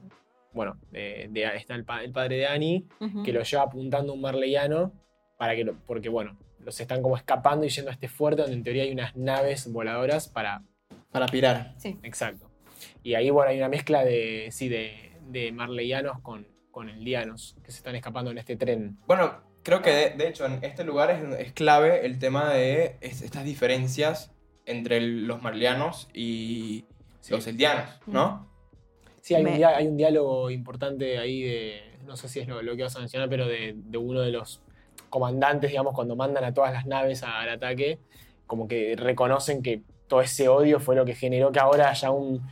bueno, 0.53 0.79
de, 0.91 1.29
de- 1.31 1.57
está 1.57 1.75
el, 1.75 1.85
pa- 1.85 2.03
el 2.03 2.13
padre 2.13 2.37
de 2.37 2.47
Annie, 2.47 2.87
que 3.25 3.33
lo 3.33 3.43
lleva 3.43 3.63
apuntando 3.65 4.13
un 4.13 4.21
marleyano 4.21 4.93
para 5.39 5.55
que 5.57 5.65
lo- 5.65 5.75
porque 5.87 6.09
bueno, 6.09 6.37
los 6.61 6.79
están 6.81 7.03
como 7.03 7.17
escapando 7.17 7.67
y 7.67 7.69
yendo 7.71 7.91
a 7.91 7.95
este 7.95 8.09
fuerte 8.09 8.43
donde 8.43 8.57
en 8.57 8.63
teoría 8.63 8.83
hay 8.85 8.93
unas 8.93 9.17
naves 9.17 9.71
voladoras 9.73 10.29
para 10.29 10.63
Para 11.11 11.27
pirar. 11.27 11.75
Sí. 11.79 11.99
exacto. 12.03 12.51
Y 13.03 13.15
ahí 13.15 13.31
bueno, 13.31 13.51
hay 13.51 13.59
una 13.59 13.69
mezcla 13.69 14.05
de 14.05 14.49
sí 14.51 14.69
de, 14.69 15.13
de 15.29 15.53
marleyanos 15.53 16.21
con 16.21 16.47
con 16.71 16.89
eldianos 16.89 17.55
que 17.63 17.71
se 17.71 17.77
están 17.79 17.95
escapando 17.97 18.31
en 18.31 18.39
este 18.39 18.57
tren. 18.57 18.97
Bueno, 19.07 19.43
creo 19.63 19.83
que 19.83 19.91
de, 19.91 20.11
de 20.11 20.29
hecho 20.29 20.47
en 20.47 20.59
este 20.65 20.85
lugar 20.85 21.11
es, 21.11 21.23
es 21.39 21.53
clave 21.53 22.07
el 22.07 22.19
tema 22.19 22.51
de 22.55 22.97
es- 23.03 23.21
estas 23.21 23.45
diferencias 23.45 24.33
entre 24.65 24.97
el- 24.97 25.27
los 25.27 25.43
marlianos 25.43 26.09
y 26.15 26.87
Sí. 27.21 27.33
los 27.35 27.47
eldianos, 27.47 28.01
¿no? 28.07 28.51
Sí, 29.23 29.35
hay, 29.35 29.45
un, 29.45 29.51
Me- 29.53 29.57
dia- 29.57 29.77
hay 29.77 29.87
un 29.87 29.97
diálogo 29.97 30.51
importante 30.51 31.19
ahí 31.19 31.43
de, 31.43 31.81
no 32.07 32.17
sé 32.17 32.29
si 32.29 32.41
es 32.41 32.49
lo, 32.49 32.61
lo 32.61 32.77
que 32.77 32.83
vas 32.83 32.95
a 32.97 32.99
mencionar, 32.99 33.29
pero 33.31 33.47
de, 33.47 33.75
de 33.77 33.97
uno 33.99 34.21
de 34.21 34.33
los 34.33 34.61
comandantes, 35.09 35.71
digamos, 35.71 35.95
cuando 35.95 36.15
mandan 36.17 36.45
a 36.45 36.53
todas 36.53 36.73
las 36.73 36.87
naves 36.87 37.23
al 37.23 37.49
ataque, 37.49 37.99
como 38.47 38.67
que 38.69 38.95
reconocen 38.97 39.63
que 39.63 39.83
todo 40.09 40.21
ese 40.21 40.49
odio 40.49 40.79
fue 40.81 40.97
lo 40.97 41.05
que 41.05 41.15
generó 41.15 41.53
que 41.53 41.61
ahora 41.61 41.89
haya 41.91 42.11
un, 42.11 42.43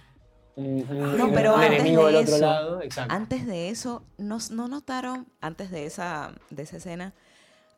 un, 0.57 0.87
un- 0.89 1.19
No, 1.19 1.27
un 1.27 1.35
pero 1.35 1.57
antes 1.57 1.81
enemigo 1.81 2.07
de 2.07 2.13
del 2.13 2.23
otro 2.23 2.37
eso, 2.37 2.45
lado. 2.47 2.83
Exacto. 2.83 3.15
Antes 3.15 3.47
de 3.47 3.69
eso, 3.71 4.03
¿no, 4.17 4.39
no 4.51 4.69
notaron, 4.69 5.27
antes 5.41 5.71
de 5.71 5.87
esa, 5.87 6.33
de 6.51 6.63
esa 6.63 6.77
escena, 6.79 7.13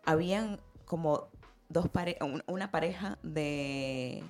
habían 0.05 0.61
como 0.85 1.29
dos 1.71 1.89
pare 1.89 2.19
un- 2.21 2.43
una 2.47 2.71
pareja 2.71 3.19
de, 3.23 4.23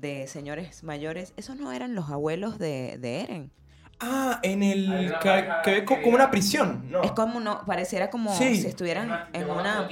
de 0.00 0.26
señores 0.26 0.82
mayores? 0.84 1.32
Esos 1.36 1.56
no 1.56 1.72
eran 1.72 1.94
los 1.94 2.10
abuelos 2.10 2.58
de, 2.58 2.98
de 2.98 3.20
Eren. 3.22 3.50
Ah, 3.98 4.40
en 4.42 4.62
el... 4.62 5.14
que, 5.22 5.48
que 5.64 5.84
como 5.84 6.08
una 6.08 6.30
prisión, 6.30 6.90
¿no? 6.90 7.02
Es 7.02 7.12
como 7.12 7.40
no, 7.40 7.64
pareciera 7.64 8.10
como 8.10 8.36
Sí. 8.36 8.56
si 8.60 8.66
estuvieran 8.66 9.28
en 9.32 9.48
una... 9.50 9.88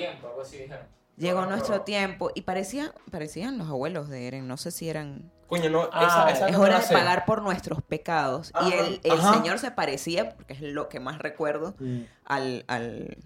Llegó 1.16 1.46
nuestro 1.46 1.82
tiempo 1.82 2.30
y 2.34 2.42
parecía, 2.42 2.92
parecían 3.12 3.57
los 3.57 3.68
abuelos 3.68 4.09
de 4.09 4.26
Eren. 4.26 4.48
No 4.48 4.57
sé 4.57 4.72
si 4.72 4.88
eran... 4.88 5.30
Coño, 5.46 5.70
no, 5.70 5.88
Ah, 5.92 6.26
esa, 6.26 6.30
esa 6.30 6.46
Es 6.48 6.52
no 6.57 6.61
hora 6.62 6.78
de 6.80 6.84
sé. 6.86 6.92
pagar 6.94 7.24
por 7.24 7.40
nuestros 7.42 7.80
pecados. 7.82 8.50
y 8.62 8.72
Ajá, 8.72 8.74
el, 8.86 9.00
el 9.05 9.12
ajá. 9.12 9.34
señor 9.34 9.59
se 9.61 9.70
parecía, 9.70 10.34
porque 10.34 10.55
es 10.55 10.61
lo 10.61 10.88
que 10.88 10.98
más 11.00 11.18
recuerdo, 11.18 11.74
Mm. 11.78 12.00
al, 12.24 12.64
al, 12.66 13.16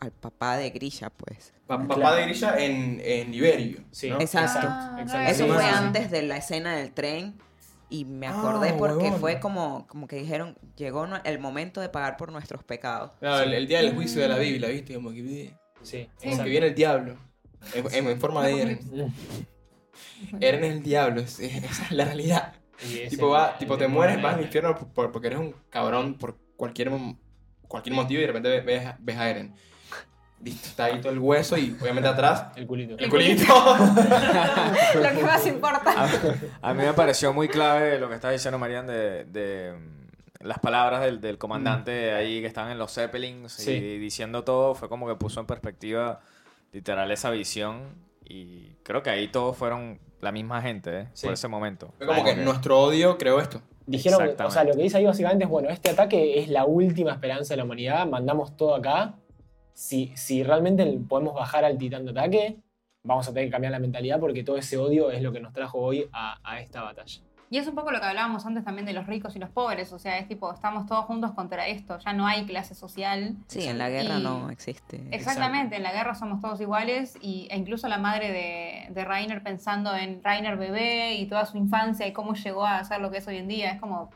al 0.00 0.10
papá 0.12 0.56
de 0.56 0.70
Grisha, 0.70 1.10
pues. 1.10 1.52
Pa- 1.66 1.78
papá 1.78 1.94
Claro. 1.94 2.16
de 2.16 2.22
Grisha 2.24 2.56
en, 2.58 3.00
en 3.04 3.30
Liberio. 3.30 3.82
Sí, 3.90 4.10
¿no? 4.10 4.20
Exacto. 4.20 4.66
Ah, 4.68 4.98
exacto. 5.00 5.30
Eso 5.30 5.46
fue 5.54 5.64
antes 5.64 6.10
de 6.10 6.22
la 6.22 6.36
escena 6.38 6.74
del 6.76 6.92
tren. 6.92 7.38
Y 7.92 8.04
me 8.04 8.28
Ah, 8.28 8.38
acordé 8.38 8.72
porque 8.74 9.10
fue 9.12 9.40
como, 9.40 9.86
como 9.88 10.06
que 10.06 10.14
dijeron, 10.16 10.56
llegó 10.76 11.06
el 11.24 11.38
momento 11.40 11.80
de 11.80 11.88
pagar 11.88 12.16
por 12.16 12.30
nuestros 12.30 12.62
pecados. 12.62 13.10
Claro, 13.18 13.42
el, 13.42 13.52
el 13.52 13.66
día 13.66 13.78
del 13.82 13.94
juicio 13.94 14.22
de 14.22 14.28
la 14.28 14.38
Biblia, 14.38 14.68
¿viste? 14.68 14.94
Como 14.94 15.10
que, 15.10 15.54
Sí, 15.82 16.08
como 16.22 16.44
que 16.44 16.50
viene 16.50 16.68
el 16.68 16.74
diablo. 16.74 17.16
En, 17.74 18.20
forma 18.20 18.46
de 18.46 18.62
Eren. 18.62 18.80
Eren 20.40 20.64
es 20.64 20.70
el 20.72 20.82
diablo, 20.82 21.20
es- 21.20 21.40
es- 21.40 21.62
esa 21.64 21.84
es 21.84 21.90
la 21.92 22.04
realidad. 22.04 22.54
Tipo, 23.10 23.28
va, 23.30 23.58
tipo 23.58 23.76
te 23.76 23.88
mueres, 23.88 24.22
vas 24.22 24.36
al 24.36 24.42
infierno 24.42 24.74
por- 24.74 24.88
por- 24.92 25.12
porque 25.12 25.26
eres 25.26 25.40
un 25.40 25.54
cabrón 25.68 26.14
por 26.14 26.38
cualquier, 26.56 26.90
cualquier 27.68 27.94
motivo 27.94 28.18
y 28.18 28.22
de 28.22 28.26
repente 28.28 28.48
ve- 28.48 28.60
ves, 28.60 28.94
ves 29.00 29.16
a 29.16 29.30
Eren. 29.30 29.54
Está 30.44 30.86
ahí 30.86 31.00
todo 31.00 31.12
el 31.12 31.18
hueso 31.18 31.56
y 31.58 31.76
obviamente 31.80 32.08
atrás 32.08 32.46
El 32.56 32.66
culito. 32.66 32.96
el 32.98 33.10
culito. 33.10 33.44
Lo 34.94 35.10
que 35.16 35.22
más 35.22 35.46
importa. 35.46 35.82
A, 36.62 36.70
a 36.70 36.74
mí 36.74 36.82
me 36.82 36.92
pareció 36.94 37.32
muy 37.32 37.48
clave 37.48 37.98
lo 37.98 38.08
que 38.08 38.14
estaba 38.14 38.32
diciendo 38.32 38.58
Marian 38.58 38.86
de, 38.86 39.24
de, 39.24 39.74
mm, 39.74 40.46
las 40.46 40.58
palabras 40.58 41.02
del, 41.02 41.20
del 41.20 41.36
comandante 41.38 42.12
ahí 42.14 42.40
que 42.40 42.46
estaban 42.46 42.70
en 42.72 42.78
los 42.78 42.92
Zeppelins 42.94 43.52
Sí. 43.52 43.72
y 43.72 43.98
diciendo 43.98 44.42
todo. 44.44 44.74
Fue 44.74 44.88
como 44.88 45.06
que 45.06 45.14
puso 45.14 45.40
en 45.40 45.46
perspectiva 45.46 46.20
literal 46.72 47.10
esa 47.10 47.30
visión. 47.30 47.80
Y 48.24 48.70
creo 48.82 49.02
que 49.02 49.10
ahí 49.10 49.28
todos 49.28 49.56
fueron 49.56 49.98
la 50.20 50.32
misma 50.32 50.62
gente, 50.62 51.00
¿eh? 51.00 51.08
Sí. 51.12 51.26
Por 51.26 51.34
ese 51.34 51.48
momento. 51.48 51.92
Fue 51.98 52.06
como 52.06 52.24
que 52.24 52.36
nuestro 52.36 52.80
odio 52.80 53.18
creó 53.18 53.40
esto. 53.40 53.60
Dijeron, 53.86 54.30
o 54.44 54.50
sea, 54.50 54.62
lo 54.64 54.74
que 54.74 54.82
dice 54.84 54.98
ahí 54.98 55.04
básicamente 55.04 55.44
es, 55.44 55.50
bueno, 55.50 55.68
este 55.68 55.90
ataque 55.90 56.38
es 56.38 56.48
la 56.48 56.64
última 56.64 57.10
esperanza 57.12 57.54
de 57.54 57.58
la 57.58 57.64
humanidad, 57.64 58.06
mandamos 58.06 58.56
todo 58.56 58.74
acá. 58.76 59.14
Si, 59.74 60.12
si 60.16 60.42
realmente 60.42 60.84
podemos 61.08 61.34
bajar 61.34 61.64
al 61.64 61.78
titán 61.78 62.04
de 62.04 62.10
ataque, 62.12 62.56
vamos 63.02 63.26
a 63.28 63.32
tener 63.32 63.46
que 63.48 63.52
cambiar 63.52 63.72
la 63.72 63.78
mentalidad 63.78 64.20
porque 64.20 64.44
todo 64.44 64.56
ese 64.56 64.76
odio 64.76 65.10
es 65.10 65.22
lo 65.22 65.32
que 65.32 65.40
nos 65.40 65.52
trajo 65.52 65.78
hoy 65.78 66.06
a, 66.12 66.38
a 66.42 66.60
esta 66.60 66.82
batalla. 66.82 67.20
Y 67.52 67.58
es 67.58 67.66
un 67.66 67.74
poco 67.74 67.90
lo 67.90 67.98
que 67.98 68.06
hablábamos 68.06 68.46
antes 68.46 68.62
también 68.64 68.86
de 68.86 68.92
los 68.92 69.08
ricos 69.08 69.34
y 69.34 69.40
los 69.40 69.50
pobres. 69.50 69.92
O 69.92 69.98
sea, 69.98 70.18
es 70.18 70.28
tipo, 70.28 70.52
estamos 70.52 70.86
todos 70.86 71.04
juntos 71.06 71.32
contra 71.32 71.66
esto. 71.66 71.98
Ya 71.98 72.12
no 72.12 72.24
hay 72.24 72.46
clase 72.46 72.76
social. 72.76 73.34
Sí, 73.48 73.64
en 73.66 73.76
la 73.76 73.90
guerra 73.90 74.20
Y- 74.20 74.22
no 74.22 74.50
existe. 74.50 75.02
Exactamente, 75.10 75.74
en 75.74 75.82
la 75.82 75.90
guerra 75.92 76.14
somos 76.14 76.40
todos 76.40 76.60
iguales 76.60 77.18
y, 77.20 77.48
e 77.50 77.56
incluso 77.58 77.88
la 77.88 77.98
madre 77.98 78.30
de, 78.30 78.94
de 78.94 79.04
Rainer 79.04 79.42
pensando 79.42 79.96
en 79.96 80.22
Rainer 80.22 80.56
bebé 80.56 81.14
y 81.16 81.26
toda 81.26 81.44
su 81.44 81.56
infancia 81.56 82.06
y 82.06 82.12
cómo 82.12 82.34
llegó 82.34 82.64
a 82.64 82.84
ser 82.84 83.00
lo 83.00 83.10
que 83.10 83.18
es 83.18 83.26
hoy 83.26 83.38
en 83.38 83.48
día. 83.48 83.72
Es 83.72 83.80
como, 83.80 84.10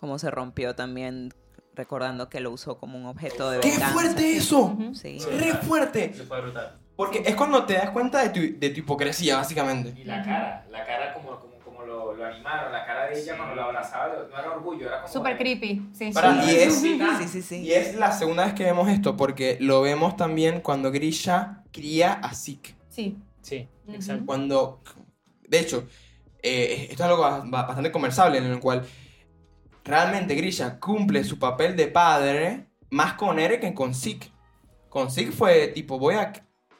Como 0.00 0.18
se 0.18 0.28
rompió 0.32 0.74
también 0.74 1.28
recordando 1.74 2.28
que 2.28 2.40
lo 2.40 2.50
usó 2.50 2.78
como 2.78 2.98
un 2.98 3.06
objeto 3.06 3.50
de 3.50 3.60
¡Qué 3.60 3.70
venganza. 3.70 3.92
fuerte 3.94 4.36
eso! 4.36 4.76
Sí. 4.94 5.18
¡Re 5.38 5.54
fuerte! 5.54 6.10
fue 6.12 6.40
brutal. 6.40 6.78
Porque 6.96 7.22
es 7.24 7.34
cuando 7.34 7.64
te 7.64 7.74
das 7.74 7.90
cuenta 7.90 8.22
de 8.22 8.28
tu, 8.30 8.58
de 8.58 8.70
tu 8.70 8.80
hipocresía, 8.80 9.36
básicamente. 9.36 9.98
Y 9.98 10.04
la 10.04 10.22
cara, 10.22 10.66
la 10.70 10.84
cara 10.84 11.14
como, 11.14 11.40
como, 11.40 11.54
como 11.64 11.82
lo, 11.82 12.12
lo 12.14 12.26
animaron, 12.26 12.70
la 12.70 12.84
cara 12.84 13.06
de 13.06 13.18
ella 13.20 13.36
cuando 13.36 13.54
lo 13.54 13.62
abrazaba, 13.62 14.08
no 14.30 14.38
era 14.38 14.50
orgullo, 14.52 14.86
era 14.86 15.00
como... 15.02 15.12
súper 15.12 15.38
creepy. 15.38 15.88
Sí. 15.94 16.10
Para- 16.12 16.44
y 16.44 16.50
es- 16.54 16.74
Sí, 16.80 17.00
sí, 17.28 17.42
sí. 17.42 17.56
Y 17.62 17.72
es 17.72 17.94
la 17.96 18.12
segunda 18.12 18.44
vez 18.44 18.52
que 18.54 18.64
vemos 18.64 18.88
esto, 18.90 19.16
porque 19.16 19.56
lo 19.60 19.80
vemos 19.80 20.16
también 20.16 20.60
cuando 20.60 20.92
Grisha 20.92 21.62
cría 21.72 22.12
a 22.12 22.34
Zeke. 22.34 22.74
Sí. 22.90 23.16
Sí, 23.40 23.66
exacto. 23.88 24.26
Cuando, 24.26 24.80
de 25.48 25.58
hecho, 25.60 25.88
eh, 26.42 26.88
esto 26.90 27.02
es 27.04 27.08
algo 27.10 27.22
ba- 27.22 27.42
ba- 27.44 27.62
bastante 27.64 27.90
conversable 27.90 28.38
en 28.38 28.44
el 28.44 28.60
cual 28.60 28.84
realmente 29.84 30.34
Grisha 30.34 30.78
cumple 30.78 31.24
su 31.24 31.38
papel 31.38 31.76
de 31.76 31.88
padre 31.88 32.66
más 32.90 33.14
con 33.14 33.38
Eren 33.38 33.60
que 33.60 33.74
con 33.74 33.94
Zeke. 33.94 34.28
Con 34.88 35.10
Zeke 35.10 35.32
fue 35.32 35.68
tipo, 35.68 35.98
voy 35.98 36.14
a 36.16 36.32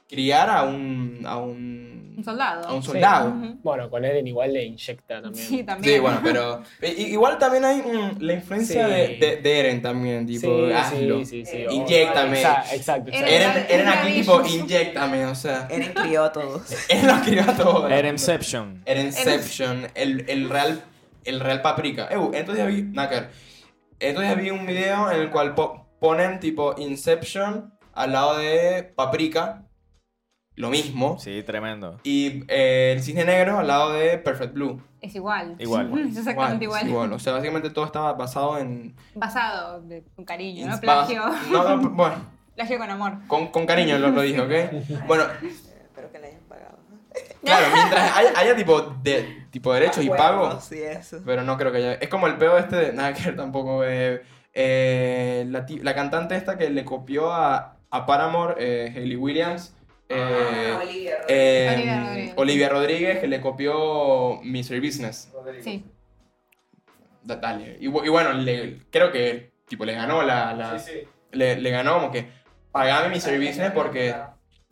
criar 0.09 0.51
a 0.51 0.65
un, 0.65 1.23
a 1.25 1.39
un 1.39 2.15
Un 2.19 2.23
soldado. 2.23 2.69
a 2.69 2.75
un 2.75 2.83
Sí. 2.83 2.91
soldado. 2.91 3.35
Bueno, 3.63 3.89
con 3.89 4.05
Eren 4.05 4.27
igual 4.27 4.53
le 4.53 4.65
inyecta 4.67 5.23
también. 5.23 5.47
Sí, 5.47 5.65
también. 5.65 5.95
Sí, 5.95 5.99
bueno, 6.01 6.21
pero 6.23 6.63
igual 6.99 7.39
también 7.39 7.65
hay 7.65 7.79
mm, 7.81 8.19
la 8.21 8.35
influencia 8.35 8.87
Sí. 8.87 8.93
de, 8.93 9.09
de, 9.17 9.37
de 9.39 9.59
Eren 9.61 9.81
también, 9.81 10.27
tipo, 10.27 10.67
sí, 10.67 10.73
hazlo. 10.75 11.19
sí, 11.25 11.47
sí, 11.47 11.47
sí. 11.47 11.65
Inyéctame. 11.71 12.37
Exacto, 12.37 12.75
exacto. 12.75 13.11
exacto. 13.11 13.33
Eren- 13.33 13.41
Eren, 13.57 13.67
Eren 13.71 13.89
aquí 13.89 14.09
Eren 14.09 14.21
tipo, 14.21 14.43
inyectame, 14.47 15.25
o 15.25 15.35
sea, 15.35 15.67
Eren 15.71 15.95
crió 15.95 16.25
a 16.25 16.33
todos. 16.33 16.71
él 16.91 17.07
lo 17.07 17.15
escribió 17.15 17.51
a 17.51 17.57
todo. 17.57 17.89
Erenception. 17.89 18.83
Erenception, 18.85 19.87
el, 19.95 20.27
el 20.29 20.51
real, 20.51 20.85
el 21.25 21.41
real 21.41 21.63
paprika. 21.63 22.09
Eh, 22.11 22.17
días 22.55 22.69
vi. 22.69 22.93
Estos 23.99 24.23
días 24.23 24.37
vi 24.37 24.51
un 24.51 24.67
video 24.67 25.11
en 25.11 25.21
el 25.21 25.31
cual 25.31 25.55
po- 25.55 25.87
ponen 26.01 26.41
tipo 26.41 26.75
Inception 26.79 27.73
al 27.95 28.13
lado 28.13 28.37
de 28.39 28.83
paprika, 28.97 29.67
lo 30.57 30.71
mismo. 30.71 31.19
Sí, 31.19 31.43
tremendo. 31.45 31.99
Y 32.03 32.45
eh, 32.49 32.93
el 32.97 33.03
cisne 33.03 33.25
negro 33.25 33.59
al 33.59 33.67
lado 33.69 33.93
de 33.93 34.19
Perfect 34.19 34.55
Blue. 34.55 34.83
Es 35.01 35.15
igual. 35.15 35.57
Igual. 35.59 35.91
Es 36.09 36.17
exactamente 36.17 36.65
igual. 36.65 36.89
igual. 36.89 37.13
O 37.13 37.19
sea, 37.19 37.33
básicamente 37.35 37.71
todo 37.71 37.85
estaba 37.87 38.13
basado 38.15 38.59
en... 38.59 38.95
Basado 39.15 39.81
de, 39.83 40.05
con 40.17 40.25
cariño, 40.25 40.67
¿no? 40.67 40.79
Plagio. 40.81 41.23
No, 41.51 41.77
no, 41.77 41.91
bueno, 41.91 42.17
Plagio 42.55 42.79
con 42.79 42.91
amor. 42.91 43.19
con, 43.29 43.47
con 43.49 43.67
cariño 43.67 43.99
lo, 43.99 44.11
lo 44.11 44.21
dije, 44.23 44.41
¿ok? 44.41 45.07
Bueno, 45.07 45.25
Espero 45.43 46.11
que 46.13 46.19
le 46.19 46.27
hayan 46.29 46.41
pagado. 46.49 46.79
Claro, 47.45 47.67
mientras 47.75 48.17
haya, 48.17 48.33
haya 48.37 48.57
tipo, 48.57 48.81
de, 49.03 49.47
tipo 49.51 49.73
derechos 49.73 50.05
y 50.05 50.09
pago, 50.09 50.45
Huevos, 50.49 50.65
Sí, 50.65 50.81
eso. 50.83 51.21
pero 51.25 51.43
no 51.43 51.57
creo 51.59 51.73
que 51.73 51.79
haya... 51.79 51.95
Es 51.95 52.09
como 52.09 52.27
el 52.27 52.37
peo 52.39 52.57
este 52.59 52.77
de... 52.77 52.93
Nada 52.93 53.13
que 53.15 53.23
ver 53.25 53.37
tampoco. 53.37 53.85
eh, 53.85 54.23
eh, 54.55 55.45
la, 55.49 55.65
la 55.83 55.95
cantante 55.95 56.37
esta 56.37 56.59
que 56.59 56.69
le 56.71 56.85
copió 56.85 57.33
a, 57.33 57.77
a 57.91 58.07
Paramore, 58.07 58.55
eh, 58.59 58.93
Hayley 58.95 59.17
Williams. 59.17 59.75
eh, 60.09 60.75
Ah, 60.75 60.81
Olivia 60.83 61.17
eh, 61.29 61.69
Olivia 61.75 61.99
Rodríguez. 62.01 62.33
Olivia 62.37 62.69
Rodríguez, 62.69 63.19
que 63.19 63.27
le 63.29 63.41
copió 63.41 64.41
Mystery 64.43 64.81
Business. 64.87 65.33
Sí. 65.63 65.85
Da- 67.23 67.37
dale. 67.37 67.77
Y, 67.81 67.87
bu- 67.89 68.05
y 68.05 68.09
bueno, 68.09 68.33
le- 68.33 68.83
creo 68.91 69.11
que 69.13 69.53
tipo 69.69 69.85
le 69.85 69.95
ganó 69.95 70.23
la. 70.23 70.53
la- 70.55 70.83
Le, 71.31 71.57
le 71.57 71.71
ganó 71.71 71.95
como 71.95 72.11
que 72.11 72.29
pagame 72.73 73.09
mi 73.09 73.21
servicio 73.21 73.73
porque 73.73 74.15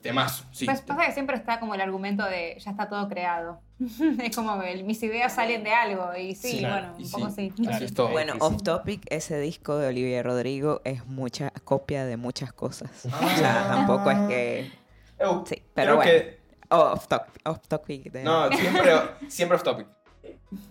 temazo. 0.00 0.44
Sí. 0.52 0.64
Pues 0.64 0.80
pasa 0.82 1.06
que 1.06 1.12
siempre 1.12 1.36
está 1.36 1.60
como 1.60 1.74
el 1.74 1.80
argumento 1.80 2.24
de 2.24 2.56
ya 2.58 2.70
está 2.70 2.88
todo 2.88 3.08
creado. 3.08 3.60
es 4.22 4.34
como 4.34 4.60
que 4.60 4.82
mis 4.82 5.02
ideas 5.02 5.34
salen 5.34 5.62
de 5.64 5.72
algo. 5.72 6.14
Y 6.16 6.34
sí, 6.34 6.52
Sí, 6.52 6.58
claro. 6.58 6.88
bueno, 6.88 6.98
Y 6.98 7.04
un 7.04 7.10
poco 7.10 7.30
sí. 7.30 7.52
sí. 7.56 7.66
Así 7.68 7.84
es 7.84 7.94
todo. 7.94 8.08
Bueno, 8.08 8.34
off 8.40 8.62
topic, 8.62 9.02
ese 9.10 9.38
disco 9.40 9.76
de 9.78 9.88
Olivia 9.88 10.22
Rodrigo 10.22 10.80
es 10.84 11.06
mucha 11.06 11.50
copia 11.64 12.04
de 12.04 12.16
muchas 12.16 12.52
cosas. 12.52 12.90
Ah. 13.12 13.20
O 13.22 13.38
sea, 13.38 13.66
tampoco 13.68 14.10
es 14.10 14.18
que. 14.28 14.70
Eu, 15.18 15.44
Sí, 15.46 15.56
creo 15.56 15.64
pero 15.74 15.96
bueno. 15.96 16.10
que- 16.10 16.40
Oh, 16.72 16.92
off 16.92 17.08
topic. 17.08 17.40
Off 17.48 17.66
topic 17.68 18.12
de- 18.12 18.22
no, 18.22 18.48
siempre, 18.52 18.92
siempre 19.28 19.56
off 19.56 19.62
topic. 19.64 19.86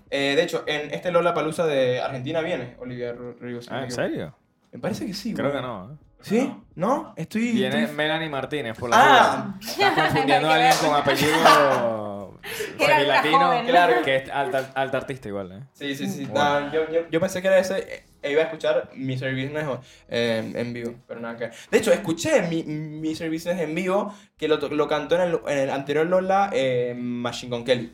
Eh, 0.09 0.33
de 0.35 0.43
hecho, 0.43 0.63
en 0.65 0.91
este 0.93 1.11
Lola 1.11 1.33
Palusa 1.33 1.65
de 1.67 1.99
Argentina 2.01 2.41
viene 2.41 2.75
Olivia 2.79 3.13
Rodrigo. 3.13 3.59
Ah, 3.69 3.83
¿en 3.83 3.91
serio? 3.91 4.35
Me 4.71 4.79
parece 4.79 5.05
que 5.05 5.13
sí. 5.13 5.33
Creo 5.33 5.51
que 5.51 5.61
no. 5.61 5.91
¿eh? 5.91 5.95
¿Sí? 6.21 6.53
¿No? 6.75 7.13
Estoy. 7.15 7.51
Viene 7.53 7.83
estoy- 7.83 7.95
Melanie 7.95 8.29
Martínez 8.29 8.77
por 8.77 8.89
la 8.89 8.97
Ah, 8.99 9.55
duda. 9.59 9.59
Estás 9.89 9.93
confundiendo 10.11 10.49
a 10.49 10.55
alguien 10.55 10.73
con 10.81 10.95
apellido 10.95 12.39
semilatino. 12.77 13.61
Claro. 13.67 14.01
Que 14.03 14.15
es 14.17 14.29
alta, 14.29 14.71
alta 14.75 14.97
artista 14.97 15.27
igual, 15.27 15.51
¿eh? 15.51 15.59
Sí, 15.73 15.95
sí, 15.95 16.07
sí. 16.07 16.27
No, 16.33 16.71
yo, 16.71 16.89
yo, 16.91 17.01
yo 17.09 17.19
pensé 17.19 17.41
que 17.41 17.47
era 17.47 17.59
ese. 17.59 18.05
E 18.21 18.31
iba 18.33 18.41
a 18.41 18.45
escuchar 18.45 18.89
Misery 18.95 19.45
Business 19.45 19.65
eh, 20.09 20.51
en 20.53 20.73
vivo, 20.73 20.93
pero 21.07 21.21
nada 21.21 21.37
que 21.37 21.45
ver. 21.45 21.53
De 21.71 21.77
hecho, 21.77 21.93
escuché 21.93 22.41
mi, 22.41 22.63
Misery 22.63 23.29
Business 23.33 23.61
en 23.61 23.73
vivo 23.73 24.13
que 24.37 24.49
lo, 24.49 24.57
lo 24.57 24.87
cantó 24.89 25.15
en 25.15 25.21
el, 25.21 25.39
en 25.47 25.57
el 25.57 25.69
anterior 25.69 26.05
Lola 26.05 26.49
eh, 26.51 26.93
Machine 26.97 27.55
Gun 27.55 27.63
Kelly. 27.63 27.93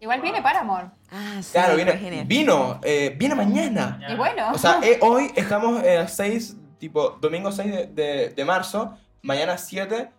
Igual 0.00 0.20
viene 0.20 0.42
Paramore. 0.42 0.88
Ah, 1.10 1.38
sí. 1.40 1.52
Claro, 1.52 1.76
viene, 1.76 2.24
vino, 2.26 2.78
eh, 2.84 3.14
viene 3.16 3.34
mañana. 3.34 3.98
Y 4.06 4.14
bueno. 4.16 4.50
O 4.52 4.58
sea, 4.58 4.80
eh, 4.82 4.98
hoy 5.00 5.30
estamos 5.34 5.82
eh, 5.82 6.04
6, 6.06 6.56
tipo, 6.84 7.16
domingo 7.18 7.50
6 7.50 7.70
de, 7.72 7.86
de, 7.86 8.28
de 8.28 8.44
marzo, 8.44 8.94
mañana 9.22 9.56
7, 9.56 10.10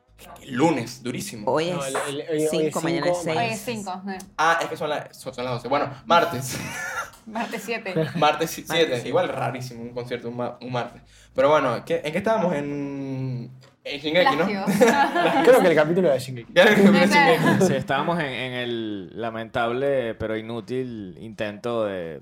lunes, 0.48 1.04
durísimo. 1.04 1.52
Hoy 1.52 1.70
No, 1.70 1.86
es 1.86 1.94
el- 2.10 2.22
el- 2.22 2.30
hoy 2.32 2.44
es 2.44 2.50
5, 2.50 2.82
mañana 2.82 3.08
es 3.12 3.18
cinco, 3.20 3.30
Hoy 3.40 3.48
6. 3.50 3.52
es 3.54 3.62
5. 3.66 4.04
Ah, 4.38 4.58
es 4.64 4.68
que 4.68 4.76
son, 4.78 4.90
las 4.90 5.16
son, 5.16 5.32
son 5.34 5.46
las 5.46 5.54
12. 5.56 5.68
Bueno, 5.68 5.94
martes. 6.08 6.58
Martes 7.28 7.62
7. 7.66 7.94
Martes 8.16 8.50
7, 8.52 8.68
Martes. 8.74 9.06
igual 9.06 9.30
rarísimo 9.30 9.84
un 9.84 9.90
concierto 9.94 10.30
un, 10.30 10.38
ma- 10.38 10.58
un 10.60 10.72
martes. 10.72 11.02
Pero 11.36 11.50
bueno, 11.50 11.84
¿qué- 11.86 12.02
¿en 12.04 12.12
qué 12.12 12.18
estábamos? 12.18 12.54
En, 12.56 13.52
en 13.84 14.00
Shingeki, 14.02 14.36
¿no? 14.38 14.46
Creo 15.44 15.62
que 15.62 15.68
el 15.68 15.76
capítulo 15.76 16.10
de 16.10 16.18
Shingeki. 16.20 16.52
Claro. 16.54 16.72
Shingeki. 16.76 17.66
Sí, 17.68 17.76
estábamos 17.76 18.20
en, 18.20 18.26
en 18.26 18.54
el 18.54 19.22
lamentable 19.22 20.16
pero 20.16 20.36
inútil 20.36 21.16
intento 21.20 21.86
de 21.86 22.22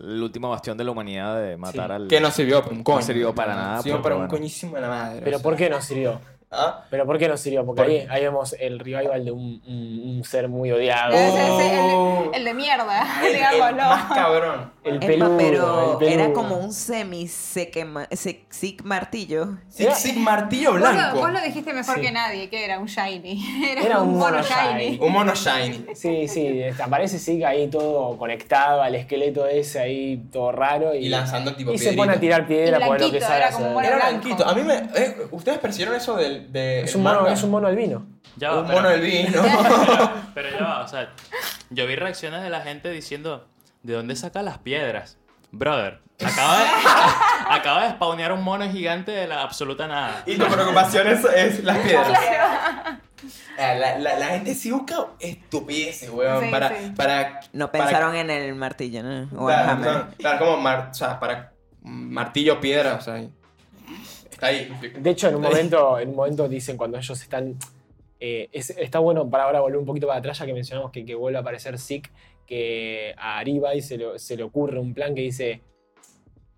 el 0.00 0.22
último 0.22 0.50
bastión 0.50 0.76
de 0.78 0.84
la 0.84 0.90
humanidad 0.90 1.40
de 1.40 1.56
matar 1.56 1.86
Sí. 1.88 1.92
al 1.92 2.08
Que 2.08 2.20
no 2.20 2.30
sirvió 2.30 2.62
para 2.62 2.74
un 2.74 2.82
coño. 2.82 2.96
No 2.98 3.02
sirvió 3.02 3.34
para 3.34 3.54
nada, 3.54 3.76
Sirvió 3.78 3.94
pero 3.94 4.02
para 4.02 4.14
un 4.16 4.20
bueno. 4.22 4.30
coñísimo 4.30 4.74
de 4.76 4.80
la 4.80 4.88
madre. 4.88 5.20
Pero 5.22 5.36
o 5.36 5.40
sea. 5.40 5.42
¿por 5.42 5.56
qué 5.56 5.70
no 5.70 5.80
sirvió? 5.80 6.20
¿Ah? 6.52 6.84
Pero 6.90 7.06
¿por 7.06 7.16
qué 7.16 7.28
no 7.28 7.36
sirvió? 7.36 7.64
Porque 7.64 7.82
¿Por 7.82 7.90
ahí, 7.90 8.06
ahí 8.10 8.24
vemos 8.24 8.56
el 8.58 8.80
revival 8.80 9.24
de 9.24 9.30
un, 9.30 9.62
un- 9.68 10.16
un 10.16 10.24
ser 10.24 10.48
muy 10.48 10.72
odiado. 10.72 11.12
Ese 11.14 11.28
es 11.46 11.72
el, 11.72 11.78
Oh. 11.80 12.30
el 12.34 12.44
de 12.44 12.54
mierda, 12.54 13.06
El, 13.20 13.26
el 13.28 13.34
digámoslo. 13.34 13.76
más 13.84 14.12
cabrón. 14.12 14.72
El 14.82 14.98
peludo. 14.98 15.36
pero 15.36 15.92
el 15.92 15.98
peludo. 15.98 16.24
era 16.24 16.32
como 16.32 16.56
un 16.56 16.72
semi 16.72 17.28
sick 17.28 18.82
martillo. 18.84 19.58
Sig, 19.68 19.92
Sig 19.94 20.16
martillo 20.16 20.72
Vos 20.72 20.80
lo, 20.80 20.90
blanco. 20.90 21.18
vos 21.18 21.32
lo 21.32 21.40
dijiste 21.40 21.72
mejor 21.72 21.96
Sí. 21.96 22.00
que 22.00 22.12
nadie, 22.12 22.48
que 22.48 22.64
era 22.64 22.78
un 22.78 22.86
shiny. 22.86 23.44
Era, 23.70 23.82
Era 23.82 24.00
un 24.00 24.08
un 24.10 24.18
mono 24.18 24.36
mono 24.38 24.42
shiny. 24.42 24.84
shiny. 24.84 24.98
Un 25.06 25.12
mono 25.12 25.34
shiny. 25.34 25.86
Sí, 25.94 26.28
sí, 26.28 26.62
aparece 26.82 27.18
sí 27.18 27.44
ahí 27.44 27.68
todo 27.68 28.16
conectado 28.18 28.82
al 28.82 28.94
esqueleto 28.94 29.46
ese 29.46 29.78
ahí 29.80 30.16
todo 30.32 30.50
raro 30.52 30.94
y, 30.94 31.06
Y 31.06 31.08
lanzando 31.08 31.54
tipo 31.54 31.72
y 31.72 31.78
se 31.78 31.92
pone 31.92 32.14
a 32.14 32.20
tirar 32.20 32.46
piedra 32.46 32.84
por 32.84 33.00
lo 33.00 33.10
que 33.10 33.20
sabe 33.20 33.36
era 33.36 33.50
como 33.52 33.66
hacer. 33.66 33.74
mono 33.74 33.86
Era 33.86 33.96
blanquito. 33.96 34.46
A 34.48 34.54
mí 34.54 34.62
me. 34.62 34.74
eh, 34.76 35.16
¿Ustedes 35.30 35.58
percibieron 35.58 35.94
eso 35.94 36.16
del 36.16 36.39
de 36.48 36.80
Es 36.82 36.90
el 36.92 36.96
un 36.98 37.02
mono, 37.04 37.20
manga? 37.20 37.32
es 37.32 37.42
un 37.42 37.50
mono 37.50 37.66
albino. 37.68 38.06
Ya 38.36 38.50
va, 38.52 38.60
un 38.60 38.66
pero- 38.66 38.76
mono 38.78 38.88
del 38.90 39.00
vino. 39.00 39.42
Pero 40.34 40.48
ya 40.50 40.64
va, 40.64 40.80
o 40.84 40.88
sea, 40.88 41.10
yo 41.70 41.86
vi 41.86 41.96
reacciones 41.96 42.42
de 42.42 42.50
la 42.50 42.60
gente 42.60 42.90
diciendo, 42.90 43.46
¿de 43.82 43.94
dónde 43.94 44.16
saca 44.16 44.42
las 44.42 44.58
piedras? 44.58 45.18
Brother, 45.52 46.00
acaba 46.24 46.58
de, 46.58 46.64
acaba 47.50 47.84
de 47.84 47.90
spawnear 47.90 48.32
un 48.32 48.42
mono 48.44 48.70
gigante 48.70 49.10
de 49.10 49.26
la 49.26 49.42
absoluta 49.42 49.88
nada. 49.88 50.22
y 50.26 50.36
tu 50.36 50.46
preocupación 50.46 51.08
es, 51.08 51.24
es 51.24 51.64
las 51.64 51.78
piedras. 51.86 52.18
Eh, 53.58 53.78
La, 53.78 53.98
la, 53.98 54.16
la 54.18 54.26
gente 54.26 54.54
sí 54.54 54.70
busca 54.70 54.94
estupideces, 55.18 56.08
weón. 56.10 56.44
Sí, 56.44 56.50
para, 56.50 56.68
sí. 56.68 56.92
para. 56.96 57.40
No 57.52 57.70
para- 57.70 57.84
pensaron 57.84 58.14
en 58.14 58.30
el 58.30 58.54
martillo, 58.54 59.02
¿no? 59.02 59.28
O 59.38 59.50
el 59.50 59.56
Claro, 59.56 59.70
hammer. 59.72 59.92
no, 59.92 60.08
claro, 60.16 60.38
como 60.38 60.56
mar- 60.58 60.88
o 60.90 60.94
sea, 60.94 61.18
para 61.20 61.52
martillo, 61.82 62.60
piedra, 62.60 62.94
o 62.94 63.00
sea. 63.00 63.22
Está 64.40 64.46
ahí. 64.46 64.70
De 65.00 65.10
hecho, 65.10 65.28
en 65.28 65.34
un 65.36 65.42
momento, 65.42 65.98
en 65.98 66.08
un 66.10 66.16
momento 66.16 66.48
dicen 66.48 66.76
cuando 66.76 66.96
ellos 66.98 67.20
están. 67.20 67.56
eh, 68.22 68.48
es- 68.52 68.70
está 68.70 68.98
bueno 68.98 69.28
para 69.30 69.44
ahora 69.44 69.60
volver 69.60 69.78
un 69.78 69.86
poquito 69.86 70.06
para 70.06 70.18
atrás, 70.18 70.38
ya 70.38 70.44
que 70.46 70.52
mencionamos 70.52 70.90
que, 70.90 71.04
que 71.06 71.14
vuelve 71.14 71.38
a 71.38 71.40
aparecer 71.40 71.78
Zeke, 71.78 72.10
que 72.46 73.14
a 73.16 73.38
Aribay 73.38 73.80
se 73.80 73.96
le, 73.96 74.18
se 74.18 74.36
le 74.36 74.42
ocurre 74.42 74.78
un 74.78 74.92
plan 74.92 75.14
que 75.14 75.22
dice: 75.22 75.62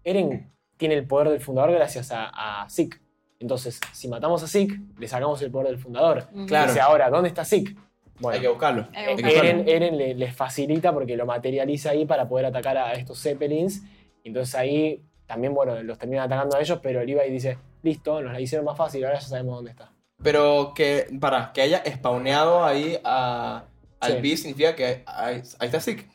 Eren 0.05 0.51
tiene 0.76 0.95
el 0.97 1.07
poder 1.07 1.28
del 1.28 1.41
fundador 1.41 1.72
gracias 1.72 2.11
a, 2.12 2.62
a 2.62 2.68
Zeke. 2.68 2.99
Entonces, 3.39 3.80
si 3.93 4.09
matamos 4.09 4.43
a 4.43 4.49
Zeke, 4.49 4.74
le 4.99 5.09
sacamos 5.09 5.41
el 5.43 5.51
poder 5.51 5.68
del 5.68 5.78
fundador. 5.78 6.26
Claro. 6.47 6.68
Dice 6.68 6.80
ahora, 6.80 7.11
¿dónde 7.11 7.28
está 7.28 7.45
Zeke? 7.45 7.74
Bueno, 8.20 8.37
Hay 8.37 8.41
que 8.41 8.49
buscarlo. 8.49 8.87
Hay 8.93 8.93
que 8.93 8.99
Hay 9.11 9.16
que 9.16 9.22
buscarlo. 9.22 9.43
buscarlo. 9.59 9.62
Eren, 9.72 9.83
Eren 9.83 9.99
le- 9.99 10.14
les 10.14 10.35
facilita 10.35 10.93
porque 10.93 11.16
lo 11.16 11.26
materializa 11.26 11.91
ahí 11.91 12.05
para 12.07 12.28
poder 12.28 12.47
atacar 12.47 12.76
a 12.78 12.93
estos 12.95 13.20
Zeppelins. 13.20 13.83
Entonces 14.24 14.55
ahí 14.55 15.03
también, 15.26 15.55
bueno, 15.55 15.80
los 15.83 15.99
terminan 15.99 16.24
atacando 16.26 16.57
a 16.57 16.61
ellos, 16.61 16.78
pero 16.83 17.05
Levi 17.05 17.30
dice, 17.30 17.59
listo, 17.83 18.20
nos 18.22 18.33
la 18.33 18.41
hicieron 18.41 18.64
más 18.64 18.76
fácil, 18.76 19.05
ahora 19.05 19.18
ya 19.18 19.26
sabemos 19.26 19.57
dónde 19.57 19.70
está. 19.72 19.91
Pero 20.22 20.72
que, 20.74 21.07
para, 21.20 21.53
que 21.53 21.62
haya 21.62 21.83
spawneado 21.87 22.64
ahí 22.64 22.99
a, 23.05 23.64
al 24.01 24.12
Sí. 24.12 24.20
B 24.20 24.37
significa 24.37 24.74
que 24.76 25.03
ahí, 25.07 25.43
ahí 25.59 25.66
está 25.66 25.80
Zeke. 25.80 26.07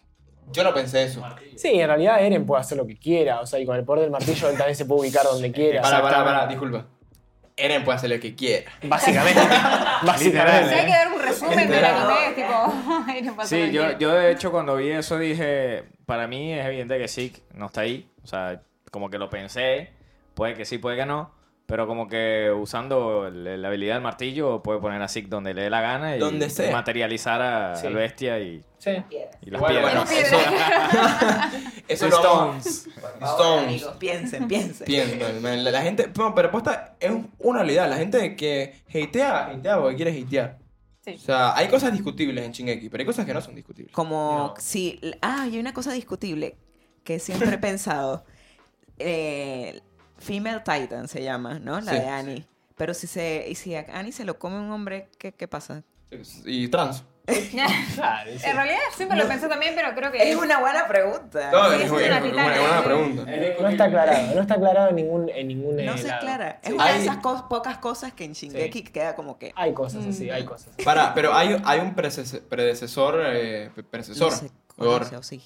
Yo 0.51 0.63
no 0.63 0.73
pensé 0.73 1.03
eso. 1.03 1.21
Sí, 1.57 1.79
en 1.79 1.87
realidad 1.87 2.23
Eren 2.23 2.45
puede 2.45 2.61
hacer 2.61 2.77
lo 2.77 2.87
que 2.87 2.97
quiera, 2.97 3.41
o 3.41 3.45
sea, 3.45 3.59
y 3.59 3.65
con 3.65 3.75
el 3.75 3.83
poder 3.83 4.03
del 4.03 4.11
martillo 4.11 4.49
él 4.49 4.57
también 4.57 4.75
se 4.75 4.85
puede 4.85 5.01
ubicar 5.01 5.25
donde 5.25 5.51
quiera. 5.53 5.81
Para, 5.81 6.01
para, 6.01 6.23
para, 6.23 6.47
disculpa. 6.47 6.85
Eren 7.57 7.83
puede 7.83 7.97
hacer 7.97 8.11
lo 8.11 8.19
que 8.19 8.35
quiera. 8.35 8.71
Básicamente. 8.83 9.41
Si 9.99 10.05
básicamente. 10.05 10.75
hay 10.75 10.85
que 10.85 10.91
dar 10.91 11.11
un 11.11 11.19
resumen 11.19 11.69
del 11.69 11.83
anime, 11.83 12.27
es 12.27 12.35
tipo. 12.35 13.45
Sí, 13.45 13.71
yo, 13.71 13.97
yo 13.97 14.13
de 14.13 14.31
hecho 14.31 14.51
cuando 14.51 14.75
vi 14.75 14.89
eso 14.91 15.17
dije, 15.17 15.85
para 16.05 16.27
mí 16.27 16.53
es 16.53 16.63
evidente 16.67 16.99
que 16.99 17.07
Zeke 17.07 17.41
no 17.55 17.65
está 17.65 17.81
ahí. 17.81 18.07
O 18.23 18.27
sea, 18.27 18.61
como 18.91 19.09
que 19.09 19.17
lo 19.17 19.27
pensé, 19.31 19.89
puede 20.35 20.53
que 20.53 20.65
sí, 20.65 20.77
puede 20.77 20.97
que 20.97 21.07
no. 21.07 21.31
Pero 21.67 21.85
como 21.85 22.07
que 22.07 22.49
usando 22.49 23.29
la 23.29 23.67
habilidad 23.67 23.95
del 23.95 24.01
martillo 24.03 24.63
puede 24.63 24.79
poner 24.79 25.01
a 25.01 25.09
Zeke 25.09 25.27
donde 25.27 25.53
le 25.53 25.63
dé 25.63 25.69
la 25.69 25.81
gana 25.81 26.15
y 26.15 26.19
Donde 26.19 26.49
sea. 26.49 26.71
materializar 26.71 27.41
a, 27.41 27.75
Sí. 27.75 27.87
al 27.87 27.93
bestia 27.93 28.39
y, 28.39 28.63
Sí. 28.77 28.91
y 29.41 29.49
las 29.49 29.61
piedras. 29.61 29.81
bueno, 29.83 29.99
Las 29.99 30.11
eso, 30.13 30.37
piedras. 30.37 31.53
eso 31.89 32.07
Stones. 32.07 32.89
Favor, 32.95 33.29
Stones. 33.29 33.67
amigos, 33.67 33.95
piensen, 33.99 34.47
piensen. 34.47 34.85
Piensen, 34.87 35.63
la, 35.63 35.71
la 35.71 35.81
gente, 35.81 36.09
no, 36.17 36.33
pero 36.33 36.49
posta 36.51 36.95
es 37.01 37.11
una 37.39 37.59
realidad. 37.59 37.89
La 37.89 37.97
gente 37.97 38.37
que 38.37 38.73
hatea, 38.89 39.47
hatea 39.47 39.77
porque 39.79 39.95
quiere 39.97 40.21
hatear. 40.23 40.57
Sí. 41.01 41.15
O 41.15 41.19
sea, 41.19 41.53
hay 41.55 41.67
cosas 41.67 41.91
discutibles 41.91 42.45
en 42.45 42.51
Shingeki, 42.53 42.87
pero 42.89 43.01
hay 43.01 43.05
cosas 43.05 43.25
que 43.25 43.33
no 43.33 43.41
son 43.41 43.55
discutibles. 43.55 43.93
Como 43.93 44.53
No. 44.55 44.61
si. 44.61 45.01
Ah, 45.21 45.41
hay 45.43 45.59
una 45.59 45.73
cosa 45.73 45.91
discutible 45.91 46.55
que 47.03 47.19
siempre 47.19 47.49
he 47.49 47.57
pensado. 47.57 48.23
Eh, 48.99 49.81
Female 50.17 50.59
Titan 50.61 51.07
se 51.07 51.23
llama, 51.23 51.59
¿no? 51.59 51.79
La 51.81 51.91
Sí. 51.93 51.99
de 51.99 52.07
Annie. 52.07 52.47
Pero 52.75 52.93
si 52.93 53.07
se, 53.07 53.45
y 53.49 53.55
si 53.55 53.75
a 53.75 53.85
Annie 53.93 54.11
se 54.11 54.23
lo 54.25 54.37
come 54.37 54.57
un 54.59 54.71
hombre, 54.71 55.09
¿qué, 55.17 55.31
qué 55.33 55.47
pasa? 55.47 55.83
Y 56.45 56.67
trans. 56.69 57.03
Claro, 57.51 58.31
sí. 58.37 58.45
En 58.45 58.55
realidad 58.55 58.77
siempre 58.95 59.17
lo 59.17 59.27
pensé 59.27 59.49
también, 59.49 59.73
pero 59.75 59.93
creo 59.93 60.11
que 60.13 60.29
Es 60.31 60.35
una 60.37 60.59
buena 60.61 60.87
pregunta. 60.87 61.51
No, 61.51 61.69
Sí, 61.71 61.75
es, 61.75 61.81
es 61.85 61.91
una 61.91 61.99
es- 62.05 62.11
es 62.11 62.23
titana, 62.23 62.45
una 62.45 62.59
buena 62.61 62.77
sí. 62.77 62.83
pregunta. 62.85 63.25
No 63.61 63.67
está 63.69 63.83
aclarado, 63.83 64.35
no 64.35 64.41
está 64.41 64.53
aclarado 64.53 64.89
en 64.89 64.95
ningún, 64.95 65.29
en 65.29 65.47
ningún 65.49 65.75
No 65.85 65.97
se 65.97 66.09
aclara. 66.09 66.59
Es 66.63 66.69
Sí. 66.69 66.73
una 66.73 66.85
de 66.85 66.91
Hay- 66.91 67.01
esas 67.01 67.17
cos- 67.17 67.47
pocas 67.49 67.77
cosas 67.79 68.13
que 68.13 68.23
en 68.23 68.31
Shingeki 68.33 68.83
queda 68.83 69.15
como 69.15 69.37
que. 69.37 69.51
Hay 69.57 69.73
cosas 69.73 70.05
así, 70.05 70.27
Mm. 70.29 70.33
hay 70.33 70.45
cosas. 70.45 70.69
Para, 70.85 71.13
pero 71.13 71.33
hay, 71.33 71.61
hay 71.65 71.79
un 71.81 71.93
predecesor, 71.95 72.41
predecesor, 72.43 73.21
eh, 73.25 73.71
pre- 73.73 73.83
predecesor. 73.83 74.31
No 74.77 74.85
conoce, 74.85 75.15
o 75.17 75.23
sí. 75.23 75.41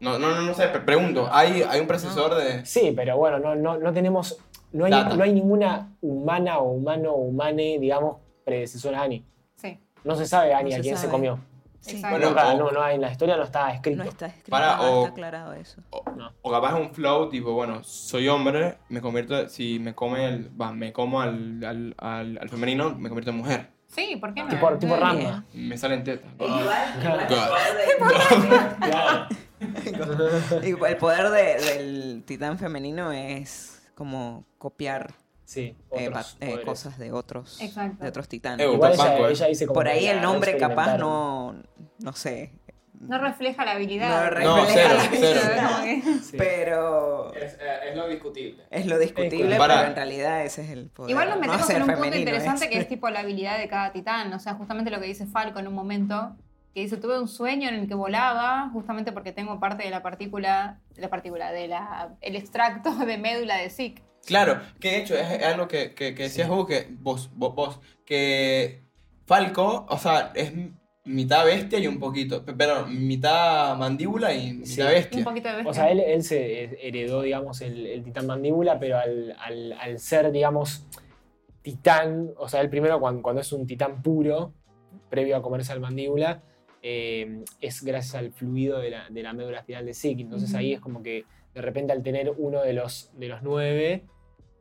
No, 0.00 0.18
no, 0.18 0.30
no, 0.34 0.42
no 0.42 0.54
sé, 0.54 0.68
pre- 0.68 0.80
pregunto. 0.80 1.28
¿Hay, 1.32 1.62
hay 1.62 1.80
un 1.80 1.86
predecesor 1.86 2.34
de...? 2.36 2.64
Sí, 2.64 2.92
pero 2.94 3.16
bueno, 3.16 3.38
no, 3.38 3.54
no, 3.54 3.78
no 3.78 3.92
tenemos. 3.92 4.38
No 4.72 4.84
hay, 4.84 4.90
Data. 4.90 5.16
no 5.16 5.24
hay 5.24 5.32
ninguna 5.32 5.88
humana 6.00 6.58
o 6.58 6.70
humano 6.72 7.12
o 7.12 7.16
humane, 7.22 7.78
digamos, 7.80 8.18
predecesora 8.44 9.00
a 9.00 9.04
Annie. 9.04 9.24
Sí. 9.56 9.78
No 10.04 10.14
se 10.14 10.26
sabe 10.26 10.54
Annie 10.54 10.70
No 10.70 10.74
a 10.74 10.78
se 10.78 10.82
quién 10.82 10.96
se 10.96 11.02
sabe. 11.02 11.12
comió. 11.12 11.38
Sí. 11.80 11.96
Exacto. 11.96 12.16
Bueno, 12.18 12.28
Nunca- 12.30 12.48
o- 12.54 12.58
no, 12.58 12.70
no, 12.72 12.88
en 12.88 13.00
la 13.00 13.10
historia 13.10 13.36
no 13.36 13.44
está 13.44 13.72
escrito. 13.72 14.02
No 14.02 14.08
está 14.10 14.26
escrito, 14.26 14.50
Para, 14.50 14.76
no 14.76 14.82
o- 14.82 14.98
está 15.04 15.10
aclarado 15.12 15.52
eso. 15.54 15.80
O, 15.90 16.02
No. 16.16 16.32
o 16.42 16.50
capaz 16.50 16.74
es 16.78 16.80
un 16.86 16.94
flow 16.94 17.28
tipo, 17.28 17.52
bueno, 17.52 17.82
soy 17.82 18.28
hombre, 18.28 18.78
me 18.88 19.00
convierto, 19.00 19.48
si 19.48 19.78
me 19.78 19.94
come 19.94 20.26
el, 20.26 20.60
va, 20.60 20.72
me 20.72 20.92
como 20.92 21.20
al, 21.22 21.64
al, 21.64 21.94
al, 21.98 22.38
al 22.40 22.48
femenino, 22.48 22.94
me 22.96 23.08
convierto 23.08 23.30
en 23.30 23.36
mujer. 23.38 23.70
Sí, 23.86 24.16
¿por 24.16 24.34
qué 24.34 24.42
no? 24.42 24.50
Tipo, 24.50 24.68
tipo 24.76 24.94
debería. 24.96 25.06
Ramba. 25.30 25.44
Me 25.54 25.78
salen 25.78 26.04
tetas. 26.04 26.30
Claro. 27.28 29.26
El 30.62 30.96
poder 30.96 31.30
de- 31.30 31.64
del 31.74 32.22
titán 32.26 32.58
femenino 32.58 33.12
es 33.12 33.82
como 33.94 34.44
copiar 34.58 35.14
Sí, 35.44 35.74
eh, 35.92 36.10
eh, 36.40 36.60
cosas 36.62 36.98
de 36.98 37.10
otros, 37.10 37.58
Exacto. 37.62 38.02
de 38.02 38.08
otros 38.10 38.28
titanes. 38.28 38.66
Eh, 38.66 38.70
Igual 38.70 38.92
ella, 38.92 39.04
Banco, 39.04 39.28
eh. 39.28 39.32
ella 39.32 39.46
dice 39.46 39.66
como 39.66 39.74
Por 39.76 39.88
ahí 39.88 40.06
el 40.06 40.20
nombre 40.20 40.58
capaz 40.58 40.98
no, 40.98 41.54
no 42.00 42.12
sé, 42.12 42.52
No 43.00 43.16
refleja 43.18 43.64
la 43.64 43.70
No 43.72 43.76
habilidad. 43.76 44.28
refleja 44.30 44.50
No, 44.54 44.66
cero, 44.66 44.94
cero. 45.12 45.40
Como 45.68 45.84
que- 45.84 46.02
Sí. 46.22 46.36
pero 46.36 47.32
Es, 47.32 47.56
es 47.88 47.96
lo 47.96 48.08
discutible. 48.08 48.64
es 48.70 48.86
lo 48.86 48.98
discutible, 48.98 49.56
Para- 49.56 49.76
pero 49.76 49.88
en 49.90 49.94
realidad 49.96 50.44
ese 50.44 50.62
es 50.64 50.70
el 50.70 50.88
poder. 50.90 51.12
Igual 51.12 51.28
nos 51.28 51.36
No 51.36 51.40
metemos 51.42 51.70
en 51.70 51.76
un 51.76 51.82
punto 51.82 51.94
femenino, 52.02 52.18
interesante 52.18 52.64
es- 52.66 52.70
que 52.72 52.78
es 52.78 52.88
tipo 52.88 53.08
la 53.08 53.20
habilidad 53.20 53.56
de 53.58 53.68
cada 53.68 53.92
titán. 53.92 54.30
O 54.34 54.38
sea, 54.40 54.54
justamente 54.54 54.90
lo 54.90 55.00
que 55.00 55.06
dice 55.06 55.26
Falco 55.26 55.60
en 55.60 55.68
un 55.68 55.74
momento, 55.74 56.36
que 56.78 56.82
dice, 56.84 56.96
tuve 56.96 57.18
un 57.18 57.26
sueño 57.26 57.68
en 57.68 57.74
el 57.74 57.88
que 57.88 57.94
volaba, 57.94 58.70
justamente 58.72 59.10
porque 59.10 59.32
tengo 59.32 59.58
parte 59.58 59.82
de 59.82 59.90
la 59.90 60.00
partícula, 60.00 60.78
la 60.94 61.10
partícula, 61.10 61.50
de 61.50 61.66
la, 61.66 62.14
el 62.20 62.36
extracto 62.36 62.94
de 63.04 63.18
médula 63.18 63.56
de 63.56 63.68
Zeke. 63.68 64.02
Claro, 64.24 64.60
que 64.78 64.90
de 64.92 64.98
hecho 64.98 65.14
es, 65.16 65.28
es 65.28 65.42
algo 65.44 65.66
que, 65.66 65.92
que, 65.94 66.14
que 66.14 66.22
decías 66.24 66.48
vos, 66.48 66.68
que 66.68 66.86
vos, 67.00 67.30
vos, 67.34 67.54
vos, 67.56 67.80
que 68.04 68.84
Falco, 69.26 69.86
o 69.88 69.98
sea, 69.98 70.30
es 70.36 70.52
mitad 71.04 71.44
bestia 71.44 71.80
y 71.80 71.88
un 71.88 71.98
poquito, 71.98 72.44
pe- 72.44 72.52
perdón, 72.52 73.06
mitad 73.08 73.76
mandíbula 73.76 74.32
y 74.32 74.52
mitad 74.52 74.66
Sí. 74.66 74.80
Un 74.82 74.86
bestia. 74.88 75.24
poquito 75.24 75.48
de 75.48 75.54
bestia. 75.56 75.70
O 75.70 75.74
sea, 75.74 75.90
él, 75.90 75.98
él 75.98 76.22
se 76.22 76.86
heredó, 76.86 77.22
digamos, 77.22 77.60
el, 77.60 77.86
el 77.86 78.04
titán 78.04 78.26
mandíbula, 78.28 78.78
pero 78.78 78.98
al, 78.98 79.34
al- 79.40 79.72
al 79.72 79.98
ser, 79.98 80.30
digamos, 80.30 80.86
titán, 81.62 82.30
o 82.36 82.48
sea, 82.48 82.60
él 82.60 82.70
primero 82.70 83.00
cuando, 83.00 83.20
cuando 83.22 83.40
es 83.40 83.52
un 83.52 83.66
titán 83.66 84.00
puro, 84.00 84.52
previo 85.10 85.36
a 85.36 85.42
comerse 85.42 85.72
al 85.72 85.80
mandíbula, 85.80 86.42
eh, 86.82 87.44
es 87.60 87.82
gracias 87.82 88.14
al 88.14 88.32
fluido 88.32 88.78
de 88.78 88.90
la, 88.90 89.08
de 89.10 89.22
la 89.22 89.32
médula 89.32 89.58
espinal 89.58 89.84
de 89.86 89.94
Zeke. 89.94 90.22
Entonces 90.22 90.54
ahí 90.54 90.72
es 90.72 90.80
como 90.80 91.02
que 91.02 91.24
de 91.54 91.62
repente 91.62 91.92
al 91.92 92.02
tener 92.02 92.32
uno 92.36 92.62
de 92.62 92.72
los, 92.72 93.10
de 93.18 93.28
los 93.28 93.42
nueve, 93.42 94.04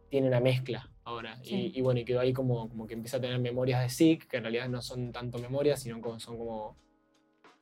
tiene 0.10 0.28
una 0.28 0.40
mezcla 0.40 0.90
ahora. 1.04 1.38
Sí. 1.44 1.72
Y, 1.74 1.80
y 1.80 1.82
bueno, 1.82 2.00
y 2.00 2.06
quedó 2.06 2.20
ahí 2.20 2.34
como, 2.34 2.70
como 2.70 2.88
que 2.88 2.94
empieza 2.94 3.18
a 3.18 3.22
tener 3.22 3.40
memorias 3.40 3.82
de 3.82 3.90
Zeke, 3.90 4.28
que 4.28 4.38
en 4.38 4.44
realidad 4.44 4.70
no 4.70 4.82
son 4.82 5.12
tanto 5.12 5.38
memorias, 5.40 5.82
sino 5.82 6.02
como, 6.02 6.20
son 6.20 6.38
como... 6.38 6.78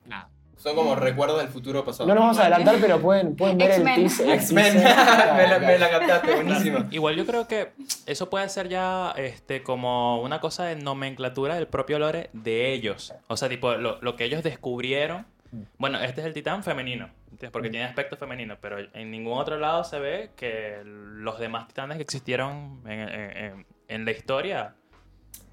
Nada. 0.06 0.32
Son 0.58 0.76
como 0.76 0.96
recuerdos 0.96 1.38
del 1.40 1.50
futuro 1.50 1.84
pasado. 1.86 2.08
No 2.08 2.16
nos 2.16 2.22
vamos 2.24 2.38
a 2.40 2.42
adelantar, 2.44 2.78
pero 2.82 3.00
pueden, 3.02 3.36
pueden 3.36 3.58
ver 3.58 3.72
el 3.72 3.84
teaser. 3.84 4.30
X-Men, 4.30 4.76
me, 4.78 4.84
la, 4.84 4.94
Claro, 4.96 5.66
me 5.68 5.78
la 5.80 5.90
captaste, 5.90 6.34
buenísimo. 6.36 6.80
Igual 6.92 7.16
yo 7.16 7.26
creo 7.26 7.48
que 7.48 7.72
eso 8.06 8.30
puede 8.30 8.48
ser 8.50 8.70
ya 8.70 9.12
este, 9.18 9.62
como 9.64 10.22
una 10.22 10.40
cosa 10.40 10.64
de 10.66 10.76
nomenclatura 10.78 11.56
del 11.56 11.68
propio 11.68 12.00
lore 12.00 12.30
de 12.34 12.74
ellos. 12.74 13.14
O 13.28 13.38
sea, 13.38 13.50
tipo, 13.50 13.74
lo, 13.76 14.00
lo 14.02 14.16
que 14.16 14.24
ellos 14.26 14.44
descubrieron. 14.44 15.26
Mm. 15.52 15.62
Bueno, 15.78 16.00
este 16.02 16.22
es 16.22 16.28
el 16.28 16.34
titán 16.34 16.64
femenino, 16.64 17.10
porque 17.52 17.68
Mm. 17.68 17.72
tiene 17.72 17.86
aspecto 17.86 18.16
femenino, 18.18 18.58
pero 18.62 18.78
en 18.80 19.12
ningún 19.12 19.38
otro 19.38 19.60
lado 19.60 19.84
se 19.84 20.00
ve 20.00 20.32
que 20.36 20.82
los 20.86 21.38
demás 21.38 21.68
titanes 21.68 21.98
que 21.98 22.04
existieron 22.04 22.82
en, 22.86 23.00
en- 23.02 23.38
en- 23.38 23.66
en 23.90 24.06
la 24.06 24.12
historia. 24.12 24.74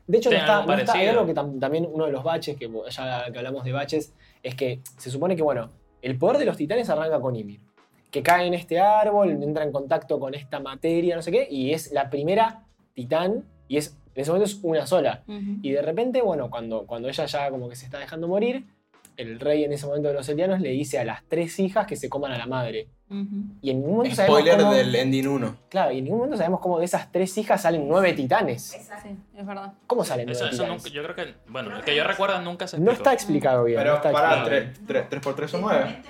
De 0.06 0.18
hecho, 0.18 0.30
no 0.30 0.36
está, 0.36 0.58
algo 0.60 0.72
no 0.72 0.78
está- 0.78 0.92
hay 0.92 1.06
parecido. 1.06 1.20
algo 1.20 1.26
que 1.26 1.34
tam- 1.38 1.60
también 1.60 1.86
uno 1.90 2.06
de 2.06 2.12
los 2.12 2.22
baches, 2.24 2.56
que 2.56 2.70
ya 2.90 3.30
que 3.30 3.38
hablamos 3.38 3.62
de 3.64 3.72
baches, 3.72 4.12
es 4.42 4.54
que 4.54 4.80
se 4.96 5.10
supone 5.10 5.36
que, 5.36 5.42
bueno, 5.42 5.70
el 6.00 6.18
poder 6.18 6.38
de 6.38 6.44
los 6.44 6.56
titanes 6.56 6.90
arranca 6.90 7.20
con 7.20 7.36
Ymir. 7.36 7.60
Que 8.10 8.22
cae 8.22 8.46
en 8.46 8.54
este 8.54 8.78
árbol, 8.78 9.30
entra 9.42 9.64
en 9.64 9.72
contacto 9.72 10.20
con 10.20 10.34
esta 10.34 10.60
materia, 10.60 11.16
no 11.16 11.22
sé 11.22 11.30
qué, 11.30 11.46
y 11.50 11.72
es 11.72 11.92
la 11.92 12.10
primera 12.10 12.66
titán, 12.94 13.44
y 13.68 13.78
es, 13.78 13.96
en 14.14 14.22
ese 14.22 14.30
momento 14.30 14.50
es 14.50 14.58
una 14.62 14.86
sola. 14.86 15.24
Y 15.26 15.70
de 15.70 15.80
repente, 15.80 16.20
bueno, 16.20 16.50
cuando, 16.50 16.86
cuando 16.86 17.08
ella 17.08 17.24
ya 17.24 17.50
como 17.50 17.68
que 17.68 17.76
se 17.76 17.86
está 17.86 17.98
dejando 17.98 18.28
morir, 18.28 18.66
el 19.16 19.40
rey 19.40 19.64
en 19.64 19.72
ese 19.72 19.86
momento 19.86 20.08
de 20.08 20.14
los 20.14 20.28
Elianos 20.28 20.60
le 20.60 20.70
dice 20.70 20.98
a 20.98 21.04
las 21.04 21.22
tres 21.28 21.58
hijas 21.58 21.86
que 21.86 21.96
se 21.96 22.08
coman 22.08 22.32
a 22.32 22.38
la 22.38 22.46
madre. 22.46 22.88
Y 23.60 23.70
en 23.70 23.78
ningún 23.80 23.96
momento 23.96 24.16
sabemos 24.16 24.38
Spoiler 24.40 24.58
cómo- 24.60 24.72
del 24.74 24.94
ending 24.94 25.28
1. 25.28 25.56
Claro, 25.68 25.92
y 25.92 25.98
en 25.98 26.04
ningún 26.04 26.18
momento 26.20 26.36
sabemos 26.38 26.60
cómo 26.60 26.78
de 26.78 26.84
esas 26.84 27.10
tres 27.12 27.36
hijas 27.38 27.62
salen 27.62 27.86
nueve 27.88 28.12
titanes. 28.14 28.62
Sí, 28.62 28.78
es 29.36 29.46
verdad. 29.46 29.72
¿Cómo 29.86 30.04
salen 30.04 30.26
nueve 30.26 30.36
Eso, 30.38 30.46
eso 30.46 30.62
titanes? 30.62 30.82
nunca- 30.82 30.94
yo 30.94 31.02
creo 31.02 31.14
que, 31.16 31.34
bueno, 31.48 31.76
el 31.76 31.82
que 31.84 31.94
yo 31.94 32.04
recuerdo 32.04 32.40
nunca 32.42 32.66
se 32.66 32.78
No 32.78 32.90
explicó. 32.90 33.02
está 33.02 33.12
explicado 33.12 33.64
bien. 33.64 33.76
no 33.78 33.82
Pero 33.84 33.94
está 33.96 34.12
para 34.12 34.36
explicado. 34.38 34.72
3, 34.86 35.06
3, 35.08 35.22
por 35.22 35.34
3 35.36 35.50
son 35.50 35.60
9. 35.62 36.02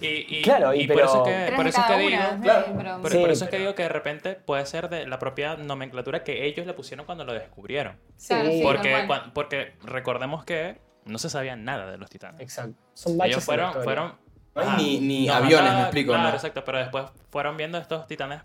Y, 0.00 0.06
y- 0.38 0.42
Claro, 0.42 0.74
y 0.74 0.82
y 0.82 0.86
por 0.86 0.96
pero- 0.96 1.08
eso 1.08 1.16
es 1.18 1.22
Tres 1.24 1.50
que, 1.50 1.56
por 1.56 1.66
eso 1.66 1.80
es 1.80 1.86
que 1.86 1.98
digo, 1.98 2.08
una. 2.08 2.40
claro. 2.40 2.64
pero- 2.76 3.00
Por, 3.02 3.10
Sí, 3.10 3.18
por 3.18 3.30
eso 3.30 3.44
es 3.44 3.50
que 3.50 3.56
pero- 3.56 3.62
digo 3.64 3.74
que 3.74 3.82
de 3.82 3.88
repente 3.88 4.34
puede 4.34 4.64
ser 4.66 4.88
de 4.88 5.06
la 5.08 5.18
propia 5.18 5.56
nomenclatura 5.56 6.22
que 6.22 6.46
ellos 6.46 6.66
le 6.66 6.74
pusieron 6.74 7.04
cuando 7.04 7.24
lo 7.24 7.32
descubrieron. 7.32 7.96
Sí, 8.16 8.60
porque, 8.62 9.08
porque 9.34 9.72
recordemos 9.82 10.44
que 10.44 10.78
no 11.04 11.18
se 11.18 11.30
sabía 11.30 11.56
nada 11.56 11.90
de 11.90 11.96
los 11.96 12.10
titanes. 12.10 12.40
Exacto. 12.40 12.74
Son 12.94 13.18
Ellos 13.24 13.42
fueron, 13.44 13.72
fueron 13.82 14.12
No 14.54 14.62
hay 14.62 14.76
ni, 14.76 15.00
ni 15.00 15.28
aviones, 15.28 15.72
me 15.74 15.80
explico. 15.82 16.12
Claro, 16.12 16.28
¿no? 16.28 16.34
exacto, 16.34 16.64
pero 16.64 16.78
después 16.78 17.04
fueron 17.30 17.56
viendo 17.56 17.78
estos 17.78 18.06
titanes 18.06 18.40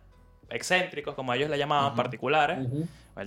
excéntricos, 0.50 1.16
como 1.16 1.34
ellos 1.34 1.50
le 1.50 1.58
llamaban, 1.58 1.88
Ujú. 1.88 1.96
particulares, 1.96 2.60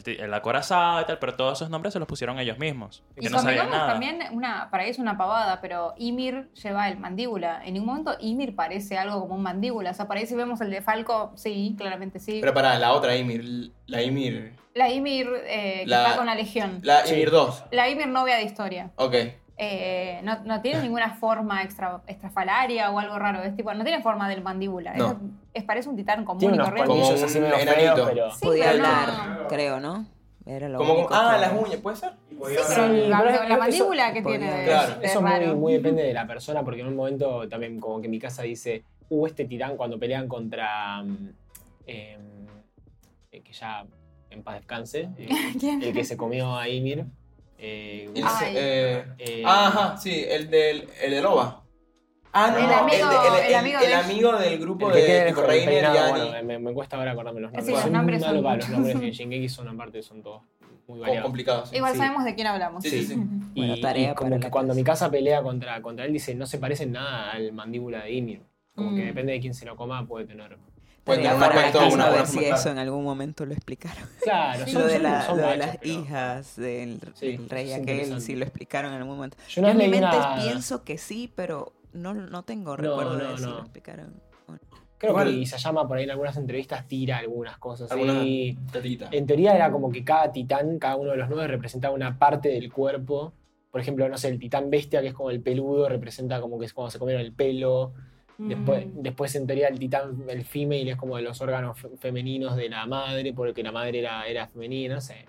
el, 0.07 0.35
acorazado 0.35 1.01
y 1.01 1.05
tal, 1.07 1.19
pero 1.19 1.35
todos 1.35 1.59
esos 1.59 1.71
nombres 1.71 1.93
se 1.93 1.99
los 1.99 2.07
pusieron 2.07 2.39
ellos 2.39 2.59
mismos, 2.59 3.03
Y 3.17 3.21
que 3.23 3.31
no 3.31 3.39
sabían 3.41 3.71
nada. 3.71 3.89
también, 3.89 4.21
una, 4.33 4.69
para 4.71 4.85
ahí 4.85 4.91
es 4.91 4.99
una 4.99 5.17
pavada, 5.17 5.61
pero 5.61 5.95
Ymir 5.97 6.51
lleva 6.63 6.89
el 6.89 6.99
mandíbula. 6.99 7.63
En 7.65 7.75
ningún 7.75 7.89
momento 7.89 8.17
Ymir 8.21 8.55
parece 8.55 8.97
algo 8.99 9.21
como 9.21 9.35
un 9.35 9.43
mandíbula. 9.43 9.91
O 9.91 9.95
sea, 9.95 10.07
para 10.07 10.21
ahí 10.21 10.27
si 10.27 10.35
vemos 10.37 10.61
el 10.61 10.71
de 10.71 10.83
Falco, 10.83 11.33
sí, 11.37 11.75
claramente 11.79 12.19
sí. 12.21 12.39
Pero 12.41 12.55
para 12.55 12.79
la 12.79 12.93
otra 12.93 13.17
Ymir, 13.17 13.73
la 13.87 14.03
Ymir. 14.03 14.53
la 14.75 14.89
Ymir 14.91 15.29
eh, 15.47 15.81
que 15.85 15.87
La- 15.91 16.05
está 16.05 16.17
con 16.17 16.27
la 16.27 16.35
Legión. 16.35 16.81
La. 16.83 17.09
Ymir 17.09 17.31
2. 17.31 17.65
La 17.73 17.89
Ymir 17.89 18.09
novia 18.09 18.37
de 18.37 18.43
historia. 18.45 18.91
Ok. 18.97 19.15
Eh, 19.59 20.21
no, 20.23 20.45
no 20.45 20.61
tiene 20.61 20.83
ninguna 20.83 21.15
forma 21.15 21.63
extra, 21.63 22.03
extrafalaria 22.07 22.91
o 22.91 22.99
algo 22.99 23.19
raro. 23.19 23.43
Es 23.43 23.57
tipo, 23.57 23.73
no 23.73 23.85
tiene 23.85 24.03
forma 24.03 24.29
del 24.29 24.43
mandíbula. 24.43 24.95
No. 24.95 25.13
Es, 25.13 25.17
es- 25.55 25.65
parece 25.65 25.89
un 25.89 25.97
titán 25.97 26.25
común 26.27 26.55
y 26.55 26.59
corriente. 26.59 26.87
Como 26.89 27.09
un 27.09 27.15
así 27.25 27.41
medio 27.41 27.57
enanito. 27.57 27.95
feos, 27.95 28.09
pero... 28.11 28.31
Sí, 28.33 28.45
Podía 28.47 28.65
pero 28.73 28.83
no- 28.83 28.89
hablar, 28.89 29.47
creo, 29.49 29.81
¿no? 29.81 30.07
Era 30.45 30.69
lo 30.69 30.79
Como, 30.79 30.93
único 30.95 31.09
ah, 31.15 31.33
que- 31.35 31.41
las 31.41 31.53
uñas, 31.61 31.81
¿puede 31.81 31.97
ser? 31.97 32.11
Sí, 32.29 32.37
pero 32.39 32.55
Sí, 32.65 33.09
la, 33.09 33.19
pero 33.23 33.31
la 33.31 33.47
eso- 33.49 33.59
mandíbula 33.59 34.13
que 34.13 34.23
tiene 34.23 34.65
Claro. 34.67 34.95
Eso 35.03 35.21
raro. 35.23 35.47
muy, 35.47 35.57
muy 35.57 35.73
depende 35.73 36.03
de 36.03 36.13
la 36.13 36.27
persona, 36.27 36.63
porque 36.63 36.83
en 36.83 36.89
un 36.89 36.97
momento 36.97 37.49
también 37.49 37.81
como 37.81 38.01
que 38.03 38.09
mi 38.09 38.19
casa 38.19 38.43
dice, 38.43 38.85
uh, 39.09 39.27
este 39.27 39.47
titán 39.47 39.77
cuando 39.79 39.99
pelean 39.99 40.29
contra... 40.29 41.03
mm, 41.03 41.29
em, 41.87 42.21
eh, 43.33 43.41
que 43.41 43.53
ya 43.53 43.87
en 44.31 44.43
paz 44.43 44.57
descanse, 44.57 45.09
eh, 45.17 45.29
¿Quién? 45.59 45.83
el 45.83 45.95
que 45.95 46.05
se 46.05 46.17
comió 46.19 46.57
a 46.57 46.69
Ymir. 46.69 47.07
Eh, 47.59 48.11
El- 48.15 48.25
eh, 48.57 49.05
eh, 49.19 49.43
Ajá, 49.47 49.97
sí, 49.97 50.25
el 50.29 50.51
del 50.51 50.89
el 51.03 51.11
de 51.11 51.23
Loba. 51.23 51.63
Ah, 52.33 52.51
no, 52.51 52.59
El 52.59 52.67
no, 52.67 52.73
amigo- 52.75 53.09
de- 53.09 53.49
el 53.49 53.55
amigo 53.55 53.79
de- 53.81 53.87
el 53.87 53.93
amigo 53.95 54.33
del 54.37 54.59
grupo 54.59 54.89
el 54.91 54.95
que 54.97 55.01
de 55.13 55.29
el 55.31 55.37
Reiner 55.37 55.85
y 55.85 56.11
bueno, 56.11 56.43
me, 56.45 56.59
me 56.59 56.73
cuesta 56.75 56.99
ahora 56.99 57.13
acordarme 57.13 57.41
los 57.41 57.51
Sí, 57.51 57.57
nombres. 57.57 57.73
los 57.75 57.83
Soy 57.83 57.91
nombres 57.93 58.21
malo 58.21 58.43
son- 58.43 58.59
los 58.59 58.69
nombres 58.69 58.95
en 58.97 59.11
Shingeki 59.31 59.49
son 59.49 59.69
aparte, 59.69 60.03
son 60.03 60.23
todos 60.23 60.43
muy 60.87 60.99
variados. 61.01 61.23
complicados. 61.25 61.71
sí. 61.71 61.77
Igual 61.77 61.93
Sí. 61.93 61.99
sabemos 61.99 62.25
de 62.25 62.35
quién 62.35 62.47
hablamos. 62.47 62.83
Sí, 62.83 62.91
sí, 62.91 63.05
sí. 63.07 63.15
Y, 63.15 63.61
Bueno, 63.61 63.77
y 63.77 63.81
tarea 63.81 64.15
como 64.15 64.39
que 64.39 64.51
cuando 64.51 64.75
mi 64.75 64.85
casa 64.85 65.11
pelea 65.11 65.43
contra, 65.43 65.81
contra 65.81 66.05
él, 66.05 66.13
dice, 66.13 66.35
no 66.35 66.45
se 66.47 66.59
parece 66.59 66.85
nada 66.85 67.33
al 67.33 67.53
mandíbula 67.55 68.05
de 68.05 68.13
Ymir. 68.13 68.43
Como 68.75 68.95
que 68.95 69.03
Mm. 69.03 69.07
depende 69.07 69.33
de 69.33 69.41
quién 69.41 69.55
se 69.55 69.65
lo 69.65 69.75
coma, 69.75 70.07
puede 70.07 70.27
tener. 70.27 70.59
Una, 71.07 71.39
saber 71.39 71.93
una 71.93 72.27
si 72.27 72.39
forma 72.39 72.57
eso 72.57 72.71
en 72.71 72.79
algún 72.79 73.05
momento 73.05 73.47
lo 73.47 73.53
explicaron. 73.53 74.09
Claro, 74.23 74.65
Sí. 74.67 74.73
son, 74.73 74.83
lo 74.83 74.89
de, 74.89 74.95
son- 74.95 75.03
la- 75.03 75.23
son 75.23 75.41
lo 75.41 75.47
de 75.49 75.57
las 75.57 75.77
pero- 75.79 75.93
hijas 75.93 76.57
del, 76.57 77.01
Sí, 77.15 77.37
del 77.37 77.49
rey 77.49 77.73
aquel, 77.73 78.21
si 78.21 78.35
lo 78.35 78.45
explicaron 78.45 78.93
en 78.93 78.99
algún 79.03 79.17
momento. 79.17 79.37
Yo 79.49 79.63
no 79.63 79.69
en 79.69 79.77
mi 79.77 79.85
leí 79.89 80.01
mente 80.01 80.17
una- 80.17 80.37
pienso 80.37 80.83
que 80.85 80.99
sí, 80.99 81.33
pero 81.35 81.73
no, 81.93 82.13
no 82.15 82.43
tengo 82.43 82.77
No, 82.77 82.83
recuerdo 82.83 83.19
no, 83.19 83.31
de 83.33 83.37
si 83.39 83.45
lo 83.45 83.59
explicaron. 83.61 84.15
o 84.49 84.53
no. 84.53 84.59
Creo 84.99 85.13
Igual- 85.13 85.29
que 85.29 85.35
Isayama 85.41 85.87
por 85.87 85.99
ahí 85.99 86.05
en 86.05 86.11
algunas 86.11 86.37
entrevistas 86.37 86.89
tira 86.89 87.19
algunas 87.19 87.59
cosas. 87.59 87.91
Alguna. 87.93 88.23
En 88.25 89.27
teoría 89.27 89.55
era 89.55 89.71
como 89.71 89.91
que 89.93 90.03
cada 90.05 90.33
titán, 90.33 90.79
cada 90.79 90.97
uno 90.97 91.11
de 91.13 91.19
los 91.19 91.29
nueve 91.29 91.47
representaba 91.49 91.95
una 91.95 92.19
parte 92.19 92.49
del 92.49 92.73
cuerpo. 92.73 93.33
Por 93.71 93.81
ejemplo, 93.81 94.09
no 94.09 94.17
sé, 94.17 94.29
el 94.29 94.39
titán 94.39 94.71
bestia, 94.71 95.03
que 95.03 95.09
es 95.09 95.15
como 95.15 95.31
el 95.31 95.41
peludo, 95.43 95.89
representa 95.89 96.41
como 96.41 96.59
que 96.59 96.65
es 96.65 96.73
cuando 96.73 96.91
se 96.91 96.99
comieron 96.99 97.23
el 97.23 97.33
pelo. 97.33 97.93
Después, 98.39 98.87
Mm. 98.87 99.03
después 99.03 99.35
en 99.35 99.47
teoría 99.47 99.69
el 99.69 99.79
titán, 99.79 100.25
el 100.29 100.45
female, 100.45 100.91
es 100.91 100.97
como 100.97 101.17
de 101.17 101.23
los 101.23 101.41
órganos 101.41 101.79
fe- 101.81 101.89
femeninos 101.99 102.55
de 102.57 102.69
la 102.69 102.85
madre, 102.87 103.33
porque 103.33 103.63
la 103.63 103.73
madre 103.73 104.01
era, 104.01 104.27
era 104.27 104.47
femenina, 104.49 104.97
no 104.97 105.01
sé. 105.01 105.25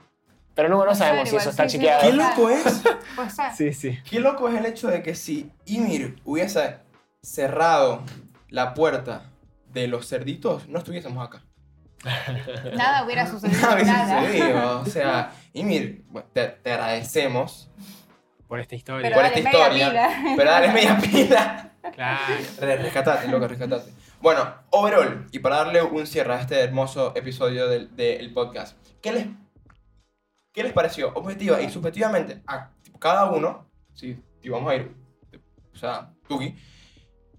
Pero 0.53 0.69
no, 0.69 0.83
no 0.85 0.93
sabemos 0.95 1.29
si 1.29 1.35
eso 1.35 1.49
igual, 1.49 1.49
está 1.51 1.63
sí, 1.63 1.69
sí, 1.69 1.77
chequeado. 1.77 2.01
¿Qué 2.09 2.13
loco 2.17 2.49
es? 2.49 2.83
Sí, 3.55 3.73
sí. 3.73 3.99
Qué 4.09 4.19
loco 4.19 4.49
es 4.49 4.55
el 4.59 4.65
hecho 4.65 4.87
de 4.89 5.03
que 5.03 5.13
si 5.15 5.51
Ymir 5.65 6.15
hubiese 6.25 6.77
cerrado 7.21 8.03
la 8.49 8.73
puerta 8.73 9.29
de 9.71 9.87
los 9.87 10.07
cerditos, 10.07 10.67
no 10.67 10.79
estuviésemos 10.79 11.25
acá. 11.25 11.43
Nada 12.75 13.05
hubiera 13.05 13.25
sucedido. 13.27 13.61
Nada 13.61 13.73
hubiese 13.75 13.91
nada. 13.91 14.21
sucedido. 14.25 14.79
O 14.81 14.85
sea, 14.89 15.31
Ymir, 15.53 16.03
te, 16.33 16.47
te 16.47 16.71
agradecemos, 16.73 17.69
Por 18.47 18.59
esta 18.59 18.75
historia. 18.75 19.03
Pero 19.09 19.15
Por 19.15 19.23
dale 19.23 19.37
esta 19.39 19.49
media 19.51 19.67
historia. 19.67 19.89
pila. 20.09 20.33
pero 20.37 20.51
dale 20.51 20.67
media 20.73 20.97
pila. 20.99 21.71
Claro. 21.93 22.35
Re- 22.59 22.77
Rescatate, 22.77 23.27
loco, 23.29 23.47
rescatate. 23.47 23.91
Bueno, 24.21 24.53
overall, 24.71 25.27
y 25.31 25.39
para 25.39 25.57
darle 25.57 25.81
un 25.83 26.05
cierre 26.07 26.33
a 26.33 26.41
este 26.41 26.59
hermoso 26.59 27.13
episodio 27.15 27.67
del, 27.67 27.95
del 27.95 28.33
podcast, 28.33 28.77
¿qué 29.01 29.11
les, 29.13 29.27
¿qué 30.51 30.63
les 30.63 30.73
pareció 30.73 31.13
objetiva 31.13 31.61
y 31.61 31.69
subjetivamente 31.69 32.41
a 32.47 32.71
tipo, 32.81 32.99
cada 32.99 33.25
uno? 33.31 33.67
Sí, 33.93 34.17
y 34.41 34.49
vamos 34.49 34.71
a 34.71 34.75
ir, 34.75 34.91
o 35.73 35.77
sea, 35.77 36.11
Tuki, 36.27 36.55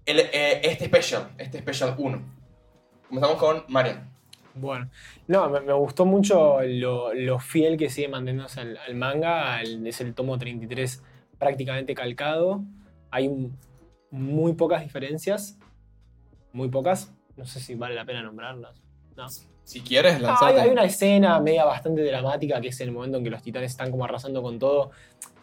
el, 0.05 0.19
eh, 0.19 0.61
este 0.63 0.85
special, 0.85 1.29
este 1.37 1.59
special 1.59 1.95
1. 1.97 2.21
Comenzamos 3.07 3.37
con 3.37 3.65
Marian. 3.67 4.09
Bueno, 4.55 4.89
no, 5.27 5.49
me, 5.49 5.61
me 5.61 5.73
gustó 5.73 6.05
mucho 6.05 6.59
lo, 6.63 7.13
lo 7.13 7.39
fiel 7.39 7.77
que 7.77 7.89
sigue 7.89 8.07
manteniéndose 8.07 8.61
al, 8.61 8.77
al 8.77 8.95
manga. 8.95 9.55
al- 9.57 9.85
es 9.85 10.01
el 10.01 10.13
tomo 10.13 10.37
33 10.37 11.03
prácticamente 11.37 11.93
calcado. 11.93 12.63
Hay 13.11 13.27
un- 13.27 13.57
muy 14.11 14.53
pocas 14.53 14.81
diferencias. 14.83 15.57
Muy 16.53 16.69
pocas. 16.69 17.13
No 17.37 17.45
sé 17.45 17.59
si 17.59 17.75
vale 17.75 17.95
la 17.95 18.05
pena 18.05 18.21
nombrarlas. 18.21 18.81
No. 19.15 19.27
Si 19.63 19.81
quieres, 19.81 20.13
Ah, 20.13 20.17
hay, 20.17 20.21
lanzate. 20.23 20.61
hay 20.61 20.69
una 20.71 20.83
escena 20.83 21.39
media 21.39 21.63
bastante 21.63 22.01
dramática 22.03 22.59
que 22.59 22.69
es 22.69 22.81
el 22.81 22.91
momento 22.91 23.19
en 23.19 23.23
que 23.23 23.29
los 23.29 23.43
titanes 23.43 23.69
están 23.71 23.91
como 23.91 24.03
arrasando 24.03 24.41
con 24.41 24.57
todo, 24.57 24.89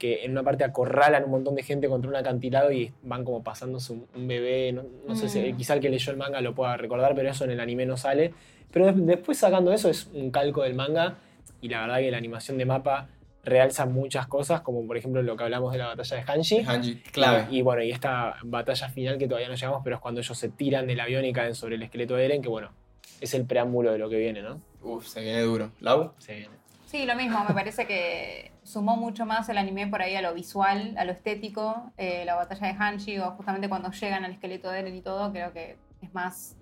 que 0.01 0.25
en 0.25 0.33
una 0.33 0.43
parte 0.43 0.65
acorralan 0.65 1.25
un 1.25 1.31
montón 1.31 1.55
de 1.55 1.63
gente 1.63 1.89
contra 1.89 2.11
un 2.11 2.17
acantilado 2.17 2.73
y 2.73 2.93
van 3.05 3.25
como 3.25 3.45
pasándose 3.45 3.93
un, 3.93 4.07
un 4.17 4.27
bebé, 4.27 4.73
no, 4.73 4.83
no 5.07 5.15
sé 5.15 5.29
si 5.29 5.53
Mm. 5.53 5.57
quizá 5.57 5.75
el 5.75 5.81
que 5.81 5.91
leyó 5.91 6.11
el 6.11 6.19
manga 6.19 6.41
lo 6.41 6.55
pueda 6.57 6.77
recordar, 6.77 7.15
pero 7.15 7.31
eso 7.31 7.45
en 7.45 7.53
el 7.53 7.61
anime 7.61 7.87
no 7.87 7.97
sale. 7.97 8.35
Pero 8.73 8.87
des- 8.87 9.07
después 9.07 9.39
sacando 9.39 9.73
eso 9.73 9.89
es 9.89 10.11
un 10.13 10.33
calco 10.33 10.63
del 10.63 10.75
manga 10.75 11.19
y 11.61 11.69
la 11.69 11.83
verdad 11.83 11.99
que 11.99 12.11
la 12.11 12.19
animación 12.19 12.59
de 12.59 12.65
mapa 12.65 13.09
realza 13.47 13.87
muchas 13.87 14.27
cosas, 14.27 14.61
como 14.61 14.87
por 14.87 14.97
ejemplo 14.97 15.23
lo 15.23 15.37
que 15.37 15.45
hablamos 15.45 15.73
de 15.73 15.79
la 15.79 15.87
batalla 15.87 16.17
de 16.17 16.23
Hanji. 16.23 16.65
Hanji, 16.67 16.97
clave. 17.13 17.47
Y, 17.51 17.59
y 17.59 17.63
bueno, 17.63 17.83
y 17.83 17.93
esta 17.93 18.37
batalla 18.43 18.89
final 18.89 19.17
que 19.17 19.29
todavía 19.29 19.49
no 19.49 19.55
llegamos, 19.55 19.81
pero 19.83 19.97
es 19.97 20.03
cuando 20.03 20.21
ellos 20.21 20.37
se 20.37 20.49
tiran 20.51 20.87
del 20.87 21.01
avión 21.01 21.25
y 21.25 21.33
caen 21.33 21.55
sobre 21.55 21.77
el 21.77 21.83
esqueleto 21.83 22.17
de 22.17 22.27
Eren, 22.27 22.43
que 22.43 22.49
bueno, 22.49 22.73
es 23.21 23.33
el 23.35 23.47
preámbulo 23.47 23.93
de 23.93 23.99
lo 23.99 24.11
que 24.11 24.19
viene, 24.19 24.43
¿no? 24.43 24.61
Uf, 24.83 25.07
se 25.07 25.21
viene 25.21 25.41
duro. 25.41 25.71
¿Lau? 25.81 26.13
Se 26.19 26.35
viene. 26.35 26.57
Sí, 26.87 27.07
lo 27.07 27.15
mismo, 27.15 27.45
me 27.49 27.55
parece 27.55 27.87
que 27.87 28.53
sumó 28.63 28.97
mucho 28.97 29.27
más 29.27 29.49
el 29.49 29.59
anime 29.59 29.87
por 29.87 30.03
ahí 30.03 30.17
a 30.17 30.23
lo 30.23 30.35
visual, 30.35 30.95
a 30.99 31.05
lo 31.05 31.13
estético, 31.13 31.93
eh, 31.97 32.25
la 32.25 32.35
batalla 32.35 32.67
de 32.67 32.75
Hanji 32.75 33.19
o 33.21 33.31
justamente 33.33 33.69
cuando 33.69 33.91
llegan 33.91 34.25
al 34.25 34.33
esqueleto 34.33 34.71
de 34.71 34.81
Eren 34.81 34.97
y 34.97 35.03
todo, 35.03 35.31
creo 35.33 35.53
que 35.53 35.77
es 36.03 36.13
más, 36.15 36.57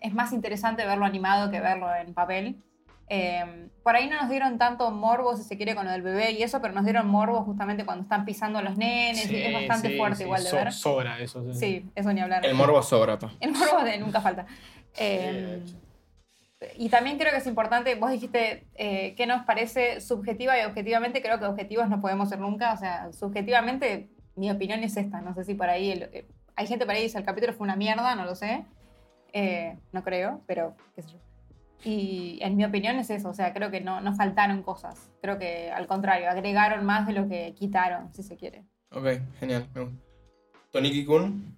es 0.00 0.12
más 0.12 0.32
interesante 0.32 0.84
verlo 0.84 1.04
animado 1.04 1.50
que 1.50 1.60
verlo 1.60 1.92
en 1.94 2.14
papel. 2.14 2.56
Eh, 3.08 3.68
por 3.82 3.94
ahí 3.96 4.08
no 4.08 4.16
nos 4.20 4.30
dieron 4.30 4.56
tanto 4.56 4.90
morbo, 4.90 5.36
si 5.36 5.42
se 5.42 5.56
quiere, 5.58 5.74
con 5.74 5.84
lo 5.84 5.92
del 5.92 6.00
bebé 6.02 6.32
y 6.32 6.42
eso, 6.42 6.60
pero 6.62 6.72
nos 6.72 6.84
dieron 6.84 7.06
morbo 7.06 7.42
justamente 7.44 7.84
cuando 7.84 8.02
están 8.04 8.24
pisando 8.24 8.58
a 8.58 8.62
los 8.62 8.76
nenes, 8.78 9.24
Sí, 9.24 9.36
es 9.36 9.52
bastante 9.52 9.88
sí, 9.90 9.96
fuerte 9.98 10.16
sí, 10.18 10.22
igual 10.24 10.42
de 10.42 10.48
so- 10.50 10.56
ver. 10.56 10.72
Sobra 10.72 11.18
eso. 11.20 11.44
sí. 11.52 11.58
Sí, 11.58 11.90
eso 11.94 12.12
ni 12.12 12.20
hablar. 12.22 12.44
El 12.46 12.54
morbo 12.54 12.82
sobra, 12.82 13.18
pa. 13.18 13.30
El 13.40 13.52
morbo 13.52 13.82
de 13.84 13.98
nunca 13.98 14.20
falta. 14.22 14.46
Eh, 14.96 15.62
y 16.78 16.88
también 16.88 17.18
creo 17.18 17.30
que 17.30 17.38
es 17.38 17.46
importante, 17.46 17.94
vos 17.96 18.10
dijiste 18.10 18.64
eh, 18.76 19.14
qué 19.16 19.26
nos 19.26 19.44
parece 19.44 20.00
subjetiva 20.00 20.58
y 20.58 20.64
objetivamente, 20.64 21.20
creo 21.20 21.38
que 21.38 21.44
objetivos 21.44 21.88
no 21.90 22.00
podemos 22.00 22.28
ser 22.30 22.38
nunca, 22.38 22.72
o 22.72 22.76
sea, 22.78 23.12
subjetivamente 23.12 24.08
mi 24.36 24.50
opinión 24.50 24.82
es 24.82 24.96
esta, 24.96 25.20
no 25.20 25.34
sé 25.34 25.44
si 25.44 25.54
por 25.54 25.68
ahí, 25.68 25.90
el- 25.90 26.02
eh, 26.04 26.26
hay 26.56 26.66
gente 26.66 26.86
por 26.86 26.94
ahí 26.94 27.00
que 27.00 27.04
dice 27.08 27.18
el 27.18 27.24
capítulo 27.24 27.52
fue 27.52 27.64
una 27.66 27.76
mierda, 27.76 28.14
no 28.14 28.24
lo 28.24 28.34
sé, 28.34 28.64
Eh, 29.36 29.76
no 29.92 30.04
creo, 30.04 30.40
pero 30.46 30.76
qué 30.94 31.02
sé 31.02 31.10
yo. 31.10 31.18
Y 31.84 32.38
en 32.40 32.56
mi 32.56 32.64
opinión 32.64 32.96
es 32.96 33.10
eso, 33.10 33.28
o 33.28 33.34
sea, 33.34 33.52
creo 33.52 33.70
que 33.70 33.80
no, 33.80 34.00
no 34.00 34.14
faltaron 34.14 34.62
cosas, 34.62 35.10
creo 35.20 35.38
que 35.38 35.70
al 35.70 35.86
contrario, 35.86 36.30
agregaron 36.30 36.84
más 36.86 37.06
de 37.06 37.12
lo 37.12 37.28
que 37.28 37.54
quitaron, 37.54 38.12
si 38.14 38.22
se 38.22 38.36
quiere. 38.36 38.64
Ok, 38.90 39.06
genial. 39.38 39.66
Toniki 40.70 41.04
Kun. 41.04 41.54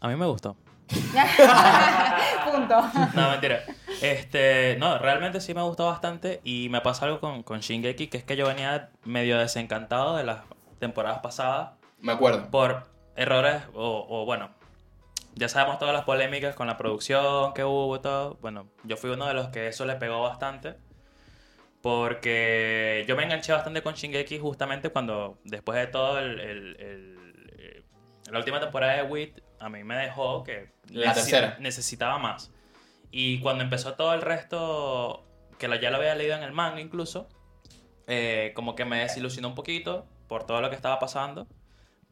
A 0.00 0.08
mí 0.08 0.16
me 0.16 0.26
gustó. 0.26 0.56
Punto. 2.52 2.80
No, 3.14 3.30
mentira. 3.30 3.60
Este, 4.00 4.76
no, 4.78 4.98
realmente 4.98 5.40
sí 5.40 5.52
me 5.54 5.62
gustó 5.62 5.86
bastante 5.86 6.40
y 6.44 6.68
me 6.70 6.80
pasa 6.80 7.06
algo 7.06 7.20
con, 7.20 7.42
con 7.42 7.60
Shingeki, 7.60 8.06
que 8.06 8.18
es 8.18 8.24
que 8.24 8.36
yo 8.36 8.46
venía 8.46 8.90
medio 9.04 9.38
desencantado 9.38 10.16
de 10.16 10.24
las 10.24 10.42
temporadas 10.78 11.18
pasadas 11.20 11.70
Me 12.00 12.12
acuerdo. 12.12 12.50
por 12.50 12.88
errores 13.16 13.62
o, 13.74 14.06
o, 14.08 14.24
bueno, 14.26 14.50
ya 15.36 15.48
sabemos 15.48 15.78
todas 15.78 15.94
las 15.94 16.04
polémicas 16.04 16.54
con 16.56 16.66
la 16.66 16.76
producción 16.76 17.52
que 17.54 17.62
hubo 17.64 17.94
y 17.96 18.00
todo. 18.00 18.38
Bueno, 18.40 18.68
yo 18.84 18.96
fui 18.96 19.10
uno 19.10 19.26
de 19.28 19.34
los 19.34 19.48
que 19.48 19.68
eso 19.68 19.84
le 19.84 19.94
pegó 19.96 20.22
bastante. 20.22 20.74
Porque 21.82 23.04
yo 23.06 23.14
me 23.16 23.22
enganché 23.24 23.52
bastante 23.52 23.82
con 23.82 23.94
Shingeki 23.94 24.38
justamente 24.38 24.90
cuando, 24.90 25.38
después 25.44 25.78
de 25.78 25.86
todo, 25.86 26.18
el, 26.18 26.40
el- 26.40 26.76
el- 26.80 27.50
eh, 27.58 27.82
la 28.30 28.38
última 28.38 28.58
temporada 28.58 28.94
de 28.96 29.02
WIT, 29.04 29.40
a 29.60 29.68
mí 29.68 29.84
me 29.84 29.96
dejó 29.96 30.42
que 30.42 30.70
La 30.90 31.12
tercera. 31.12 31.56
necesitaba 31.60 32.18
más. 32.18 32.50
Y 33.12 33.38
cuando 33.40 33.62
empezó 33.62 33.94
todo 33.94 34.14
el 34.14 34.22
resto, 34.22 35.24
que 35.58 35.68
ya 35.80 35.90
lo 35.90 35.98
había 35.98 36.14
leído 36.16 36.34
en 36.34 36.42
el 36.42 36.52
manga 36.52 36.80
incluso, 36.80 37.28
eh, 38.08 38.52
como 38.56 38.74
que 38.74 38.84
me 38.84 38.98
desilusionó 39.00 39.48
un 39.48 39.54
poquito 39.54 40.06
por 40.28 40.44
todo 40.44 40.60
lo 40.60 40.70
que 40.70 40.76
estaba 40.76 40.98
pasando. 40.98 41.46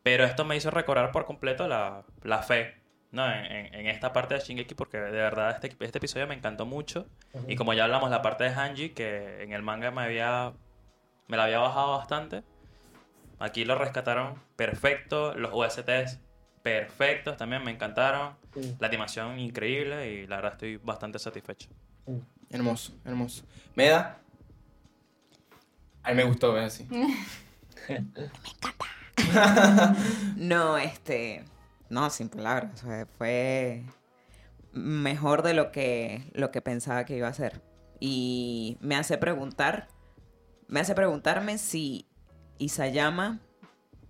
Pero 0.05 0.25
esto 0.25 0.45
me 0.45 0.55
hizo 0.55 0.71
recobrar 0.71 1.11
por 1.11 1.25
completo 1.25 1.67
la, 1.67 2.05
la 2.23 2.43
fe 2.43 2.77
¿no? 3.15 3.31
en, 3.33 3.45
en- 3.47 3.75
en 3.75 3.87
esta 3.87 4.13
parte 4.13 4.35
de 4.35 4.41
Shingeki 4.41 4.75
porque 4.75 4.99
de 4.99 5.11
verdad 5.13 5.51
este, 5.63 5.75
este 5.85 5.99
episodio 5.99 6.27
me 6.27 6.35
encantó 6.35 6.67
mucho. 6.67 7.07
Y 7.49 7.57
como 7.57 7.73
ya 7.73 7.85
hablamos, 7.85 8.11
la 8.11 8.21
parte 8.23 8.45
de 8.45 8.51
Hanji, 8.51 8.91
que 8.91 9.43
en 9.43 9.53
el 9.53 9.63
manga 9.63 9.91
me 9.91 10.03
había 10.03 10.53
me 11.29 11.37
la 11.39 11.45
había 11.45 11.59
bajado 11.59 11.97
bastante. 11.99 12.43
Aquí 13.39 13.65
lo 13.65 13.77
rescataron 13.77 14.35
perfecto. 14.57 15.35
Los 15.35 15.51
OSTs 15.55 16.21
perfectos 16.63 17.37
también 17.37 17.63
me 17.65 17.71
encantaron. 17.71 18.37
La 18.79 18.87
animación 18.89 19.39
increíble 19.39 20.11
y 20.13 20.27
la 20.27 20.37
verdad 20.37 20.53
estoy 20.53 20.77
bastante 20.77 21.19
satisfecho. 21.19 21.69
Hermoso, 22.51 22.95
hermoso. 23.05 23.45
¿Meda? 23.75 24.19
A 26.03 26.11
mí 26.11 26.17
me 26.17 26.25
gustó, 26.25 26.53
ver 26.53 26.65
así. 26.65 26.87
No, 30.37 30.77
este. 30.79 31.45
No, 31.95 32.11
sin 32.11 32.29
palabras. 32.29 32.83
o 32.83 32.87
sea, 32.89 33.07
fue 33.19 33.85
mejor 34.73 35.43
de 35.43 35.55
lo 35.55 35.71
que, 35.71 36.29
lo 36.35 36.51
que 36.51 36.61
pensaba 36.61 37.05
que 37.05 37.17
iba 37.17 37.29
a 37.29 37.33
ser. 37.33 37.63
Y 38.01 38.77
me 38.81 38.97
hace 38.97 39.17
preguntar. 39.17 39.87
Me 40.67 40.81
hace 40.81 40.95
preguntarme 40.97 41.57
si 41.59 42.09
Isayama 42.59 43.39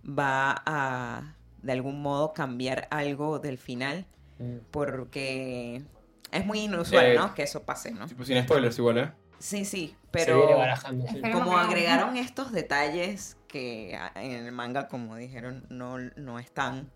va 0.03 0.63
a 0.65 1.35
de 1.61 1.71
algún 1.71 2.01
modo 2.01 2.33
cambiar 2.33 2.87
algo 2.89 3.37
del 3.37 3.59
final. 3.59 4.07
Mm. 4.39 4.57
Porque 4.71 5.83
es 6.31 6.45
muy 6.45 6.61
inusual, 6.61 7.05
Eh, 7.05 7.15
¿no? 7.15 7.35
Que 7.35 7.43
eso 7.43 7.63
pase, 7.63 7.91
¿no? 7.91 8.07
Tipo 8.07 8.25
sin 8.25 8.41
spoilers 8.41 8.79
igual, 8.79 8.97
¿eh? 8.97 9.11
Sí, 9.37 9.63
sí, 9.63 9.95
pero 10.09 10.47
sí. 10.77 11.21
Como 11.31 11.45
que 11.45 11.51
no. 11.51 11.57
agregaron 11.57 12.17
estos 12.17 12.51
detalles 12.51 13.37
que 13.47 13.95
en 14.15 14.31
el 14.45 14.51
manga, 14.51 14.87
como 14.87 15.15
dijeron, 15.17 15.67
no, 15.69 15.99
no 15.99 16.39
están. 16.39 16.89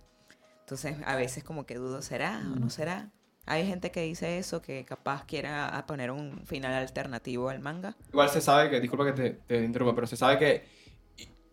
Entonces, 0.69 0.97
a 1.03 1.15
veces 1.15 1.43
como 1.43 1.65
que 1.65 1.73
dudo, 1.75 2.03
¿será 2.03 2.41
o 2.53 2.59
no 2.59 2.69
será? 2.69 3.09
Hay 3.47 3.65
gente 3.65 3.89
que 3.89 4.03
dice 4.03 4.37
eso, 4.37 4.61
que 4.61 4.85
capaz 4.85 5.25
quiera 5.25 5.83
poner 5.87 6.11
un 6.11 6.45
final 6.45 6.73
alternativo 6.73 7.49
al 7.49 7.59
manga. 7.59 7.95
Igual 8.09 8.29
se 8.29 8.39
sabe 8.39 8.69
que, 8.69 8.79
disculpa 8.79 9.05
que 9.05 9.13
te, 9.13 9.29
te 9.31 9.63
interrumpa, 9.65 9.95
pero 9.95 10.05
se 10.05 10.15
sabe 10.15 10.37
que 10.37 10.63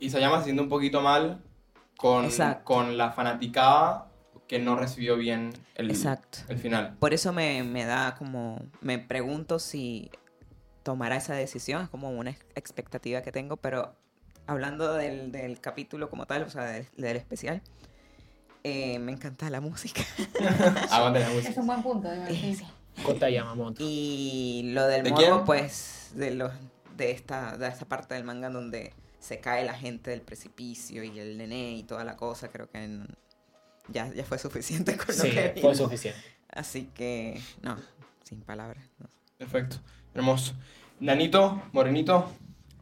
Isayama 0.01 0.39
se 0.41 0.45
siente 0.45 0.61
un 0.63 0.69
poquito 0.69 1.01
mal 1.01 1.43
con, 1.97 2.27
Exacto. 2.27 2.63
con 2.65 2.99
la 2.99 3.13
fanaticada 3.13 4.11
que 4.47 4.59
no 4.59 4.77
recibió 4.77 5.17
bien 5.17 5.55
el, 5.77 5.91
Exacto. 5.91 6.41
el 6.49 6.59
final. 6.59 6.97
Por 6.99 7.15
eso 7.15 7.33
me, 7.33 7.63
me 7.63 7.87
da 7.87 8.17
como, 8.17 8.61
me 8.83 8.99
pregunto 8.99 9.59
si 9.59 10.11
tomará 10.83 11.17
esa 11.17 11.35
decisión, 11.35 11.85
es 11.85 11.89
como 11.89 12.11
una 12.11 12.33
ex- 12.33 12.45
expectativa 12.55 13.23
que 13.23 13.33
tengo, 13.33 13.57
pero 13.57 13.97
hablando 14.47 14.93
del, 14.93 15.33
del 15.33 15.59
capítulo 15.63 16.11
como 16.11 16.27
tal, 16.27 16.43
o 16.43 16.51
sea, 16.51 16.65
del, 16.65 16.87
del 16.99 17.17
especial, 17.17 17.63
eh, 18.69 18.99
me 18.99 19.13
encanta 19.13 19.49
la 19.51 19.61
música. 19.61 20.03
Aguante 20.91 21.21
la 21.21 21.29
Es 21.29 21.35
música. 21.35 21.61
un 21.61 21.67
buen 21.67 21.83
punto, 21.83 22.11
digo, 22.13 22.27
sí. 22.29 22.65
Kota 23.03 23.29
Yamamoto. 23.31 23.77
Y 23.85 24.71
lo 24.73 24.87
del 24.87 25.05
¿De 25.05 25.11
morbo, 25.11 25.45
pues, 25.45 26.11
de 26.15 26.33
los 26.35 26.53
de 26.97 27.11
esta, 27.11 27.57
de 27.59 27.69
esta 27.69 27.85
parte 27.87 28.15
del 28.15 28.25
manga 28.25 28.49
donde 28.49 28.95
se 29.21 29.39
cae 29.41 29.65
la 29.65 29.75
gente 29.75 30.11
del 30.11 30.23
precipicio 30.23 31.03
y 31.05 31.19
el 31.19 31.37
nené 31.37 31.73
y 31.73 31.83
toda 31.83 32.05
la 32.05 32.17
cosa, 32.17 32.49
creo 32.49 32.71
que 32.71 33.01
ya, 33.89 34.13
ya 34.15 34.25
fue 34.25 34.39
suficiente 34.39 34.97
con 34.97 35.15
Sí, 35.15 35.29
lo 35.29 35.35
que 35.35 35.61
fue 35.61 35.75
suficiente. 35.75 36.21
Así 36.51 36.87
que, 36.95 37.41
no, 37.63 37.77
sin 38.25 38.41
palabras. 38.41 38.89
no. 38.99 39.07
Perfecto. 39.37 39.77
Hermoso. 40.15 40.55
Nanito, 41.01 41.63
Morenito. 41.73 42.33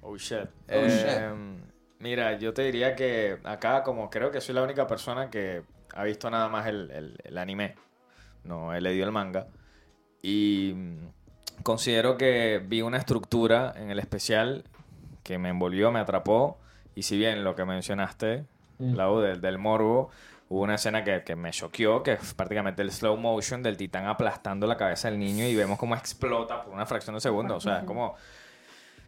Oh 0.03 0.17
shit. 0.17 0.49
Oh, 0.71 0.87
shit. 0.87 1.09
Em, 1.09 1.57
Mira, 1.99 2.39
yo 2.39 2.53
te 2.55 2.63
diría 2.63 2.95
que 2.95 3.39
acá, 3.45 3.83
como 3.83 4.11
creo 4.11 4.31
que 4.31 4.41
soy 4.41 4.55
la 4.55 4.63
única 4.63 4.87
persona 4.87 5.31
que 5.31 5.63
ha 5.95 6.05
visto 6.05 6.29
nada 6.31 6.49
más 6.49 6.67
el, 6.67 6.91
el- 6.91 7.17
el 7.25 7.39
anime, 7.39 7.75
no 8.45 8.75
he 8.75 8.81
leído 8.81 9.05
el 9.07 9.13
manga, 9.13 9.47
y 10.23 10.73
mm, 10.75 11.63
considero 11.63 12.17
que 12.17 12.63
vi 12.67 12.83
una 12.83 12.99
estructura 12.99 13.73
en 13.77 13.91
el 13.91 13.99
especial 13.99 14.65
que 15.23 15.39
me 15.39 15.49
envolvió, 15.51 15.91
me 15.91 16.01
atrapó, 16.01 16.59
y 16.95 17.03
si 17.03 17.17
bien 17.17 17.45
lo 17.45 17.55
que 17.55 17.65
mencionaste, 17.65 18.45
Mm. 18.77 18.95
Lau, 18.97 19.21
del, 19.21 19.41
del 19.41 19.57
morbo, 19.57 20.11
hubo 20.49 20.63
una 20.63 20.75
escena 20.75 21.05
que, 21.05 21.23
que 21.23 21.37
me 21.37 21.53
choqueó, 21.53 22.03
que 22.03 22.15
es 22.15 22.35
prácticamente 22.35 22.83
el 22.83 22.91
slow 22.91 23.17
motion 23.17 23.63
del 23.63 23.77
titán 23.77 24.07
aplastando 24.07 24.67
la 24.67 24.77
cabeza 24.77 25.09
del 25.09 25.21
niño 25.21 25.45
y 25.47 25.55
vemos 25.55 25.79
cómo 25.79 25.95
explota 25.95 26.61
por 26.65 26.75
una 26.75 26.85
fracción 26.85 27.15
de 27.15 27.21
segundo. 27.21 27.55
O 27.55 27.61
sea, 27.61 27.79
es 27.79 27.85
como... 27.85 28.17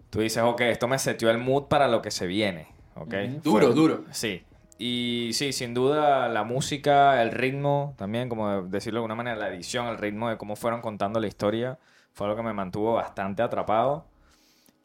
Tú 0.08 0.20
dices, 0.20 0.40
ok, 0.44 0.60
esto 0.62 0.86
me 0.86 1.00
seteó 1.00 1.30
el 1.30 1.38
mood 1.38 1.64
para 1.64 1.88
lo 1.88 2.00
que 2.00 2.12
se 2.12 2.28
viene. 2.28 2.68
¿ok? 2.94 3.12
Duro, 3.42 3.66
Fue- 3.66 3.74
duro. 3.74 4.04
Sí. 4.12 4.44
Y 4.78 5.30
sí, 5.32 5.52
sin 5.52 5.72
duda 5.72 6.28
la 6.28 6.44
música, 6.44 7.22
el 7.22 7.30
ritmo, 7.30 7.94
también, 7.96 8.28
como 8.28 8.62
decirlo 8.62 8.98
de 8.98 9.00
alguna 9.00 9.14
manera, 9.14 9.36
la 9.36 9.48
edición, 9.48 9.86
el 9.86 9.98
ritmo 9.98 10.28
de 10.28 10.36
cómo 10.36 10.54
fueron 10.56 10.82
contando 10.82 11.18
la 11.18 11.26
historia, 11.26 11.78
fue 12.12 12.26
algo 12.26 12.36
que 12.36 12.42
me 12.42 12.52
mantuvo 12.52 12.94
bastante 12.94 13.42
atrapado. 13.42 14.06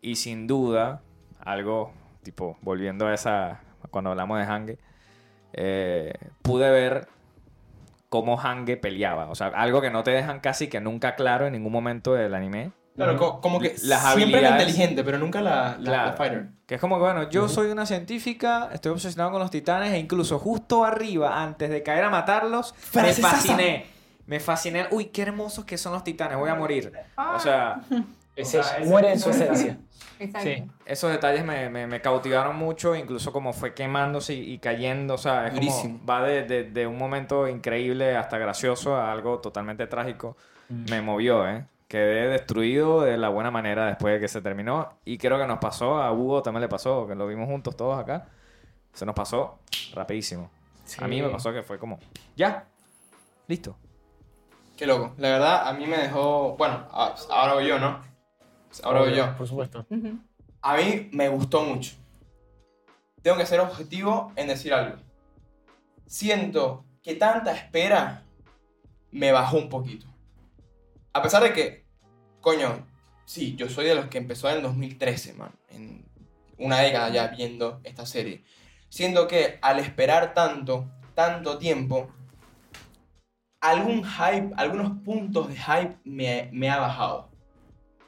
Y 0.02 0.16
sin 0.16 0.48
duda, 0.48 1.02
algo, 1.40 1.94
tipo, 2.24 2.58
volviendo 2.62 3.08
a 3.08 3.14
esa, 3.14 3.62
cuando 3.90 4.12
hablamos 4.12 4.38
de 4.38 4.46
Hange, 4.46 4.80
eh, 5.54 6.14
pude 6.42 6.70
ver 6.72 7.08
cómo 8.10 8.40
Hange 8.40 8.78
peleaba. 8.78 9.30
O 9.30 9.36
sea, 9.36 9.48
algo 9.48 9.82
que 9.82 9.92
no 9.92 10.04
te 10.04 10.12
dejan 10.12 10.40
casi 10.40 10.68
que 10.68 10.80
nunca 10.82 11.16
claro 11.16 11.48
en 11.48 11.54
ningún 11.54 11.74
momento 11.74 12.14
del 12.14 12.34
anime. 12.34 12.72
Claro, 12.96 13.18
co- 13.18 13.42
como 13.42 13.60
que 13.60 13.76
Las 13.84 14.14
siempre 14.14 14.42
la 14.42 14.50
habilidades- 14.50 14.62
inteligente, 14.70 15.04
pero 15.04 15.18
nunca 15.18 15.42
la, 15.42 15.78
la, 15.80 15.84
Claro. 15.84 16.06
la 16.12 16.14
fighter. 16.14 16.48
Que 16.68 16.76
es 16.76 16.82
como 16.82 16.96
que, 16.98 17.02
bueno, 17.04 17.30
yo 17.30 17.48
soy 17.50 17.72
una 17.72 17.86
científica, 17.86 18.70
estoy 18.74 18.92
obsesionado 18.92 19.32
con 19.32 19.40
los 19.42 19.50
titanes 19.52 19.92
e 19.94 19.98
incluso 20.00 20.38
justo 20.40 20.84
arriba, 20.84 21.42
antes 21.42 21.70
de 21.70 21.84
caer 21.84 22.04
a 22.04 22.10
matarlos, 22.10 22.74
me 22.94 23.14
fasciné. 23.14 23.86
Me 24.28 24.40
fasciné. 24.40 24.88
Uy, 24.92 25.06
qué 25.06 25.24
hermosos 25.24 25.66
que 25.66 25.78
son 25.78 25.94
los 25.94 26.04
titanes, 26.04 26.38
voy 26.38 26.50
a 26.50 26.56
morir. 26.56 26.92
O 27.36 27.40
sea, 27.40 27.82
Ese 28.34 28.60
O 28.60 28.64
sea, 28.64 28.80
muere 28.86 29.12
en 29.12 29.20
su 29.20 29.30
esencia. 29.30 29.78
Exacto. 30.20 30.48
Sí. 30.48 30.64
esos 30.86 31.12
detalles 31.12 31.44
me, 31.44 31.70
me- 31.70 31.86
me 31.88 32.00
cautivaron 32.00 32.56
mucho, 32.56 32.96
incluso 32.96 33.34
como 33.34 33.52
fue 33.54 33.74
quemándose 33.74 34.34
y, 34.36 34.54
y 34.54 34.58
cayendo. 34.60 35.16
O 35.16 35.18
sea, 35.18 35.48
es 35.48 35.54
Durísimo. 35.56 35.98
como, 36.00 36.06
va 36.06 36.24
de, 36.24 36.44
de- 36.44 36.64
de 36.64 36.88
un 36.88 36.98
momento 36.98 37.48
increíble 37.48 38.16
hasta 38.16 38.38
gracioso 38.38 38.96
a 38.96 39.12
algo 39.12 39.40
totalmente 39.40 39.86
trágico. 39.88 40.38
Me 40.70 41.02
movió, 41.02 41.46
¿eh? 41.50 41.66
Quedé 41.92 42.30
destruido 42.30 43.02
de 43.02 43.18
la 43.18 43.28
buena 43.28 43.52
manera 43.52 43.86
después 43.86 44.14
de 44.14 44.22
que 44.22 44.30
se 44.30 44.42
terminó. 44.42 44.98
Y 45.04 45.18
creo 45.18 45.38
que 45.38 45.46
nos 45.46 45.60
pasó, 45.60 46.02
a 46.02 46.14
Hugo 46.14 46.42
también 46.42 46.62
le 46.62 46.70
pasó, 46.70 47.06
que 47.06 47.16
lo 47.16 47.28
vimos 47.28 47.50
juntos 47.50 47.76
todos 47.76 48.00
acá. 48.00 48.30
Se 48.94 49.06
nos 49.06 49.14
pasó 49.14 49.60
rapidísimo. 49.94 50.50
A 51.00 51.08
mí 51.10 51.22
me 51.22 51.28
pasó 51.28 51.52
que 51.52 51.64
fue 51.64 51.78
como, 51.78 52.00
ya, 52.34 52.66
listo. 53.46 53.76
Qué 54.78 54.88
loco. 54.88 55.16
La 55.18 55.32
verdad, 55.32 55.68
a 55.68 55.74
mí 55.74 55.86
me 55.86 55.98
dejó. 55.98 56.56
Bueno, 56.56 56.88
ahora 56.94 57.56
voy 57.56 57.68
yo, 57.68 57.78
¿no? 57.78 58.00
Ahora 58.84 59.02
voy 59.02 59.14
yo. 59.14 59.36
Por 59.36 59.50
supuesto. 59.50 59.86
A 60.62 60.78
mí 60.78 61.10
me 61.12 61.28
gustó 61.28 61.62
mucho. 61.66 61.96
Tengo 63.22 63.36
que 63.36 63.46
ser 63.46 63.60
objetivo 63.60 64.32
en 64.38 64.48
decir 64.48 64.74
algo. 64.74 64.96
Siento 66.08 66.86
que 67.04 67.16
tanta 67.16 67.52
espera 67.52 68.24
me 69.12 69.34
bajó 69.34 69.58
un 69.58 69.68
poquito. 69.68 70.11
A 71.14 71.22
pesar 71.22 71.44
de 71.44 71.54
que, 71.54 71.86
coño, 72.40 72.88
sí, 73.26 73.56
yo 73.56 73.70
soy 73.70 73.86
de 73.86 73.96
los 73.96 74.08
que 74.08 74.18
empezó 74.18 74.50
en 74.50 74.58
el 74.58 74.64
2013, 74.64 75.34
man. 75.34 75.52
En 75.70 76.06
una 76.58 76.80
década 76.80 77.10
ya 77.10 77.28
viendo 77.28 77.82
esta 77.84 78.06
serie. 78.06 78.44
Siento 78.90 79.28
que 79.28 79.58
al 79.62 79.80
esperar 79.80 80.34
tanto, 80.34 80.90
tanto 81.16 81.58
tiempo, 81.58 82.12
algún 83.60 84.04
hype, 84.04 84.54
algunos 84.58 84.92
puntos 85.04 85.50
de 85.50 85.56
hype 85.56 85.98
me, 86.04 86.50
me 86.52 86.70
ha 86.70 86.80
bajado. 86.80 87.32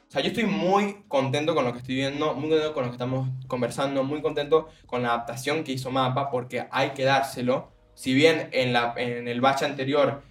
O 0.08 0.10
sea, 0.10 0.22
yo 0.22 0.28
estoy 0.28 0.44
muy 0.44 1.04
contento 1.08 1.54
con 1.54 1.64
lo 1.64 1.72
que 1.72 1.78
estoy 1.78 1.96
viendo, 1.96 2.34
muy 2.34 2.48
contento 2.48 2.74
con 2.74 2.84
lo 2.84 2.90
que 2.90 2.94
estamos 2.94 3.28
conversando, 3.48 4.04
muy 4.04 4.22
contento 4.22 4.68
con 4.86 5.02
la 5.02 5.08
adaptación 5.08 5.64
que 5.64 5.72
hizo 5.72 5.90
Mapa, 5.90 6.30
porque 6.30 6.68
hay 6.70 6.90
que 6.90 7.04
dárselo. 7.04 7.72
Si 7.94 8.14
bien 8.14 8.48
en, 8.52 8.72
la, 8.72 8.94
en 8.96 9.26
el 9.26 9.40
batch 9.40 9.62
anterior 9.62 10.22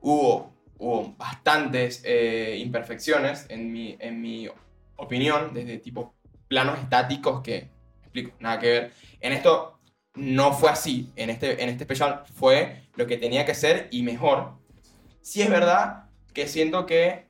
hubo, 0.00 0.51
hubo 0.82 1.14
bastantes 1.16 2.02
eh, 2.04 2.56
imperfecciones, 2.58 3.46
en 3.48 3.72
mi, 3.72 3.96
en 4.00 4.20
mi 4.20 4.48
opinión, 4.96 5.54
desde 5.54 5.78
tipo 5.78 6.12
planos 6.48 6.80
estáticos 6.80 7.40
que, 7.40 7.70
explico, 8.00 8.32
nada 8.40 8.58
que 8.58 8.66
ver. 8.66 8.92
En 9.20 9.32
esto 9.32 9.78
no 10.14 10.52
fue 10.52 10.70
así. 10.70 11.12
En 11.14 11.30
este, 11.30 11.62
en 11.62 11.68
este 11.68 11.84
especial 11.84 12.24
fue 12.34 12.82
lo 12.96 13.06
que 13.06 13.16
tenía 13.16 13.46
que 13.46 13.54
ser 13.54 13.86
y 13.92 14.02
mejor. 14.02 14.54
Sí 15.20 15.40
es 15.40 15.48
verdad 15.48 16.10
que 16.34 16.48
siento 16.48 16.84
que 16.84 17.28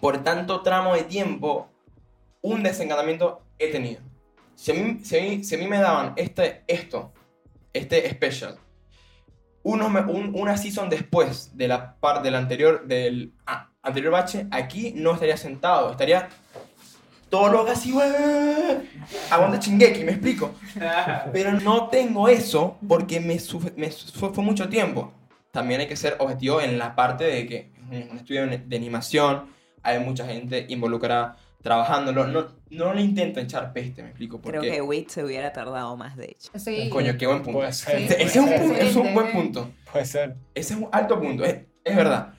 por 0.00 0.24
tanto 0.24 0.62
tramo 0.62 0.94
de 0.94 1.04
tiempo, 1.04 1.68
un 2.42 2.64
desencantamiento 2.64 3.44
he 3.60 3.68
tenido. 3.68 4.00
Si 4.56 4.72
a 4.72 4.74
mí, 4.74 4.98
si 5.04 5.18
a 5.18 5.22
mí, 5.22 5.44
si 5.44 5.54
a 5.54 5.58
mí 5.58 5.68
me 5.68 5.78
daban 5.78 6.14
este, 6.16 6.64
esto, 6.66 7.12
este 7.72 8.10
special, 8.10 8.58
unos 9.62 9.90
me- 9.90 10.00
un- 10.00 10.32
una 10.34 10.56
season 10.56 10.88
después 10.88 11.56
de 11.56 11.68
la 11.68 11.94
parte 11.96 12.22
del 12.24 12.34
anterior, 12.36 12.86
del 12.86 13.32
ah, 13.46 13.68
anterior 13.82 14.12
bache, 14.12 14.46
aquí 14.50 14.92
no 14.96 15.12
estaría 15.12 15.36
sentado, 15.36 15.90
estaría 15.90 16.28
todo 17.28 17.48
lo 17.48 17.70
así, 17.70 17.94
aguanta 19.30 19.58
chingueki, 19.60 20.02
me 20.04 20.12
explico. 20.12 20.52
Pero 21.32 21.52
no 21.52 21.88
tengo 21.88 22.28
eso 22.28 22.76
porque 22.88 23.20
me, 23.20 23.38
me 23.76 23.90
fue 23.90 24.42
mucho 24.44 24.68
tiempo. 24.68 25.12
También 25.52 25.80
hay 25.80 25.86
que 25.88 25.96
ser 25.96 26.16
objetivo 26.18 26.60
en 26.60 26.78
la 26.78 26.94
parte 26.94 27.24
de 27.24 27.46
que 27.46 27.70
es 27.90 28.10
un 28.10 28.16
estudio 28.18 28.46
de 28.46 28.76
animación, 28.76 29.46
hay 29.82 29.98
mucha 29.98 30.26
gente 30.26 30.66
involucrada 30.68 31.36
trabajándolo. 31.62 32.26
No, 32.26 32.46
no 32.70 32.94
le 32.94 33.02
intento 33.02 33.40
echar 33.40 33.72
peste, 33.72 34.02
me 34.02 34.08
explico. 34.10 34.40
Porque, 34.40 34.58
Creo 34.58 34.72
que 34.72 34.82
Wit 34.82 35.08
se 35.10 35.24
hubiera 35.24 35.52
tardado 35.52 35.96
más, 35.96 36.16
de 36.16 36.26
hecho. 36.26 36.50
Sí. 36.58 36.88
coño, 36.90 37.16
qué 37.18 37.26
buen 37.26 37.42
punto. 37.42 37.58
Puede 37.58 37.70
Ese 37.70 37.84
ser. 37.84 37.98
Sí, 37.98 38.04
ese 38.14 38.24
es 38.24 38.36
un, 38.36 38.52
punto, 38.54 38.74
es 38.80 38.96
un 38.96 39.14
buen 39.14 39.32
punto. 39.32 39.70
Puede 39.92 40.04
ser. 40.04 40.36
Ese 40.54 40.74
es 40.74 40.80
un 40.80 40.88
alto 40.92 41.18
punto. 41.20 41.44
Es, 41.44 41.56
es 41.84 41.96
verdad. 41.96 42.32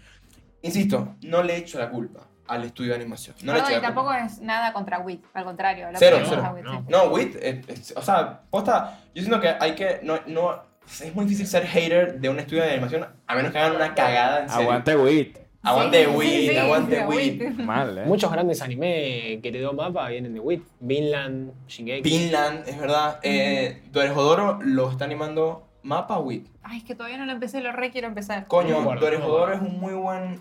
Insisto, 0.61 1.15
no 1.23 1.41
le 1.43 1.57
echo 1.57 1.79
la 1.79 1.89
culpa 1.89 2.27
al 2.47 2.63
estudio 2.65 2.89
de 2.91 2.97
animación. 2.97 3.35
No 3.43 3.53
le 3.53 3.59
No, 3.59 3.65
echo 3.65 3.71
y 3.71 3.75
la 3.75 3.81
tampoco 3.81 4.07
culpa. 4.09 4.25
es 4.25 4.39
nada 4.41 4.73
contra 4.73 4.99
Wit, 4.99 5.23
al 5.33 5.43
contrario. 5.43 5.91
lo 5.91 5.97
Cero, 5.97 6.17
cero. 6.27 6.43
a 6.45 6.53
Wit, 6.53 6.63
No. 6.65 6.85
No, 6.89 7.03
Wit, 7.05 7.35
eh, 7.39 7.61
es- 7.67 7.93
o 7.95 8.01
sea, 8.01 8.41
posta, 8.49 8.99
yo 9.15 9.21
siento 9.23 9.39
que 9.39 9.47
hay 9.59 9.73
que, 9.73 9.99
no, 10.03 10.19
no, 10.27 10.61
es 10.85 11.15
muy 11.15 11.25
difícil 11.25 11.47
ser 11.47 11.65
hater 11.65 12.19
de 12.19 12.29
un 12.29 12.39
estudio 12.39 12.63
de 12.63 12.71
animación 12.71 13.07
a 13.25 13.35
menos 13.35 13.51
que 13.51 13.57
hagan 13.57 13.75
una 13.75 13.95
cagada 13.95 14.41
en 14.43 14.49
serio. 14.49 14.63
Aguante 14.63 14.95
WIT. 14.95 15.37
Aguante 15.63 16.05
Sí, 16.05 16.11
Wit, 16.11 16.29
sí, 16.29 16.47
sí, 16.49 16.57
aguante 16.57 16.95
sí, 16.95 17.03
Wit. 17.07 17.41
Mal, 17.59 17.97
¿eh? 17.99 18.05
Muchos 18.05 18.31
grandes 18.31 18.61
anime 18.61 19.39
que 19.43 19.49
heredó 19.49 19.73
Mapa 19.73 20.09
vienen 20.09 20.33
de 20.33 20.39
WIT. 20.39 20.63
Vinland, 20.79 21.51
Shingeki. 21.67 22.01
Vinland, 22.01 22.67
es 22.67 22.79
verdad. 22.79 23.19
Eh, 23.21 23.83
lo 23.93 24.89
está 24.89 25.05
animando 25.05 25.67
Mapa 25.83 26.17
Wit. 26.17 26.47
Ay, 26.63 26.79
es 26.79 26.83
que 26.83 26.95
todavía 26.95 27.17
no 27.17 27.25
lo 27.25 27.31
empecé, 27.31 27.61
lo 27.61 27.71
re 27.71 27.91
quiero 27.91 28.07
empezar. 28.07 28.41
No 28.41 28.47
Coño, 28.47 28.79
acuerdo, 28.79 29.47
no 29.47 29.53
es 29.53 29.61
un 29.61 29.79
muy 29.79 29.93
buen 29.93 30.39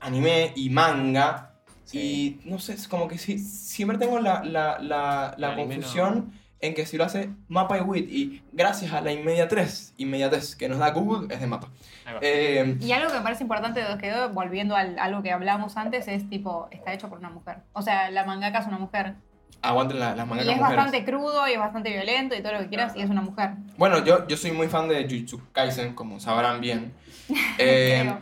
anime 0.00 0.52
y 0.54 0.70
manga. 0.70 1.50
Sí. 1.84 2.40
Y 2.44 2.48
no 2.48 2.58
sé, 2.58 2.74
es 2.74 2.86
como 2.86 3.08
que 3.08 3.18
sí, 3.18 3.38
siempre 3.38 3.98
tengo 3.98 4.20
la, 4.20 4.44
la, 4.44 4.78
la, 5.36 5.56
confusión 5.56 6.32
en 6.60 6.74
que 6.74 6.86
si 6.86 6.96
lo 6.96 7.04
hace 7.04 7.30
Mapa 7.48 7.78
y 7.78 7.80
Wit. 7.80 8.10
Y 8.10 8.42
gracias 8.52 8.92
a 8.92 9.00
la 9.00 9.12
inmediatez, 9.12 9.92
inmediatez 9.96 10.56
que 10.56 10.68
nos 10.68 10.78
da 10.78 10.90
Google, 10.90 11.34
es 11.34 11.40
de 11.40 11.46
Mapa. 11.46 11.68
Eh, 12.20 12.76
Y 12.80 12.92
algo 12.92 13.08
que 13.08 13.14
me 13.14 13.22
parece 13.22 13.42
importante 13.42 13.82
de 13.82 13.98
quedó, 13.98 14.28
volviendo 14.30 14.76
al, 14.76 14.98
algo 14.98 15.22
que 15.22 15.32
hablamos 15.32 15.76
antes, 15.76 16.06
es 16.08 16.28
tipo, 16.28 16.68
está 16.70 16.92
hecho 16.92 17.08
por 17.08 17.18
una 17.18 17.30
mujer. 17.30 17.58
O 17.72 17.82
sea, 17.82 18.10
la 18.10 18.24
mangaka 18.24 18.58
es 18.58 18.66
una 18.66 18.78
mujer. 18.78 19.14
Aguanten 19.62 19.98
la- 19.98 20.14
las 20.14 20.26
Y 20.26 20.28
mangakas 20.28 20.52
es 20.52 20.56
mujeres. 20.58 20.76
bastante 20.76 21.04
crudo 21.10 21.48
y 21.48 21.52
es 21.52 21.58
bastante 21.58 21.90
violento 21.90 22.34
y 22.34 22.42
todo 22.42 22.52
lo 22.52 22.58
que 22.58 22.68
quieras 22.68 22.94
y 22.96 23.00
es 23.00 23.08
una 23.08 23.22
mujer. 23.22 23.52
Bueno, 23.78 24.04
yo, 24.04 24.26
yo 24.28 24.36
soy 24.36 24.52
muy 24.52 24.68
fan 24.68 24.88
de 24.88 25.04
Jujutsu 25.04 25.40
Kaisen, 25.52 25.94
como 25.94 26.20
sabrán 26.20 26.60
bien. 26.60 26.92
Eh, 27.56 28.12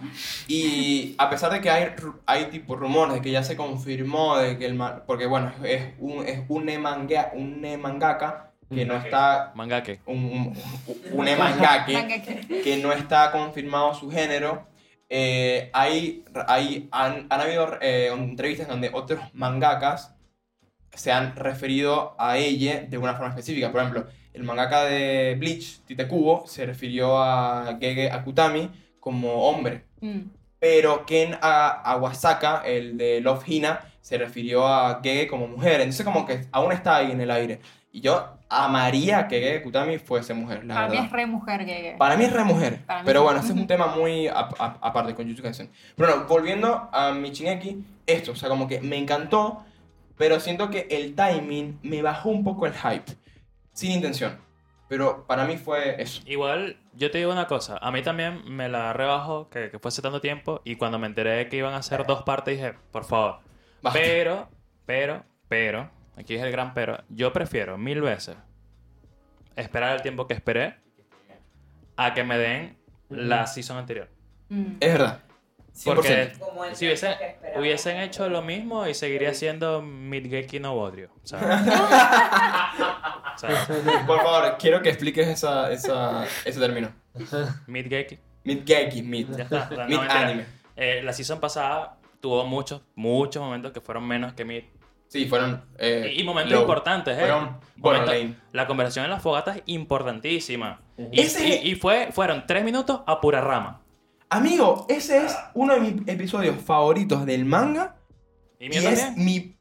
y 0.46 1.16
a 1.18 1.28
pesar 1.28 1.50
de 1.50 1.60
que 1.60 1.68
hay, 1.70 1.88
hay 2.24 2.44
tipo 2.46 2.76
rumores 2.76 3.14
de 3.14 3.20
que 3.20 3.32
ya 3.32 3.42
se 3.42 3.56
confirmó 3.56 4.36
de 4.38 4.56
que 4.58 4.66
el 4.66 4.78
porque 5.08 5.26
bueno, 5.26 5.50
es 5.64 5.94
un 5.98 6.24
es 6.24 6.42
un 6.48 6.66
manga, 6.80 7.32
un 7.34 7.66
mangaka 7.80 8.51
que 8.74 8.84
no 8.84 8.96
está 8.96 9.52
Mangake. 9.54 10.00
un, 10.06 10.16
un, 10.24 10.56
un 11.12 11.24
mangake 11.38 11.92
Mangaka. 11.92 12.62
que 12.64 12.78
no 12.82 12.92
está 12.92 13.30
confirmado 13.32 13.94
su 13.94 14.10
género. 14.10 14.66
Eh, 15.08 15.70
hay, 15.74 16.24
hay, 16.48 16.88
han, 16.90 17.26
han 17.28 17.40
habido 17.40 17.78
eh, 17.82 18.08
entrevistas 18.12 18.66
donde 18.68 18.90
otros 18.92 19.20
mangakas 19.34 20.14
se 20.94 21.12
han 21.12 21.36
referido 21.36 22.14
a 22.18 22.38
ella 22.38 22.84
de 22.88 22.98
una 22.98 23.12
forma 23.14 23.28
específica. 23.30 23.70
Por 23.70 23.80
ejemplo, 23.82 24.06
el 24.32 24.42
mangaka 24.44 24.84
de 24.84 25.36
Bleach, 25.38 25.80
Tite 25.86 26.08
Kubo, 26.08 26.46
se 26.46 26.64
refirió 26.66 27.18
a 27.22 27.76
Gege 27.80 28.10
Akutami 28.10 28.70
como 29.00 29.48
hombre. 29.48 29.84
Mm. 30.00 30.20
Pero 30.58 31.04
Ken 31.06 31.36
A- 31.42 31.82
Awasaka, 31.92 32.62
el 32.64 32.96
de 32.96 33.20
Love 33.20 33.42
Hina, 33.48 33.80
se 34.00 34.16
refirió 34.16 34.66
a 34.66 35.00
Gege 35.02 35.26
como 35.28 35.46
mujer. 35.48 35.80
Entonces 35.80 36.04
como 36.06 36.24
que 36.24 36.46
aún 36.52 36.72
está 36.72 36.96
ahí 36.96 37.10
en 37.10 37.20
el 37.20 37.30
aire. 37.30 37.60
Y 37.90 38.00
yo 38.00 38.38
amaría 38.52 39.26
que 39.28 39.40
Gege 39.40 39.58
Akutami 39.58 39.98
fuese 39.98 40.34
mujer, 40.34 40.64
la 40.64 40.74
Para 40.74 40.88
mí 40.88 40.96
es 40.98 41.10
re 41.10 41.26
mujer 41.26 41.64
que- 41.66 41.94
Para 41.98 42.16
mí 42.16 42.24
es 42.24 42.32
re 42.32 42.44
mujer. 42.44 42.80
Para 42.86 43.02
Pero 43.04 43.20
sí. 43.20 43.24
bueno, 43.24 43.40
ese 43.40 43.52
es 43.52 43.58
un 43.58 43.66
tema 43.66 43.86
muy 43.88 44.28
aparte 44.28 45.14
con 45.14 45.24
Jujutsu 45.24 45.42
Kaisen. 45.42 45.70
Pero 45.96 46.08
bueno, 46.12 46.26
volviendo 46.28 46.88
a 46.92 47.12
mi 47.12 47.30
Shingeki, 47.30 47.84
esto, 48.06 48.32
o 48.32 48.36
sea, 48.36 48.48
como 48.48 48.68
que 48.68 48.80
me 48.80 48.96
encantó, 48.98 49.64
pero 50.16 50.38
siento 50.40 50.70
que 50.70 50.86
el 50.90 51.14
timing 51.14 51.78
me 51.82 52.02
bajó 52.02 52.28
un 52.30 52.44
poco 52.44 52.66
el 52.66 52.74
hype. 52.74 53.12
Sin 53.72 53.92
intención. 53.92 54.38
Pero 54.88 55.24
para 55.26 55.46
mí 55.46 55.56
fue 55.56 56.00
eso. 56.02 56.20
Igual, 56.26 56.76
yo 56.92 57.10
te 57.10 57.16
digo 57.16 57.32
una 57.32 57.46
cosa. 57.46 57.78
A 57.80 57.90
mí 57.90 58.02
también 58.02 58.42
me 58.44 58.68
la 58.68 58.92
rebajó 58.92 59.48
que, 59.48 59.70
que 59.70 59.78
fuese 59.78 60.02
tanto 60.02 60.20
tiempo. 60.20 60.60
Y 60.64 60.76
cuando 60.76 60.98
me 60.98 61.06
enteré 61.06 61.30
de 61.30 61.48
que 61.48 61.56
iban 61.56 61.72
a 61.72 61.78
hacer 61.78 62.04
dos 62.06 62.22
partes, 62.24 62.58
dije, 62.58 62.74
por 62.90 63.04
favor. 63.04 63.38
Basta. 63.80 63.98
Pero, 63.98 64.48
pero, 64.84 65.24
pero, 65.48 65.90
aquí 66.16 66.34
es 66.34 66.42
el 66.42 66.50
gran 66.52 66.74
pero. 66.74 67.02
Yo 67.08 67.32
prefiero 67.32 67.78
mil 67.78 68.00
veces 68.00 68.36
esperar 69.56 69.94
el 69.96 70.02
tiempo 70.02 70.26
que 70.26 70.34
esperé 70.34 70.76
a 71.96 72.14
que 72.14 72.24
me 72.24 72.38
den 72.38 72.78
la 73.10 73.46
season 73.46 73.76
anterior. 73.78 74.08
Mm. 74.48 74.76
Es 74.80 74.92
verdad. 74.92 75.20
100%. 75.74 75.84
Porque 75.94 76.32
si 76.74 76.84
hubiesen, 76.86 77.14
hubiesen 77.56 78.00
hecho 78.00 78.28
lo 78.28 78.42
mismo 78.42 78.86
y 78.86 78.92
seguiría 78.94 79.32
siendo 79.32 79.80
Midgeki 79.80 80.60
no 80.60 80.74
Bodrio. 80.74 81.08
Por 84.06 84.22
favor, 84.22 84.56
quiero 84.58 84.82
que 84.82 84.90
expliques 84.90 85.26
esa, 85.28 85.72
esa, 85.72 86.26
ese 86.44 86.60
término. 86.60 86.92
Midgeki. 87.66 88.18
Mid-geki, 88.44 89.02
mid. 89.02 89.28
Ya 89.36 89.44
está. 89.44 89.68
No, 89.70 89.86
Mid 89.86 89.98
mentira. 89.98 90.20
anime. 90.20 90.46
Eh, 90.76 91.00
la 91.02 91.12
season 91.12 91.38
pasada 91.40 91.96
tuvo 92.20 92.44
muchos, 92.44 92.82
muchos 92.94 93.42
momentos 93.42 93.72
que 93.72 93.80
fueron 93.80 94.06
menos 94.06 94.32
que 94.34 94.44
Mid. 94.44 94.64
Sí, 95.12 95.26
fueron. 95.26 95.62
eh, 95.78 96.12
Y, 96.16 96.20
y 96.20 96.24
momentos 96.24 96.52
low. 96.52 96.62
importantes, 96.62 97.14
¿eh? 97.16 97.20
Fueron 97.20 97.58
bueno, 97.76 98.06
Momentos- 98.06 98.36
la 98.52 98.66
conversación 98.66 99.04
en 99.04 99.10
las 99.10 99.22
fogatas 99.22 99.56
es 99.58 99.62
importantísima. 99.66 100.80
Y, 101.10 101.20
Ese- 101.20 101.60
y- 101.62 101.70
y 101.72 101.74
fue, 101.74 102.08
fueron 102.12 102.44
tres 102.46 102.64
minutos 102.64 103.00
a 103.06 103.20
pura 103.20 103.40
rama. 103.40 103.82
Amigo, 104.30 104.86
ese 104.88 105.26
es 105.26 105.36
uno 105.54 105.74
de 105.74 105.80
mis 105.80 106.08
episodios 106.08 106.56
favoritos 106.62 107.26
del 107.26 107.44
manga. 107.44 107.96
Y 108.58 108.74
es 108.76 109.16
mi 109.16 109.56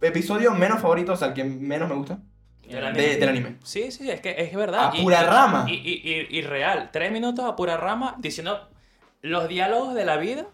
episodio 0.00 0.52
menos 0.52 0.80
favorito, 0.80 1.12
o 1.12 1.16
sea, 1.16 1.28
el 1.28 1.34
que 1.34 1.44
menos 1.44 1.88
me 1.88 1.94
gusta. 1.94 2.18
Del 2.68 2.84
anime. 2.84 3.02
de- 3.02 3.16
del 3.16 3.28
anime. 3.28 3.56
Sí, 3.64 3.90
sí, 3.90 4.08
es 4.10 4.20
que 4.20 4.34
es 4.38 4.54
verdad. 4.54 4.90
A 4.92 4.96
Y- 4.96 5.02
pura 5.02 5.22
y- 5.22 5.26
rama. 5.26 5.64
Y, 5.68 5.72
y- 5.74 6.02
y- 6.30 6.38
y 6.38 6.42
real. 6.42 6.90
Tres 6.92 7.10
minutos 7.10 7.44
a 7.44 7.56
pura 7.56 7.76
rama 7.76 8.14
diciendo 8.18 8.68
los 9.22 9.48
diálogos 9.48 9.94
de 9.94 10.04
la 10.04 10.16
vida, 10.18 10.46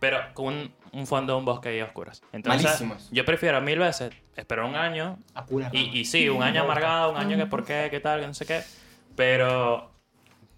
pero 0.00 0.18
con 0.34 0.72
un, 0.92 1.06
fondo 1.06 1.32
de 1.34 1.38
un 1.38 1.44
bosque 1.44 1.76
y 1.76 1.80
oscuras. 1.80 2.22
Entonces, 2.32 2.64
Malísimos. 2.64 3.08
yo 3.10 3.24
prefiero 3.24 3.60
mil 3.60 3.78
veces 3.78 4.12
esperar 4.36 4.64
un 4.66 4.74
año. 4.76 5.18
A 5.34 5.44
pura. 5.46 5.70
Y, 5.72 5.98
y 5.98 6.04
sí, 6.04 6.28
un 6.28 6.42
año 6.42 6.62
amargado, 6.62 7.10
un 7.12 7.16
año 7.16 7.36
que 7.36 7.46
por 7.46 7.64
qué, 7.64 7.88
qué 7.90 8.00
tal, 8.00 8.20
que 8.20 8.26
no 8.26 8.34
sé 8.34 8.46
qué. 8.46 8.60
Pero 9.16 9.90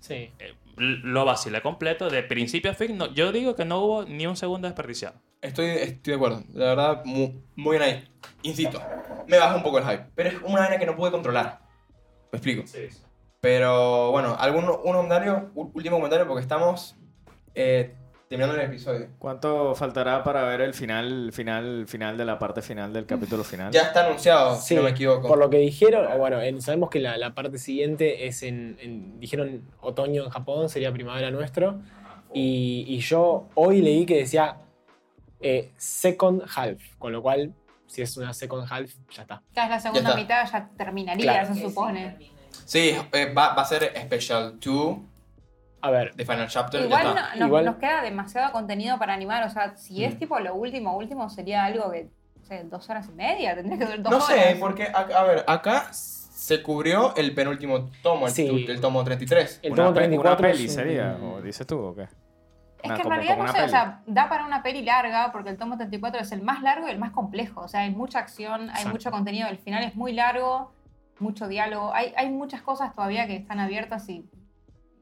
Sí. 0.00 0.30
eh, 0.38 0.54
lo 0.76 1.24
vacilé 1.24 1.62
completo, 1.62 2.10
de 2.10 2.22
principio 2.22 2.70
a 2.70 2.74
fin. 2.74 2.96
no- 2.98 3.12
yo 3.12 3.32
digo 3.32 3.54
que 3.54 3.64
no 3.64 3.80
hubo 3.80 4.04
ni 4.04 4.26
un 4.26 4.36
segundo 4.36 4.66
desperdiciado. 4.68 5.14
Estoy, 5.40 5.66
estoy 5.66 6.12
de 6.12 6.14
acuerdo. 6.16 6.42
La 6.52 6.64
verdad, 6.66 7.04
muy, 7.04 7.38
muy 7.54 7.78
bien 7.78 7.82
ahí. 7.82 8.08
Insisto, 8.42 8.80
me 9.26 9.38
bajó 9.38 9.56
un 9.56 9.62
poco 9.62 9.78
el 9.78 9.84
hype. 9.84 10.06
Pero 10.14 10.28
es 10.30 10.36
una 10.42 10.60
vaina 10.60 10.78
que 10.78 10.86
no 10.86 10.96
pude 10.96 11.10
controlar. 11.10 11.60
Me 12.32 12.38
explico. 12.38 12.64
Pero 13.40 14.10
bueno, 14.10 14.36
algún 14.38 14.64
un 14.64 14.76
comentario, 14.82 15.50
último 15.54 15.96
comentario, 15.96 16.26
porque 16.26 16.40
estamos 16.42 16.96
eh, 17.54 17.94
terminando 18.38 18.60
el 18.62 18.68
episodio. 18.70 19.08
¿Cuánto 19.18 19.74
faltará 19.74 20.22
para 20.24 20.42
ver 20.44 20.60
el 20.60 20.74
final, 20.74 21.30
final, 21.32 21.86
final 21.86 22.16
de 22.16 22.24
la 22.24 22.38
parte 22.38 22.62
final 22.62 22.92
del 22.92 23.06
capítulo 23.06 23.44
final? 23.44 23.72
Ya 23.72 23.82
está 23.82 24.06
anunciado, 24.06 24.56
Sí, 24.56 24.68
si 24.68 24.74
no 24.76 24.82
me 24.82 24.90
equivoco. 24.90 25.28
Por 25.28 25.38
lo 25.38 25.48
que 25.50 25.58
dijeron, 25.58 26.06
bueno, 26.18 26.40
en- 26.40 26.60
sabemos 26.62 26.90
que 26.90 27.00
la, 27.00 27.16
la 27.16 27.34
parte 27.34 27.58
siguiente 27.58 28.26
es 28.26 28.42
en, 28.42 28.76
en- 28.80 29.20
Dijeron 29.20 29.62
otoño 29.80 30.24
en 30.24 30.30
Japón, 30.30 30.68
sería 30.68 30.92
primavera 30.92 31.30
nuestro. 31.30 31.80
Y, 32.32 32.84
y 32.88 32.98
yo 33.00 33.48
hoy 33.54 33.80
leí 33.80 34.06
que 34.06 34.16
decía 34.18 34.56
eh, 35.40 35.72
second 35.76 36.42
half, 36.56 36.80
con 36.98 37.12
lo 37.12 37.22
cual, 37.22 37.52
si 37.86 38.02
es 38.02 38.16
una 38.16 38.32
second 38.32 38.66
half, 38.70 38.90
ya 39.14 39.22
está. 39.22 39.42
Ya 39.54 39.64
es 39.64 39.70
la 39.70 39.80
segunda 39.80 40.10
está. 40.10 40.20
mitad, 40.20 40.50
ya 40.50 40.70
terminaría, 40.76 41.22
Claro. 41.24 41.54
se 41.54 41.60
supone. 41.62 42.16
Sí, 42.64 42.96
eh, 43.12 43.32
va, 43.32 43.54
va 43.54 43.62
a 43.62 43.64
ser 43.64 43.92
Special 44.06 44.58
2 44.58 44.96
A 45.84 45.90
ver, 45.90 46.14
de 46.14 46.24
Final 46.24 46.48
Chapter. 46.48 46.80
ya 46.80 46.86
Igual 46.86 47.06
está. 47.08 47.20
no- 47.34 47.36
nos, 47.40 47.46
Igual- 47.48 47.64
nos 47.66 47.76
queda 47.76 48.02
demasiado 48.02 48.52
contenido 48.52 48.98
para 48.98 49.14
animar. 49.14 49.44
O 49.44 49.50
sea, 49.50 49.76
si 49.76 50.04
es 50.04 50.14
Mm. 50.14 50.18
tipo 50.18 50.38
lo 50.40 50.54
último, 50.54 50.96
último, 50.96 51.28
sería 51.28 51.64
algo 51.64 51.90
que, 51.90 52.08
no 52.36 52.44
sé, 52.44 52.64
dos 52.64 52.88
horas 52.90 53.08
y 53.08 53.12
media. 53.12 53.54
Tendría 53.54 53.78
que 53.78 53.86
ser 53.86 54.02
dos 54.02 54.10
No 54.10 54.16
horas. 54.24 54.28
sé, 54.28 54.56
porque, 54.58 54.84
a, 54.84 54.98
a 55.00 55.22
ver, 55.24 55.44
acá 55.46 55.88
se 55.92 56.62
cubrió 56.62 57.14
el 57.16 57.34
penúltimo 57.34 57.90
tomo, 58.02 58.26
el, 58.26 58.32
Sí. 58.32 58.66
el 58.68 58.80
tomo 58.80 59.02
33. 59.04 59.60
el 59.62 59.72
¿Una, 59.72 59.82
tomo 59.84 59.94
pe- 59.94 60.00
34 60.00 60.46
una 60.46 60.52
peli 60.52 60.68
sería? 60.68 61.16
¿O 61.22 61.40
dices 61.42 61.66
tú 61.66 61.78
o 61.78 61.94
qué? 61.94 62.02
Es 62.02 62.10
Una- 62.90 62.94
que 62.96 63.00
en 63.00 63.02
como- 63.04 63.14
realidad 63.14 63.34
como 63.36 63.46
no 63.46 63.52
sé, 63.54 63.62
o 63.62 63.68
sea, 63.68 64.02
da 64.06 64.28
para 64.28 64.44
una 64.44 64.62
peli 64.62 64.82
larga 64.82 65.32
porque 65.32 65.48
el 65.50 65.56
tomo 65.56 65.76
34 65.78 66.20
es 66.20 66.32
el 66.32 66.42
más 66.42 66.60
largo 66.60 66.86
y 66.86 66.90
el 66.90 66.98
más 66.98 67.12
complejo. 67.12 67.62
O 67.62 67.68
sea, 67.68 67.80
hay 67.80 67.90
mucha 67.90 68.18
acción, 68.18 68.62
hay 68.62 68.68
Exacto. 68.68 68.90
mucho 68.90 69.10
contenido. 69.10 69.48
El 69.48 69.56
final 69.58 69.84
es 69.84 69.94
muy 69.96 70.12
largo, 70.12 70.72
mucho 71.18 71.48
diálogo. 71.48 71.94
Hay, 71.94 72.12
hay 72.16 72.28
muchas 72.28 72.60
cosas 72.60 72.94
todavía 72.94 73.26
que 73.26 73.36
están 73.36 73.58
abiertas 73.60 74.06
y. 74.10 74.26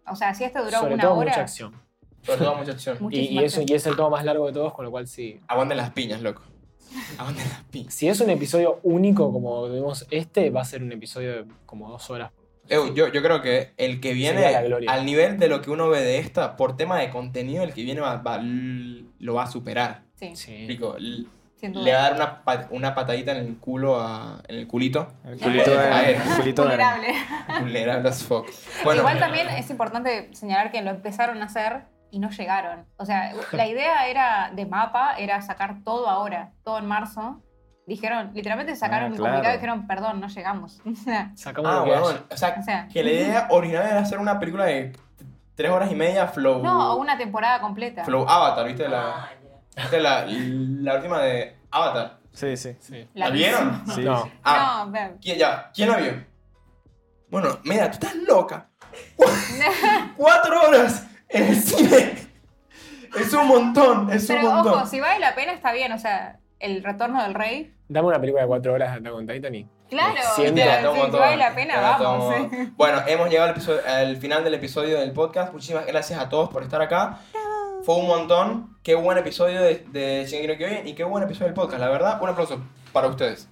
O 0.06 0.16
sea, 0.16 0.34
si 0.34 0.44
este 0.44 0.58
duró 0.58 0.78
sobre 0.78 0.94
una 0.94 1.02
todo 1.02 1.14
hora. 1.14 1.30
mucha 1.30 1.40
acción. 1.42 1.72
Sobre 2.22 2.38
todo 2.38 2.54
mucha 2.56 2.72
acción. 2.72 2.98
Y, 3.10 3.18
y 3.20 3.38
eso, 3.38 3.60
acción. 3.60 3.64
y 3.68 3.72
es 3.74 3.86
el 3.86 3.96
tomo 3.96 4.10
más 4.10 4.24
largo 4.24 4.46
de 4.46 4.52
todos, 4.52 4.72
con 4.74 4.84
lo 4.84 4.90
cual 4.90 5.06
sí. 5.08 5.40
Aguanten 5.48 5.76
las 5.76 5.90
piñas, 5.90 6.22
loco. 6.22 6.42
Aguanten 7.18 7.48
las 7.48 7.62
piñas. 7.64 7.94
Si 7.94 8.08
es 8.08 8.20
un 8.20 8.30
episodio 8.30 8.80
único 8.82 9.32
como 9.32 9.68
vimos 9.68 10.06
este, 10.10 10.50
va 10.50 10.60
a 10.62 10.64
ser 10.64 10.82
un 10.82 10.92
episodio 10.92 11.32
de 11.32 11.44
como 11.66 11.88
dos 11.90 12.10
horas. 12.10 12.30
Eu, 12.68 12.94
yo, 12.94 13.08
yo 13.08 13.22
creo 13.22 13.42
que 13.42 13.72
el 13.76 14.00
que 14.00 14.12
viene 14.12 14.46
al 14.46 15.04
nivel 15.04 15.36
de 15.38 15.48
lo 15.48 15.60
que 15.62 15.70
uno 15.72 15.88
ve 15.88 16.00
de 16.00 16.18
esta, 16.18 16.56
por 16.56 16.76
tema 16.76 16.98
de 17.00 17.10
contenido, 17.10 17.64
el 17.64 17.74
que 17.74 17.82
viene 17.82 18.00
va- 18.00 18.16
va- 18.18 18.36
l- 18.36 19.04
lo 19.18 19.34
va 19.34 19.42
a 19.44 19.46
superar. 19.50 20.04
Sí, 20.14 20.36
Sí. 20.36 20.66
Duda. 20.76 20.96
Le 21.68 21.92
va 21.92 21.98
a 21.98 22.02
dar 22.02 22.14
una, 22.14 22.42
pa- 22.44 22.66
una 22.70 22.94
patadita 22.94 23.32
en 23.32 23.38
el 23.46 23.56
culo, 23.58 24.00
a, 24.00 24.40
en 24.48 24.56
el 24.56 24.66
culito. 24.66 25.08
El 25.24 25.38
culito 25.38 25.70
de, 25.70 25.78
A 25.78 26.00
ver. 26.02 26.16
el 26.16 26.22
culito 26.36 26.62
de- 26.62 26.68
Vulnerable. 26.70 27.14
Vulnerable 27.60 28.08
as 28.08 28.22
fuck. 28.24 28.46
Bueno, 28.84 29.00
Igual 29.00 29.18
también 29.18 29.48
es 29.48 29.70
importante 29.70 30.28
señalar 30.34 30.70
que 30.72 30.82
lo 30.82 30.90
empezaron 30.90 31.40
a 31.40 31.44
hacer 31.46 31.84
y 32.10 32.18
no 32.18 32.30
llegaron. 32.30 32.84
O 32.96 33.06
sea, 33.06 33.32
la 33.52 33.66
idea 33.66 34.06
era 34.08 34.50
de 34.52 34.66
mapa, 34.66 35.14
era 35.18 35.40
sacar 35.42 35.76
todo 35.84 36.08
ahora, 36.08 36.50
todo 36.64 36.78
en 36.78 36.86
marzo. 36.86 37.40
Dijeron, 37.86 38.30
literalmente 38.34 38.76
sacaron 38.76 39.04
Ah, 39.04 39.06
el 39.08 39.14
claro. 39.14 39.24
comunicado 39.32 39.54
y 39.54 39.56
dijeron, 39.58 39.86
perdón, 39.86 40.20
no 40.20 40.28
llegamos. 40.28 40.80
Sacamos 41.34 41.70
ah, 41.72 41.80
bueno, 41.84 42.04
o 42.30 42.36
sea, 42.36 42.56
o 42.58 42.62
sea, 42.62 42.88
que 42.92 43.02
la 43.02 43.10
idea 43.10 43.46
original 43.50 43.86
era 43.86 43.98
hacer 44.00 44.18
una 44.18 44.38
película 44.38 44.64
de 44.66 44.92
tres 45.56 45.70
horas 45.70 45.90
y 45.90 45.94
media, 45.96 46.28
flow. 46.28 46.62
no, 46.62 46.92
o 46.92 46.96
una 46.96 47.16
temporada 47.18 47.60
completa. 47.60 48.04
Flow 48.04 48.24
Avatar, 48.28 48.66
¿viste? 48.66 48.88
La, 48.88 49.28
¿viste 49.76 50.00
la, 50.00 50.24
la 50.26 50.94
última 50.96 51.20
de 51.22 51.56
Avatar? 51.70 52.18
Sí, 52.32 52.56
sí. 52.56 52.76
Sí. 52.80 53.08
¿La 53.14 53.30
vieron? 53.30 53.82
Sí, 53.94 54.00
No. 54.02 54.24
sí. 54.24 54.32
Ah, 54.44 54.86
No, 54.90 55.18
¿quién, 55.20 55.38
ya, 55.38 55.70
¿quién 55.74 55.90
la 55.90 55.96
vio? 55.98 56.24
Bueno, 57.30 57.58
mira, 57.64 57.86
tú 57.90 57.92
estás 57.94 58.14
loca. 58.16 58.68
Cuatro 60.16 60.62
horas 60.68 61.06
en 61.28 61.44
el 61.44 61.56
cine. 61.56 62.28
Es 63.18 63.32
un 63.34 63.46
montón, 63.46 64.10
es 64.10 64.28
un 64.30 64.36
Pero 64.36 64.50
montón. 64.50 64.74
ojo, 64.74 64.86
si 64.86 65.00
vale 65.00 65.18
la 65.20 65.34
pena 65.34 65.52
está 65.52 65.72
bien, 65.72 65.92
o 65.92 65.98
sea, 65.98 66.38
el 66.58 66.82
retorno 66.82 67.22
del 67.22 67.34
rey. 67.34 67.74
Dame 67.88 68.08
una 68.08 68.18
película 68.20 68.42
de 68.42 68.48
cuatro 68.48 68.72
horas 68.72 68.92
de 68.92 68.98
Attack 69.00 69.14
on 69.14 69.26
Titan 69.26 69.54
y. 69.54 69.68
Claro, 69.90 70.14
si 70.34 70.42
vale 70.50 71.36
la 71.36 71.54
pena, 71.54 71.78
la 71.78 71.98
vamos. 71.98 72.34
sí. 72.50 72.72
Bueno, 72.76 73.02
hemos 73.06 73.28
llegado 73.28 73.50
al, 73.50 73.54
episodio- 73.54 73.82
al 73.86 74.16
final 74.16 74.42
del 74.42 74.54
episodio 74.54 74.98
del 74.98 75.12
podcast. 75.12 75.52
Muchísimas 75.52 75.84
gracias 75.84 76.18
a 76.18 76.30
todos 76.30 76.48
por 76.48 76.62
estar 76.62 76.80
acá. 76.80 77.18
Fue 77.84 77.96
un 77.96 78.06
montón. 78.06 78.76
Qué 78.84 78.94
buen 78.94 79.18
episodio 79.18 79.60
de, 79.60 79.84
de 79.90 80.24
Shingeki 80.24 80.46
no 80.46 80.88
y 80.88 80.94
qué 80.94 81.02
buen 81.02 81.24
episodio 81.24 81.46
del 81.46 81.54
podcast. 81.54 81.80
La 81.80 81.88
verdad, 81.88 82.18
un 82.22 82.28
aplauso 82.28 82.60
para 82.92 83.08
ustedes. 83.08 83.48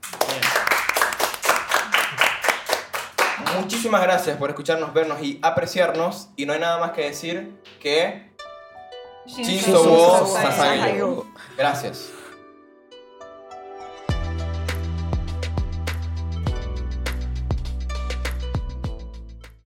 Muchísimas 3.58 4.02
gracias 4.02 4.36
por 4.36 4.50
escucharnos, 4.50 4.94
vernos 4.94 5.20
y 5.20 5.40
apreciarnos. 5.42 6.28
Y 6.36 6.46
no 6.46 6.52
hay 6.52 6.60
nada 6.60 6.78
más 6.78 6.92
que 6.92 7.06
decir 7.06 7.60
que... 7.80 8.30
Shinso 9.26 10.26
Gracias. 11.56 12.12